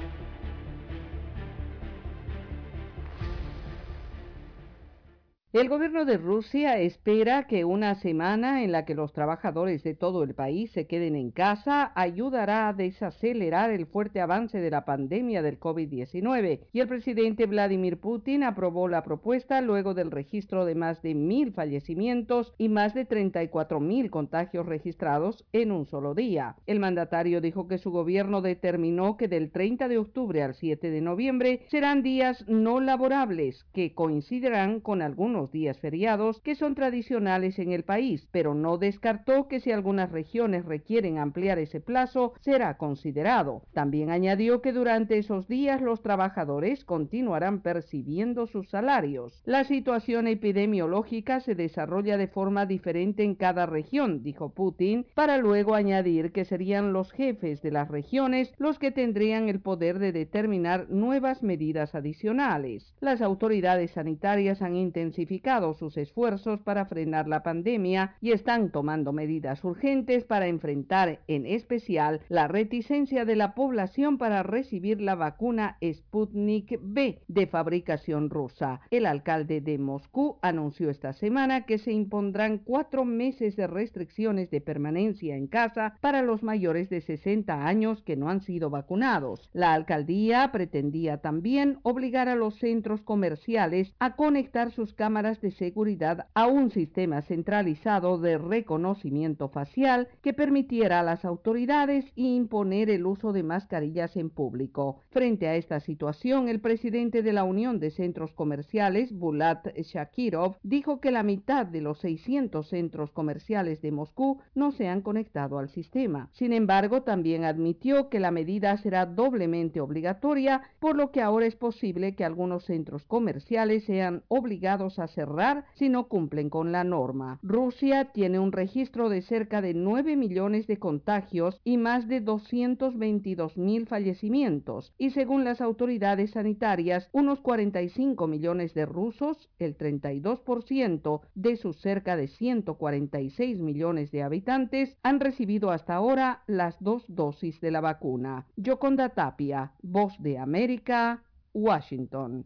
El 5.53 5.67
gobierno 5.67 6.05
de 6.05 6.15
Rusia 6.15 6.79
espera 6.79 7.45
que 7.45 7.65
una 7.65 7.95
semana 7.95 8.63
en 8.63 8.71
la 8.71 8.85
que 8.85 8.95
los 8.95 9.11
trabajadores 9.11 9.83
de 9.83 9.93
todo 9.93 10.23
el 10.23 10.33
país 10.33 10.71
se 10.71 10.87
queden 10.87 11.13
en 11.17 11.31
casa 11.31 11.91
ayudará 11.93 12.69
a 12.69 12.73
desacelerar 12.73 13.69
el 13.69 13.85
fuerte 13.85 14.21
avance 14.21 14.61
de 14.61 14.71
la 14.71 14.85
pandemia 14.85 15.41
del 15.41 15.59
COVID-19 15.59 16.61
y 16.71 16.79
el 16.79 16.87
presidente 16.87 17.47
Vladimir 17.47 17.99
Putin 17.99 18.43
aprobó 18.43 18.87
la 18.87 19.03
propuesta 19.03 19.59
luego 19.59 19.93
del 19.93 20.09
registro 20.09 20.63
de 20.63 20.75
más 20.75 21.01
de 21.01 21.15
mil 21.15 21.51
fallecimientos 21.51 22.53
y 22.57 22.69
más 22.69 22.93
de 22.93 23.03
34 23.03 23.81
mil 23.81 24.09
contagios 24.09 24.65
registrados 24.65 25.43
en 25.51 25.73
un 25.73 25.85
solo 25.85 26.15
día. 26.15 26.55
El 26.65 26.79
mandatario 26.79 27.41
dijo 27.41 27.67
que 27.67 27.77
su 27.77 27.91
gobierno 27.91 28.41
determinó 28.41 29.17
que 29.17 29.27
del 29.27 29.51
30 29.51 29.89
de 29.89 29.97
octubre 29.97 30.43
al 30.43 30.55
7 30.55 30.89
de 30.89 31.01
noviembre 31.01 31.65
serán 31.67 32.03
días 32.03 32.45
no 32.47 32.79
laborables 32.79 33.65
que 33.73 33.93
coincidirán 33.93 34.79
con 34.79 35.01
algunos 35.01 35.40
días 35.49 35.79
feriados 35.79 36.41
que 36.41 36.55
son 36.55 36.75
tradicionales 36.75 37.57
en 37.57 37.71
el 37.71 37.85
país, 37.85 38.27
pero 38.31 38.53
no 38.53 38.77
descartó 38.77 39.47
que 39.47 39.61
si 39.61 39.71
algunas 39.71 40.11
regiones 40.11 40.65
requieren 40.65 41.17
ampliar 41.17 41.57
ese 41.57 41.79
plazo, 41.79 42.33
será 42.41 42.75
considerado. 42.75 43.61
También 43.71 44.09
añadió 44.09 44.61
que 44.61 44.73
durante 44.73 45.17
esos 45.17 45.47
días 45.47 45.81
los 45.81 46.01
trabajadores 46.01 46.83
continuarán 46.83 47.61
percibiendo 47.61 48.45
sus 48.47 48.69
salarios. 48.69 49.41
La 49.45 49.63
situación 49.63 50.27
epidemiológica 50.27 51.39
se 51.39 51.55
desarrolla 51.55 52.17
de 52.17 52.27
forma 52.27 52.65
diferente 52.65 53.23
en 53.23 53.35
cada 53.35 53.65
región, 53.65 54.23
dijo 54.23 54.49
Putin, 54.49 55.05
para 55.15 55.37
luego 55.37 55.75
añadir 55.75 56.33
que 56.33 56.43
serían 56.43 56.91
los 56.91 57.11
jefes 57.13 57.61
de 57.61 57.71
las 57.71 57.87
regiones 57.87 58.53
los 58.57 58.79
que 58.79 58.91
tendrían 58.91 59.47
el 59.47 59.61
poder 59.61 59.99
de 59.99 60.11
determinar 60.11 60.89
nuevas 60.89 61.43
medidas 61.43 61.95
adicionales. 61.95 62.93
Las 62.99 63.21
autoridades 63.21 63.91
sanitarias 63.91 64.61
han 64.61 64.75
intensificado 64.75 65.30
sus 65.77 65.95
esfuerzos 65.95 66.59
para 66.61 66.85
frenar 66.85 67.27
la 67.27 67.41
pandemia 67.41 68.15
y 68.19 68.31
están 68.31 68.69
tomando 68.71 69.13
medidas 69.13 69.63
urgentes 69.63 70.25
para 70.25 70.47
enfrentar 70.47 71.19
en 71.27 71.45
especial 71.45 72.19
la 72.27 72.49
reticencia 72.49 73.23
de 73.23 73.37
la 73.37 73.53
población 73.53 74.17
para 74.17 74.43
recibir 74.43 74.99
la 74.99 75.15
vacuna 75.15 75.77
Sputnik 75.81 76.77
B 76.81 77.19
de 77.29 77.47
fabricación 77.47 78.29
rusa. 78.29 78.81
El 78.91 79.05
alcalde 79.05 79.61
de 79.61 79.77
Moscú 79.77 80.37
anunció 80.41 80.89
esta 80.89 81.13
semana 81.13 81.65
que 81.65 81.77
se 81.77 81.93
impondrán 81.93 82.57
cuatro 82.57 83.05
meses 83.05 83.55
de 83.55 83.67
restricciones 83.67 84.49
de 84.51 84.59
permanencia 84.59 85.37
en 85.37 85.47
casa 85.47 85.97
para 86.01 86.21
los 86.21 86.43
mayores 86.43 86.89
de 86.89 86.99
60 86.99 87.65
años 87.65 88.01
que 88.01 88.17
no 88.17 88.29
han 88.29 88.41
sido 88.41 88.69
vacunados. 88.69 89.49
La 89.53 89.73
alcaldía 89.73 90.51
pretendía 90.51 91.21
también 91.21 91.79
obligar 91.83 92.27
a 92.27 92.35
los 92.35 92.55
centros 92.59 93.01
comerciales 93.01 93.93
a 93.99 94.15
conectar 94.15 94.71
sus 94.71 94.93
cámaras 94.93 95.20
de 95.21 95.51
seguridad 95.51 96.27
a 96.33 96.47
un 96.47 96.71
sistema 96.71 97.21
centralizado 97.21 98.17
de 98.17 98.39
reconocimiento 98.39 99.49
facial 99.49 100.07
que 100.23 100.33
permitiera 100.33 100.99
a 100.99 101.03
las 101.03 101.25
autoridades 101.25 102.11
imponer 102.15 102.89
el 102.89 103.05
uso 103.05 103.31
de 103.33 103.43
mascarillas 103.43 104.17
en 104.17 104.31
público. 104.31 104.97
Frente 105.11 105.47
a 105.47 105.55
esta 105.55 105.79
situación, 105.79 106.49
el 106.49 106.59
presidente 106.59 107.21
de 107.21 107.33
la 107.33 107.43
Unión 107.43 107.79
de 107.79 107.91
Centros 107.91 108.33
Comerciales, 108.33 109.13
Bulat 109.13 109.67
Shakirov, 109.77 110.57
dijo 110.63 110.99
que 110.99 111.11
la 111.11 111.21
mitad 111.21 111.67
de 111.67 111.81
los 111.81 111.99
600 111.99 112.67
centros 112.67 113.11
comerciales 113.11 113.79
de 113.83 113.91
Moscú 113.91 114.39
no 114.55 114.71
se 114.71 114.87
han 114.87 115.01
conectado 115.01 115.59
al 115.59 115.69
sistema. 115.69 116.29
Sin 116.31 116.51
embargo, 116.51 117.03
también 117.03 117.45
admitió 117.45 118.09
que 118.09 118.19
la 118.19 118.31
medida 118.31 118.75
será 118.77 119.05
doblemente 119.05 119.81
obligatoria, 119.81 120.63
por 120.79 120.95
lo 120.95 121.11
que 121.11 121.21
ahora 121.21 121.45
es 121.45 121.55
posible 121.55 122.15
que 122.15 122.25
algunos 122.25 122.65
centros 122.65 123.05
comerciales 123.05 123.83
sean 123.83 124.23
obligados 124.27 124.97
a 124.97 125.07
cerrar 125.13 125.65
si 125.73 125.89
no 125.89 126.07
cumplen 126.07 126.49
con 126.49 126.71
la 126.71 126.83
norma. 126.83 127.39
Rusia 127.43 128.11
tiene 128.11 128.39
un 128.39 128.51
registro 128.51 129.09
de 129.09 129.21
cerca 129.21 129.61
de 129.61 129.73
9 129.73 130.15
millones 130.15 130.67
de 130.67 130.77
contagios 130.77 131.61
y 131.63 131.77
más 131.77 132.07
de 132.07 132.21
222 132.21 133.57
mil 133.57 133.87
fallecimientos, 133.87 134.93
y 134.97 135.11
según 135.11 135.43
las 135.43 135.61
autoridades 135.61 136.31
sanitarias, 136.31 137.09
unos 137.11 137.41
45 137.41 138.27
millones 138.27 138.73
de 138.73 138.85
rusos, 138.85 139.49
el 139.59 139.77
32% 139.77 141.21
de 141.35 141.55
sus 141.55 141.79
cerca 141.79 142.15
de 142.15 142.27
146 142.27 143.59
millones 143.59 144.11
de 144.11 144.23
habitantes, 144.23 144.97
han 145.03 145.19
recibido 145.19 145.71
hasta 145.71 145.95
ahora 145.95 146.43
las 146.47 146.81
dos 146.81 147.03
dosis 147.07 147.59
de 147.61 147.71
la 147.71 147.81
vacuna. 147.81 148.47
Yoconda 148.55 149.09
Tapia, 149.09 149.73
Voz 149.81 150.13
de 150.19 150.37
América, 150.37 151.23
Washington. 151.53 152.45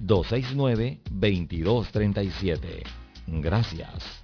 269-2237. 0.00 2.84
Gracias. 3.26 4.23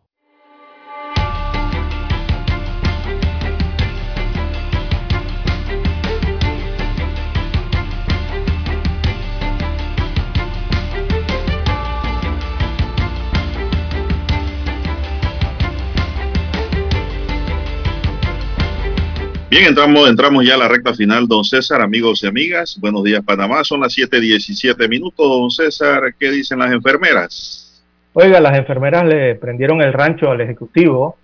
Bien, 19.51 19.65
entramos, 19.65 20.09
entramos 20.09 20.45
ya 20.45 20.55
a 20.55 20.57
la 20.57 20.69
recta 20.69 20.93
final, 20.93 21.27
don 21.27 21.43
César, 21.43 21.81
amigos 21.81 22.23
y 22.23 22.27
amigas. 22.27 22.77
Buenos 22.79 23.03
días, 23.03 23.21
Panamá. 23.21 23.65
Son 23.65 23.81
las 23.81 23.93
7:17 23.93 24.87
minutos, 24.87 25.27
don 25.27 25.51
César. 25.51 26.15
¿Qué 26.17 26.31
dicen 26.31 26.59
las 26.59 26.71
enfermeras? 26.71 27.83
Oiga, 28.13 28.39
las 28.39 28.57
enfermeras 28.57 29.03
le 29.03 29.35
prendieron 29.35 29.81
el 29.81 29.91
rancho 29.91 30.31
al 30.31 30.39
Ejecutivo. 30.39 31.17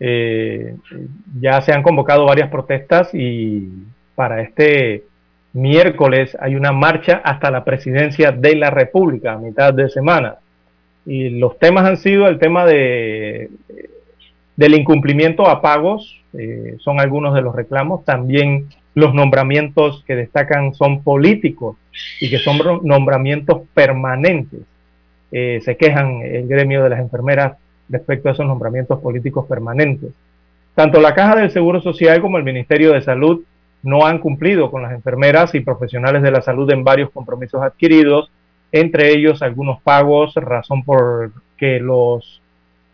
Eh, 0.00 0.74
ya 1.40 1.60
se 1.60 1.72
han 1.72 1.84
convocado 1.84 2.26
varias 2.26 2.50
protestas 2.50 3.10
y 3.14 3.68
para 4.16 4.42
este 4.42 5.04
miércoles 5.52 6.36
hay 6.40 6.56
una 6.56 6.72
marcha 6.72 7.22
hasta 7.24 7.52
la 7.52 7.62
presidencia 7.62 8.32
de 8.32 8.56
la 8.56 8.70
República 8.70 9.34
a 9.34 9.38
mitad 9.38 9.72
de 9.72 9.88
semana. 9.90 10.38
Y 11.06 11.38
los 11.38 11.56
temas 11.60 11.84
han 11.84 11.98
sido 11.98 12.26
el 12.26 12.40
tema 12.40 12.66
de 12.66 13.48
del 14.60 14.74
incumplimiento 14.74 15.48
a 15.48 15.62
pagos, 15.62 16.20
eh, 16.38 16.76
son 16.80 17.00
algunos 17.00 17.34
de 17.34 17.40
los 17.40 17.56
reclamos. 17.56 18.04
También 18.04 18.68
los 18.94 19.14
nombramientos 19.14 20.04
que 20.06 20.14
destacan 20.14 20.74
son 20.74 21.02
políticos 21.02 21.78
y 22.20 22.28
que 22.28 22.36
son 22.36 22.58
nombramientos 22.82 23.62
permanentes. 23.72 24.60
Eh, 25.32 25.62
se 25.64 25.78
quejan 25.78 26.20
el 26.20 26.46
gremio 26.46 26.82
de 26.82 26.90
las 26.90 27.00
enfermeras 27.00 27.56
respecto 27.88 28.28
a 28.28 28.32
esos 28.32 28.44
nombramientos 28.44 29.00
políticos 29.00 29.46
permanentes. 29.48 30.10
Tanto 30.74 31.00
la 31.00 31.14
Caja 31.14 31.36
del 31.36 31.50
Seguro 31.50 31.80
Social 31.80 32.20
como 32.20 32.36
el 32.36 32.44
Ministerio 32.44 32.92
de 32.92 33.00
Salud 33.00 33.42
no 33.82 34.04
han 34.04 34.18
cumplido 34.18 34.70
con 34.70 34.82
las 34.82 34.92
enfermeras 34.92 35.54
y 35.54 35.60
profesionales 35.60 36.20
de 36.20 36.32
la 36.32 36.42
salud 36.42 36.70
en 36.70 36.84
varios 36.84 37.08
compromisos 37.08 37.62
adquiridos, 37.62 38.30
entre 38.72 39.08
ellos 39.08 39.40
algunos 39.40 39.80
pagos, 39.80 40.34
razón 40.34 40.84
por 40.84 41.32
que 41.56 41.80
los 41.80 42.42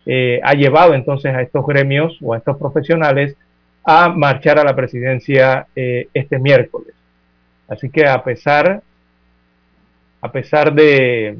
eh, 0.09 0.39
ha 0.41 0.53
llevado 0.53 0.93
entonces 0.93 1.35
a 1.35 1.41
estos 1.41 1.65
gremios 1.67 2.17
o 2.21 2.33
a 2.33 2.37
estos 2.37 2.57
profesionales 2.57 3.35
a 3.83 4.07
marchar 4.07 4.57
a 4.57 4.63
la 4.63 4.73
presidencia 4.73 5.67
eh, 5.75 6.07
este 6.13 6.39
miércoles. 6.39 6.95
Así 7.67 7.89
que 7.89 8.07
a 8.07 8.23
pesar, 8.23 8.81
a 10.21 10.31
pesar 10.31 10.73
de, 10.73 11.37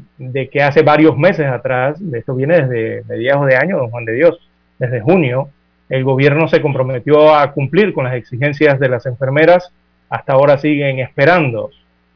que 0.52 0.62
hace 0.62 0.82
varios 0.82 1.18
meses 1.18 1.46
atrás, 1.46 1.96
de 2.00 2.20
esto 2.20 2.36
viene 2.36 2.62
desde 2.62 3.04
mediados 3.08 3.48
de 3.48 3.56
año, 3.56 3.78
don 3.78 3.90
Juan 3.90 4.04
de 4.04 4.14
Dios, 4.14 4.50
desde 4.78 5.00
junio, 5.00 5.50
el 5.88 6.04
gobierno 6.04 6.50
se 6.50 6.62
comprometió 6.62 7.34
a 7.34 7.54
cumplir 7.54 7.94
con 7.94 8.04
las 8.04 8.16
exigencias 8.16 8.78
de 8.80 8.90
las 8.90 9.06
enfermeras, 9.06 9.72
hasta 10.10 10.34
ahora 10.34 10.58
siguen 10.58 11.00
esperando. 11.00 11.70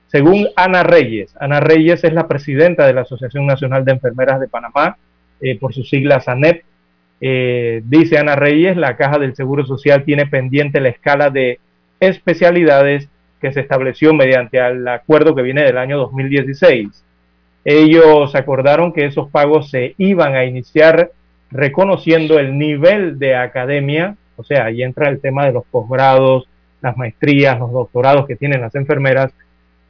Según 0.08 0.50
Ana 0.58 0.84
Reyes, 0.84 1.34
Ana 1.40 1.62
Reyes 1.62 2.04
es 2.04 2.12
la 2.12 2.28
presidenta 2.28 2.86
de 2.86 2.94
la 2.94 3.02
Asociación 3.02 3.46
Nacional 3.46 3.86
de 3.86 3.94
Enfermeras 3.94 4.42
de 4.42 4.50
Panamá, 4.50 4.98
eh, 5.42 5.58
por 5.60 5.74
sus 5.74 5.90
siglas 5.90 6.28
ANEP. 6.28 6.64
Eh, 7.20 7.82
dice 7.86 8.18
Ana 8.18 8.36
Reyes, 8.36 8.78
la 8.78 8.98
Caja 8.98 9.20
del 9.20 9.36
Seguro 9.36 9.66
Social 9.66 10.04
tiene 10.04 10.26
pendiente 10.26 10.82
la 10.82 10.90
escala 10.90 11.30
de 11.30 11.60
especialidades 12.00 13.10
que 13.40 13.52
se 13.52 13.60
estableció 13.60 14.14
mediante 14.14 14.60
el 14.60 14.88
acuerdo 14.88 15.36
que 15.36 15.42
viene 15.42 15.64
del 15.64 15.78
año 15.78 15.98
2016. 15.98 17.04
Ellos 17.64 18.34
acordaron 18.36 18.92
que 18.92 19.06
esos 19.06 19.30
pagos 19.30 19.70
se 19.70 19.94
iban 19.98 20.36
a 20.36 20.46
iniciar 20.46 21.12
reconociendo 21.52 22.40
el 22.40 22.58
nivel 22.58 23.20
de 23.20 23.36
academia, 23.36 24.16
o 24.36 24.44
sea, 24.44 24.66
ahí 24.66 24.82
entra 24.82 25.10
el 25.10 25.20
tema 25.20 25.46
de 25.46 25.52
los 25.52 25.66
posgrados, 25.66 26.48
las 26.82 26.98
maestrías, 26.98 27.60
los 27.60 27.72
doctorados 27.72 28.26
que 28.26 28.36
tienen 28.36 28.62
las 28.62 28.74
enfermeras, 28.74 29.32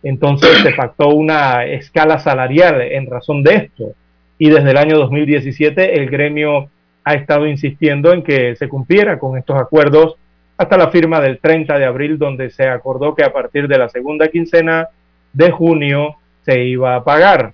entonces 0.04 0.50
se 0.64 0.72
pactó 0.74 1.10
una 1.10 1.66
escala 1.66 2.20
salarial 2.20 2.82
en 2.82 3.06
razón 3.06 3.44
de 3.44 3.56
esto. 3.56 3.94
Y 4.42 4.50
desde 4.50 4.72
el 4.72 4.78
año 4.78 4.98
2017 4.98 6.00
el 6.00 6.10
gremio 6.10 6.68
ha 7.04 7.14
estado 7.14 7.46
insistiendo 7.46 8.12
en 8.12 8.24
que 8.24 8.56
se 8.56 8.68
cumpliera 8.68 9.20
con 9.20 9.38
estos 9.38 9.56
acuerdos 9.56 10.16
hasta 10.58 10.80
la 10.80 10.90
firma 10.90 11.22
del 11.22 11.38
30 11.38 11.78
de 11.78 11.86
abril, 11.86 12.18
donde 12.18 12.50
se 12.50 12.68
acordó 12.68 13.14
que 13.14 13.24
a 13.24 13.32
partir 13.32 13.68
de 13.68 13.78
la 13.78 13.88
segunda 13.88 14.30
quincena 14.30 14.88
de 15.32 15.52
junio 15.52 16.16
se 16.44 16.64
iba 16.64 16.96
a 16.96 17.04
pagar, 17.04 17.54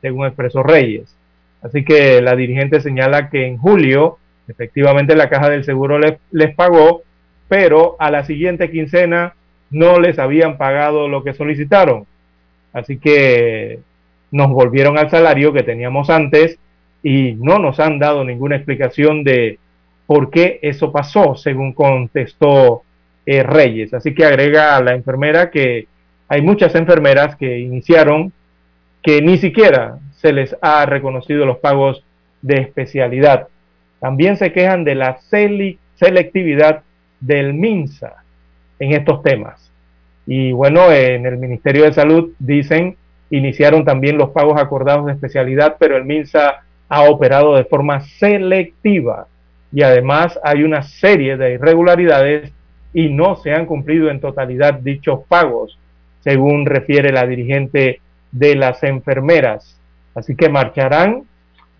según 0.00 0.24
expresó 0.24 0.62
Reyes. 0.62 1.14
Así 1.60 1.84
que 1.84 2.22
la 2.22 2.34
dirigente 2.34 2.80
señala 2.80 3.28
que 3.28 3.46
en 3.46 3.58
julio 3.58 4.16
efectivamente 4.48 5.14
la 5.14 5.28
caja 5.28 5.50
del 5.50 5.64
seguro 5.64 5.98
les, 5.98 6.14
les 6.30 6.54
pagó, 6.54 7.02
pero 7.46 7.94
a 7.98 8.10
la 8.10 8.24
siguiente 8.24 8.70
quincena 8.70 9.34
no 9.70 10.00
les 10.00 10.18
habían 10.18 10.56
pagado 10.56 11.08
lo 11.08 11.24
que 11.24 11.34
solicitaron. 11.34 12.06
Así 12.72 12.96
que 12.96 13.80
nos 14.32 14.50
volvieron 14.50 14.98
al 14.98 15.10
salario 15.10 15.52
que 15.52 15.62
teníamos 15.62 16.10
antes 16.10 16.58
y 17.02 17.34
no 17.34 17.58
nos 17.58 17.78
han 17.78 17.98
dado 17.98 18.24
ninguna 18.24 18.56
explicación 18.56 19.22
de 19.22 19.58
por 20.06 20.30
qué 20.30 20.58
eso 20.62 20.90
pasó, 20.90 21.36
según 21.36 21.72
contestó 21.72 22.82
eh, 23.24 23.42
Reyes. 23.42 23.94
Así 23.94 24.14
que 24.14 24.24
agrega 24.24 24.76
a 24.76 24.82
la 24.82 24.94
enfermera 24.94 25.50
que 25.50 25.86
hay 26.28 26.42
muchas 26.42 26.74
enfermeras 26.74 27.36
que 27.36 27.60
iniciaron 27.60 28.32
que 29.02 29.20
ni 29.20 29.36
siquiera 29.38 29.98
se 30.16 30.32
les 30.32 30.56
ha 30.62 30.86
reconocido 30.86 31.44
los 31.44 31.58
pagos 31.58 32.04
de 32.40 32.60
especialidad. 32.60 33.48
También 34.00 34.36
se 34.36 34.52
quejan 34.52 34.84
de 34.84 34.94
la 34.94 35.18
selectividad 35.94 36.82
del 37.20 37.54
MINSA 37.54 38.24
en 38.78 38.92
estos 38.92 39.22
temas. 39.22 39.70
Y 40.26 40.52
bueno, 40.52 40.90
en 40.92 41.26
el 41.26 41.36
Ministerio 41.36 41.84
de 41.84 41.92
Salud 41.92 42.32
dicen, 42.38 42.96
iniciaron 43.32 43.84
también 43.84 44.18
los 44.18 44.30
pagos 44.30 44.60
acordados 44.60 45.06
de 45.06 45.12
especialidad, 45.12 45.76
pero 45.78 45.96
el 45.96 46.04
MINSA 46.04 46.62
ha 46.88 47.02
operado 47.04 47.56
de 47.56 47.64
forma 47.64 48.00
selectiva 48.02 49.26
y 49.72 49.82
además 49.82 50.38
hay 50.44 50.62
una 50.62 50.82
serie 50.82 51.38
de 51.38 51.54
irregularidades 51.54 52.52
y 52.92 53.08
no 53.08 53.36
se 53.36 53.52
han 53.52 53.64
cumplido 53.64 54.10
en 54.10 54.20
totalidad 54.20 54.74
dichos 54.74 55.20
pagos, 55.26 55.78
según 56.20 56.66
refiere 56.66 57.10
la 57.10 57.26
dirigente 57.26 58.00
de 58.30 58.54
las 58.54 58.82
enfermeras. 58.82 59.80
Así 60.14 60.36
que 60.36 60.50
marcharán 60.50 61.22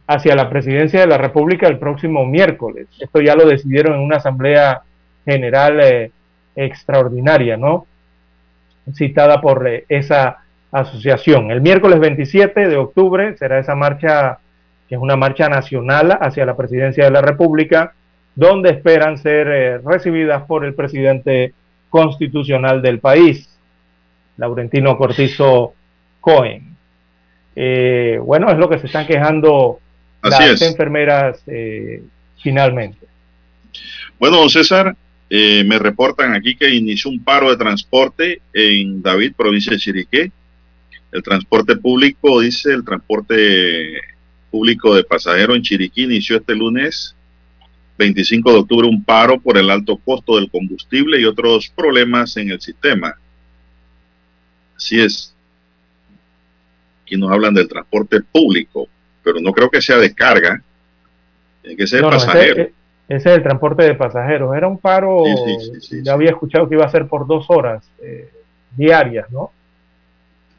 hacia 0.07 0.35
la 0.35 0.49
presidencia 0.49 1.01
de 1.01 1.07
la 1.07 1.19
República 1.19 1.69
el 1.69 1.79
próximo 1.79 2.25
miércoles. 2.25 2.87
Esto 2.99 3.21
ya 3.21 3.35
lo 3.35 3.47
decidieron 3.47 3.97
en 3.97 4.01
una 4.01 4.17
asamblea 4.17 4.81
general 5.27 5.81
eh, 5.83 6.11
extraordinaria, 6.57 7.59
¿no? 7.59 7.87
Citada 8.95 9.43
por 9.43 9.69
eh, 9.69 9.85
esa 9.91 10.42
asociación. 10.73 11.51
El 11.51 11.61
miércoles 11.61 12.01
27 12.01 12.69
de 12.69 12.77
octubre 12.77 13.37
será 13.37 13.59
esa 13.59 13.75
marcha 13.75 14.39
que 14.89 14.97
es 14.97 15.01
una 15.01 15.17
marcha 15.17 15.49
nacional 15.49 16.19
hacia 16.21 16.45
la 16.45 16.55
presidencia 16.55 17.05
de 17.05 17.11
la 17.11 17.23
República, 17.23 17.95
donde 18.35 18.69
esperan 18.69 19.17
ser 19.17 19.49
eh, 19.49 19.79
recibidas 19.79 20.43
por 20.45 20.67
el 20.67 20.75
presidente 20.75 21.55
constitucional 21.89 22.83
del 22.83 22.99
país, 22.99 23.49
Laurentino 24.37 24.99
Cortizo 24.99 25.73
Cohen. 26.21 26.77
Eh, 27.57 28.19
bueno, 28.23 28.51
es 28.51 28.59
lo 28.59 28.69
que 28.69 28.79
se 28.79 28.87
están 28.87 29.07
quejando 29.07 29.79
las 30.23 30.61
enfermeras 30.61 31.43
eh, 31.47 32.03
finalmente. 32.43 33.07
Bueno, 34.19 34.39
don 34.39 34.51
César, 34.51 34.95
me 35.31 35.79
reportan 35.79 36.35
aquí 36.35 36.55
que 36.55 36.69
inició 36.69 37.11
un 37.11 37.25
paro 37.25 37.49
de 37.49 37.57
transporte 37.57 38.43
en 38.53 39.01
David, 39.01 39.33
provincia 39.39 39.73
de 39.73 39.79
Chiriqué. 39.79 40.33
El 41.13 41.23
transporte 41.23 41.77
público, 41.77 42.41
dice, 42.41 42.73
el 42.73 42.85
transporte 42.85 44.01
público 44.51 44.95
de 44.95 45.05
pasajeros 45.05 45.57
en 45.57 45.63
Chiriquí 45.63 46.05
inició 46.05 46.39
este 46.39 46.55
lunes 46.55 47.15
25 47.99 48.53
de 48.53 48.59
octubre 48.59 48.89
un 48.89 49.05
paro 49.05 49.39
por 49.41 49.57
el 49.57 49.71
alto 49.71 49.97
costo 49.97 50.37
del 50.37 50.51
combustible 50.51 51.21
y 51.21 51.25
otros 51.25 51.69
problemas 51.75 52.37
en 52.37 52.51
el 52.51 52.61
sistema. 52.61 53.17
Así 54.77 55.01
es. 55.01 55.35
Aquí 57.03 57.17
nos 57.17 57.31
hablan 57.31 57.55
del 57.55 57.69
transporte 57.69 58.21
público, 58.21 58.89
pero 59.23 59.41
no 59.41 59.53
creo 59.53 59.71
que 59.71 59.81
sea 59.81 59.99
de 59.99 60.15
carga. 60.15 60.63
Tiene 61.61 61.77
que 61.77 61.87
ser 61.87 62.03
pasajero. 62.03 62.63
Ese, 62.63 62.73
es 63.09 63.27
el 63.27 63.43
transporte 63.43 63.85
de 63.85 63.95
pasajeros. 63.95 64.57
Era 64.57 64.67
un 64.67 64.79
paro, 64.79 65.25
ya 66.03 66.15
había 66.15 66.31
escuchado 66.31 66.69
que 66.69 66.75
iba 66.75 66.85
a 66.85 66.91
ser 66.91 67.07
por 67.07 67.27
dos 67.27 67.47
horas 67.49 67.89
eh, 68.03 68.31
diarias, 68.77 69.31
¿no? 69.31 69.53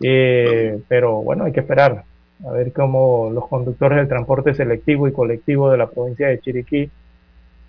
Eh, 0.06 0.80
pero 0.90 1.22
bueno, 1.22 1.46
hay 1.46 1.54
que 1.54 1.62
esperar 1.62 2.04
a 2.46 2.52
ver 2.52 2.74
cómo 2.74 3.30
los 3.34 3.48
conductores 3.48 3.98
del 4.00 4.10
transporte 4.10 4.54
selectivo 4.54 5.08
y 5.08 5.14
colectivo 5.14 5.72
de 5.72 5.78
la 5.78 5.90
provincia 5.90 6.28
de 6.28 6.42
Chiriquí 6.42 6.90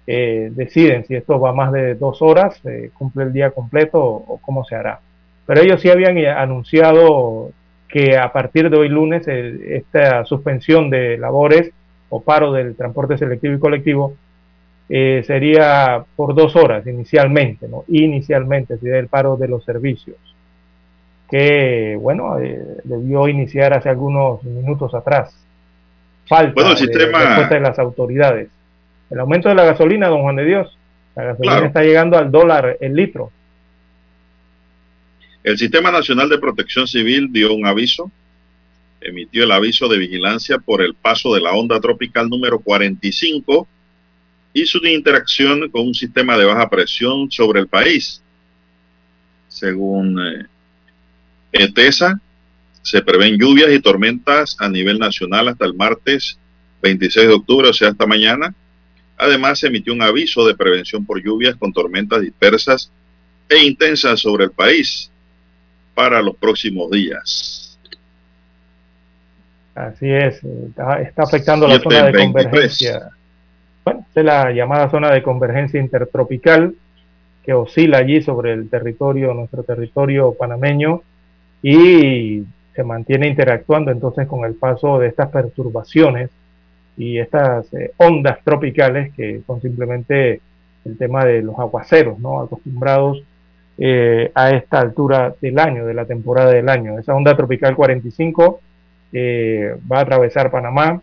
eh, 0.07 0.51
deciden 0.53 1.05
si 1.07 1.15
esto 1.15 1.39
va 1.39 1.53
más 1.53 1.73
de 1.73 1.95
dos 1.95 2.21
horas, 2.23 2.61
eh, 2.67 2.91
cumple 2.93 3.23
el 3.23 3.33
día 3.33 3.53
completo 3.53 4.03
o, 4.03 4.41
cómo 4.43 4.65
se 4.65 4.75
hará. 4.75 4.99
Pero 5.47 5.61
ellos 5.61 5.81
sí 5.81 5.91
habían 5.91 6.19
anunciado 6.19 7.53
que 7.89 8.19
a 8.19 8.33
partir 8.33 8.69
de 8.69 8.79
hoy 8.79 8.89
lunes 8.89 9.29
esta 9.29 10.25
suspensión 10.25 10.91
de 10.91 11.17
labores 11.17 11.71
o 12.09 12.21
paro 12.21 12.53
del 12.53 12.75
transporte 12.75 13.17
selectivo 13.17 13.55
y 13.55 13.59
colectivo 13.61 14.15
eh, 14.89 15.23
sería 15.25 16.05
por 16.17 16.35
dos 16.35 16.57
horas 16.57 16.85
inicialmente, 16.87 17.69
¿no? 17.69 17.85
Inicialmente 17.87 18.77
sería 18.79 18.99
el 18.99 19.07
paro 19.07 19.37
de 19.37 19.49
los 19.49 19.65
servicios 19.65 20.34
que, 21.31 21.97
bueno, 22.01 22.39
eh, 22.39 22.61
debió 22.85 23.29
iniciar 23.29 23.73
hace 23.73 23.89
algunos 23.89 24.43
minutos 24.45 24.95
atrás. 24.95 25.35
Falta 26.27 26.53
bueno, 26.55 26.71
el 26.71 26.77
sistema... 26.77 27.47
de, 27.49 27.61
las 27.61 27.79
autoridades. 27.79 28.49
El 29.11 29.21
aumento 29.21 29.49
de 29.49 29.55
la 29.55 29.65
gasolina, 29.65 30.09
don 30.09 30.23
Juan 30.23 30.37
de 30.37 30.45
Dios, 30.45 30.79
la 31.15 31.25
gasolina 31.25 31.67
está 31.67 31.83
llegando 31.83 32.19
al 32.19 32.31
dólar 32.31 32.79
el 32.81 32.95
litro. 32.95 33.31
El 35.43 35.59
Sistema 35.59 35.91
Nacional 35.91 36.31
de 36.31 36.39
Protección 36.39 36.87
Civil 36.87 37.29
dio 37.31 37.53
un 37.53 37.67
aviso, 37.67 38.11
emitió 39.01 39.45
el 39.45 39.53
aviso 39.53 39.89
de 39.89 39.99
vigilancia 39.99 40.59
por 40.59 40.81
el 40.81 40.95
paso 40.95 41.35
de 41.35 41.43
la 41.43 41.53
onda 41.53 41.79
tropical 41.81 42.31
número 42.31 42.59
45 42.61 43.69
y 44.55 44.65
su 44.65 44.79
interacción 44.87 45.69
con 45.69 45.89
un 45.89 45.95
sistema 45.95 46.39
de 46.39 46.47
baja 46.47 46.71
presión 46.71 47.31
sobre 47.31 47.61
el 47.61 47.67
país. 47.67 48.23
Según 49.49 50.19
ETESA 51.55 52.21
se 52.83 53.01
prevén 53.01 53.39
lluvias 53.39 53.71
y 53.73 53.81
tormentas 53.81 54.57
a 54.59 54.69
nivel 54.69 54.99
nacional 54.99 55.49
hasta 55.49 55.65
el 55.65 55.75
martes 55.75 56.39
26 56.83 57.29
de 57.29 57.35
octubre, 57.35 57.69
o 57.69 57.73
sea, 57.73 57.89
hasta 57.89 58.07
mañana. 58.07 58.55
Además, 59.17 59.61
se 59.61 59.69
emitió 59.69 59.93
un 59.95 60.03
aviso 60.03 60.47
de 60.47 60.55
prevención 60.55 61.07
por 61.07 61.23
lluvias 61.23 61.57
con 61.57 61.73
tormentas 61.73 62.21
dispersas 62.21 62.91
e 63.49 63.65
intensas 63.65 64.21
sobre 64.21 64.45
el 64.45 64.51
país 64.51 65.11
para 65.95 66.21
los 66.21 66.37
próximos 66.37 66.91
días. 66.91 67.79
Así 69.75 70.09
es, 70.11 70.41
está, 70.45 71.23
afectando 71.23 71.67
la 71.67 71.81
zona 71.81 72.07
de 72.07 72.13
convergencia. 72.13 73.11
Bueno, 73.85 74.07
es 74.15 74.25
la 74.25 74.53
llamada 74.53 74.91
zona 74.91 75.11
de 75.11 75.23
convergencia 75.23 75.81
intertropical 75.81 76.75
que 77.45 77.55
oscila 77.55 77.99
allí 77.99 78.23
sobre 78.23 78.53
el 78.53 78.69
territorio, 78.69 79.35
nuestro 79.35 79.63
territorio 79.63 80.35
panameño 80.35 81.03
y 81.67 82.45
se 82.75 82.85
mantiene 82.85 83.27
interactuando 83.27 83.91
entonces 83.91 84.29
con 84.29 84.45
el 84.45 84.55
paso 84.55 84.99
de 84.99 85.09
estas 85.09 85.31
perturbaciones 85.31 86.29
y 86.95 87.19
estas 87.19 87.73
eh, 87.73 87.93
ondas 87.97 88.39
tropicales 88.45 89.15
que 89.15 89.41
son 89.47 89.63
simplemente 89.63 90.43
el 90.85 90.99
tema 90.99 91.25
de 91.25 91.41
los 91.41 91.59
aguaceros, 91.59 92.19
¿no? 92.19 92.43
Acostumbrados 92.43 93.23
eh, 93.79 94.31
a 94.35 94.51
esta 94.51 94.79
altura 94.79 95.35
del 95.41 95.59
año, 95.59 95.87
de 95.87 95.95
la 95.95 96.05
temporada 96.05 96.51
del 96.51 96.69
año. 96.69 96.99
Esa 96.99 97.15
onda 97.15 97.35
tropical 97.35 97.75
45 97.75 98.61
eh, 99.15 99.75
va 99.91 100.01
a 100.01 100.03
atravesar 100.03 100.51
Panamá 100.51 101.01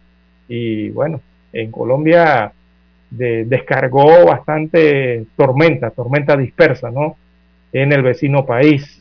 y 0.48 0.92
bueno, 0.92 1.22
en 1.54 1.72
Colombia 1.72 2.54
descargó 3.10 4.26
bastante 4.26 5.26
tormenta, 5.36 5.90
tormenta 5.90 6.38
dispersa, 6.38 6.92
¿no? 6.92 7.18
En 7.74 7.92
el 7.92 8.04
vecino 8.04 8.46
país 8.46 9.01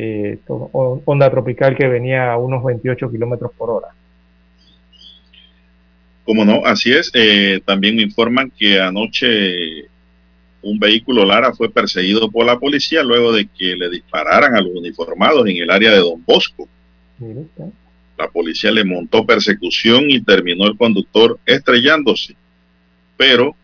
eh, 0.00 0.38
onda 0.46 1.28
tropical 1.28 1.76
que 1.76 1.88
venía 1.88 2.30
a 2.30 2.38
unos 2.38 2.62
28 2.62 3.10
kilómetros 3.10 3.50
por 3.58 3.70
hora. 3.70 3.88
Como 6.24 6.44
no, 6.44 6.64
así 6.64 6.92
es. 6.92 7.10
Eh, 7.14 7.60
también 7.64 7.96
me 7.96 8.02
informan 8.02 8.52
que 8.56 8.80
anoche 8.80 9.88
un 10.62 10.78
vehículo 10.78 11.24
Lara 11.24 11.52
fue 11.52 11.68
perseguido 11.68 12.30
por 12.30 12.46
la 12.46 12.60
policía 12.60 13.02
luego 13.02 13.32
de 13.32 13.48
que 13.48 13.74
le 13.74 13.90
dispararan 13.90 14.54
a 14.54 14.60
los 14.60 14.70
uniformados 14.76 15.48
en 15.48 15.56
el 15.56 15.70
área 15.70 15.90
de 15.90 15.98
Don 15.98 16.22
Bosco. 16.24 16.68
La 18.16 18.28
policía 18.28 18.70
le 18.70 18.84
montó 18.84 19.26
persecución 19.26 20.10
y 20.10 20.20
terminó 20.20 20.66
el 20.66 20.76
conductor 20.76 21.40
estrellándose. 21.44 22.36
Pero 23.16 23.56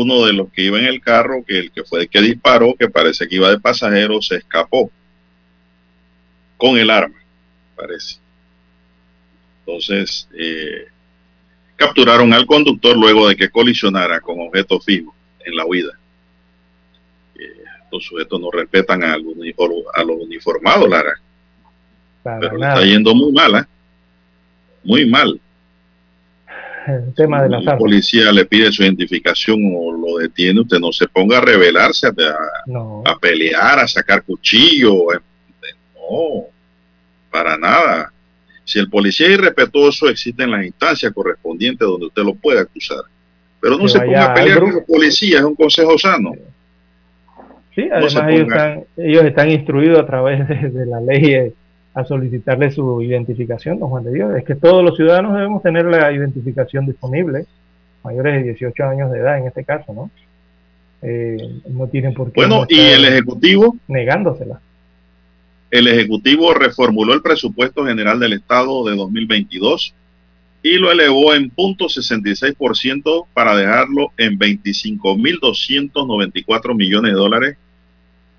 uno 0.00 0.26
de 0.26 0.32
los 0.32 0.50
que 0.52 0.62
iba 0.62 0.78
en 0.78 0.86
el 0.86 1.00
carro, 1.00 1.44
que 1.46 1.58
el 1.58 1.70
que 1.70 1.84
fue 1.84 2.02
el 2.02 2.08
que 2.08 2.20
disparó, 2.20 2.74
que 2.78 2.88
parece 2.88 3.28
que 3.28 3.36
iba 3.36 3.50
de 3.50 3.60
pasajero, 3.60 4.20
se 4.20 4.36
escapó. 4.36 4.90
con 6.56 6.78
el 6.78 6.88
arma, 6.88 7.20
parece. 7.76 8.16
Entonces, 9.60 10.28
eh, 10.38 10.86
capturaron 11.76 12.32
al 12.32 12.46
conductor 12.46 12.96
luego 12.96 13.28
de 13.28 13.36
que 13.36 13.50
colisionara 13.50 14.20
con 14.20 14.40
objetos 14.40 14.84
fijos 14.84 15.14
en 15.44 15.56
la 15.56 15.66
huida. 15.66 15.92
Eh, 17.34 17.64
los 17.92 18.04
sujetos 18.04 18.40
no 18.40 18.50
respetan 18.50 19.02
a, 19.02 19.18
los 19.18 19.34
uniformados, 20.16 20.88
Lara. 20.88 21.20
Pero 22.22 22.56
le 22.56 22.66
está 22.66 22.84
yendo 22.84 23.14
muy 23.14 23.32
mal, 23.32 23.54
¿eh? 23.56 23.64
Muy 24.84 25.06
mal. 25.06 25.40
El 26.88 27.14
tema 27.14 27.42
de 27.42 27.48
la 27.48 27.76
policía 27.76 28.32
le 28.32 28.44
pide 28.44 28.72
su 28.72 28.82
identificación 28.82 29.58
o 29.74 29.92
lo 29.92 30.18
detiene, 30.18 30.60
usted 30.60 30.78
no 30.78 30.92
se 30.92 31.08
ponga 31.08 31.38
a 31.38 31.40
rebelarse, 31.40 32.08
a, 32.08 32.10
a 33.10 33.18
pelear, 33.18 33.78
a 33.78 33.88
sacar 33.88 34.22
cuchillo. 34.22 35.12
Eh, 35.12 35.20
no, 35.94 36.44
para 37.30 37.56
nada. 37.56 38.12
Si 38.64 38.78
el 38.78 38.88
policía 38.88 39.26
es 39.26 39.34
irrespetuoso, 39.34 40.08
existen 40.08 40.50
las 40.50 40.64
instancias 40.64 41.12
correspondientes 41.12 41.86
donde 41.86 42.06
usted 42.06 42.22
lo 42.22 42.34
puede 42.34 42.60
acusar. 42.60 43.02
Pero 43.60 43.78
no 43.78 43.88
se 43.88 44.00
ponga 44.00 44.26
a 44.26 44.34
pelear 44.34 44.60
con 44.60 44.74
los 44.74 44.84
policías, 44.84 45.40
es 45.40 45.46
un 45.46 45.54
consejo 45.54 45.98
sano. 45.98 46.32
Sí, 47.74 47.88
además 47.90 48.84
ellos, 48.96 49.24
están, 49.24 49.50
instruidos 49.50 49.98
a 49.98 50.06
través 50.06 50.46
de, 50.48 50.86
la 50.86 51.00
ley 51.00 51.34
eh, 51.34 51.52
a 51.94 52.04
solicitarle 52.04 52.70
su 52.70 53.02
identificación, 53.02 53.78
don 53.78 53.88
Juan 53.88 54.04
de 54.04 54.12
Dios. 54.12 54.36
Es 54.36 54.44
que 54.44 54.54
todos 54.54 54.84
los 54.84 54.96
ciudadanos 54.96 55.34
debemos 55.34 55.62
tener 55.62 55.86
la 55.86 56.12
identificación 56.12 56.86
disponible, 56.86 57.46
mayores 58.02 58.34
de 58.34 58.42
18 58.42 58.84
años 58.84 59.12
de 59.12 59.20
edad 59.20 59.38
en 59.38 59.46
este 59.46 59.64
caso, 59.64 59.92
¿no? 59.92 60.10
Eh, 61.02 61.36
no 61.68 61.86
tienen 61.88 62.14
por 62.14 62.32
qué. 62.32 62.40
Bueno, 62.40 62.64
y 62.68 62.80
el 62.80 63.04
Ejecutivo. 63.04 63.76
Negándosela 63.88 64.60
el 65.74 65.88
Ejecutivo 65.88 66.54
reformuló 66.54 67.12
el 67.14 67.22
presupuesto 67.22 67.84
general 67.84 68.20
del 68.20 68.34
Estado 68.34 68.84
de 68.84 68.94
2022 68.94 69.92
y 70.62 70.74
lo 70.74 70.92
elevó 70.92 71.34
en 71.34 71.50
0.66% 71.50 73.26
para 73.34 73.56
dejarlo 73.56 74.12
en 74.16 74.38
25.294 74.38 76.76
millones 76.76 77.10
de 77.10 77.18
dólares, 77.18 77.56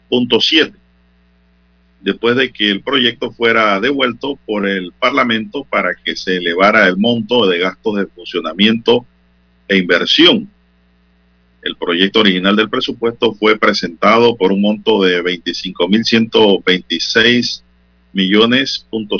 punto 0.07 0.39
7, 0.39 0.77
después 2.05 2.35
de 2.35 2.53
que 2.53 2.69
el 2.69 2.81
proyecto 2.81 3.31
fuera 3.31 3.79
devuelto 3.79 4.37
por 4.45 4.67
el 4.67 4.91
Parlamento 4.93 5.65
para 5.67 5.95
que 5.95 6.15
se 6.15 6.37
elevara 6.37 6.87
el 6.87 6.97
monto 6.97 7.47
de 7.47 7.57
gastos 7.57 7.95
de 7.95 8.05
funcionamiento 8.05 9.07
e 9.67 9.77
inversión. 9.77 10.47
El 11.63 11.75
proyecto 11.75 12.19
original 12.19 12.55
del 12.55 12.69
presupuesto 12.69 13.33
fue 13.33 13.57
presentado 13.57 14.37
por 14.37 14.51
un 14.51 14.61
monto 14.61 15.01
de 15.01 15.23
25.126 15.23 17.63
millones 18.13 18.85
punto 18.87 19.17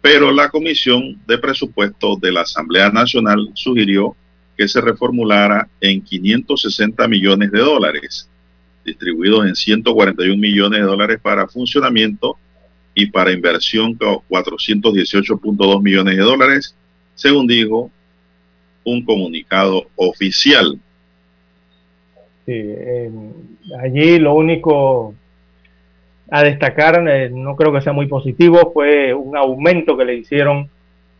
pero 0.00 0.32
la 0.32 0.48
Comisión 0.48 1.20
de 1.26 1.36
Presupuesto 1.36 2.16
de 2.16 2.32
la 2.32 2.40
Asamblea 2.40 2.88
Nacional 2.88 3.50
sugirió 3.52 4.16
que 4.56 4.66
se 4.66 4.80
reformulara 4.80 5.68
en 5.78 6.00
560 6.00 7.06
millones 7.06 7.52
de 7.52 7.58
dólares, 7.58 8.30
distribuidos 8.88 9.46
en 9.46 9.54
141 9.54 10.36
millones 10.36 10.80
de 10.80 10.86
dólares 10.86 11.18
para 11.22 11.46
funcionamiento 11.46 12.36
y 12.94 13.06
para 13.06 13.32
inversión 13.32 13.96
418.2 13.96 15.82
millones 15.82 16.16
de 16.16 16.22
dólares, 16.22 16.74
según 17.14 17.46
dijo 17.46 17.90
un 18.84 19.04
comunicado 19.04 19.86
oficial. 19.96 20.78
allí 23.80 24.18
lo 24.18 24.34
único 24.34 25.14
a 26.30 26.42
destacar, 26.42 27.06
eh, 27.08 27.30
no 27.30 27.56
creo 27.56 27.72
que 27.72 27.80
sea 27.80 27.92
muy 27.92 28.06
positivo, 28.06 28.70
fue 28.72 29.14
un 29.14 29.36
aumento 29.36 29.96
que 29.96 30.04
le 30.04 30.16
hicieron 30.16 30.68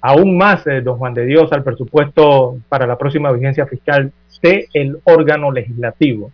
aún 0.01 0.37
más, 0.37 0.67
eh, 0.67 0.81
don 0.81 0.99
Juan 0.99 1.15
de 1.15 1.27
Dios, 1.27 1.53
al 1.53 1.65
presupuesto 1.65 2.59
para 2.69 2.87
la 2.87 2.99
próxima 2.99 3.33
vigencia 3.33 3.67
fiscal 3.67 4.13
de 4.43 4.69
el 4.73 4.99
órgano 5.05 5.51
legislativo. 5.51 6.31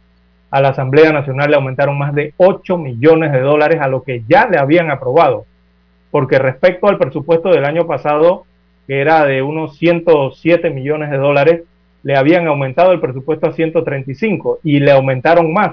A 0.54 0.60
la 0.60 0.68
Asamblea 0.68 1.10
Nacional 1.10 1.50
le 1.50 1.56
aumentaron 1.56 1.98
más 1.98 2.14
de 2.14 2.32
8 2.36 2.78
millones 2.78 3.32
de 3.32 3.40
dólares 3.40 3.80
a 3.80 3.88
lo 3.88 4.04
que 4.04 4.22
ya 4.28 4.46
le 4.46 4.56
habían 4.56 4.88
aprobado, 4.88 5.46
porque 6.12 6.38
respecto 6.38 6.86
al 6.86 6.96
presupuesto 6.96 7.48
del 7.48 7.64
año 7.64 7.88
pasado, 7.88 8.44
que 8.86 9.00
era 9.00 9.26
de 9.26 9.42
unos 9.42 9.76
107 9.78 10.70
millones 10.70 11.10
de 11.10 11.16
dólares, 11.16 11.62
le 12.04 12.16
habían 12.16 12.46
aumentado 12.46 12.92
el 12.92 13.00
presupuesto 13.00 13.48
a 13.48 13.52
135 13.52 14.60
y 14.62 14.78
le 14.78 14.92
aumentaron 14.92 15.52
más 15.52 15.72